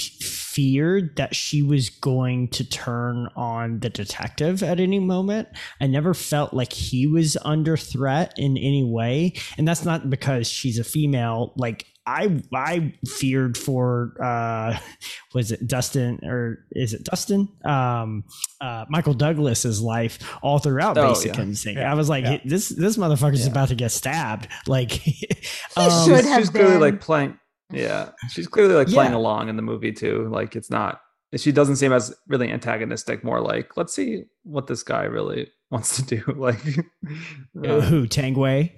feared 0.55 1.17
that 1.17 1.35
she 1.35 1.61
was 1.61 1.89
going 1.89 2.47
to 2.49 2.67
turn 2.69 3.27
on 3.35 3.79
the 3.81 3.89
detective 3.89 4.63
at 4.63 4.79
any 4.79 4.99
moment. 4.99 5.49
I 5.81 5.87
never 5.87 6.13
felt 6.13 6.53
like 6.53 6.71
he 6.71 7.07
was 7.07 7.37
under 7.43 7.75
threat 7.75 8.33
in 8.37 8.57
any 8.57 8.83
way, 8.83 9.33
and 9.57 9.67
that's 9.67 9.83
not 9.83 10.09
because 10.09 10.47
she's 10.49 10.79
a 10.79 10.83
female. 10.83 11.53
Like 11.57 11.85
I, 12.07 12.39
I 12.53 12.93
feared 13.07 13.57
for 13.57 14.13
uh, 14.23 14.77
was 15.33 15.51
it 15.51 15.67
Dustin 15.67 16.19
or 16.23 16.65
is 16.71 16.93
it 16.93 17.03
Dustin? 17.03 17.49
Um, 17.65 18.23
uh, 18.61 18.85
Michael 18.89 19.15
Douglas's 19.15 19.81
life 19.81 20.19
all 20.41 20.59
throughout 20.59 20.97
Oh, 20.97 21.09
Basic 21.09 21.35
yeah. 21.35 21.41
Instinct. 21.41 21.79
Yeah, 21.79 21.91
I 21.91 21.95
was 21.95 22.07
like, 22.07 22.23
yeah. 22.23 22.37
this 22.45 22.69
this 22.69 22.95
motherfucker's 22.97 23.45
Yeah. 23.45 23.51
about 23.51 23.69
to 23.69 23.75
get 23.75 23.91
stabbed. 23.91 24.47
Like, 24.67 24.91
he 24.91 25.13
should 26.05 26.25
have 26.25 26.41
she's 26.41 26.49
clearly 26.49 26.71
been. 26.73 26.81
like 26.81 27.01
playing. 27.01 27.39
Yeah, 27.71 28.09
she's 28.29 28.47
clearly 28.47 28.75
like 28.75 28.87
playing 28.87 29.11
Yeah. 29.11 29.17
along 29.17 29.49
in 29.49 29.55
the 29.55 29.61
movie 29.61 29.91
too. 29.91 30.27
Like 30.29 30.55
it's 30.55 30.69
not. 30.69 31.01
She 31.35 31.51
doesn't 31.51 31.75
seem 31.77 31.91
as 31.91 32.13
really 32.27 32.49
antagonistic. 32.51 33.23
More 33.23 33.41
like 33.41 33.75
let's 33.75 33.93
see 33.93 34.25
what 34.43 34.67
this 34.67 34.83
guy 34.83 35.03
really 35.03 35.49
wants 35.71 35.95
to 35.97 36.03
do. 36.03 36.23
Like, 36.37 36.59
uh, 37.65 37.81
who 37.81 38.07
Tang 38.07 38.35
Wei? 38.35 38.75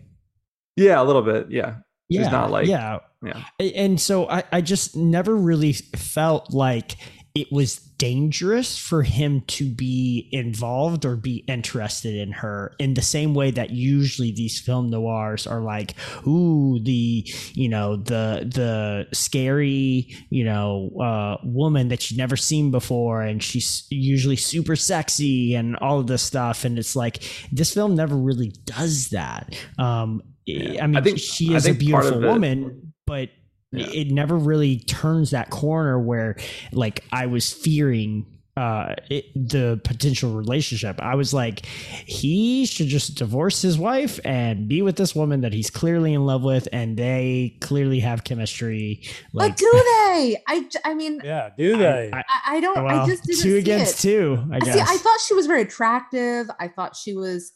yeah, 0.76 1.02
a 1.02 1.04
little 1.04 1.22
bit. 1.22 1.52
Yeah, 1.52 1.76
She's 2.12 2.22
yeah, 2.22 2.30
not 2.30 2.50
like- 2.52 2.68
yeah, 2.68 3.00
yeah. 3.24 3.44
And 3.60 4.00
so 4.00 4.30
I, 4.30 4.44
I 4.52 4.62
just 4.62 4.96
never 4.96 5.36
really 5.36 5.74
felt 5.74 6.54
like 6.54 6.96
it 7.38 7.52
was 7.52 7.76
dangerous 8.00 8.80
for 8.80 9.04
him 9.04 9.42
to 9.42 9.70
be 9.70 10.28
involved 10.32 11.06
or 11.06 11.16
be 11.16 11.38
interested 11.48 12.16
in 12.16 12.32
her 12.32 12.74
in 12.80 12.96
the 12.96 13.02
same 13.04 13.36
way 13.36 13.52
that 13.52 13.70
usually 13.70 14.32
these 14.32 14.60
film 14.60 14.90
noirs 14.90 15.46
are 15.46 15.62
like, 15.62 15.94
ooh, 16.26 16.80
the 16.82 17.24
you 17.54 17.70
know 17.70 17.96
the 17.96 18.50
the 18.52 19.08
scary 19.16 20.08
you 20.32 20.44
know 20.44 20.90
uh, 21.00 21.38
woman 21.44 21.90
that 21.90 22.10
you've 22.10 22.18
never 22.18 22.36
seen 22.36 22.72
before, 22.72 23.22
and 23.22 23.44
she's 23.44 23.86
usually 23.92 24.36
super 24.36 24.76
sexy 24.76 25.54
and 25.54 25.76
all 25.78 26.00
of 26.00 26.08
this 26.08 26.24
stuff, 26.24 26.66
and 26.66 26.80
it's 26.80 26.96
like 26.96 27.22
this 27.52 27.72
film 27.72 27.94
never 27.96 28.16
really 28.18 28.52
does 28.66 29.10
that. 29.10 29.56
Um, 29.78 30.24
Yeah. 30.48 30.84
I 30.84 30.88
mean, 30.88 30.98
I 30.98 31.02
think- 31.02 31.20
she 31.20 31.54
is 31.54 31.68
a 31.68 31.74
think 31.76 31.92
part 31.92 32.06
of 32.06 32.14
beautiful 32.14 32.34
woman, 32.34 32.94
but 33.06 33.30
Yeah. 33.72 33.88
it 33.92 34.12
never 34.12 34.38
really 34.38 34.80
turns 34.80 35.32
that 35.32 35.50
corner 35.50 36.00
where 36.00 36.38
like 36.72 37.04
I 37.12 37.26
was 37.26 37.52
fearing 37.52 38.26
uh, 38.58 38.96
it, 39.12 39.26
the 39.36 39.80
potential 39.84 40.34
relationship. 40.34 41.00
I 41.00 41.14
was 41.14 41.32
like, 41.32 41.68
he 41.68 42.66
should 42.66 42.88
just 42.88 43.14
divorce 43.16 43.62
his 43.62 43.78
wife 43.78 44.20
and 44.26 44.68
be 44.68 44.82
with 44.82 44.96
this 44.96 45.14
woman 45.14 45.42
that 45.42 45.54
he's 45.54 45.70
clearly 45.70 46.12
in 46.16 46.26
love 46.26 46.44
with, 46.44 46.68
and 46.74 46.98
they 46.98 47.56
clearly 47.62 48.00
have 48.00 48.24
chemistry. 48.24 49.04
Like, 49.32 49.52
but 49.52 49.58
do 49.60 49.72
they? 49.72 50.38
I, 50.48 50.68
I 50.84 50.96
mean, 50.96 51.22
yeah, 51.24 51.52
do 51.56 51.78
they? 51.78 52.10
I, 52.12 52.18
I, 52.18 52.24
I 52.56 52.60
don't. 52.60 52.84
Well, 52.84 53.02
I 53.02 53.06
just 53.06 53.26
didn't 53.26 53.44
two 53.44 53.58
against 53.58 54.00
it. 54.00 54.10
two. 54.10 54.44
I 54.52 54.60
guess. 54.60 54.74
See, 54.74 54.82
I 54.82 54.98
thought 54.98 55.20
she 55.20 55.36
was 55.36 55.46
very 55.46 55.62
attractive. 55.62 56.50
I 56.60 56.68
thought 56.68 56.96
she 56.96 57.14
was, 57.14 57.52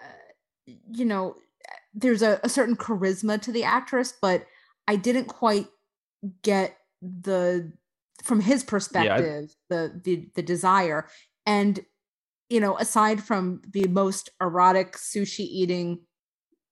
uh, 0.00 0.72
you 0.90 1.04
know, 1.04 1.36
there's 1.92 2.22
a, 2.22 2.40
a 2.42 2.48
certain 2.48 2.76
charisma 2.76 3.42
to 3.42 3.52
the 3.52 3.64
actress, 3.64 4.14
but 4.22 4.46
I 4.88 4.96
didn't 4.96 5.26
quite 5.26 5.68
get 6.42 6.76
the 7.00 7.72
from 8.22 8.40
his 8.40 8.62
perspective 8.62 9.50
yeah. 9.50 9.76
the 9.76 10.00
the 10.04 10.30
the 10.34 10.42
desire. 10.42 11.06
And 11.46 11.80
you 12.50 12.60
know 12.60 12.76
aside 12.76 13.22
from 13.22 13.62
the 13.72 13.86
most 13.88 14.28
erotic 14.40 14.96
sushi 14.96 15.40
eating 15.40 16.00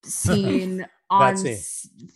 scene 0.04 0.86
on 1.10 1.36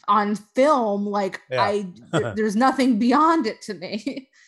on 0.08 0.34
film 0.34 1.06
like 1.06 1.40
yeah. 1.50 1.62
i 1.62 1.86
th- 2.12 2.34
there's 2.34 2.56
nothing 2.56 2.98
beyond 2.98 3.46
it 3.46 3.62
to 3.62 3.74
me. 3.74 4.28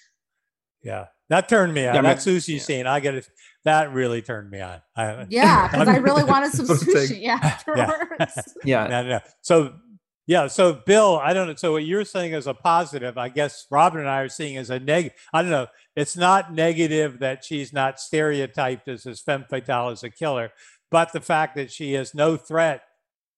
Yeah. 0.82 1.06
That 1.30 1.48
turned 1.48 1.72
me 1.72 1.86
on. 1.86 1.94
Yeah, 1.94 2.02
that 2.02 2.18
sushi 2.18 2.60
scene 2.60 2.86
i 2.86 3.00
get 3.00 3.14
it 3.14 3.26
that 3.64 3.94
really 3.94 4.20
turned 4.20 4.50
me 4.50 4.60
on. 4.60 4.82
I, 4.94 5.24
yeah 5.30 5.68
because 5.68 5.88
i 5.88 5.96
really 5.96 6.24
wanted 6.24 6.52
some 6.52 6.66
sushi 6.66 7.26
afterwards. 7.26 8.54
Yeah, 8.64 9.00
yeah. 9.00 9.20
so 9.40 9.76
yeah. 10.26 10.46
So, 10.46 10.72
Bill, 10.72 11.20
I 11.22 11.32
don't 11.32 11.48
know. 11.48 11.54
So, 11.54 11.72
what 11.72 11.84
you're 11.84 12.04
saying 12.04 12.32
is 12.32 12.46
a 12.46 12.54
positive. 12.54 13.18
I 13.18 13.28
guess 13.28 13.66
Robyn 13.70 14.00
and 14.00 14.08
I 14.08 14.20
are 14.20 14.28
seeing 14.28 14.56
as 14.56 14.70
a 14.70 14.78
negative. 14.78 15.18
I 15.32 15.42
don't 15.42 15.50
know. 15.50 15.66
It's 15.96 16.16
not 16.16 16.52
negative 16.52 17.18
that 17.20 17.44
she's 17.44 17.72
not 17.72 18.00
stereotyped 18.00 18.88
as 18.88 19.04
this 19.04 19.20
femme 19.20 19.44
fatale 19.48 19.90
as 19.90 20.02
a 20.02 20.10
killer, 20.10 20.50
but 20.90 21.12
the 21.12 21.20
fact 21.20 21.56
that 21.56 21.70
she 21.70 21.94
is 21.94 22.14
no 22.14 22.36
threat 22.36 22.82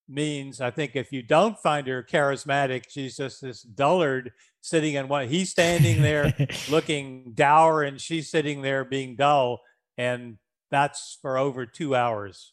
means 0.08 0.60
I 0.60 0.70
think 0.70 0.94
if 0.94 1.12
you 1.12 1.22
don't 1.22 1.58
find 1.58 1.86
her 1.86 2.02
charismatic, 2.02 2.84
she's 2.88 3.16
just 3.16 3.40
this 3.40 3.62
dullard 3.62 4.32
sitting 4.60 4.94
in 4.94 5.08
one. 5.08 5.28
He's 5.28 5.50
standing 5.50 6.02
there 6.02 6.34
looking 6.70 7.32
dour, 7.34 7.82
and 7.82 8.00
she's 8.00 8.30
sitting 8.30 8.62
there 8.62 8.84
being 8.84 9.16
dull, 9.16 9.60
and 9.98 10.38
that's 10.70 11.18
for 11.20 11.38
over 11.38 11.66
two 11.66 11.94
hours. 11.94 12.52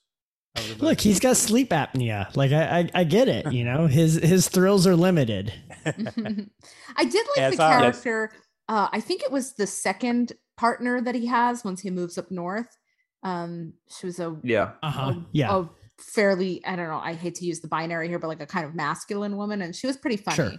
Look, 0.80 1.02
he's 1.02 1.20
got 1.20 1.36
sleep 1.38 1.70
apnea. 1.70 2.36
Like 2.36 2.52
I, 2.52 2.80
I, 2.80 2.90
I 2.94 3.04
get 3.04 3.28
it. 3.28 3.52
You 3.52 3.64
know, 3.64 3.88
his 3.88 4.16
his 4.16 4.48
thrills 4.48 4.86
are 4.86 4.96
limited. 4.96 5.52
I 5.86 7.06
did 7.06 7.28
like 7.36 7.52
the 7.52 7.58
character. 7.58 8.32
Uh, 8.70 8.88
I 8.92 9.00
think 9.00 9.24
it 9.24 9.32
was 9.32 9.54
the 9.54 9.66
second 9.66 10.34
partner 10.56 11.02
that 11.02 11.16
he 11.16 11.26
has 11.26 11.64
once 11.64 11.82
he 11.82 11.90
moves 11.90 12.18
up 12.18 12.30
north. 12.30 12.78
Um, 13.24 13.74
she 13.90 14.06
was 14.06 14.20
a 14.20 14.38
yeah, 14.44 14.72
uh-huh. 14.84 15.12
a, 15.12 15.26
yeah, 15.32 15.58
a 15.58 15.70
fairly. 16.00 16.64
I 16.66 16.76
don't 16.76 16.88
know. 16.88 17.00
I 17.00 17.14
hate 17.14 17.36
to 17.36 17.46
use 17.46 17.62
the 17.62 17.68
binary 17.68 18.08
here, 18.08 18.20
but 18.20 18.28
like 18.28 18.42
a 18.42 18.46
kind 18.46 18.66
of 18.66 18.76
masculine 18.76 19.38
woman, 19.38 19.62
and 19.64 19.76
she 19.76 19.88
was 19.88 19.98
pretty 19.98 20.18
funny. 20.18 20.36
Sure. 20.36 20.52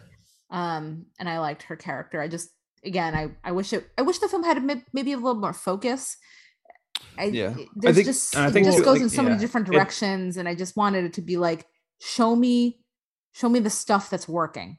Um, 0.51 1.07
and 1.21 1.29
I 1.29 1.39
liked 1.39 1.65
her 1.65 1.77
character. 1.77 2.21
I 2.21 2.27
just 2.27 2.51
again, 2.85 3.15
I 3.15 3.31
I 3.45 3.53
wish 3.53 3.73
it. 3.73 3.89
I 3.97 4.03
wish 4.03 4.19
the 4.19 4.29
film 4.29 4.43
had 4.43 4.83
maybe 4.93 5.13
a 5.13 5.17
little 5.17 5.41
more 5.41 5.53
focus 5.53 6.17
I, 7.19 7.25
yeah, 7.25 7.55
there's 7.77 7.93
I 7.93 7.95
think, 7.95 8.07
just 8.07 8.37
I 8.37 8.51
think 8.51 8.67
it 8.67 8.71
just 8.71 8.85
goes 8.85 8.95
like, 8.95 9.03
in 9.03 9.09
so 9.09 9.23
yeah, 9.23 9.29
many 9.29 9.41
different 9.41 9.67
directions, 9.67 10.37
it, 10.37 10.41
and 10.41 10.49
I 10.49 10.55
just 10.55 10.77
wanted 10.77 11.05
it 11.05 11.13
to 11.15 11.23
be 11.23 11.37
like, 11.37 11.67
show 12.01 12.35
me, 12.35 12.81
show 13.33 13.49
me 13.49 13.61
the 13.61 13.71
stuff 13.71 14.11
that's 14.11 14.29
working. 14.29 14.79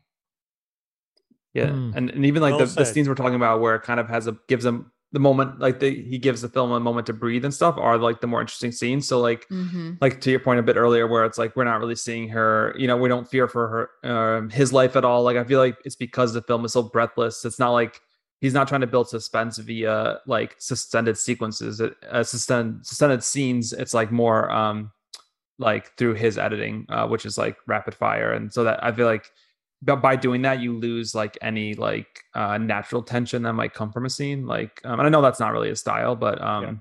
Yeah, 1.54 1.68
mm. 1.68 1.96
and, 1.96 2.10
and 2.10 2.26
even 2.26 2.42
like 2.42 2.58
well 2.58 2.66
the, 2.66 2.74
the, 2.74 2.86
scenes 2.86 3.08
we're 3.08 3.16
talking 3.16 3.36
about, 3.36 3.62
where 3.62 3.76
it 3.76 3.84
kind 3.84 4.00
of 4.00 4.10
has 4.10 4.28
a 4.28 4.38
gives 4.48 4.66
them 4.66 4.92
the 5.16 5.20
moment, 5.20 5.60
like 5.60 5.80
the 5.80 5.90
he 5.90 6.18
gives 6.18 6.42
the 6.42 6.50
film 6.50 6.74
a 6.74 6.80
moment 6.80 7.08
to 7.08 7.14
breathe 7.14 7.46
and 7.46 7.54
stuff, 7.54 7.78
are 7.78 7.98
like 7.98 8.20
the 8.20 8.28
more 8.28 8.42
interesting 8.42 8.74
scenes. 8.74 9.08
So 9.08 9.22
like, 9.22 9.48
mm-hmm. 9.48 9.94
like 10.02 10.20
to 10.22 10.30
your 10.30 10.42
point 10.42 10.60
a 10.60 10.64
bit 10.64 10.76
earlier, 10.76 11.08
where 11.08 11.24
it's 11.24 11.38
like 11.38 11.56
we're 11.56 11.64
not 11.64 11.80
really 11.80 11.96
seeing 11.96 12.28
her, 12.30 12.76
you 12.78 12.86
know, 12.86 12.98
we 12.98 13.08
don't 13.08 13.26
fear 13.26 13.48
for 13.48 13.90
her, 14.04 14.10
um, 14.12 14.50
his 14.50 14.74
life 14.74 14.98
at 14.98 15.06
all. 15.06 15.24
Like 15.24 15.38
I 15.38 15.46
feel 15.46 15.60
like 15.60 15.78
it's 15.86 15.96
because 15.96 16.34
the 16.34 16.42
film 16.42 16.66
is 16.66 16.74
so 16.74 16.84
breathless. 16.84 17.46
It's 17.46 17.60
not 17.60 17.72
like 17.72 18.02
he's 18.42 18.54
not 18.54 18.68
trying 18.68 18.82
to 18.82 18.88
build 18.88 19.10
suspense 19.10 19.58
via 19.58 20.20
like 20.26 20.56
suspended 20.60 21.18
sequences, 21.18 21.82
uh, 21.82 22.24
suspended 22.24 22.86
suspended 22.86 23.24
scenes. 23.24 23.74
It's 23.74 23.94
like 23.94 24.12
more 24.12 24.50
um 24.52 24.92
like 25.58 25.96
through 25.98 26.16
his 26.16 26.38
editing, 26.38 26.86
uh, 26.90 27.08
which 27.08 27.26
is 27.26 27.38
like 27.38 27.58
rapid 27.68 27.96
fire, 27.96 28.34
and 28.34 28.52
so 28.52 28.64
that 28.64 28.84
I 28.84 28.92
feel 28.92 29.06
like 29.06 29.32
by 29.82 30.16
doing 30.16 30.42
that 30.42 30.60
you 30.60 30.78
lose 30.78 31.14
like 31.14 31.38
any 31.42 31.76
like 31.76 32.22
uh 32.34 32.58
natural 32.58 33.04
tension 33.04 33.44
that 33.44 33.54
might 33.54 33.74
come 33.74 33.92
from 33.92 34.06
a 34.06 34.10
scene 34.10 34.48
like 34.48 34.82
um, 34.84 35.00
and 35.00 35.06
i 35.06 35.10
know 35.10 35.22
that's 35.22 35.40
not 35.40 35.52
really 35.52 35.70
a 35.70 35.76
style 35.76 36.16
but 36.16 36.42
um 36.42 36.64
yeah. 36.64 36.74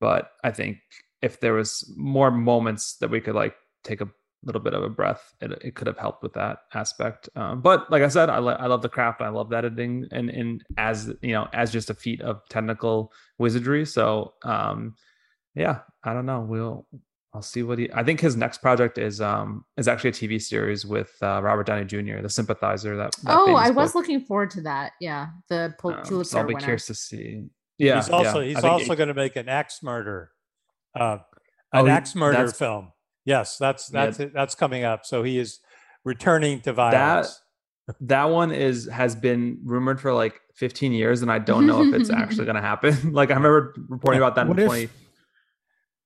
but 0.00 0.32
i 0.44 0.50
think 0.50 0.78
if 1.22 1.40
there 1.40 1.54
was 1.54 1.90
more 1.96 2.30
moments 2.30 2.96
that 2.96 3.08
we 3.10 3.20
could 3.20 3.34
like 3.34 3.54
take 3.82 4.00
a 4.00 4.08
little 4.44 4.60
bit 4.60 4.74
of 4.74 4.82
a 4.82 4.88
breath, 4.88 5.34
it, 5.40 5.52
it 5.62 5.74
could 5.74 5.86
have 5.86 5.98
helped 5.98 6.22
with 6.22 6.32
that 6.34 6.58
aspect. 6.74 7.28
Um, 7.34 7.60
but 7.60 7.90
like 7.90 8.02
I 8.02 8.08
said, 8.08 8.30
I, 8.30 8.38
lo- 8.38 8.56
I 8.58 8.66
love 8.66 8.82
the 8.82 8.88
craft. 8.88 9.20
I 9.20 9.28
love 9.28 9.52
editing 9.52 10.06
and, 10.12 10.30
and 10.30 10.64
as, 10.76 11.12
you 11.22 11.32
know, 11.32 11.48
as 11.52 11.72
just 11.72 11.90
a 11.90 11.94
feat 11.94 12.20
of 12.20 12.48
technical 12.48 13.12
wizardry. 13.38 13.84
So 13.84 14.34
um, 14.44 14.94
yeah, 15.54 15.80
I 16.04 16.14
don't 16.14 16.26
know. 16.26 16.40
We'll, 16.40 16.86
I'll 17.34 17.42
see 17.42 17.62
what 17.62 17.78
he, 17.78 17.90
I 17.92 18.04
think 18.04 18.20
his 18.20 18.36
next 18.36 18.58
project 18.58 18.96
is, 18.96 19.20
um, 19.20 19.64
is 19.76 19.88
actually 19.88 20.10
a 20.10 20.12
TV 20.14 20.40
series 20.40 20.86
with 20.86 21.12
uh, 21.20 21.40
Robert 21.42 21.66
Downey 21.66 21.84
Jr., 21.84 22.22
the 22.22 22.30
sympathizer 22.30 22.96
that, 22.96 23.14
that 23.24 23.36
oh, 23.36 23.54
I 23.54 23.70
was 23.70 23.90
book. 23.90 24.02
looking 24.02 24.20
forward 24.20 24.50
to 24.52 24.62
that. 24.62 24.92
Yeah. 25.00 25.26
The 25.48 25.74
Pul- 25.78 25.94
um, 25.94 26.02
Pulitzer 26.04 26.30
so 26.30 26.38
I'll 26.38 26.46
be 26.46 26.54
winner. 26.54 26.64
curious 26.64 26.86
to 26.86 26.94
see. 26.94 27.44
Yeah. 27.76 27.96
He's 27.96 28.08
also, 28.08 28.40
yeah. 28.40 28.54
he's 28.54 28.64
also 28.64 28.94
going 28.94 29.08
to 29.08 29.14
make 29.14 29.36
an 29.36 29.48
axe 29.48 29.82
murder, 29.82 30.30
uh, 30.98 31.18
an 31.72 31.86
oh, 31.86 31.88
axe 31.88 32.14
murder 32.14 32.50
film. 32.50 32.92
Yes, 33.28 33.58
that's 33.58 33.88
that's 33.88 34.18
yeah. 34.18 34.26
it, 34.26 34.32
that's 34.32 34.54
coming 34.54 34.84
up. 34.84 35.04
So 35.04 35.22
he 35.22 35.38
is 35.38 35.60
returning 36.02 36.62
to 36.62 36.72
violence. 36.72 37.42
That 37.86 37.96
that 38.00 38.24
one 38.24 38.52
is 38.52 38.88
has 38.90 39.14
been 39.14 39.60
rumored 39.64 40.00
for 40.00 40.14
like 40.14 40.40
15 40.54 40.92
years, 40.92 41.20
and 41.20 41.30
I 41.30 41.38
don't 41.38 41.66
know 41.66 41.82
if 41.82 41.92
it's 41.92 42.08
actually 42.08 42.44
going 42.46 42.56
to 42.56 42.62
happen. 42.62 43.12
like 43.12 43.30
I 43.30 43.34
remember 43.34 43.74
reporting 43.90 44.22
about 44.22 44.34
that 44.36 44.48
what 44.48 44.58
in 44.58 44.64
if, 44.64 44.68
20. 44.70 44.88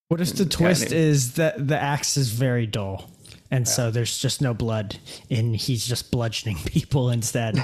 What 0.09 0.21
if 0.21 0.33
the 0.33 0.47
twist 0.47 0.91
is 0.91 1.35
that 1.35 1.69
the 1.69 1.81
axe 1.81 2.17
is 2.17 2.33
very 2.33 2.67
dull? 2.67 3.09
And 3.53 3.67
yeah. 3.69 3.73
so 3.73 3.91
there's 3.93 4.19
just 4.19 4.43
no 4.43 4.53
blood, 4.53 4.97
and 5.31 5.55
he's 5.55 5.87
just 5.87 6.11
bludgeoning 6.11 6.57
people 6.65 7.11
instead. 7.11 7.57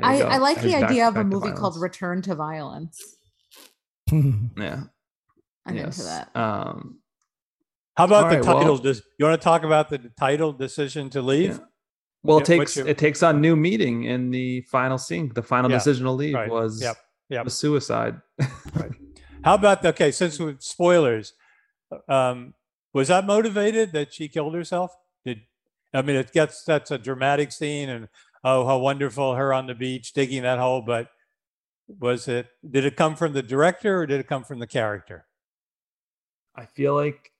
I, 0.00 0.22
I, 0.22 0.36
like 0.36 0.60
the 0.62 0.76
idea 0.76 1.06
back, 1.06 1.08
of 1.08 1.16
a 1.16 1.24
movie 1.24 1.50
called 1.50 1.76
Return 1.80 2.22
to 2.22 2.36
Violence. 2.36 3.02
yeah. 4.12 4.84
I'm 5.66 5.76
yes. 5.76 5.98
into 5.98 6.02
that. 6.04 6.36
Um, 6.36 7.01
how 7.96 8.04
about 8.04 8.24
All 8.24 8.30
the 8.30 8.36
right, 8.36 8.44
title? 8.44 8.80
Well, 8.82 8.94
you 9.18 9.26
want 9.26 9.40
to 9.40 9.44
talk 9.44 9.64
about 9.64 9.90
the 9.90 9.98
title 10.18 10.52
decision 10.52 11.10
to 11.10 11.20
leave? 11.20 11.50
Yeah. 11.50 11.58
Well, 12.22 12.38
it 12.38 12.44
takes 12.44 12.76
it 12.76 12.98
takes 12.98 13.22
on 13.22 13.40
new 13.40 13.56
meaning 13.56 14.04
in 14.04 14.30
the 14.30 14.62
final 14.62 14.96
scene. 14.96 15.32
The 15.34 15.42
final 15.42 15.70
yeah, 15.70 15.78
decision 15.78 16.04
to 16.04 16.12
leave 16.12 16.34
right. 16.34 16.48
was 16.48 16.80
yep. 16.80 16.96
Yep. 17.28 17.50
suicide. 17.50 18.20
right. 18.74 18.92
How 19.44 19.54
about 19.54 19.84
okay? 19.84 20.12
Since 20.12 20.38
with 20.38 20.62
spoilers, 20.62 21.34
um, 22.08 22.54
was 22.94 23.08
that 23.08 23.26
motivated 23.26 23.92
that 23.92 24.14
she 24.14 24.28
killed 24.28 24.54
herself? 24.54 24.96
Did 25.26 25.40
I 25.92 26.02
mean 26.02 26.16
it 26.16 26.32
gets 26.32 26.62
that's 26.62 26.92
a 26.92 26.98
dramatic 26.98 27.50
scene 27.50 27.88
and 27.88 28.08
oh 28.44 28.64
how 28.66 28.78
wonderful 28.78 29.34
her 29.34 29.52
on 29.52 29.66
the 29.66 29.74
beach 29.74 30.12
digging 30.12 30.44
that 30.44 30.60
hole, 30.60 30.80
but 30.80 31.08
was 31.88 32.28
it 32.28 32.46
did 32.68 32.84
it 32.84 32.96
come 32.96 33.16
from 33.16 33.32
the 33.32 33.42
director 33.42 34.00
or 34.00 34.06
did 34.06 34.20
it 34.20 34.28
come 34.28 34.44
from 34.44 34.60
the 34.60 34.66
character? 34.66 35.26
I 36.54 36.66
feel 36.66 36.94
like 36.94 37.31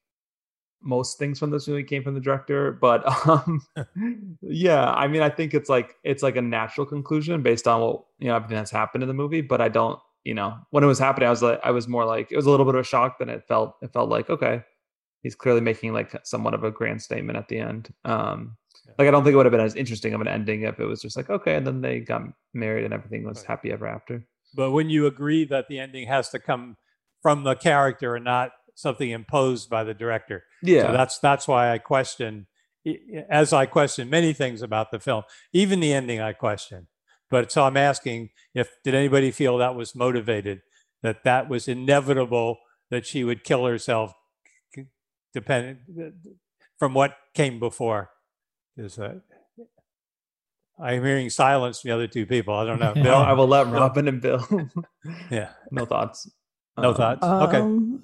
most 0.82 1.18
things 1.18 1.38
from 1.38 1.50
this 1.50 1.68
movie 1.68 1.84
came 1.84 2.02
from 2.02 2.14
the 2.14 2.20
director 2.20 2.72
but 2.72 3.02
um 3.28 3.64
yeah 4.42 4.90
i 4.92 5.06
mean 5.06 5.22
i 5.22 5.28
think 5.28 5.54
it's 5.54 5.68
like 5.68 5.96
it's 6.04 6.22
like 6.22 6.36
a 6.36 6.42
natural 6.42 6.86
conclusion 6.86 7.42
based 7.42 7.66
on 7.66 7.80
what 7.80 8.04
you 8.18 8.28
know 8.28 8.36
everything 8.36 8.56
that's 8.56 8.70
happened 8.70 9.02
in 9.02 9.08
the 9.08 9.14
movie 9.14 9.40
but 9.40 9.60
i 9.60 9.68
don't 9.68 9.98
you 10.24 10.34
know 10.34 10.56
when 10.70 10.84
it 10.84 10.86
was 10.86 10.98
happening 10.98 11.26
i 11.26 11.30
was 11.30 11.42
like 11.42 11.60
i 11.62 11.70
was 11.70 11.88
more 11.88 12.04
like 12.04 12.30
it 12.30 12.36
was 12.36 12.46
a 12.46 12.50
little 12.50 12.66
bit 12.66 12.74
of 12.74 12.80
a 12.80 12.84
shock 12.84 13.18
than 13.18 13.28
it 13.28 13.44
felt 13.46 13.76
it 13.82 13.92
felt 13.92 14.08
like 14.08 14.28
okay 14.30 14.62
he's 15.22 15.34
clearly 15.34 15.60
making 15.60 15.92
like 15.92 16.14
somewhat 16.24 16.54
of 16.54 16.64
a 16.64 16.70
grand 16.70 17.00
statement 17.00 17.38
at 17.38 17.48
the 17.48 17.58
end 17.58 17.92
um 18.04 18.56
like 18.98 19.08
i 19.08 19.10
don't 19.10 19.24
think 19.24 19.34
it 19.34 19.36
would 19.36 19.46
have 19.46 19.52
been 19.52 19.60
as 19.60 19.74
interesting 19.76 20.14
of 20.14 20.20
an 20.20 20.28
ending 20.28 20.62
if 20.62 20.78
it 20.80 20.84
was 20.84 21.00
just 21.00 21.16
like 21.16 21.30
okay 21.30 21.56
and 21.56 21.66
then 21.66 21.80
they 21.80 22.00
got 22.00 22.22
married 22.54 22.84
and 22.84 22.94
everything 22.94 23.24
was 23.24 23.38
right. 23.38 23.46
happy 23.46 23.72
ever 23.72 23.86
after 23.86 24.24
but 24.54 24.72
when 24.72 24.90
you 24.90 25.06
agree 25.06 25.44
that 25.44 25.68
the 25.68 25.78
ending 25.78 26.06
has 26.06 26.28
to 26.28 26.38
come 26.38 26.76
from 27.22 27.44
the 27.44 27.54
character 27.54 28.16
and 28.16 28.24
not 28.24 28.50
something 28.82 29.08
imposed 29.10 29.70
by 29.70 29.84
the 29.84 29.94
director. 29.94 30.44
Yeah, 30.62 30.88
so 30.88 30.92
that's 30.92 31.18
that's 31.18 31.48
why 31.48 31.72
I 31.72 31.78
question, 31.78 32.46
as 33.30 33.52
I 33.52 33.66
question 33.66 34.10
many 34.10 34.32
things 34.32 34.60
about 34.62 34.90
the 34.90 35.00
film, 35.00 35.22
even 35.52 35.80
the 35.80 35.92
ending 35.92 36.20
I 36.20 36.32
question. 36.32 36.88
But 37.30 37.50
so 37.50 37.64
I'm 37.64 37.76
asking 37.78 38.30
if 38.54 38.68
did 38.84 38.94
anybody 38.94 39.30
feel 39.30 39.56
that 39.58 39.74
was 39.74 39.94
motivated, 39.94 40.60
that 41.02 41.24
that 41.24 41.48
was 41.48 41.68
inevitable 41.68 42.58
that 42.90 43.06
she 43.06 43.24
would 43.24 43.42
kill 43.44 43.64
herself, 43.64 44.12
depending 45.32 45.78
from 46.78 46.92
what 46.92 47.16
came 47.34 47.58
before. 47.58 48.10
Is 48.76 48.96
that 48.96 49.22
I'm 50.82 51.04
hearing 51.04 51.30
silence 51.30 51.80
from 51.80 51.88
the 51.90 51.94
other 51.94 52.06
two 52.06 52.26
people. 52.26 52.54
I 52.54 52.64
don't 52.64 52.80
know. 52.80 52.92
Yeah. 52.96 53.02
Bill, 53.02 53.14
I 53.14 53.32
will 53.32 53.46
let 53.48 53.66
Robyn 53.68 54.08
and 54.08 54.20
Bill. 54.20 54.46
yeah, 55.30 55.50
no 55.70 55.84
thoughts. 55.86 56.28
no 56.76 56.88
Um, 56.90 56.94
thoughts. 56.94 57.24
okay. 57.24 57.58
Um, 57.58 58.02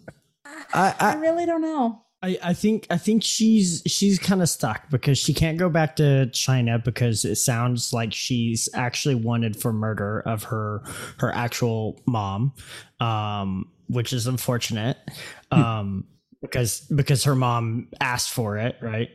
I, 0.72 0.94
I, 0.98 1.12
I, 1.12 1.14
really 1.16 1.46
don't 1.46 1.62
know. 1.62 2.02
I, 2.22 2.38
I 2.42 2.54
think 2.54 2.86
I 2.90 2.98
think 2.98 3.22
she's 3.22 3.82
she's 3.86 4.18
kind 4.18 4.42
of 4.42 4.48
stuck 4.48 4.90
because 4.90 5.18
she 5.18 5.32
can't 5.32 5.56
go 5.56 5.68
back 5.68 5.96
to 5.96 6.26
China 6.30 6.78
because 6.78 7.24
it 7.24 7.36
sounds 7.36 7.92
like 7.92 8.12
she's 8.12 8.68
actually 8.74 9.14
wanted 9.14 9.56
for 9.56 9.72
murder 9.72 10.20
of 10.26 10.42
her 10.44 10.82
her 11.18 11.32
actual 11.32 12.00
mom, 12.06 12.54
um, 13.00 13.70
which 13.86 14.12
is 14.12 14.26
unfortunate, 14.26 14.96
um, 15.52 16.04
because 16.42 16.80
because 16.80 17.22
her 17.24 17.36
mom 17.36 17.88
asked 18.00 18.30
for 18.30 18.56
it, 18.58 18.76
right? 18.82 19.10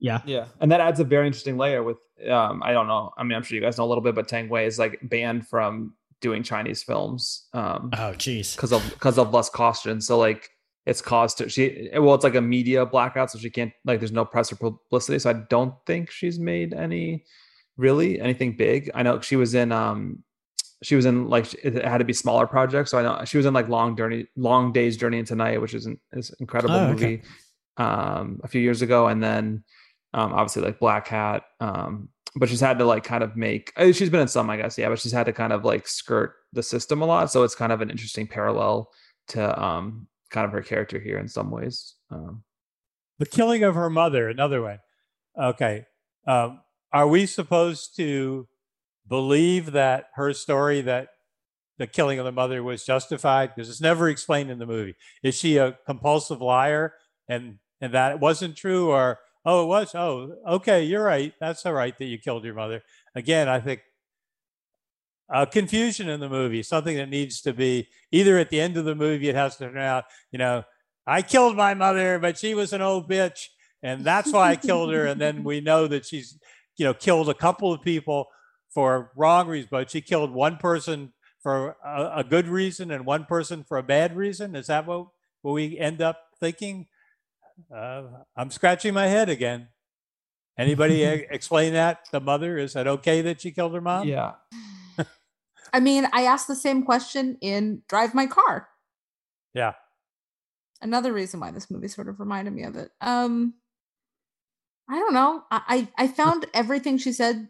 Yeah. 0.00 0.20
Yeah, 0.26 0.46
and 0.60 0.70
that 0.70 0.80
adds 0.80 1.00
a 1.00 1.04
very 1.04 1.26
interesting 1.26 1.56
layer 1.56 1.82
with 1.82 1.96
um 2.28 2.62
I 2.62 2.72
don't 2.72 2.88
know. 2.88 3.10
I 3.16 3.22
mean, 3.22 3.36
I'm 3.36 3.42
sure 3.42 3.56
you 3.56 3.62
guys 3.62 3.78
know 3.78 3.84
a 3.84 3.86
little 3.86 4.04
bit, 4.04 4.14
but 4.14 4.28
Tang 4.28 4.50
Wei 4.50 4.66
is 4.66 4.78
like 4.78 4.98
banned 5.04 5.48
from 5.48 5.94
doing 6.20 6.42
Chinese 6.42 6.82
films 6.82 7.48
um 7.54 7.90
Oh, 7.94 8.12
jeez. 8.16 8.54
because 8.54 8.72
of 8.72 8.82
because 8.90 9.16
of 9.18 9.32
less 9.32 9.48
caution. 9.48 10.02
So 10.02 10.18
like 10.18 10.50
it's 10.86 11.00
caused 11.00 11.38
to 11.38 11.48
she 11.48 11.88
well, 11.94 12.14
it's 12.14 12.24
like 12.24 12.34
a 12.34 12.40
media 12.40 12.84
blackout, 12.84 13.30
so 13.30 13.38
she 13.38 13.50
can't 13.50 13.72
like 13.84 14.00
there's 14.00 14.12
no 14.12 14.24
press 14.24 14.52
or 14.52 14.56
publicity. 14.56 15.18
So 15.18 15.30
I 15.30 15.34
don't 15.34 15.74
think 15.86 16.10
she's 16.10 16.38
made 16.38 16.74
any 16.74 17.24
really 17.76 18.20
anything 18.20 18.56
big. 18.56 18.90
I 18.94 19.02
know 19.02 19.20
she 19.20 19.36
was 19.36 19.54
in 19.54 19.72
um 19.72 20.22
she 20.82 20.96
was 20.96 21.06
in 21.06 21.28
like 21.28 21.52
it 21.64 21.84
had 21.84 21.98
to 21.98 22.04
be 22.04 22.12
smaller 22.12 22.46
projects. 22.46 22.90
So 22.90 22.98
I 22.98 23.02
know 23.02 23.24
she 23.24 23.38
was 23.38 23.46
in 23.46 23.54
like 23.54 23.68
Long 23.68 23.96
Journey, 23.96 24.26
Long 24.36 24.72
Days 24.72 24.96
Journey 24.96 25.18
into 25.18 25.34
Night, 25.34 25.60
which 25.60 25.74
is 25.74 25.86
an 25.86 25.98
is 26.12 26.30
an 26.30 26.36
incredible 26.40 26.76
Oh, 26.76 26.84
okay. 26.88 26.90
movie 26.90 27.22
um 27.76 28.40
a 28.44 28.48
few 28.48 28.60
years 28.60 28.82
ago, 28.82 29.08
and 29.08 29.22
then 29.22 29.64
um 30.12 30.32
obviously 30.32 30.62
like 30.62 30.78
Blackhat. 30.78 31.42
Um, 31.60 32.10
but 32.36 32.48
she's 32.48 32.60
had 32.60 32.78
to 32.78 32.84
like 32.84 33.04
kind 33.04 33.22
of 33.24 33.36
make 33.36 33.72
she's 33.78 34.10
been 34.10 34.20
in 34.20 34.28
some, 34.28 34.50
I 34.50 34.56
guess, 34.58 34.76
yeah, 34.76 34.88
but 34.88 34.98
she's 34.98 35.12
had 35.12 35.26
to 35.26 35.32
kind 35.32 35.52
of 35.52 35.64
like 35.64 35.86
skirt 35.88 36.34
the 36.52 36.62
system 36.62 37.00
a 37.00 37.06
lot. 37.06 37.30
So 37.30 37.42
it's 37.44 37.54
kind 37.54 37.72
of 37.72 37.80
an 37.80 37.90
interesting 37.90 38.26
parallel 38.26 38.90
to 39.28 39.62
um 39.62 40.06
kind 40.34 40.46
of 40.46 40.52
her 40.52 40.62
character 40.62 40.98
here 40.98 41.18
in 41.18 41.28
some 41.28 41.50
ways. 41.50 41.96
Um 42.10 42.44
The 43.18 43.26
killing 43.26 43.64
of 43.64 43.74
her 43.76 43.90
mother, 43.90 44.28
another 44.28 44.60
one. 44.62 44.80
Okay. 45.40 45.86
Um, 46.26 46.60
are 46.92 47.08
we 47.08 47.26
supposed 47.26 47.96
to 47.96 48.48
believe 49.06 49.72
that 49.72 50.10
her 50.14 50.32
story 50.32 50.80
that 50.82 51.08
the 51.78 51.86
killing 51.86 52.18
of 52.18 52.24
the 52.24 52.32
mother 52.32 52.62
was 52.62 52.84
justified? 52.84 53.54
Because 53.54 53.68
it's 53.70 53.80
never 53.80 54.08
explained 54.08 54.50
in 54.50 54.58
the 54.58 54.66
movie. 54.66 54.94
Is 55.22 55.34
she 55.36 55.56
a 55.58 55.78
compulsive 55.86 56.40
liar 56.40 56.94
and 57.28 57.58
and 57.80 57.92
that 57.94 58.12
it 58.12 58.20
wasn't 58.20 58.56
true 58.56 58.90
or 58.90 59.18
oh 59.44 59.64
it 59.64 59.66
was 59.66 59.94
oh 59.94 60.34
okay 60.46 60.84
you're 60.84 61.04
right 61.04 61.32
that's 61.40 61.64
all 61.66 61.72
right 61.72 61.98
that 61.98 62.06
you 62.06 62.18
killed 62.18 62.44
your 62.44 62.54
mother 62.54 62.82
again 63.14 63.48
i 63.48 63.60
think 63.60 63.82
uh, 65.32 65.46
confusion 65.46 66.08
in 66.08 66.20
the 66.20 66.28
movie 66.28 66.62
something 66.62 66.96
that 66.96 67.08
needs 67.08 67.40
to 67.40 67.52
be 67.52 67.88
either 68.12 68.38
at 68.38 68.50
the 68.50 68.60
end 68.60 68.76
of 68.76 68.84
the 68.84 68.94
movie 68.94 69.28
it 69.28 69.34
has 69.34 69.56
to 69.56 69.64
turn 69.64 69.78
out 69.78 70.04
you 70.30 70.38
know 70.38 70.62
I 71.06 71.22
killed 71.22 71.56
my 71.56 71.74
mother, 71.74 72.18
but 72.18 72.38
she 72.38 72.54
was 72.54 72.72
an 72.72 72.80
old 72.80 73.08
bitch, 73.08 73.48
and 73.82 74.04
that's 74.04 74.32
why 74.32 74.50
I 74.50 74.56
killed 74.56 74.92
her. 74.92 75.06
And 75.06 75.20
then 75.20 75.44
we 75.44 75.60
know 75.60 75.86
that 75.86 76.06
she's, 76.06 76.38
you 76.76 76.84
know, 76.84 76.94
killed 76.94 77.28
a 77.28 77.34
couple 77.34 77.72
of 77.72 77.82
people 77.82 78.28
for 78.72 79.10
wrong 79.14 79.46
reasons, 79.46 79.70
but 79.70 79.90
she 79.90 80.00
killed 80.00 80.30
one 80.30 80.56
person 80.56 81.12
for 81.42 81.76
a, 81.84 82.20
a 82.20 82.24
good 82.24 82.48
reason 82.48 82.90
and 82.90 83.04
one 83.04 83.26
person 83.26 83.64
for 83.64 83.76
a 83.76 83.82
bad 83.82 84.16
reason. 84.16 84.56
Is 84.56 84.68
that 84.68 84.86
what, 84.86 85.08
what 85.42 85.52
we 85.52 85.78
end 85.78 86.00
up 86.00 86.20
thinking? 86.40 86.86
Uh, 87.74 88.04
I'm 88.36 88.50
scratching 88.50 88.94
my 88.94 89.06
head 89.06 89.28
again. 89.28 89.68
Anybody 90.58 91.02
explain 91.30 91.74
that? 91.74 92.08
The 92.12 92.20
mother 92.20 92.56
is 92.56 92.72
that 92.72 92.86
okay 92.86 93.20
that 93.20 93.42
she 93.42 93.50
killed 93.50 93.74
her 93.74 93.80
mom? 93.80 94.08
yeah. 94.08 94.32
I 95.74 95.80
mean, 95.80 96.06
I 96.12 96.22
asked 96.22 96.46
the 96.46 96.54
same 96.54 96.84
question 96.84 97.36
in 97.40 97.82
Drive 97.88 98.14
My 98.14 98.26
Car. 98.26 98.68
Yeah. 99.54 99.72
Another 100.80 101.12
reason 101.12 101.40
why 101.40 101.50
this 101.50 101.68
movie 101.68 101.88
sort 101.88 102.08
of 102.08 102.20
reminded 102.20 102.54
me 102.54 102.62
of 102.62 102.76
it. 102.76 102.92
Um, 103.00 103.54
I 104.88 105.00
don't 105.00 105.14
know. 105.14 105.42
I 105.50 105.88
I 105.98 106.04
I 106.04 106.06
found 106.06 106.46
everything 106.54 106.96
she 106.96 107.12
said 107.12 107.48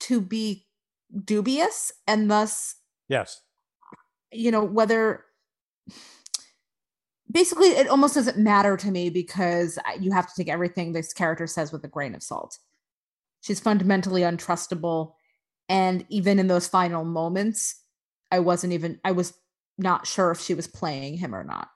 to 0.00 0.20
be 0.20 0.66
dubious, 1.24 1.92
and 2.06 2.30
thus, 2.30 2.74
Yes. 3.08 3.40
you 4.30 4.50
know, 4.50 4.62
whether 4.62 5.24
basically 7.30 7.68
it 7.68 7.88
almost 7.88 8.16
doesn't 8.16 8.36
matter 8.36 8.76
to 8.76 8.90
me 8.90 9.08
because 9.08 9.78
you 9.98 10.12
have 10.12 10.26
to 10.26 10.32
take 10.36 10.50
everything 10.52 10.92
this 10.92 11.14
character 11.14 11.46
says 11.46 11.72
with 11.72 11.84
a 11.84 11.88
grain 11.88 12.14
of 12.14 12.22
salt. 12.22 12.58
She's 13.40 13.60
fundamentally 13.60 14.22
untrustable, 14.22 15.14
and 15.68 16.04
even 16.08 16.38
in 16.38 16.46
those 16.48 16.68
final 16.68 17.04
moments, 17.04 17.82
I 18.30 18.40
wasn't 18.40 18.72
even 18.72 19.00
I 19.04 19.12
was 19.12 19.34
not 19.76 20.06
sure 20.06 20.30
if 20.30 20.40
she 20.40 20.54
was 20.54 20.66
playing 20.66 21.18
him 21.18 21.34
or 21.34 21.44
not. 21.44 21.68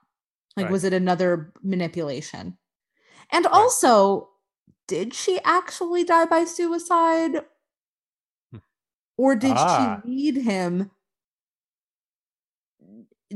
Like, 0.56 0.64
Right. 0.64 0.72
was 0.72 0.84
it 0.84 0.92
another 0.92 1.52
manipulation? 1.62 2.58
And 3.30 3.46
also, 3.46 4.28
did 4.88 5.14
she 5.14 5.40
actually 5.44 6.04
die 6.04 6.26
by 6.26 6.44
suicide? 6.44 7.44
Hmm. 8.50 8.58
Or 9.16 9.34
did 9.36 9.56
Ah. 9.56 10.00
she 10.04 10.10
lead 10.10 10.36
him 10.36 10.90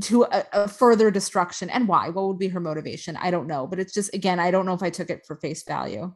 to 0.03 0.25
a, 0.25 0.45
a 0.53 0.69
further 0.69 1.11
destruction? 1.11 1.71
And 1.71 1.89
why? 1.89 2.11
What 2.11 2.27
would 2.27 2.39
be 2.39 2.49
her 2.49 2.61
motivation? 2.61 3.17
I 3.17 3.31
don't 3.31 3.47
know. 3.47 3.67
But 3.67 3.79
it's 3.79 3.95
just, 3.95 4.13
again, 4.13 4.39
I 4.39 4.51
don't 4.51 4.67
know 4.67 4.75
if 4.75 4.83
I 4.83 4.91
took 4.91 5.09
it 5.09 5.25
for 5.25 5.37
face 5.37 5.63
value. 5.63 6.15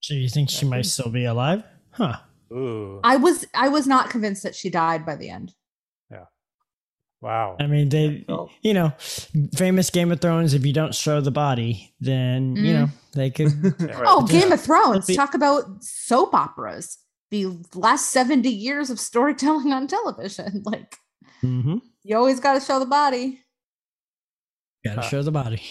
So 0.00 0.14
you 0.14 0.28
think 0.28 0.50
she 0.50 0.66
might 0.66 0.86
still 0.86 1.10
be 1.10 1.26
alive? 1.26 1.62
Huh. 1.92 2.18
Ooh. 2.52 3.00
I 3.04 3.16
was 3.16 3.44
I 3.54 3.68
was 3.68 3.86
not 3.86 4.10
convinced 4.10 4.42
that 4.44 4.54
she 4.54 4.70
died 4.70 5.04
by 5.04 5.16
the 5.16 5.30
end. 5.30 5.52
Yeah. 6.10 6.24
Wow. 7.20 7.56
I 7.58 7.66
mean, 7.66 7.88
they, 7.88 8.24
you 8.62 8.74
know, 8.74 8.92
famous 9.56 9.90
Game 9.90 10.12
of 10.12 10.20
Thrones. 10.20 10.54
If 10.54 10.64
you 10.66 10.72
don't 10.72 10.94
show 10.94 11.20
the 11.20 11.30
body, 11.30 11.94
then 12.00 12.54
you 12.56 12.62
Mhm. 12.62 12.72
know 12.74 12.88
they 13.14 13.30
could. 13.30 13.52
Yeah. 13.80 14.02
Oh, 14.06 14.26
Yeah. 14.30 14.40
Game 14.40 14.52
of 14.52 14.60
Thrones. 14.66 15.06
Talk 15.14 15.34
about 15.34 15.82
soap 15.82 16.34
operas. 16.34 16.98
The 17.30 17.46
last 17.74 18.10
70 18.10 18.48
years 18.48 18.88
of 18.90 19.00
storytelling 19.00 19.72
on 19.72 19.86
television. 19.88 20.62
Like, 20.66 20.96
mm-hmm. 21.42 21.78
you 22.04 22.16
always 22.16 22.38
got 22.38 22.54
to 22.54 22.60
show 22.60 22.78
the 22.78 22.86
body. 22.86 23.40
Gotta 24.84 25.00
Huh. 25.00 25.08
show 25.08 25.22
the 25.22 25.32
body. 25.32 25.62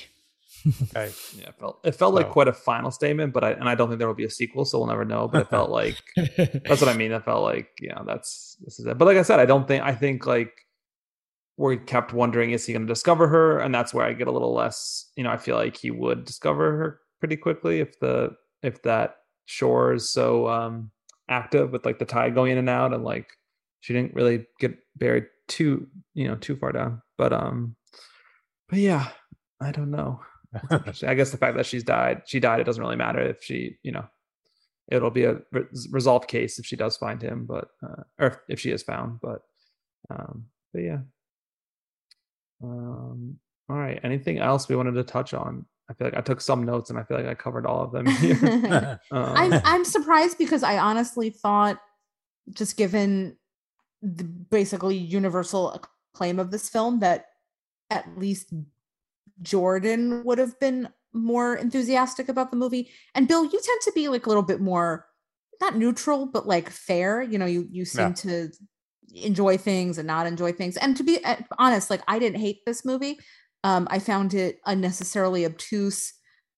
Okay. 0.84 1.12
Yeah, 1.38 1.50
it 1.50 1.56
felt 1.60 1.80
it 1.84 1.92
felt 1.96 2.14
like 2.14 2.30
quite 2.30 2.48
a 2.48 2.54
final 2.54 2.92
statement, 2.92 3.34
but 3.34 3.44
I 3.44 3.52
and 3.52 3.68
I 3.68 3.76
don't 3.76 3.90
think 3.90 4.00
there 4.00 4.08
will 4.08 4.16
be 4.16 4.26
a 4.26 4.30
sequel, 4.30 4.66
so 4.66 4.80
we'll 4.80 4.88
never 4.88 5.06
know. 5.06 5.28
But 5.28 5.42
it 5.42 5.50
felt 5.50 5.70
like 5.70 6.02
that's 6.16 6.82
what 6.82 6.88
I 6.88 6.96
mean. 6.96 7.12
It 7.12 7.26
felt 7.26 7.44
like 7.44 7.70
yeah, 7.82 8.02
that's 8.06 8.58
this 8.62 8.80
is 8.80 8.86
it. 8.86 8.98
But 8.98 9.06
like 9.06 9.18
I 9.18 9.22
said, 9.22 9.40
I 9.40 9.46
don't 9.46 9.68
think 9.68 9.84
I 9.84 9.94
think 9.94 10.26
like 10.26 10.54
we 11.58 11.78
kept 11.78 12.14
wondering 12.14 12.52
is 12.52 12.66
he 12.66 12.74
going 12.74 12.86
to 12.86 12.92
discover 12.92 13.28
her, 13.28 13.60
and 13.60 13.74
that's 13.74 13.94
where 13.94 14.06
I 14.06 14.14
get 14.14 14.28
a 14.28 14.32
little 14.32 14.54
less. 14.54 15.12
You 15.16 15.24
know, 15.24 15.32
I 15.32 15.38
feel 15.38 15.56
like 15.56 15.78
he 15.78 15.92
would 15.92 16.26
discover 16.26 16.78
her 16.78 17.00
pretty 17.20 17.38
quickly 17.38 17.80
if 17.80 18.00
the 18.00 18.32
if 18.64 18.82
that 18.84 19.18
shore 19.46 19.94
is 19.94 20.10
so 20.10 20.48
um 20.48 20.92
active 21.30 21.72
with 21.72 21.86
like 21.86 22.00
the 22.00 22.06
tide 22.06 22.34
going 22.34 22.52
in 22.52 22.58
and 22.58 22.70
out, 22.70 22.94
and 22.94 23.04
like 23.04 23.28
she 23.82 23.94
didn't 23.94 24.16
really 24.16 24.46
get 24.60 24.76
buried 24.96 25.26
too 25.48 25.88
you 26.14 26.28
know 26.28 26.36
too 26.36 26.56
far 26.56 26.72
down. 26.72 27.02
But 27.18 27.34
um, 27.34 27.76
but 28.70 28.80
yeah, 28.80 29.10
I 29.62 29.72
don't 29.72 29.92
know. 29.92 30.22
It's 30.64 30.72
interesting. 30.72 31.10
I 31.10 31.14
guess 31.14 31.32
the 31.32 31.38
fact 31.38 31.58
that 31.58 31.66
she's 31.66 31.84
died, 31.84 32.24
she 32.26 32.40
died. 32.40 32.60
It 32.60 32.66
doesn't 32.66 32.82
really 32.82 32.96
matter 32.96 33.22
if 33.22 33.44
she, 33.44 33.78
you 33.84 33.92
know, 33.92 34.06
it'll 34.90 35.12
be 35.12 35.26
a 35.26 35.38
re- 35.52 35.66
resolved 35.92 36.28
case 36.28 36.60
if 36.60 36.66
she 36.66 36.76
does 36.76 36.98
find 36.98 37.22
him, 37.22 37.46
but 37.46 37.70
uh, 37.84 38.04
or 38.20 38.28
if, 38.28 38.38
if 38.50 38.60
she 38.60 38.72
is 38.72 38.84
found. 38.84 39.20
But, 39.22 39.42
um, 40.10 40.46
but 40.74 40.80
yeah. 40.82 41.00
Um. 42.64 43.40
All 43.70 43.78
right. 43.78 44.00
Anything 44.04 44.38
else 44.38 44.70
we 44.70 44.76
wanted 44.76 44.94
to 44.94 45.04
touch 45.04 45.34
on? 45.34 45.66
I 45.90 45.94
feel 45.94 46.08
like 46.08 46.18
I 46.18 46.22
took 46.22 46.42
some 46.42 46.64
notes 46.64 46.90
and 46.90 46.98
I 46.98 47.04
feel 47.04 47.18
like 47.18 47.28
I 47.28 47.36
covered 47.36 47.66
all 47.66 47.84
of 47.84 47.92
them 47.92 48.06
here. 48.18 49.00
I'm 49.12 49.54
um, 49.54 49.62
I'm 49.64 49.86
surprised 49.86 50.38
because 50.38 50.64
I 50.64 50.78
honestly 50.78 51.30
thought, 51.30 51.80
just 52.52 52.78
given 52.78 53.38
the 54.02 54.24
basically 54.24 54.98
universal 54.98 55.82
acclaim 56.14 56.40
of 56.40 56.52
this 56.52 56.70
film, 56.70 57.00
that 57.00 57.28
at 57.90 58.18
least 58.18 58.52
Jordan 59.42 60.24
would 60.24 60.38
have 60.38 60.60
been 60.60 60.90
more 61.14 61.56
enthusiastic 61.56 62.30
about 62.30 62.52
the 62.52 62.58
movie. 62.58 62.92
And 63.14 63.28
Bill, 63.28 63.44
you 63.44 63.52
tend 63.52 63.82
to 63.84 63.92
be 63.94 64.10
like 64.10 64.26
a 64.26 64.30
little 64.30 64.44
bit 64.44 64.62
more 64.62 65.08
not 65.62 65.78
neutral, 65.78 66.26
but 66.26 66.48
like 66.48 66.70
fair. 66.70 67.22
You 67.22 67.38
know, 67.38 67.46
you 67.46 67.68
you 67.72 67.86
seem 67.86 68.08
Yeah. 68.10 68.14
to 68.14 68.52
enjoy 69.14 69.58
things 69.58 69.98
and 69.98 70.08
not 70.08 70.28
enjoy 70.28 70.52
things. 70.52 70.76
And 70.78 70.98
to 70.98 71.04
be 71.04 71.24
uh, 71.24 71.38
honest, 71.58 71.90
like 71.90 72.02
I 72.08 72.20
didn't 72.20 72.42
hate 72.42 72.66
this 72.66 72.84
movie. 72.84 73.20
Um, 73.64 73.88
I 73.90 74.00
found 74.00 74.34
it 74.34 74.60
unnecessarily 74.66 75.46
obtuse. 75.46 76.14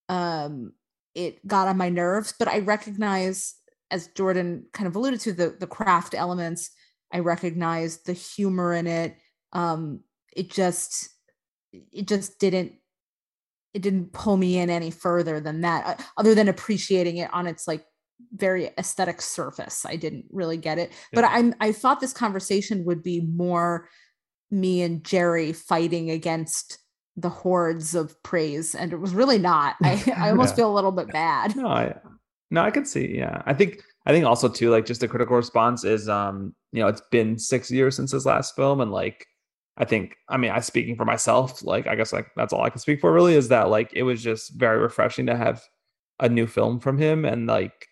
Um, 0.10 0.74
it 1.14 1.46
got 1.48 1.68
on 1.68 1.78
my 1.78 1.90
nerves, 1.90 2.34
but 2.38 2.48
I 2.48 2.60
recognize, 2.60 3.56
as 3.92 4.08
Jordan 4.10 4.66
kind 4.74 4.88
of 4.88 4.96
alluded 4.96 5.20
to, 5.22 5.34
the 5.34 5.56
the 5.60 5.68
craft 5.68 6.16
elements. 6.16 6.72
I 7.14 7.20
recognize 7.20 8.04
the 8.04 8.14
humor 8.14 8.74
in 8.74 8.88
it. 8.88 9.18
Um, 9.54 10.02
it 10.36 10.50
just 10.50 11.10
it 11.72 12.08
just 12.08 12.40
didn't 12.40 12.74
it 13.74 13.82
didn't 13.82 14.14
pull 14.14 14.38
me 14.38 14.58
in 14.58 14.70
any 14.70 14.90
further 14.90 15.40
than 15.40 15.62
that, 15.62 15.86
uh, 15.86 16.04
other 16.18 16.34
than 16.34 16.48
appreciating 16.48 17.18
it 17.18 17.32
on 17.34 17.46
its 17.48 17.68
like 17.68 17.86
very 18.34 18.72
aesthetic 18.78 19.22
surface. 19.22 19.86
I 19.86 19.96
didn't 19.98 20.26
really 20.32 20.58
get 20.58 20.80
it, 20.80 20.92
but 21.14 21.26
I'm 21.26 21.54
I 21.60 21.72
thought 21.72 22.00
this 22.00 22.14
conversation 22.14 22.86
would 22.86 23.04
be 23.04 23.22
more 23.22 23.88
me 24.50 24.82
and 24.82 25.04
Jerry 25.04 25.54
fighting 25.54 26.10
against 26.10 26.80
the 27.18 27.30
hordes 27.30 27.94
of 27.96 28.22
praise, 28.24 28.74
and 28.74 28.94
it 28.94 28.98
was 28.98 29.14
really 29.14 29.38
not. 29.38 29.76
I 29.84 30.02
I 30.18 30.30
almost 30.30 30.54
Yeah. 30.54 30.58
feel 30.64 30.72
a 30.72 30.76
little 30.76 30.92
bit 30.92 31.12
bad. 31.12 31.56
No, 31.56 31.68
I 31.68 31.96
no, 32.50 32.62
I 32.62 32.72
can 32.72 32.86
see. 32.86 33.18
Yeah, 33.18 33.42
I 33.46 33.54
think 33.54 33.82
I 34.06 34.12
think 34.12 34.26
also 34.26 34.48
too, 34.48 34.70
like 34.72 34.86
just 34.86 35.02
the 35.02 35.08
critical 35.08 35.36
response 35.36 35.84
is, 35.84 36.08
um, 36.08 36.56
you 36.72 36.82
know, 36.82 36.88
it's 36.88 37.02
been 37.12 37.38
six 37.38 37.70
years 37.70 37.96
since 37.96 38.12
his 38.12 38.26
last 38.26 38.56
film, 38.56 38.80
and 38.82 38.92
like, 38.92 39.26
I 39.78 39.86
think, 39.86 40.18
I 40.28 40.38
mean, 40.38 40.52
I 40.52 40.60
speaking 40.60 40.96
for 40.96 41.06
myself, 41.06 41.64
like, 41.64 41.88
I 41.88 41.96
guess 41.96 42.12
like 42.12 42.32
that's 42.36 42.52
all 42.52 42.64
I 42.64 42.70
can 42.70 42.80
speak 42.80 43.00
for. 43.00 43.14
Really, 43.14 43.36
is 43.36 43.50
that 43.50 43.70
like 43.70 43.92
it 43.94 44.04
was 44.04 44.24
just 44.24 44.54
very 44.54 44.80
refreshing 44.80 45.28
to 45.28 45.38
have 45.38 45.64
a 46.20 46.28
new 46.28 46.48
film 46.48 46.80
from 46.80 46.98
him, 46.98 47.26
and 47.26 47.48
like, 47.48 47.88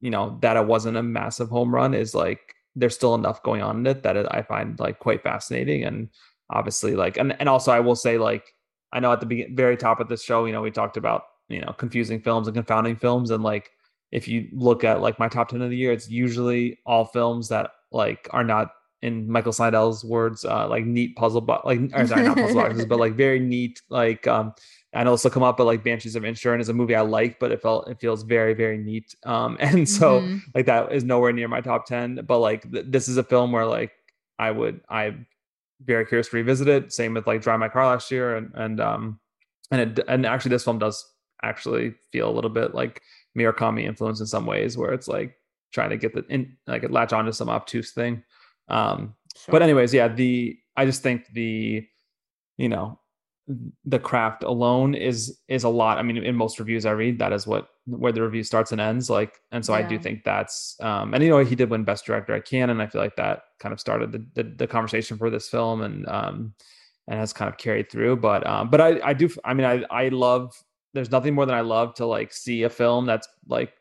you 0.00 0.10
know, 0.10 0.38
that 0.42 0.56
it 0.56 0.66
wasn't 0.66 0.98
a 0.98 1.02
massive 1.02 1.48
home 1.48 1.74
run 1.74 1.94
is 1.94 2.14
like 2.14 2.54
there's 2.76 2.94
still 2.94 3.14
enough 3.14 3.42
going 3.42 3.62
on 3.62 3.78
in 3.78 3.86
it 3.86 4.02
that 4.02 4.16
it, 4.16 4.26
I 4.30 4.42
find 4.42 4.78
like 4.78 4.98
quite 4.98 5.22
fascinating, 5.22 5.84
and 5.84 6.10
obviously 6.50 6.94
like, 6.94 7.16
and 7.16 7.34
and 7.40 7.48
also 7.48 7.72
I 7.72 7.80
will 7.80 7.96
say 7.96 8.18
like, 8.18 8.44
I 8.92 9.00
know 9.00 9.12
at 9.12 9.20
the 9.20 9.26
begin- 9.26 9.56
very 9.56 9.76
top 9.76 10.00
of 10.00 10.08
this 10.08 10.22
show, 10.22 10.44
you 10.44 10.52
know, 10.52 10.62
we 10.62 10.70
talked 10.70 10.98
about 10.98 11.24
you 11.48 11.60
know 11.60 11.72
confusing 11.72 12.20
films 12.20 12.48
and 12.48 12.54
confounding 12.54 12.96
films, 12.96 13.30
and 13.30 13.42
like 13.42 13.70
if 14.12 14.28
you 14.28 14.48
look 14.52 14.84
at 14.84 15.00
like 15.00 15.18
my 15.18 15.28
top 15.28 15.48
10 15.48 15.62
of 15.62 15.70
the 15.70 15.76
year 15.76 15.92
it's 15.92 16.10
usually 16.10 16.78
all 16.84 17.04
films 17.04 17.48
that 17.48 17.70
like 17.92 18.28
are 18.32 18.44
not 18.44 18.72
in 19.02 19.30
michael 19.30 19.52
Snydel's 19.52 20.04
words 20.04 20.44
uh 20.44 20.68
like 20.68 20.84
neat 20.84 21.16
puzzle 21.16 21.40
but 21.40 21.64
like 21.64 21.80
or 21.94 22.06
sorry 22.06 22.24
not 22.24 22.36
puzzle 22.36 22.60
boxes 22.60 22.84
but 22.84 22.98
like 22.98 23.14
very 23.14 23.38
neat 23.40 23.80
like 23.88 24.26
um 24.26 24.52
i 24.94 25.02
this 25.04 25.24
will 25.24 25.30
come 25.30 25.42
up 25.42 25.56
but 25.56 25.64
like 25.64 25.82
banshees 25.82 26.16
of 26.16 26.22
Inisherin 26.22 26.60
is 26.60 26.68
a 26.68 26.74
movie 26.74 26.94
i 26.94 27.00
like 27.00 27.38
but 27.38 27.50
it 27.52 27.62
felt 27.62 27.88
it 27.88 27.98
feels 28.00 28.22
very 28.22 28.52
very 28.54 28.76
neat 28.76 29.14
um 29.24 29.56
and 29.60 29.88
so 29.88 30.20
Mhm. 30.20 30.42
like 30.54 30.66
that 30.66 30.92
is 30.92 31.02
nowhere 31.04 31.32
near 31.32 31.48
my 31.48 31.60
top 31.60 31.86
10 31.86 32.24
but 32.26 32.38
like 32.38 32.70
th- 32.70 32.86
this 32.88 33.08
is 33.08 33.16
a 33.16 33.24
film 33.24 33.52
where 33.52 33.66
like 33.66 33.92
i 34.38 34.50
would 34.50 34.80
i'm 34.88 35.26
very 35.82 36.04
curious 36.04 36.28
to 36.28 36.36
revisit 36.36 36.68
it 36.68 36.92
same 36.92 37.14
with 37.14 37.26
like 37.26 37.40
drive 37.40 37.58
my 37.60 37.68
car 37.68 37.86
last 37.86 38.10
year 38.10 38.36
and 38.36 38.50
and 38.54 38.80
um 38.80 39.18
and 39.70 39.98
it 39.98 40.04
and 40.08 40.26
actually 40.26 40.50
this 40.50 40.64
film 40.64 40.78
does 40.78 41.06
actually 41.42 41.94
feel 42.12 42.28
a 42.28 42.36
little 42.36 42.50
bit 42.50 42.74
like 42.74 43.00
Murakami 43.38 43.84
influence 43.84 44.20
in 44.20 44.26
some 44.26 44.44
ways, 44.44 44.76
where 44.76 44.92
it's 44.92 45.06
like 45.08 45.36
trying 45.72 45.88
to 45.90 45.96
get 45.96 46.12
the 46.12 46.24
in 46.28 46.56
like 46.66 46.82
latch 46.90 47.12
onto 47.12 47.32
some 47.32 47.48
obtuse 47.48 47.92
thing. 47.92 48.22
Um, 48.70 49.14
Sure. 49.36 49.52
but 49.52 49.62
anyways, 49.62 49.94
yeah, 49.94 50.08
the 50.08 50.58
I 50.76 50.84
just 50.84 51.02
think 51.02 51.26
the 51.32 51.86
you 52.58 52.68
know 52.68 52.98
the 53.84 53.98
craft 53.98 54.42
alone 54.44 54.94
is 54.94 55.38
is 55.48 55.64
a 55.64 55.68
lot. 55.68 55.98
I 55.98 56.02
mean, 56.02 56.18
in 56.18 56.36
most 56.36 56.58
reviews 56.58 56.86
I 56.86 56.92
read, 56.92 57.18
that 57.18 57.32
is 57.32 57.46
what 57.46 57.68
where 57.86 58.12
the 58.12 58.22
review 58.22 58.42
starts 58.44 58.72
and 58.72 58.80
ends. 58.80 59.08
Like, 59.10 59.40
and 59.50 59.64
so 59.64 59.72
I 59.74 59.82
do 59.82 59.98
think 59.98 60.24
that's 60.24 60.76
um, 60.80 61.14
and 61.14 61.22
you 61.22 61.30
know 61.30 61.38
he 61.44 61.56
did 61.56 61.70
win 61.70 61.84
best 61.84 62.04
director 62.04 62.34
at 62.34 62.44
Cannes, 62.44 62.70
and 62.70 62.82
I 62.82 62.86
feel 62.86 63.00
like 63.00 63.16
that 63.16 63.42
kind 63.58 63.72
of 63.72 63.80
started 63.80 64.12
the 64.12 64.24
the, 64.34 64.50
the 64.56 64.66
conversation 64.66 65.16
for 65.16 65.30
this 65.30 65.48
film 65.48 65.82
and 65.82 66.06
um 66.08 66.54
and 67.08 67.18
has 67.18 67.32
kind 67.32 67.48
of 67.48 67.56
carried 67.56 67.90
through. 67.90 68.16
But 68.16 68.46
um, 68.46 68.70
but 68.70 68.80
I 68.80 69.00
I 69.02 69.12
do 69.14 69.28
I 69.44 69.54
mean 69.54 69.66
I 69.66 69.84
I 69.90 70.08
love 70.08 70.54
there's 70.92 71.10
nothing 71.10 71.34
more 71.34 71.46
than 71.46 71.54
I 71.54 71.62
love 71.62 71.94
to 71.94 72.06
like 72.06 72.32
see 72.32 72.64
a 72.64 72.70
film 72.70 73.06
that's 73.06 73.28
like 73.48 73.72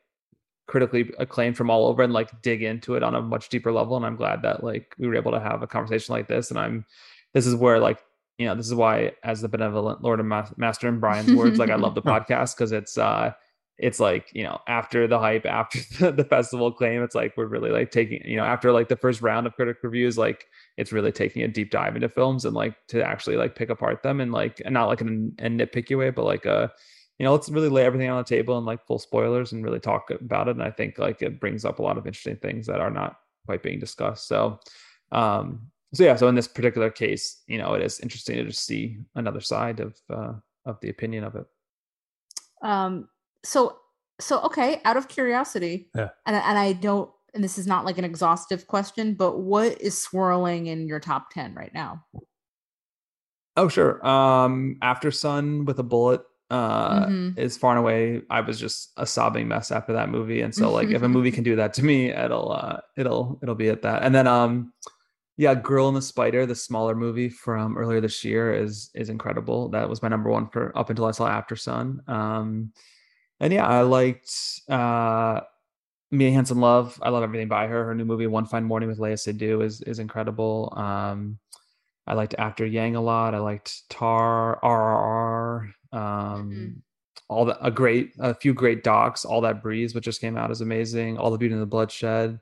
critically 0.69 1.11
acclaimed 1.17 1.57
from 1.57 1.71
all 1.71 1.87
over 1.87 2.03
and 2.03 2.13
like 2.13 2.41
dig 2.43 2.61
into 2.61 2.93
it 2.93 3.01
on 3.01 3.15
a 3.15 3.21
much 3.21 3.49
deeper 3.49 3.71
level. 3.71 3.97
And 3.97 4.05
I'm 4.05 4.15
glad 4.15 4.43
that 4.43 4.63
like 4.63 4.93
we 4.99 5.07
were 5.07 5.15
able 5.15 5.31
to 5.31 5.39
have 5.39 5.63
a 5.63 5.67
conversation 5.67 6.13
like 6.13 6.27
this. 6.27 6.51
And 6.51 6.59
I'm 6.59 6.85
this 7.33 7.47
is 7.47 7.55
where 7.55 7.79
like 7.79 7.99
you 8.37 8.45
know 8.45 8.53
this 8.53 8.67
is 8.67 8.75
why 8.75 9.13
as 9.23 9.41
the 9.41 9.49
benevolent 9.49 10.03
Lord 10.03 10.19
and 10.19 10.29
Ma- 10.29 10.47
Master 10.57 10.87
in 10.87 10.99
Brian's 10.99 11.33
words, 11.33 11.57
like 11.57 11.71
I 11.71 11.75
love 11.75 11.95
the 11.95 12.01
podcast 12.13 12.55
because 12.55 12.71
it's 12.71 12.99
uh 12.99 13.33
it's 13.79 13.99
like 13.99 14.29
you 14.35 14.43
know 14.43 14.59
after 14.67 15.07
the 15.07 15.17
hype 15.17 15.47
after 15.47 15.79
the, 15.99 16.11
the 16.11 16.23
festival 16.23 16.71
claim, 16.71 17.01
it's 17.01 17.15
like 17.15 17.35
we're 17.35 17.47
really 17.47 17.71
like 17.71 17.89
taking 17.89 18.21
you 18.23 18.37
know 18.37 18.45
after 18.45 18.71
like 18.71 18.89
the 18.89 18.95
first 18.95 19.23
round 19.23 19.47
of 19.47 19.55
critic 19.55 19.77
reviews 19.81 20.19
like 20.19 20.45
it's 20.77 20.91
really 20.91 21.11
taking 21.11 21.41
a 21.41 21.47
deep 21.47 21.71
dive 21.71 21.95
into 21.95 22.09
films 22.09 22.45
and 22.45 22.53
like 22.53 22.75
to 22.89 23.03
actually 23.03 23.37
like 23.37 23.55
pick 23.55 23.71
apart 23.71 24.03
them 24.03 24.21
and 24.21 24.31
like 24.31 24.61
and 24.63 24.75
not 24.75 24.87
like 24.87 25.01
in 25.01 25.33
a 25.39 25.49
nitpicky 25.49 25.97
way 25.97 26.11
but 26.11 26.25
like 26.25 26.45
a 26.45 26.71
you 27.19 27.25
know 27.25 27.33
let's 27.33 27.49
really 27.49 27.69
lay 27.69 27.83
everything 27.85 28.09
on 28.09 28.17
the 28.17 28.23
table 28.23 28.57
and 28.57 28.65
like 28.65 28.85
full 28.87 28.97
spoilers 28.97 29.51
and 29.51 29.63
really 29.63 29.79
talk 29.79 30.09
about 30.09 30.47
it 30.47 30.55
and 30.55 30.63
i 30.63 30.71
think 30.71 30.97
like 30.97 31.21
it 31.21 31.39
brings 31.39 31.65
up 31.65 31.79
a 31.79 31.81
lot 31.81 31.97
of 31.97 32.07
interesting 32.07 32.37
things 32.37 32.65
that 32.65 32.79
are 32.79 32.89
not 32.89 33.19
quite 33.45 33.61
being 33.61 33.79
discussed 33.79 34.27
so 34.27 34.59
um 35.11 35.61
so 35.93 36.03
yeah 36.03 36.15
so 36.15 36.27
in 36.27 36.35
this 36.35 36.47
particular 36.47 36.89
case 36.89 37.43
you 37.47 37.57
know 37.57 37.73
it 37.73 37.81
is 37.83 37.99
interesting 37.99 38.37
to 38.37 38.45
just 38.45 38.65
see 38.65 38.97
another 39.15 39.41
side 39.41 39.79
of 39.79 39.95
uh 40.09 40.33
of 40.65 40.79
the 40.81 40.89
opinion 40.89 41.23
of 41.23 41.35
it 41.35 41.45
um 42.61 43.07
so 43.43 43.77
so 44.19 44.41
okay 44.41 44.81
out 44.85 44.97
of 44.97 45.07
curiosity 45.07 45.89
Yeah. 45.95 46.09
and, 46.25 46.35
and 46.35 46.57
i 46.57 46.73
don't 46.73 47.11
and 47.33 47.43
this 47.43 47.57
is 47.57 47.67
not 47.67 47.85
like 47.85 47.97
an 47.97 48.05
exhaustive 48.05 48.65
question 48.67 49.13
but 49.13 49.39
what 49.39 49.79
is 49.81 49.99
swirling 50.01 50.67
in 50.67 50.87
your 50.87 50.99
top 50.99 51.31
10 51.31 51.53
right 51.53 51.73
now 51.73 52.05
Oh 53.57 53.67
sure. 53.67 54.05
Um 54.07 54.77
After 54.81 55.11
Sun 55.11 55.65
with 55.65 55.79
a 55.79 55.83
bullet 55.83 56.21
uh 56.51 57.05
Mhm. 57.05 57.37
is 57.37 57.57
far 57.57 57.71
and 57.71 57.79
away 57.79 58.21
I 58.29 58.41
was 58.41 58.59
just 58.59 58.91
a 58.97 59.05
sobbing 59.05 59.47
mess 59.47 59.71
after 59.71 59.93
that 59.93 60.09
movie 60.09 60.41
and 60.41 60.53
so 60.53 60.71
like 60.71 60.89
if 60.89 61.03
a 61.03 61.07
movie 61.09 61.31
can 61.31 61.43
do 61.49 61.55
that 61.57 61.73
to 61.75 61.83
me 61.85 62.09
it'll 62.09 62.51
uh 62.51 62.79
it'll 62.97 63.39
it'll 63.43 63.55
be 63.55 63.69
at 63.69 63.81
that. 63.83 64.03
And 64.03 64.13
then 64.15 64.25
um 64.27 64.73
yeah, 65.37 65.55
Girl 65.55 65.87
and 65.87 65.95
the 65.95 66.01
Spider, 66.01 66.45
the 66.45 66.55
smaller 66.55 66.95
movie 66.95 67.29
from 67.29 67.77
earlier 67.77 68.01
this 68.01 68.25
year 68.25 68.51
is 68.53 68.89
is 68.95 69.09
incredible. 69.09 69.69
That 69.69 69.87
was 69.89 70.01
my 70.01 70.09
number 70.09 70.29
one 70.29 70.47
for 70.49 70.77
up 70.77 70.89
until 70.89 71.05
I 71.05 71.11
saw 71.11 71.27
After 71.27 71.55
Sun. 71.55 72.01
Um 72.07 72.73
and 73.39 73.53
yeah, 73.53 73.65
I 73.67 73.81
liked 73.81 74.33
uh 74.69 75.41
Mia 76.11 76.31
Hansen 76.31 76.59
Love. 76.59 76.97
I 77.03 77.09
love 77.09 77.21
everything 77.23 77.47
by 77.47 77.67
her. 77.67 77.85
Her 77.85 77.93
new 77.95 78.03
movie 78.05 78.25
One 78.27 78.45
Fine 78.47 78.63
Morning 78.65 78.89
with 78.89 78.97
Léa 78.99 79.13
Seydoux 79.13 79.63
is 79.63 79.81
is 79.81 79.99
incredible. 79.99 80.73
Um 80.75 81.37
I 82.07 82.15
liked 82.15 82.33
After 82.39 82.65
Yang 82.65 82.95
a 82.95 83.01
lot. 83.01 83.35
I 83.35 83.37
liked 83.37 83.87
Tar, 83.91 84.59
RRR, 84.63 85.71
um, 85.91 86.51
Mhm. 86.51 86.75
all 87.29 87.45
the 87.45 87.63
a 87.65 87.69
great, 87.71 88.13
a 88.19 88.33
few 88.33 88.53
great 88.53 88.83
docs. 88.83 89.25
All 89.25 89.41
That 89.41 89.61
Breathes, 89.61 89.93
which 89.93 90.05
just 90.05 90.21
came 90.21 90.37
out, 90.37 90.51
is 90.51 90.61
amazing. 90.61 91.17
All 91.17 91.29
the 91.31 91.37
Beauty 91.37 91.53
and 91.53 91.61
the 91.61 91.65
Bloodshed 91.67 92.39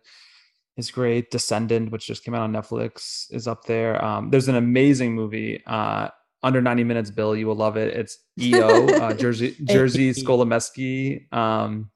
is 0.77 0.91
great. 0.91 1.31
Descendant, 1.31 1.91
which 1.91 2.05
just 2.07 2.23
came 2.23 2.33
out 2.35 2.41
on 2.41 2.53
Netflix, 2.53 3.25
is 3.31 3.47
up 3.47 3.65
there. 3.65 4.03
Um, 4.03 4.29
there's 4.29 4.47
an 4.47 4.55
amazing 4.55 5.13
movie, 5.15 5.61
uh, 5.65 6.09
under 6.43 6.61
90 6.61 6.83
minutes. 6.83 7.09
Bill, 7.11 7.35
you 7.35 7.47
will 7.47 7.55
love 7.55 7.77
it. 7.77 7.95
It's 7.97 8.19
EO, 8.39 8.85
uh, 8.87 9.13
Jerzy 9.21 9.55
Jerzy 9.65 10.13
Hey. 10.15 10.21
Skolimowski. 10.23 11.33
Um, 11.33 11.89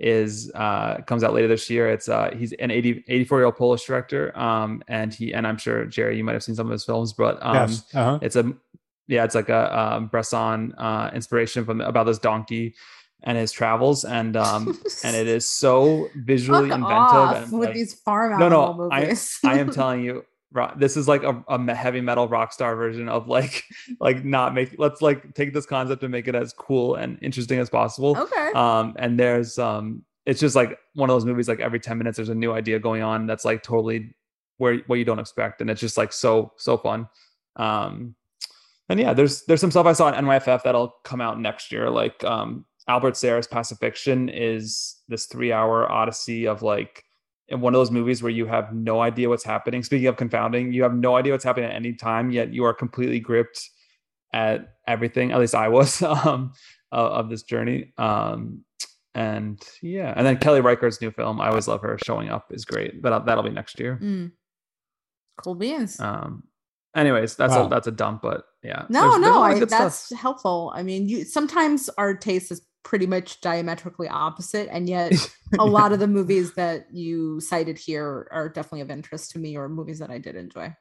is 0.00 0.48
uh 0.54 0.98
comes 1.08 1.24
out 1.24 1.34
later 1.34 1.48
this 1.48 1.68
year 1.68 1.88
it's 1.90 2.08
uh 2.08 2.30
he's 2.36 2.52
an 2.60 2.70
80 2.70 3.02
84 3.08 3.38
year 3.40 3.46
old 3.46 3.56
polish 3.56 3.84
director 3.84 4.30
um 4.38 4.80
and 4.86 5.12
he 5.12 5.34
and 5.34 5.44
i'm 5.44 5.56
sure 5.58 5.86
jerry 5.86 6.16
you 6.16 6.22
might 6.22 6.34
have 6.34 6.44
seen 6.44 6.54
some 6.54 6.68
of 6.68 6.70
his 6.70 6.84
films 6.84 7.12
but 7.12 7.36
um 7.44 7.56
yes. 7.56 7.82
Uh-huh. 7.92 8.16
it's 8.22 8.36
a 8.36 8.52
yeah 9.08 9.24
it's 9.24 9.34
like 9.34 9.48
a 9.48 9.78
um 9.78 10.06
bresson 10.06 10.72
uh 10.78 11.10
inspiration 11.14 11.64
from 11.64 11.80
about 11.80 12.04
this 12.04 12.18
donkey 12.18 12.74
and 13.24 13.36
his 13.36 13.50
travels 13.50 14.04
and 14.04 14.36
um 14.36 14.78
and 15.02 15.16
it 15.16 15.26
is 15.26 15.48
so 15.48 16.08
visually 16.16 16.68
Fuck 16.68 16.78
inventive 16.78 17.42
and 17.42 17.52
with 17.58 17.68
like, 17.70 17.74
these 17.74 17.94
farm 17.94 18.38
No, 18.38 18.48
no, 18.48 18.88
I- 18.92 19.16
I 19.44 19.58
am 19.58 19.70
telling 19.78 20.04
you, 20.04 20.24
ro- 20.52 20.72
this 20.76 20.96
is 20.96 21.08
like 21.08 21.24
a, 21.24 21.42
a 21.48 21.74
heavy 21.74 22.00
metal 22.00 22.28
rock 22.28 22.52
star 22.52 22.76
version 22.76 23.08
of 23.08 23.26
like, 23.26 23.64
like 24.00 24.24
not 24.24 24.54
make. 24.54 24.76
Let's 24.78 25.02
like 25.02 25.34
take 25.34 25.52
this 25.52 25.66
concept 25.66 26.02
and 26.04 26.12
make 26.12 26.28
it 26.28 26.36
as 26.36 26.52
cool 26.52 26.94
and 26.94 27.18
interesting 27.20 27.58
as 27.58 27.68
possible. 27.68 28.16
okay 28.16 28.52
Um, 28.54 28.94
and 28.98 29.18
there's 29.18 29.58
um, 29.58 30.04
it's 30.24 30.38
just 30.40 30.54
like 30.54 30.78
one 30.94 31.10
of 31.10 31.14
those 31.14 31.24
movies. 31.24 31.48
Like 31.48 31.58
every 31.60 31.80
ten 31.80 31.98
minutes, 31.98 32.16
there's 32.18 32.28
a 32.28 32.34
new 32.36 32.52
idea 32.52 32.78
going 32.78 33.02
on 33.02 33.26
that's 33.26 33.44
like 33.44 33.62
totally 33.64 34.14
where 34.58 34.76
what 34.86 34.96
you 35.00 35.04
don't 35.04 35.18
expect, 35.18 35.60
and 35.60 35.70
it's 35.70 35.80
just 35.80 35.96
like 35.96 36.12
so 36.12 36.52
so 36.56 36.76
fun. 36.78 37.08
Um, 37.56 38.14
and 38.88 38.98
yeah, 38.98 39.12
there's 39.12 39.44
there's 39.44 39.60
some 39.60 39.70
stuff 39.70 39.86
I 39.86 39.92
saw 39.92 40.08
in 40.08 40.24
NYFF 40.24 40.62
that'll 40.62 40.94
come 41.04 41.20
out 41.20 41.40
next 41.40 41.70
year. 41.72 41.90
Like 41.90 42.22
um, 42.24 42.64
Albert 42.88 43.16
Serra's 43.16 43.46
Pacifiction 43.46 44.28
is 44.28 44.96
this 45.08 45.26
three 45.26 45.52
hour 45.52 45.90
odyssey 45.90 46.46
of 46.46 46.62
like 46.62 47.04
in 47.48 47.60
one 47.60 47.74
of 47.74 47.78
those 47.78 47.90
movies 47.90 48.22
where 48.22 48.32
you 48.32 48.46
have 48.46 48.72
no 48.74 49.00
idea 49.00 49.28
what's 49.28 49.44
happening. 49.44 49.82
Speaking 49.82 50.06
of 50.06 50.16
confounding, 50.16 50.72
you 50.72 50.82
have 50.82 50.94
no 50.94 51.16
idea 51.16 51.32
what's 51.32 51.44
happening 51.44 51.70
at 51.70 51.76
any 51.76 51.94
time, 51.94 52.30
yet 52.30 52.52
you 52.52 52.64
are 52.64 52.74
completely 52.74 53.20
gripped 53.20 53.70
at 54.32 54.76
everything. 54.86 55.32
At 55.32 55.40
least 55.40 55.54
I 55.54 55.68
was 55.68 56.02
um, 56.02 56.52
of, 56.92 57.12
of 57.12 57.30
this 57.30 57.42
journey. 57.42 57.92
Um, 57.98 58.64
and 59.14 59.60
yeah, 59.82 60.12
and 60.16 60.26
then 60.26 60.36
Kelly 60.38 60.60
Reichardt's 60.60 61.00
new 61.00 61.10
film, 61.10 61.40
I 61.40 61.48
always 61.48 61.66
love 61.66 61.80
her. 61.82 61.98
Showing 62.04 62.28
up 62.28 62.52
is 62.52 62.64
great, 62.64 63.02
but 63.02 63.24
that'll 63.24 63.42
be 63.42 63.50
next 63.50 63.80
year. 63.80 63.98
Mm. 64.00 64.32
cool 65.38 65.54
beans 65.54 65.98
Um, 65.98 66.44
anyways, 66.96 67.36
that's 67.36 67.54
Wow. 67.54 67.66
a 67.66 67.68
that's 67.68 67.86
a 67.86 67.92
dump, 67.92 68.22
but 68.22 68.44
yeah. 68.62 68.86
no 68.88 69.00
there's- 69.00 69.12
there's 69.12 69.20
no 69.20 69.38
lot 69.40 69.50
of 69.50 69.56
I, 69.56 69.60
good 69.60 69.68
stuff. 69.68 69.80
that's 69.82 70.12
helpful 70.14 70.72
i 70.74 70.82
mean 70.82 71.08
you 71.08 71.24
sometimes 71.24 71.88
our 71.96 72.12
taste 72.12 72.50
is 72.50 72.60
pretty 72.82 73.06
much 73.06 73.40
diametrically 73.40 74.08
opposite 74.08 74.68
and 74.72 74.88
yet 74.88 75.12
a 75.60 75.64
lot 75.78 75.92
of 75.92 76.00
the 76.00 76.08
movies 76.08 76.54
that 76.54 76.86
you 76.92 77.38
cited 77.40 77.78
here 77.78 78.26
are 78.32 78.48
definitely 78.48 78.80
of 78.80 78.90
interest 78.90 79.30
to 79.30 79.38
me 79.38 79.56
or 79.56 79.68
movies 79.68 80.00
that 80.00 80.10
i 80.10 80.18
did 80.18 80.34
enjoy 80.34 80.74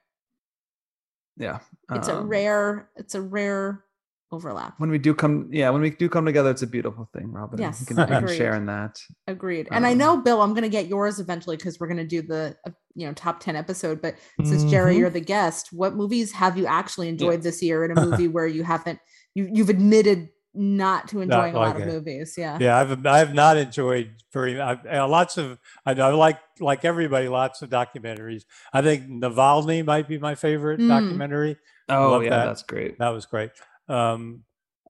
yeah. 1.37 1.59
it's 1.93 2.07
a 2.07 2.17
um, 2.17 2.27
rare 2.27 2.89
it's 2.95 3.13
a 3.13 3.21
rare 3.21 3.83
overlap. 4.31 4.73
When 4.77 4.89
we 4.89 4.97
do 4.97 5.13
come, 5.13 5.49
yeah, 5.51 5.69
when 5.69 5.81
we 5.81 5.89
do 5.89 6.09
come 6.09 6.25
together, 6.25 6.49
it's 6.51 6.61
a 6.61 6.67
beautiful 6.67 7.09
thing, 7.13 7.31
Robyn. 7.31 7.59
Yes, 7.59 7.79
we 7.79 7.85
can, 7.85 7.95
can 8.07 8.23
agreed. 8.23 8.37
share 8.37 8.55
in 8.55 8.65
that. 8.65 8.99
Agreed. 9.27 9.67
And 9.71 9.85
I 9.85 9.91
Um, 9.93 9.97
know, 9.97 10.17
Bill, 10.17 10.41
I'm 10.41 10.51
going 10.51 10.63
to 10.63 10.69
get 10.69 10.87
yours 10.87 11.19
eventually 11.19 11.55
because 11.57 11.79
we're 11.79 11.87
going 11.87 11.97
to 11.97 12.05
do 12.07 12.21
the 12.21 12.55
uh, 12.65 12.71
you 12.95 13.07
know 13.07 13.13
top 13.13 13.39
ten 13.39 13.55
episode. 13.55 14.01
But 14.01 14.15
since 14.43 14.63
Jerry, 14.65 14.95
Mhm. 14.95 14.99
you're 14.99 15.09
the 15.09 15.19
guest, 15.21 15.69
what 15.71 15.95
movies 15.95 16.31
have 16.33 16.57
you 16.57 16.65
actually 16.65 17.07
enjoyed 17.09 17.41
this 17.43 17.61
year 17.61 17.85
in 17.85 17.97
a 17.97 18.01
movie 18.05 18.27
where 18.27 18.47
you 18.47 18.63
haven't 18.63 18.99
you 19.35 19.49
you've 19.51 19.69
admitted 19.69 20.29
not 20.59 21.07
to 21.09 21.21
enjoying 21.21 21.53
a 21.53 21.59
lot 21.59 21.75
like 21.75 21.85
of 21.85 21.93
movies? 21.93 22.33
Yeah. 22.37 22.57
Yeah, 22.59 22.77
I've 22.79 23.05
I 23.05 23.19
have 23.19 23.33
not 23.33 23.57
enjoyed 23.57 24.09
very 24.33 24.59
I've, 24.59 24.83
uh, 24.85 25.07
lots 25.07 25.37
of 25.37 25.59
I 25.85 25.93
know 25.93 26.17
like 26.17 26.39
like 26.59 26.83
everybody 26.83 27.27
lots 27.27 27.61
of 27.61 27.69
documentaries. 27.69 28.43
I 28.73 28.81
think 28.81 29.07
Navalny 29.07 29.85
might 29.85 30.07
be 30.07 30.17
my 30.17 30.33
favorite 30.35 30.79
Mm. 30.79 30.87
documentary. 30.89 31.57
Oh 31.89 32.11
Love 32.11 32.23
yeah, 32.23 32.29
that. 32.31 32.45
that's 32.47 32.63
great. 32.63 32.97
That 32.99 33.09
was 33.09 33.25
great. 33.25 33.51
Um, 33.87 34.43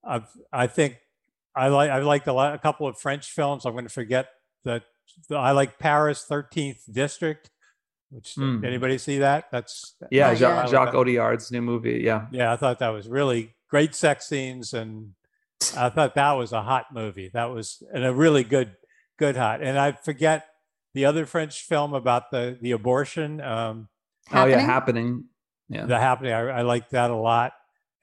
I've 0.03 0.27
I 0.51 0.67
think 0.67 0.97
I 1.55 1.67
like 1.69 1.89
I 1.89 1.99
liked 1.99 2.27
a 2.27 2.33
lot 2.33 2.53
a 2.53 2.59
couple 2.59 2.87
of 2.87 2.97
French 2.97 3.31
films. 3.31 3.65
I'm 3.65 3.73
going 3.73 3.85
to 3.85 3.93
forget 3.93 4.27
that 4.63 4.83
I 5.31 5.51
like 5.51 5.79
Paris 5.79 6.23
Thirteenth 6.23 6.81
District. 6.91 7.49
Which 8.09 8.35
Mm. 8.35 8.63
anybody 8.65 8.97
see 8.97 9.17
that? 9.19 9.45
That's 9.51 9.95
Yeah, 10.11 10.29
Not 10.29 10.37
Jacques, 10.37 10.63
yet. 10.65 10.71
Jacques 10.71 10.95
Audiard's 10.95 11.51
new 11.51 11.61
movie. 11.61 11.99
Yeah, 12.05 12.27
yeah. 12.31 12.53
I 12.53 12.55
thought 12.55 12.79
that 12.79 12.89
was 12.89 13.07
really 13.09 13.53
great 13.69 13.95
sex 13.95 14.27
scenes, 14.29 14.73
and 14.73 15.11
I 15.75 15.89
thought 15.89 16.15
that 16.15 16.31
was 16.33 16.53
a 16.53 16.61
hot 16.61 16.85
movie. 16.93 17.29
That 17.33 17.45
was 17.51 17.83
and 17.93 18.05
a 18.05 18.13
really 18.13 18.45
good 18.45 18.75
good 19.19 19.35
hot. 19.35 19.61
And 19.61 19.77
I 19.77 19.91
forget 19.91 20.45
the 20.93 21.03
other 21.03 21.25
French 21.25 21.63
film 21.63 21.93
about 21.93 22.31
the 22.31 22.57
the 22.61 22.71
abortion. 22.71 23.41
Um, 23.41 23.89
oh 24.31 24.45
yeah, 24.45 24.59
Happening? 24.59 24.65
happening. 24.65 25.23
Yeah, 25.69 25.85
the 25.85 25.99
happening. 25.99 26.31
I, 26.31 26.59
I 26.59 26.61
like 26.61 26.89
that 26.91 27.11
a 27.11 27.15
lot. 27.15 27.51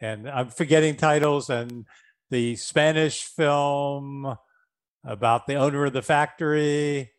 And 0.00 0.28
I'm 0.28 0.48
forgetting 0.48 0.96
titles 0.96 1.50
and 1.50 1.86
the 2.30 2.56
Spanish 2.56 3.22
film 3.24 4.36
about 5.04 5.46
the 5.46 5.54
owner 5.54 5.84
of 5.86 5.92
the 5.92 6.02
factory. 6.02 7.10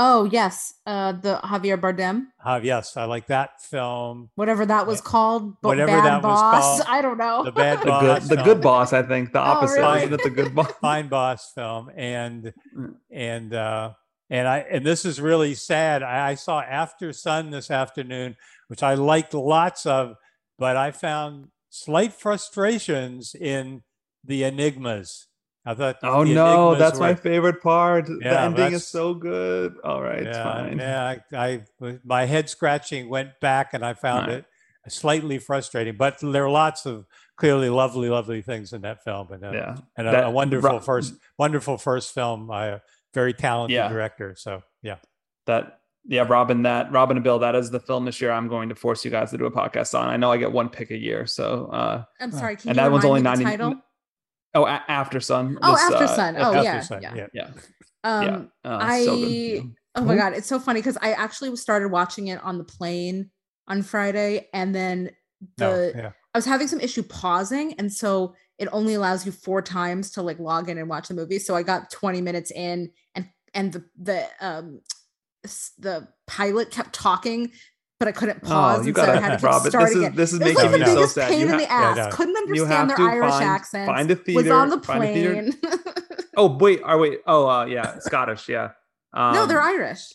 Oh 0.00 0.24
yes, 0.26 0.74
uh, 0.86 1.10
the 1.10 1.40
Javier 1.42 1.76
Bardem, 1.76 2.26
Uh, 2.44 2.60
yes, 2.62 2.96
I 2.96 3.04
like 3.04 3.26
that 3.26 3.60
film. 3.60 4.30
whatever 4.36 4.64
that 4.64 4.86
was 4.86 4.98
Yeah. 5.00 5.10
called, 5.10 5.60
but 5.60 5.70
Whatever 5.70 5.90
bad 6.00 6.04
that 6.04 6.22
was 6.22 6.40
boss. 6.40 6.62
called. 6.62 6.82
I 6.88 7.02
don't 7.02 7.18
know. 7.18 7.42
The 7.44 7.50
Bad 7.50 7.80
the 7.80 7.86
Boss. 7.86 8.02
good, 8.28 8.38
the 8.38 8.42
good 8.44 8.60
boss. 8.62 8.92
I 8.92 9.02
think 9.02 9.32
the 9.32 9.40
opposite, 9.40 9.80
Oh, 9.80 9.84
opposite. 9.84 9.92
really? 9.96 9.98
Isn't 10.04 10.12
it 10.14 10.22
the 10.22 10.30
good 10.30 10.54
boss? 10.54 10.72
Fine 10.80 11.08
Boss 11.08 11.52
film. 11.52 11.90
And 11.96 12.52
Mm. 12.76 12.94
and 13.10 13.52
uh 13.54 13.90
and 14.30 14.46
I 14.46 14.58
and 14.70 14.86
this 14.86 15.04
is 15.04 15.20
really 15.20 15.54
sad. 15.54 16.04
I, 16.04 16.28
I 16.30 16.34
saw 16.36 16.60
After 16.60 17.12
Sun 17.12 17.50
this 17.50 17.68
afternoon, 17.68 18.36
which 18.68 18.84
I 18.84 18.94
liked 18.94 19.34
lots 19.34 19.84
of, 19.84 20.14
but 20.60 20.76
I 20.76 20.92
found 20.92 21.48
slight 21.70 22.12
frustrations 22.12 23.34
in 23.34 23.82
the 24.24 24.44
enigmas. 24.44 25.26
I 25.66 25.74
thought 25.74 25.96
Oh 26.02 26.24
the 26.24 26.34
no, 26.34 26.74
that's 26.76 26.98
my 26.98 27.14
favorite 27.14 27.62
part. 27.62 28.06
the 28.06 28.18
Yeah, 28.22 28.44
ending 28.44 28.72
is 28.72 28.86
so 28.86 29.12
good. 29.14 29.74
All 29.84 30.00
right, 30.02 30.20
it's 30.26 30.36
yeah, 30.36 30.42
fine. 30.42 30.78
Yeah, 30.78 31.16
I, 31.32 31.36
I 31.78 31.98
my 32.04 32.24
head 32.24 32.48
scratching 32.48 33.08
went 33.10 33.38
back 33.40 33.74
and 33.74 33.84
I 33.84 33.92
found 33.94 34.28
Right. 34.28 34.38
it 34.38 34.44
slightly 34.88 35.38
frustrating. 35.38 35.96
But 35.98 36.18
there 36.22 36.44
are 36.44 36.50
lots 36.50 36.86
of 36.86 37.04
clearly 37.36 37.68
lovely, 37.68 38.08
lovely 38.08 38.40
things 38.40 38.72
in 38.72 38.80
that 38.82 39.04
film, 39.04 39.30
and, 39.32 39.44
uh, 39.44 39.50
Yeah. 39.52 39.76
and 39.98 40.08
a, 40.08 40.10
That- 40.12 40.24
a 40.24 40.30
wonderful 40.30 40.70
Ro- 40.70 40.80
first, 40.80 41.14
wonderful 41.38 41.76
first 41.76 42.14
film 42.14 42.50
a 42.50 42.80
very 43.12 43.34
talented 43.34 43.74
Yeah. 43.74 43.88
director. 43.88 44.34
So 44.38 44.62
yeah, 44.82 44.96
that 45.46 45.80
yeah 46.10 46.24
robyn 46.26 46.62
that 46.62 46.90
robyn 46.90 47.16
and 47.18 47.22
bill 47.24 47.38
that 47.38 47.54
is 47.54 47.70
the 47.70 47.78
film 47.78 48.04
this 48.06 48.20
year 48.20 48.30
i'm 48.32 48.48
going 48.48 48.68
to 48.70 48.74
force 48.74 49.04
you 49.04 49.10
guys 49.10 49.30
to 49.30 49.38
do 49.38 49.44
a 49.46 49.50
podcast 49.50 49.96
on 49.98 50.08
i 50.08 50.16
know 50.16 50.32
i 50.32 50.36
get 50.38 50.50
one 50.50 50.68
pick 50.68 50.90
a 50.90 50.96
year 50.96 51.26
so 51.26 51.66
uh 51.66 52.02
I'm 52.20 52.32
sorry. 52.32 52.56
Can 52.56 52.70
and 52.70 52.76
you 52.76 52.82
that 52.82 52.90
one's 52.90 53.04
only 53.04 53.20
me 53.20 53.24
the 53.24 53.28
90 53.30 53.44
title? 53.44 53.74
oh 54.54 54.64
a- 54.66 54.84
after 54.88 55.20
sun 55.20 55.58
Oh, 55.62 55.72
this, 55.72 55.82
After 55.92 56.04
uh, 56.04 56.06
Sun. 56.16 56.36
Oh, 56.38 56.40
After 56.54 56.62
yeah, 56.62 56.80
Sun, 56.80 57.02
yeah. 57.02 57.26
yeah 57.34 57.50
Um, 58.04 58.24
yeah 58.24 58.70
uh, 58.70 58.78
I 58.80 59.04
so 59.04 59.16
good. 59.20 59.74
oh 59.96 60.04
my 60.04 60.14
Mhm. 60.14 60.18
god, 60.18 60.32
it's 60.34 60.46
so 60.48 60.58
funny 60.58 60.80
because 60.80 60.96
I 61.02 61.12
actually 61.12 61.54
started 61.56 61.88
watching 61.88 62.28
it 62.28 62.42
on 62.42 62.56
the 62.58 62.64
plane 62.64 63.30
on 63.66 63.82
Friday, 63.82 64.48
and 64.54 64.74
then 64.74 65.10
no, 65.58 65.76
the 65.76 65.92
yeah, 65.94 66.10
I 66.34 66.38
was 66.38 66.46
having 66.46 66.68
some 66.68 66.80
issue 66.80 67.02
pausing, 67.02 67.74
and 67.74 67.92
so 67.92 68.34
it 68.58 68.68
only 68.72 68.94
allows 68.94 69.26
you 69.26 69.32
four 69.32 69.60
times 69.62 70.10
to 70.12 70.22
like 70.22 70.38
log 70.38 70.68
in 70.70 70.78
and 70.78 70.88
watch 70.88 71.08
the 71.08 71.14
movie. 71.14 71.38
So 71.38 71.54
I 71.54 71.62
got 71.62 71.90
20 71.90 72.20
minutes 72.22 72.50
in, 72.52 72.90
and 73.14 73.28
and 73.54 73.72
the 73.72 73.84
the 74.00 74.24
um 74.40 74.80
s- 74.90 74.97
the 75.78 76.08
pilot 76.26 76.70
kept 76.70 76.92
talking, 76.94 77.50
but 77.98 78.08
I 78.08 78.12
couldn't 78.12 78.42
pause, 78.42 78.80
oh 78.80 78.82
you 78.82 78.88
and 78.88 78.96
so 78.96 79.02
I 79.02 79.06
gotta 79.06 79.20
had 79.20 79.28
to 79.30 79.36
keep 79.36 79.44
robyn 79.44 79.62
this 79.64 79.72
starting 79.72 80.02
is 80.04 80.12
this 80.14 80.32
is 80.32 80.38
was 80.38 80.48
making 80.54 80.62
like 80.62 80.70
the 80.72 80.78
me 80.78 80.84
so 80.86 80.94
biggest 80.94 81.14
sad 81.14 81.28
pain 81.30 81.40
you, 81.40 81.44
in 81.46 81.50
ha- 81.52 81.56
the 81.56 81.62
Yeah, 81.64 81.68
ass. 81.70 81.96
no. 81.96 82.08
Couldn't 82.16 82.36
understand 82.36 82.90
their 82.90 83.00
Irish 83.00 83.30
find, 83.30 83.44
accents. 83.44 83.86
find 83.88 84.10
a 84.10 84.16
theater 84.16 84.42
was 84.42 84.50
on 84.50 84.68
the 84.70 84.78
plane. 84.78 85.54
oh 86.36 86.56
wait 86.58 86.80
oh 86.84 86.98
wait 86.98 87.18
oh 87.26 87.48
uh 87.48 87.64
yeah 87.64 87.98
scottish 87.98 88.48
yeah 88.48 88.70
um, 89.14 89.34
no, 89.34 89.46
they're 89.46 89.60
Irish. 89.60 90.12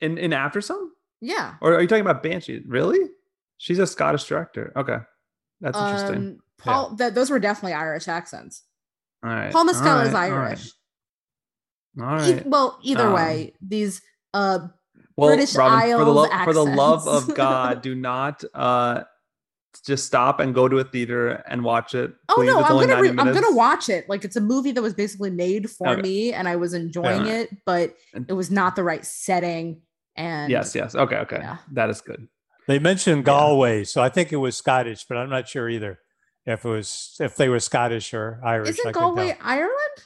in 0.00 0.18
in 0.18 0.32
after 0.32 0.60
Some. 0.60 0.92
Yeah. 1.20 1.54
or 1.60 1.74
are 1.74 1.80
you 1.82 1.88
talking 1.88 2.02
about 2.02 2.22
banshee 2.22 2.62
really 2.66 2.98
she's 3.58 3.78
a 3.78 3.86
scottish 3.86 4.24
director 4.24 4.72
okay 4.76 4.98
that's 5.60 5.78
interesting 5.78 6.16
Um, 6.16 6.38
Paul, 6.58 6.96
th- 6.96 7.14
those 7.14 7.30
were 7.30 7.38
definitely 7.38 7.72
Irish 7.74 8.06
accents. 8.08 8.64
all 9.24 9.30
right 9.30 9.52
Paul 9.52 9.64
Mescal 9.64 10.00
is 10.00 10.12
right, 10.12 10.62
all 11.98 12.04
right, 12.06 12.20
Irish. 12.22 12.40
E- 12.44 12.48
well, 12.48 12.78
either 12.82 13.06
Um, 13.06 13.12
way, 13.14 13.52
these 13.60 14.02
uh 14.34 14.68
well, 15.16 15.28
British 15.30 15.54
Robyn, 15.54 15.96
for 15.98 16.04
the 16.04 16.10
Isles 16.12 16.16
love 16.30 16.44
for 16.44 16.52
the 16.52 16.64
love 16.64 17.08
of 17.08 17.34
God, 17.34 17.82
do 17.82 17.94
not 17.94 18.42
uh 18.54 19.04
just 19.86 20.04
stop 20.06 20.40
and 20.40 20.52
go 20.54 20.68
to 20.68 20.78
a 20.78 20.84
theater 20.84 21.30
and 21.48 21.62
watch 21.62 21.94
it. 21.94 22.12
Oh 22.28 22.42
no, 22.42 22.58
It's 22.60 22.68
I'm 22.70 22.74
only 22.74 22.86
gonna 22.88 23.02
re- 23.02 23.08
I'm 23.10 23.32
gonna 23.32 23.54
watch 23.54 23.88
it. 23.88 24.08
Like 24.08 24.24
it's 24.24 24.36
a 24.36 24.40
movie 24.40 24.72
that 24.72 24.82
was 24.82 24.94
basically 24.94 25.30
made 25.30 25.70
for 25.70 25.88
Okay. 25.88 26.02
me, 26.02 26.32
and 26.32 26.48
I 26.48 26.56
was 26.56 26.74
enjoying 26.74 27.20
Alright. 27.22 27.26
it, 27.50 27.50
but 27.64 27.94
it 28.28 28.32
was 28.32 28.50
not 28.50 28.74
the 28.76 28.82
right 28.82 29.04
setting. 29.04 29.82
And 30.16 30.50
Yes, 30.50 30.74
yes. 30.74 30.94
Okay, 30.94 31.16
okay. 31.16 31.38
Yeah. 31.40 31.58
That 31.72 31.88
is 31.88 32.00
good. 32.00 32.26
they 32.66 32.78
mentioned 32.80 33.24
Galway, 33.24 33.84
so 33.84 34.02
I 34.02 34.08
think 34.08 34.32
it 34.32 34.36
was 34.36 34.56
Scottish, 34.56 35.04
but 35.08 35.16
I'm 35.16 35.30
not 35.30 35.48
sure 35.48 35.68
either 35.68 35.98
if 36.46 36.64
it 36.64 36.68
was 36.68 37.16
if 37.20 37.36
they 37.36 37.48
were 37.48 37.60
Scottish 37.60 38.12
or 38.12 38.40
Irish. 38.44 38.70
Isn't 38.70 38.92
couldn't 38.92 39.00
Galway. 39.00 39.36
Ireland? 39.40 39.96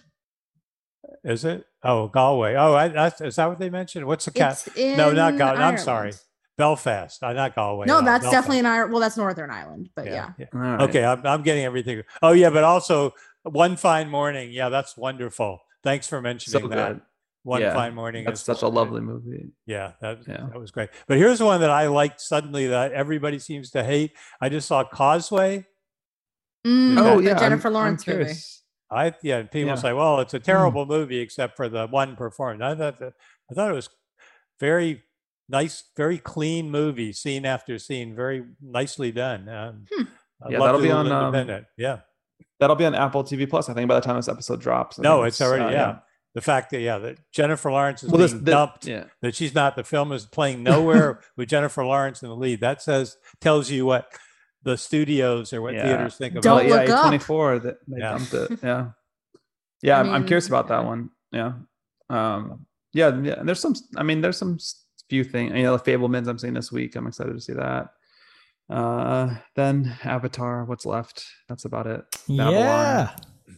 Is 1.25 1.45
it? 1.45 1.65
Oh, 1.85 2.09
Galway. 2.09 2.55
Oh, 2.55 2.75
I, 2.75 2.89
that's, 2.89 3.21
is 3.21 3.37
that 3.37 3.47
what 3.47 3.59
they 3.59 3.71
mentioned? 3.71 4.07
What's 4.07 4.25
the 4.25 4.31
cat? 4.31 4.67
No, 4.77 5.13
not 5.13 5.37
Gal- 5.37 5.57
I'm 5.57 5.79
sorry. 5.79 6.13
Belfast. 6.57 7.23
Uh, 7.23 7.33
not 7.33 7.55
Galway. 7.55 7.87
No, 7.87 7.99
uh, 7.99 8.01
that's 8.03 8.23
Belfast. 8.25 8.33
definitely 8.33 8.61
an 8.61 8.67
Ireland. 8.67 8.93
Well, 8.93 9.01
that's 9.01 9.17
Northern 9.17 9.51
Ireland, 9.51 9.91
but 9.97 10.07
yeah. 10.07 10.31
All 10.55 10.61
right. 10.61 10.81
Okay, 10.89 11.05
I'm, 11.05 11.25
I'm 11.27 11.43
getting 11.43 11.65
everything. 11.65 12.03
Oh 12.23 12.33
yeah, 12.33 12.51
but 12.51 12.65
also 12.65 13.13
one 13.43 13.77
fine 13.77 14.09
morning. 14.09 14.51
Yeah, 14.53 14.69
that's 14.69 14.97
wonderful. 14.97 15.61
Thanks 15.83 16.07
for 16.09 16.21
mentioning 16.23 16.63
So 16.63 16.69
that. 16.69 16.93
good. 16.93 17.01
One 17.43 17.61
Yeah, 17.61 17.75
fine 17.75 17.95
morning. 17.95 18.25
That's 18.25 18.41
is 18.41 18.47
such 18.47 18.63
a 18.63 18.69
lovely 18.69 19.03
movie. 19.03 19.51
Yeah, 19.67 19.93
that, 20.01 20.21
Yeah. 20.27 20.47
that 20.51 20.59
was 20.59 20.71
great. 20.71 20.89
But 21.07 21.19
here's 21.19 21.43
one 21.43 21.61
that 21.61 21.69
I 21.71 21.89
liked 21.89 22.21
suddenly 22.21 22.69
that 22.69 22.93
everybody 22.93 23.39
seems 23.39 23.71
to 23.73 23.85
hate. 23.85 24.13
I 24.41 24.49
just 24.49 24.67
saw 24.67 24.83
Causeway. 24.85 25.67
Mm, 26.67 26.99
Oh, 26.99 27.19
the 27.19 27.25
yeah. 27.25 27.31
I'm- 27.33 27.39
Jennifer 27.41 27.69
I'm 27.69 27.75
Lawrence 27.75 28.07
movie. 28.07 28.33
Curious. 28.95 29.15
I 29.15 29.19
yeah, 29.27 29.37
and 29.39 29.51
people 29.51 29.69
Yeah. 29.71 29.75
say, 29.77 29.93
well, 29.93 30.21
it's 30.21 30.35
a 30.35 30.39
terrible 30.41 30.87
movie 30.87 31.19
except 31.19 31.57
for 31.57 31.69
the 31.69 31.87
one 31.87 32.17
performance. 32.17 32.63
I 32.63 32.75
thought 32.75 32.99
that, 33.01 33.13
I 33.51 33.55
thought 33.55 33.71
it 33.71 33.75
was 33.75 33.89
very 34.61 35.03
nice, 35.49 35.85
very 35.97 36.19
clean 36.19 36.71
movie, 36.71 37.13
scene 37.13 37.45
after 37.45 37.79
scene, 37.79 38.15
very 38.15 38.45
nicely 38.63 39.13
done. 39.13 39.49
Um, 39.49 39.85
Hmm. 39.93 40.03
Yeah, 40.51 40.59
that'll 40.59 40.81
be 40.81 40.91
on, 40.91 41.11
um, 41.11 41.65
yeah. 41.79 42.01
That'll 42.61 42.77
be 42.77 42.85
on 42.85 42.95
Apple 42.95 43.25
TV 43.25 43.49
Plus. 43.49 43.69
I 43.71 43.75
think 43.75 43.89
by 43.89 43.95
the 43.95 44.01
time 44.01 44.17
this 44.17 44.29
episode 44.29 44.61
drops. 44.61 44.99
I 44.99 45.03
No, 45.03 45.19
think 45.19 45.29
it's 45.29 45.41
already 45.41 45.65
uh, 45.65 45.71
yeah. 45.71 45.99
The 46.35 46.41
fact 46.41 46.71
that 46.71 46.81
yeah, 46.81 46.99
that 46.99 47.19
Jennifer 47.33 47.71
Lawrence 47.71 48.03
is 48.03 48.11
Well, 48.11 48.19
this, 48.21 48.33
being 48.33 48.45
the- 48.45 48.51
dumped, 48.51 48.87
yeah. 48.87 49.05
that 49.23 49.35
she's 49.37 49.55
not 49.55 49.77
the 49.77 49.85
film 49.85 50.11
is 50.13 50.27
playing 50.27 50.63
nowhere 50.65 51.21
with 51.37 51.49
Jennifer 51.49 51.85
Lawrence 51.85 52.23
in 52.23 52.29
the 52.29 52.35
lead. 52.35 52.61
That 52.61 52.83
says 52.83 53.17
tells 53.41 53.71
you 53.71 53.87
what 53.87 54.09
the 54.65 54.77
studios 54.77 55.53
or 55.53 55.63
what 55.63 55.75
Yeah. 55.75 55.85
theaters 55.85 56.17
think 56.17 56.35
Don't 56.35 56.45
about 56.45 56.65
it. 56.67 56.71
look 56.71 56.89
yeah, 56.89 56.95
up. 56.95 57.03
24 57.03 57.59
that 57.61 57.77
they 57.87 57.99
Yeah. 57.99 58.11
dumped 58.19 58.35
it. 58.35 58.59
Yeah. 58.63 58.87
Yeah, 59.83 59.99
I 59.99 60.01
I'm, 60.01 60.11
I'm 60.11 60.27
curious 60.27 60.49
about 60.49 60.69
that 60.69 60.81
yeah. 60.81 60.87
one. 60.87 61.11
Yeah. 61.31 61.53
Um 62.09 62.67
yeah, 62.95 63.09
yeah, 63.21 63.35
and 63.41 63.47
there's 63.47 63.61
some 63.61 63.75
I 63.97 64.03
mean 64.03 64.23
there's 64.23 64.39
some 64.39 64.59
few 65.11 65.25
things, 65.25 65.53
you 65.55 65.63
know, 65.65 65.77
the 65.77 65.83
Fabelmans 65.93 66.27
I'm 66.27 66.39
seeing 66.39 66.55
this 66.55 66.73
week. 66.73 66.97
I'm 66.97 67.07
excited 67.07 67.35
to 67.35 67.41
see 67.41 67.53
that. 67.53 67.89
Uh 68.71 69.35
then 69.57 69.95
Avatar, 70.05 70.65
what's 70.65 70.87
left? 70.87 71.27
That's 71.49 71.67
about 71.67 71.87
it. 71.87 72.03
Babylon, 72.29 72.53
Yeah. 72.55 73.17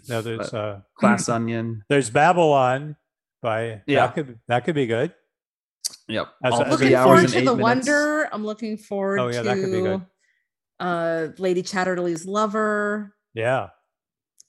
No, 0.08 0.20
there's 0.20 0.52
uh, 0.52 0.80
Glass 0.98 1.28
Onion. 1.28 1.84
there's 1.88 2.10
Babylon 2.10 2.96
by 3.40 3.82
Yeah. 3.86 4.06
that 4.06 4.14
could 4.16 4.40
that 4.48 4.64
could 4.64 4.74
be 4.74 4.86
good. 4.86 5.14
Yep. 6.08 6.26
As 6.42 6.52
a- 6.52 6.56
all 6.56 6.62
as 6.64 6.74
a 6.74 6.76
three 6.78 6.86
Looking 6.90 7.04
forward 7.04 7.28
to 7.28 7.34
the 7.34 7.40
minutes. 7.56 7.62
Wonder. 7.62 8.28
I'm 8.32 8.44
looking 8.44 8.76
forward 8.78 9.20
Oh, 9.20 9.28
yeah, 9.28 9.42
that 9.42 9.54
could 9.58 9.70
be 9.72 9.80
good. 9.80 10.02
Uh 10.78 11.28
Lady 11.38 11.62
Chatterley's 11.62 12.26
Lover. 12.26 13.14
Yeah, 13.34 13.68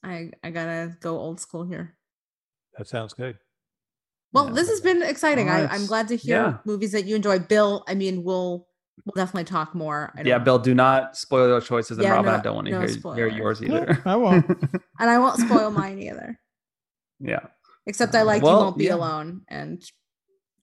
I 0.03 0.31
I 0.43 0.51
gotta 0.51 0.95
go 0.99 1.17
old 1.17 1.39
school 1.39 1.63
here. 1.65 1.95
that 2.77 2.87
sounds 2.87 3.13
good. 3.13 3.37
Well, 4.33 4.47
Yeah. 4.47 4.53
this 4.53 4.69
has 4.69 4.81
been 4.81 5.01
exciting. 5.01 5.49
All 5.49 5.55
I, 5.55 5.61
right. 5.63 5.71
I'm 5.71 5.85
glad 5.85 6.09
to 6.09 6.15
hear 6.17 6.35
Yeah. 6.35 6.57
movies 6.65 6.91
that 6.91 7.05
you 7.05 7.15
enjoy. 7.15 7.39
Bill, 7.39 7.83
I 7.87 7.93
mean, 7.95 8.23
we'll 8.23 8.67
we'll 9.05 9.13
definitely 9.15 9.45
talk 9.45 9.73
more. 9.73 10.11
I 10.17 10.21
Yeah, 10.21 10.35
don't- 10.35 10.43
Bill, 10.43 10.59
do 10.59 10.73
not 10.75 11.15
spoil 11.15 11.47
your 11.47 11.61
choices, 11.61 11.97
and 11.97 12.03
Yeah, 12.03 12.13
Robyn, 12.15 12.25
no- 12.33 12.37
I 12.37 12.41
don't 12.41 12.55
want 12.55 12.67
to 12.67 12.71
no 12.73 12.79
hear, 12.79 12.87
hear 12.89 12.97
spoilers. 12.99 13.33
yours 13.35 13.61
No, 13.61 13.77
either. 13.77 14.01
I 14.05 14.15
won't. 14.17 14.45
and 14.99 15.09
I 15.09 15.17
won't 15.19 15.39
spoil 15.39 15.71
mine 15.71 15.99
either. 15.99 16.39
yeah. 17.19 17.39
Except 17.85 18.13
I 18.15 18.23
like 18.23 18.43
Well, 18.43 18.57
You 18.57 18.63
Won't 18.65 18.77
Be 18.77 18.85
yeah. 18.85 18.95
Alone 18.95 19.41
and 19.47 19.81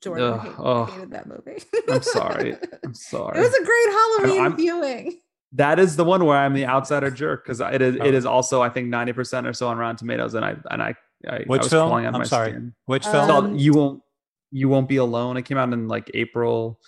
Jordan 0.02 0.24
Ugh, 0.34 0.40
hate- 0.40 0.54
oh. 0.58 0.84
hated 0.84 1.10
that 1.12 1.26
movie. 1.26 1.62
I'm 1.88 2.02
sorry. 2.02 2.56
I'm 2.84 2.92
sorry. 2.94 3.38
It 3.40 3.42
was 3.42 3.54
a 3.54 3.64
great 3.64 3.88
Halloween 3.98 4.42
I'm- 4.42 4.56
viewing. 4.56 5.20
That 5.54 5.78
is 5.78 5.96
the 5.96 6.04
one 6.04 6.24
where 6.24 6.36
I'm 6.36 6.52
the 6.54 6.66
outsider 6.66 7.10
jerk 7.22 7.44
because 7.44 7.60
it 7.60 7.80
is 7.80 7.96
Oh. 8.00 8.04
it 8.04 8.14
is 8.14 8.26
also 8.26 8.60
I 8.62 8.68
think 8.68 8.88
90 8.88 9.12
percent 9.12 9.46
or 9.46 9.52
so 9.52 9.68
on 9.68 9.78
Rotten 9.78 9.96
Tomatoes, 9.96 10.34
and 10.34 10.44
I 10.44 10.56
and 10.70 10.82
I 10.82 10.94
I, 11.28 11.38
Which 11.46 11.60
I 11.60 11.64
was 11.64 11.70
film? 11.70 11.88
crawling 11.88 12.06
out 12.06 12.14
I'm 12.14 12.20
my 12.20 12.24
sorry. 12.26 12.50
skin. 12.50 12.74
Which 12.86 13.06
Uh, 13.06 13.12
film? 13.12 13.26
Called 13.28 13.44
Um, 13.46 13.56
you 13.56 13.72
won't 13.72 14.02
you 14.50 14.68
won't 14.68 14.88
be 14.88 14.96
alone. 14.96 15.36
It 15.36 15.42
came 15.42 15.56
out 15.58 15.72
in 15.72 15.88
like 15.88 16.10
April. 16.14 16.80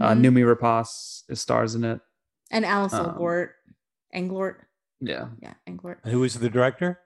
Uh, 0.00 0.12
Mhm. 0.14 0.20
Noomi 0.22 0.54
Rapace 0.56 1.22
is 1.28 1.40
stars 1.40 1.74
in 1.76 1.84
it. 1.84 2.00
and 2.50 2.64
Alice 2.64 2.92
um, 2.94 3.14
Englert. 3.14 3.50
Englert. 4.14 4.56
Yeah, 5.00 5.28
Yeah, 5.40 5.54
Englert. 5.68 5.98
Who 6.06 6.20
was 6.20 6.34
the 6.38 6.48
director? 6.50 6.98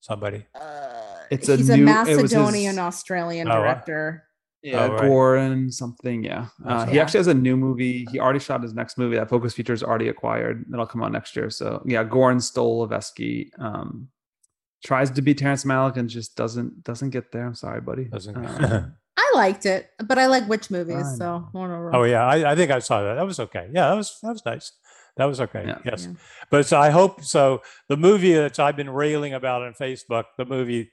Somebody. 0.00 0.46
Uh, 0.54 0.90
It's 1.30 1.48
a 1.48 1.56
he's 1.56 1.68
a, 1.70 1.76
new- 1.76 1.86
it 1.88 1.94
was 1.94 2.08
his- 2.08 2.22
Macedonian 2.34 2.78
Australian 2.78 3.48
Oh, 3.48 3.52
uh, 3.52 3.60
director. 3.60 4.24
Yeah, 4.64 4.84
Oh, 4.84 4.92
right. 4.94 5.02
Goran 5.02 5.70
something. 5.72 6.24
Yeah, 6.24 6.46
uh, 6.64 6.86
he 6.86 6.98
actually 6.98 7.18
has 7.18 7.26
a 7.26 7.34
new 7.34 7.56
movie. 7.56 8.06
He 8.10 8.18
already 8.18 8.38
shot 8.38 8.62
his 8.62 8.72
next 8.74 8.96
movie 8.98 9.16
that 9.16 9.28
Focus 9.28 9.52
Features 9.52 9.82
already 9.82 10.08
acquired. 10.08 10.64
That'll 10.70 10.86
come 10.86 11.02
out 11.04 11.12
next 11.12 11.36
year. 11.36 11.50
So 11.50 11.82
yeah, 11.86 12.02
Goran 12.02 12.40
Stolevski 12.40 13.50
um, 13.58 14.08
tries 14.82 15.10
to 15.10 15.22
be 15.22 15.34
Terrence 15.34 15.64
Malick 15.64 15.96
and 15.96 16.08
just 16.08 16.34
doesn't 16.36 16.82
doesn't 16.82 17.10
get 17.10 17.30
there. 17.30 17.46
I'm 17.46 17.54
sorry, 17.54 17.80
buddy. 17.82 18.04
Doesn't. 18.06 18.36
Um, 18.36 18.94
I 19.16 19.32
liked 19.36 19.66
it, 19.66 19.90
but 20.06 20.18
I 20.18 20.26
like 20.26 20.48
witch 20.48 20.70
movies, 20.70 21.06
I 21.06 21.16
so 21.18 21.48
know. 21.54 21.90
oh 21.92 22.02
yeah, 22.04 22.24
I, 22.26 22.52
I 22.52 22.56
think 22.56 22.70
I 22.70 22.78
saw 22.80 23.02
that. 23.02 23.14
That 23.14 23.26
was 23.26 23.38
okay. 23.40 23.68
Yeah, 23.72 23.90
that 23.90 23.96
was 23.96 24.18
that 24.22 24.30
was 24.32 24.44
nice. 24.46 24.72
That 25.16 25.26
was 25.26 25.40
okay. 25.40 25.64
Yeah. 25.66 25.78
Yes, 25.84 26.06
Yeah. 26.10 26.14
but 26.50 26.66
so 26.66 26.80
I 26.80 26.90
hope 26.90 27.22
so. 27.22 27.62
The 27.88 27.96
movie 27.96 28.32
that 28.34 28.58
I've 28.58 28.76
been 28.76 28.90
railing 28.90 29.32
about 29.34 29.62
on 29.62 29.72
Facebook, 29.74 30.24
the 30.36 30.44
movie, 30.44 30.90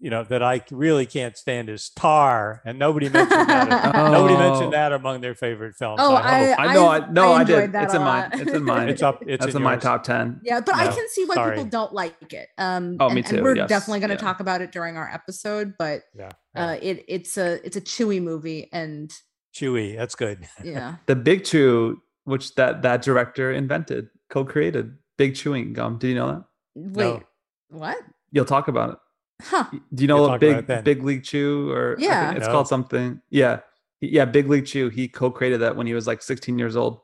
you 0.00 0.10
know, 0.10 0.22
that 0.24 0.42
I 0.42 0.62
really 0.70 1.06
can't 1.06 1.36
stand 1.36 1.68
is 1.68 1.90
Tar, 1.90 2.62
and 2.64 2.78
nobody 2.78 3.08
mentioned 3.08 3.48
that. 3.48 3.94
nobody 4.12 4.34
Oh. 4.34 4.38
mentioned 4.38 4.72
that 4.72 4.92
among 4.92 5.20
their 5.20 5.34
favorite 5.34 5.74
films. 5.76 5.98
Oh, 6.00 6.14
I 6.14 6.20
hope- 6.46 6.58
I, 6.60 6.66
I 6.66 6.74
know, 6.74 6.88
I- 6.88 7.10
no, 7.10 7.32
I 7.32 7.40
enjoyed 7.40 7.60
did. 7.62 7.72
that 7.72 7.84
It's 7.84 7.94
in 7.94 8.02
mine. 8.02 8.30
It's 8.34 8.52
in 8.52 8.64
mine. 8.64 8.88
it's 8.88 9.02
up. 9.02 9.22
It's 9.26 9.40
That's 9.44 9.54
in 9.54 9.58
in 9.58 9.62
my 9.64 9.76
top 9.76 10.04
ten. 10.04 10.40
Yeah, 10.44 10.60
but 10.60 10.74
I 10.76 10.86
can 10.86 11.08
see 11.08 11.24
why 11.24 11.34
sorry. 11.34 11.56
people 11.56 11.70
don't 11.70 11.92
like 11.92 12.32
it. 12.32 12.48
Um, 12.58 12.96
Oh, 13.00 13.06
and, 13.06 13.14
me 13.16 13.22
and 13.22 13.26
too, 13.30 13.42
we're 13.42 13.56
yes, 13.56 13.68
definitely 13.68 14.00
going 14.00 14.10
to 14.10 14.14
yeah. 14.14 14.20
talk 14.20 14.40
about 14.40 14.60
it 14.62 14.70
during 14.72 14.96
our 14.96 15.10
episode, 15.12 15.74
but 15.78 16.02
Yeah, 16.14 16.30
yeah. 16.54 16.66
uh, 16.66 16.78
it 16.80 17.04
it's 17.08 17.36
a 17.36 17.64
it's 17.66 17.76
a 17.76 17.80
chewy 17.80 18.22
movie, 18.22 18.68
and 18.72 19.12
Chewy. 19.54 19.96
That's 19.96 20.14
good. 20.14 20.46
yeah, 20.62 20.96
The 21.06 21.16
Big 21.16 21.44
Chew, 21.44 22.00
which 22.24 22.54
that 22.54 22.82
that 22.82 23.02
director 23.02 23.50
invented, 23.52 24.08
co-created, 24.30 24.96
Big 25.16 25.34
Chewing 25.34 25.72
Gum. 25.72 25.98
Did 25.98 26.08
you 26.08 26.14
know 26.14 26.28
that? 26.28 26.44
wait, 26.76 27.22
what? 27.70 27.96
You'll 28.30 28.44
talk 28.44 28.68
about 28.68 28.90
it. 28.90 28.98
Huh? 29.42 29.64
Do 29.94 30.02
you 30.02 30.08
know 30.08 30.22
what 30.22 30.40
Big. 30.40 30.66
Big 30.84 31.02
League 31.02 31.22
Chew 31.24 31.70
or 31.70 31.96
Yeah. 31.98 32.32
it's 32.32 32.46
No. 32.46 32.52
called 32.52 32.68
something. 32.68 33.20
Yeah, 33.30 33.60
yeah, 34.00 34.24
Big 34.24 34.48
League 34.48 34.66
Chew. 34.66 34.88
He 34.88 35.08
co-created 35.08 35.60
that 35.60 35.76
when 35.76 35.86
he 35.86 35.94
was 35.94 36.06
like 36.06 36.22
16 36.22 36.58
years 36.58 36.76
old. 36.76 37.00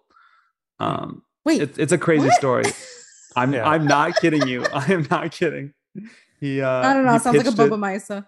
Um, 0.81 1.23
Wait, 1.45 1.63
it's 1.63 1.79
it's 1.79 1.93
a 1.93 1.99
crazy 1.99 2.27
what? 2.27 2.35
story. 2.35 2.65
I'm 3.37 3.53
Yeah. 3.53 3.69
I'm 3.69 3.87
not 3.87 4.17
kidding 4.17 4.47
you. 4.49 4.65
I 4.73 4.93
am 4.93 5.07
not 5.11 5.31
kidding. 5.33 5.73
He 6.41 6.61
uh, 6.61 6.69
I 6.69 6.93
don't 6.95 7.05
know. 7.05 7.17
Sounds 7.19 7.37
like 7.37 7.47
a 7.47 7.51
pitched 7.51 7.59
it. 7.61 7.71
Boba 7.71 7.79
Misa. 7.79 8.27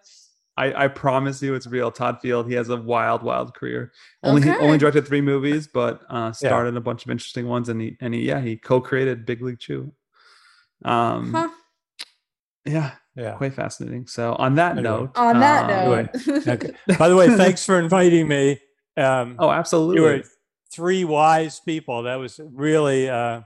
I, 0.58 0.84
I 0.84 0.88
promise 0.88 1.42
you 1.42 1.54
it's 1.54 1.66
real. 1.66 1.90
Todd 1.90 2.18
Field, 2.22 2.48
he 2.48 2.54
has 2.54 2.70
a 2.70 2.76
wild, 2.76 3.22
wild 3.22 3.52
career. 3.54 3.92
Only 4.22 4.40
he 4.42 4.50
only 4.50 4.78
directed 4.78 5.06
three 5.06 5.20
movies, 5.20 5.66
but 5.66 6.00
uh 6.08 6.32
starred 6.32 6.68
in 6.68 6.76
a 6.76 6.80
bunch 6.80 7.04
of 7.04 7.10
interesting 7.10 7.46
ones. 7.48 7.68
And 7.68 7.80
he 7.80 7.96
and 8.00 8.14
he 8.14 8.22
yeah, 8.22 8.40
he 8.40 8.56
co-created 8.56 9.26
Big 9.26 9.42
League 9.42 9.58
Chew. 9.58 9.92
Um 10.84 11.32
Huh? 11.34 11.48
yeah, 12.64 12.92
Yeah. 13.16 13.32
quite 13.36 13.54
fascinating. 13.54 14.06
So 14.06 14.34
on 14.34 14.54
that 14.56 14.72
Anyway. 14.72 14.82
note. 14.82 15.10
On 15.16 15.40
that 15.40 15.70
um, 15.70 15.90
note, 16.26 16.46
Okay. 16.48 16.70
By 16.98 17.08
the 17.08 17.16
way, 17.16 17.28
thanks 17.36 17.64
for 17.64 17.78
inviting 17.78 18.28
me. 18.28 18.60
Um, 18.96 19.36
Oh, 19.38 19.50
absolutely 19.50 19.96
you 19.96 20.02
were 20.02 20.22
three 20.72 21.04
wise 21.04 21.60
people. 21.60 22.02
That 22.04 22.16
was 22.16 22.38
really. 22.44 23.08
Uh, 23.08 23.40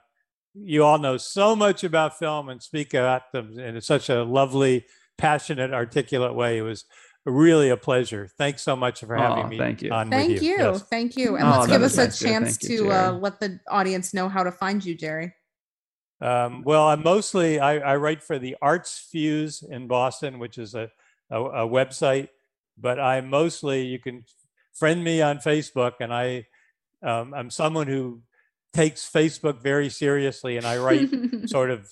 you 0.55 0.83
all 0.83 0.99
know 0.99 1.17
so 1.17 1.55
much 1.55 1.85
about 1.85 2.19
film 2.19 2.49
and 2.49 2.61
speak 2.61 2.93
about 2.93 3.23
them 3.33 3.57
in 3.61 3.81
such 3.81 4.09
a 4.11 4.25
lovely, 4.25 4.85
passionate, 5.17 5.73
articulate 5.73 6.35
way. 6.35 6.59
It 6.59 6.63
was 6.63 6.85
really 7.25 7.69
a 7.69 7.77
pleasure. 7.77 8.29
Thanks 8.37 8.63
so 8.63 8.75
much 8.75 8.99
for 9.01 9.15
having 9.15 9.45
Oh, 9.45 9.47
me. 9.49 9.59
thank 9.59 9.81
you. 9.83 9.93
On 9.93 10.11
thank 10.11 10.33
with 10.33 10.43
you, 10.43 10.51
you. 10.51 10.59
Yes. 10.59 10.83
thank 10.91 11.17
you, 11.17 11.37
and 11.37 11.47
Oh, 11.47 11.51
let's 11.61 11.67
give 11.69 11.83
us 11.83 11.97
a 11.99 12.05
nice, 12.07 12.19
dear. 12.19 12.29
chance 12.33 12.63
you, 12.65 12.79
to 12.79 12.91
uh, 12.91 13.13
let 13.13 13.39
the 13.39 13.61
audience 13.69 14.13
know 14.13 14.29
how 14.29 14.43
to 14.43 14.51
find 14.51 14.85
you, 14.85 14.97
Jerry. 14.97 15.33
Um, 16.21 16.63
well, 16.65 16.89
I'm 16.89 17.03
mostly 17.03 17.59
I, 17.59 17.79
I 17.79 17.97
write 17.97 18.23
for 18.23 18.39
the 18.39 18.57
Arts 18.61 18.99
Fuse 19.11 19.63
in 19.63 19.87
Boston, 19.87 20.39
which 20.39 20.59
is 20.59 20.75
a, 20.75 20.91
a, 21.31 21.43
a 21.43 21.69
website. 21.69 22.29
But 22.79 23.01
I 23.01 23.21
mostly 23.21 23.87
you 23.87 23.99
can 23.99 24.25
friend 24.75 25.03
me 25.03 25.23
on 25.23 25.39
Facebook, 25.39 25.95
and 26.01 26.13
I 26.13 26.47
um, 27.03 27.33
I'm 27.35 27.51
someone 27.51 27.87
who 27.87 28.23
takes 28.73 29.11
Facebook 29.11 29.63
very 29.63 29.89
seriously, 29.89 30.57
and 30.57 30.67
I 30.67 30.79
write 30.79 31.11
sort 31.47 31.71
of 31.71 31.89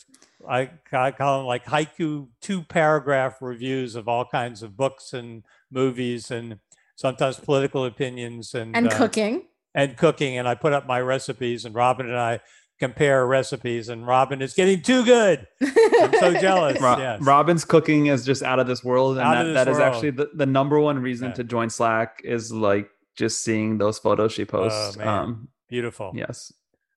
I, 0.49 0.71
I 0.93 1.11
call 1.11 1.39
them 1.39 1.47
like 1.47 1.65
haiku 1.65 2.29
two 2.41 2.63
paragraph 2.63 3.37
reviews 3.41 3.97
of 3.97 4.09
all 4.09 4.25
kinds 4.25 4.63
of 4.63 4.77
books 4.77 5.13
and 5.13 5.43
movies 5.71 6.31
and 6.31 6.59
sometimes 6.97 7.39
political 7.39 7.85
opinions 7.85 8.55
and 8.55 8.77
and 8.77 8.93
uh, 8.93 8.97
cooking. 8.97 9.43
and 9.75 9.97
cooking 9.97 10.39
and 10.39 10.49
I 10.49 10.55
put 10.55 10.73
up 10.73 10.87
my 10.87 11.01
recipes 11.01 11.65
and 11.65 11.75
Robyn 11.75 12.07
and 12.07 12.19
I 12.19 12.41
compare 12.79 13.27
recipes 13.27 13.89
and 13.89 14.07
Robyn 14.07 14.41
is 14.43 14.55
getting 14.55 14.83
too 14.83 15.05
good. 15.05 15.47
I'm 15.61 16.13
so 16.15 16.33
jealous. 16.41 16.81
Ro- 16.81 16.97
yes. 16.99 17.21
Robyn's 17.23 17.65
cooking 17.65 18.07
is 18.07 18.25
just 18.25 18.43
out 18.43 18.59
of 18.61 18.67
this 18.67 18.85
world, 18.85 19.19
and 19.19 19.27
Out 19.27 19.35
that, 19.35 19.41
of 19.47 19.47
this 19.55 19.65
that 19.65 19.69
is 19.69 19.79
actually 19.79 20.11
the, 20.11 20.31
the 20.35 20.47
number 20.47 20.79
one 20.81 20.99
reason 21.01 21.29
Yeah. 21.29 21.35
to 21.35 21.45
join 21.45 21.71
Slack 21.71 22.21
is 22.25 22.53
like 22.53 22.89
just 23.17 23.43
seeing 23.43 23.79
those 23.79 23.99
photos 23.99 24.33
she 24.33 24.45
posts. 24.45 24.97
man. 24.97 25.09
um, 25.09 25.49
Beautiful. 25.69 26.13
yes, 26.15 26.53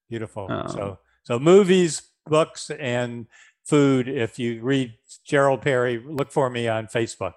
Beautiful. 0.09 0.47
Um, 0.51 0.67
so 0.69 0.99
so 1.23 1.39
movies, 1.39 2.03
books 2.25 2.69
and 2.69 3.25
food 3.63 4.07
if 4.07 4.37
you 4.39 4.61
read 4.61 4.93
Gerald 5.25 5.61
Peary 5.61 6.01
look 6.05 6.31
for 6.31 6.49
me 6.49 6.67
on 6.67 6.87
Facebook. 6.87 7.33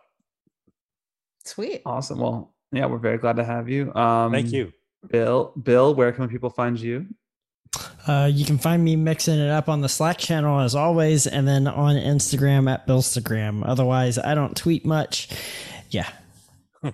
Sweet. 1.44 1.82
awesome. 1.84 2.18
Well, 2.18 2.54
yeah, 2.72 2.86
we're 2.86 2.98
very 2.98 3.18
glad 3.18 3.36
to 3.36 3.44
have 3.44 3.68
you. 3.68 3.94
Um, 3.94 4.32
Thank 4.32 4.50
you. 4.52 4.72
Bill. 5.08 5.52
Bill, 5.62 5.94
where 5.94 6.10
can 6.12 6.28
people 6.28 6.50
find 6.50 6.78
you? 6.80 7.06
Uh, 8.06 8.30
you 8.32 8.44
can 8.44 8.58
find 8.58 8.84
me 8.84 8.96
mixing 8.96 9.38
it 9.38 9.50
up 9.50 9.68
on 9.68 9.80
the 9.80 9.88
Slack 9.88 10.18
channel 10.18 10.60
as 10.60 10.74
always, 10.74 11.26
and 11.26 11.48
then 11.48 11.66
on 11.66 11.96
Instagram 11.96 12.70
at 12.70 12.86
Billstagram. 12.86 13.62
Otherwise, 13.66 14.18
I 14.18 14.34
don't 14.34 14.56
tweet 14.56 14.84
much. 14.84 15.28
Yeah. 15.90 16.08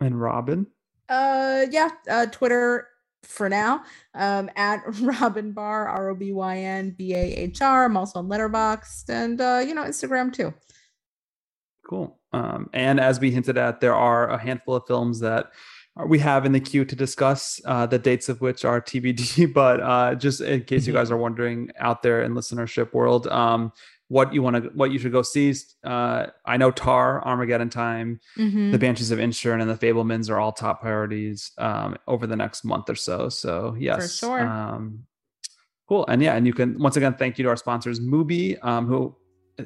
And 0.00 0.14
Robyn. 0.14 0.66
Uh, 1.08 1.66
yeah. 1.72 1.88
Uh, 2.08 2.26
Twitter 2.26 2.86
for 3.24 3.48
now. 3.48 3.82
Um, 4.14 4.48
at 4.56 4.82
Robyn 4.86 5.52
Bahr 5.52 5.88
R 5.88 6.10
O 6.10 6.14
B 6.14 6.32
Y 6.32 6.58
N 6.58 6.94
B 6.96 7.14
A 7.14 7.18
H 7.18 7.60
R. 7.60 7.84
I'm 7.84 7.96
also 7.96 8.20
on 8.20 8.28
Letterboxd 8.28 9.08
and 9.08 9.40
uh, 9.40 9.62
you 9.66 9.74
know 9.74 9.82
Instagram 9.82 10.32
too. 10.32 10.54
Cool. 11.88 12.16
Um, 12.32 12.68
and 12.72 13.00
as 13.00 13.18
we 13.18 13.30
hinted 13.30 13.58
at, 13.58 13.80
there 13.80 13.94
are 13.94 14.28
a 14.28 14.38
handful 14.38 14.76
of 14.76 14.84
films 14.86 15.18
that 15.20 15.46
are- 15.46 15.50
we 16.06 16.18
have 16.20 16.46
in 16.46 16.52
the 16.52 16.60
queue 16.60 16.84
to 16.84 16.94
discuss, 16.96 17.60
uh, 17.64 17.86
the 17.86 17.98
dates 17.98 18.28
of 18.28 18.40
which 18.40 18.64
are 18.64 18.80
TBD. 18.80 19.52
But 19.54 19.80
uh, 19.80 20.14
just 20.14 20.40
in 20.40 20.62
case 20.64 20.86
you 20.86 20.92
Mhm. 20.92 20.96
guys 20.96 21.10
are 21.10 21.16
wondering 21.16 21.70
out 21.78 22.02
there 22.02 22.22
in 22.22 22.34
listenership 22.34 22.92
world, 22.92 23.26
um, 23.28 23.72
what 24.08 24.32
you 24.32 24.40
want 24.42 24.56
to, 24.56 24.70
what 24.74 24.90
you 24.90 24.98
should 24.98 25.12
go 25.12 25.22
see. 25.22 25.52
Uh, 25.84 26.26
I 26.46 26.56
know 26.56 26.70
Tar, 26.70 27.22
Armageddon 27.26 27.68
Time, 27.68 28.20
Mhm. 28.38 28.72
The 28.72 28.78
Banshees 28.78 29.10
of 29.10 29.18
Inisherin, 29.18 29.60
and 29.60 29.68
The 29.70 29.74
Fabelmans 29.76 30.30
are 30.30 30.38
all 30.38 30.52
top 30.52 30.80
priorities 30.80 31.50
um, 31.58 31.96
over 32.06 32.26
the 32.26 32.36
next 32.36 32.64
month 32.64 32.88
or 32.88 32.94
so. 32.94 33.28
So 33.28 33.76
yes, 33.78 33.96
for 34.02 34.26
sure. 34.26 34.40
Um, 34.46 35.04
cool, 35.88 36.06
and 36.06 36.22
yeah, 36.22 36.36
and 36.36 36.46
you 36.46 36.54
can 36.54 36.78
once 36.78 36.96
again 36.96 37.14
thank 37.14 37.38
you 37.38 37.42
to 37.44 37.48
our 37.50 37.56
sponsors, 37.56 37.98
Mubi, 38.00 38.56
um, 38.64 38.86
who 38.86 39.14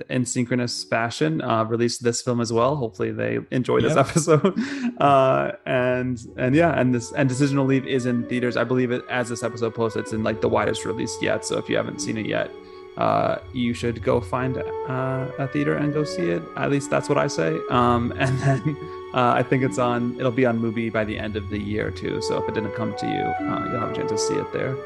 in 0.09 0.24
synchronous 0.24 0.85
fashion 0.85 1.43
uh, 1.43 1.64
released 1.64 2.02
this 2.02 2.23
film 2.23 2.40
as 2.40 2.52
well. 2.52 2.77
Hopefully 2.77 3.10
they 3.12 3.39
enjoy 3.51 3.81
this 3.81 3.94
Yep. 3.97 4.06
episode. 4.09 4.59
Uh, 5.02 5.52
and 5.66 6.20
and 6.36 6.55
yeah, 6.55 6.78
and 6.78 6.94
this 6.94 7.10
and 7.12 7.28
Decision 7.28 7.56
to 7.56 7.62
Leave 7.62 7.86
is 7.86 8.06
in 8.06 8.24
theaters. 8.28 8.56
I 8.56 8.62
believe 8.62 8.93
it 8.93 9.02
as 9.10 9.28
this 9.28 9.43
episode 9.43 9.74
posts, 9.74 9.97
it's 9.97 10.12
in 10.12 10.23
like 10.23 10.40
the 10.40 10.48
widest 10.48 10.85
release 10.85 11.14
yet. 11.20 11.44
So 11.44 11.59
if 11.59 11.69
you 11.69 11.77
haven't 11.77 12.01
seen 12.01 12.16
it 12.19 12.27
yet, 12.27 12.51
uh, 12.97 13.39
you 13.52 13.74
should 13.74 14.02
go 14.05 14.20
find 14.20 14.59
uh, 14.59 15.27
a 15.39 15.48
theater 15.48 15.74
and 15.74 15.93
go 15.93 16.05
see 16.05 16.28
it. 16.31 16.43
At 16.56 16.70
least 16.70 16.89
that's 16.89 17.09
what 17.09 17.19
I 17.19 17.27
say. 17.27 17.59
Um, 17.70 18.12
and 18.19 18.39
then 18.40 18.77
uh, 19.14 19.32
I 19.32 19.43
think 19.43 19.64
it's 19.64 19.78
on. 19.78 20.14
It'll 20.20 20.31
be 20.31 20.47
on 20.47 20.60
MUBI 20.60 20.93
by 20.93 21.05
the 21.05 21.19
end 21.19 21.35
of 21.36 21.48
the 21.51 21.59
year 21.59 21.90
too. 21.90 22.20
So 22.23 22.40
if 22.40 22.48
it 22.48 22.55
didn't 22.55 22.74
come 22.77 22.94
to 22.97 23.06
you, 23.06 23.47
uh, 23.48 23.64
you'll 23.70 23.81
have 23.81 23.90
a 23.90 23.94
chance 23.97 24.10
to 24.12 24.19
see 24.19 24.35
it 24.35 24.52
there. 24.52 24.77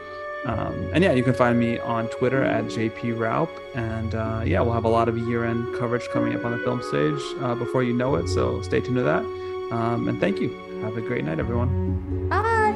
Um, 0.44 0.90
and 0.92 1.02
yeah, 1.02 1.12
you 1.12 1.22
can 1.22 1.34
find 1.34 1.58
me 1.58 1.78
on 1.78 2.08
Twitter 2.08 2.42
at 2.42 2.64
JP 2.66 3.18
Raup. 3.18 3.50
And 3.74 4.14
uh, 4.14 4.42
yeah, 4.44 4.60
we'll 4.60 4.74
have 4.74 4.84
a 4.84 4.88
lot 4.88 5.08
of 5.08 5.18
year-end 5.18 5.74
coverage 5.76 6.08
coming 6.08 6.34
up 6.34 6.44
on 6.44 6.52
the 6.52 6.58
film 6.58 6.82
stage 6.82 7.20
uh, 7.40 7.54
before 7.54 7.82
you 7.82 7.92
know 7.92 8.14
it. 8.16 8.28
So 8.28 8.62
stay 8.62 8.80
tuned 8.80 8.96
to 8.96 9.02
that. 9.02 9.24
Um, 9.72 10.08
and 10.08 10.20
thank 10.20 10.40
you. 10.40 10.50
Have 10.82 10.96
a 10.96 11.00
great 11.00 11.24
night, 11.24 11.40
everyone. 11.40 12.28
Bye. 12.28 12.74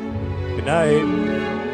Good 0.56 0.66
night. 0.66 1.69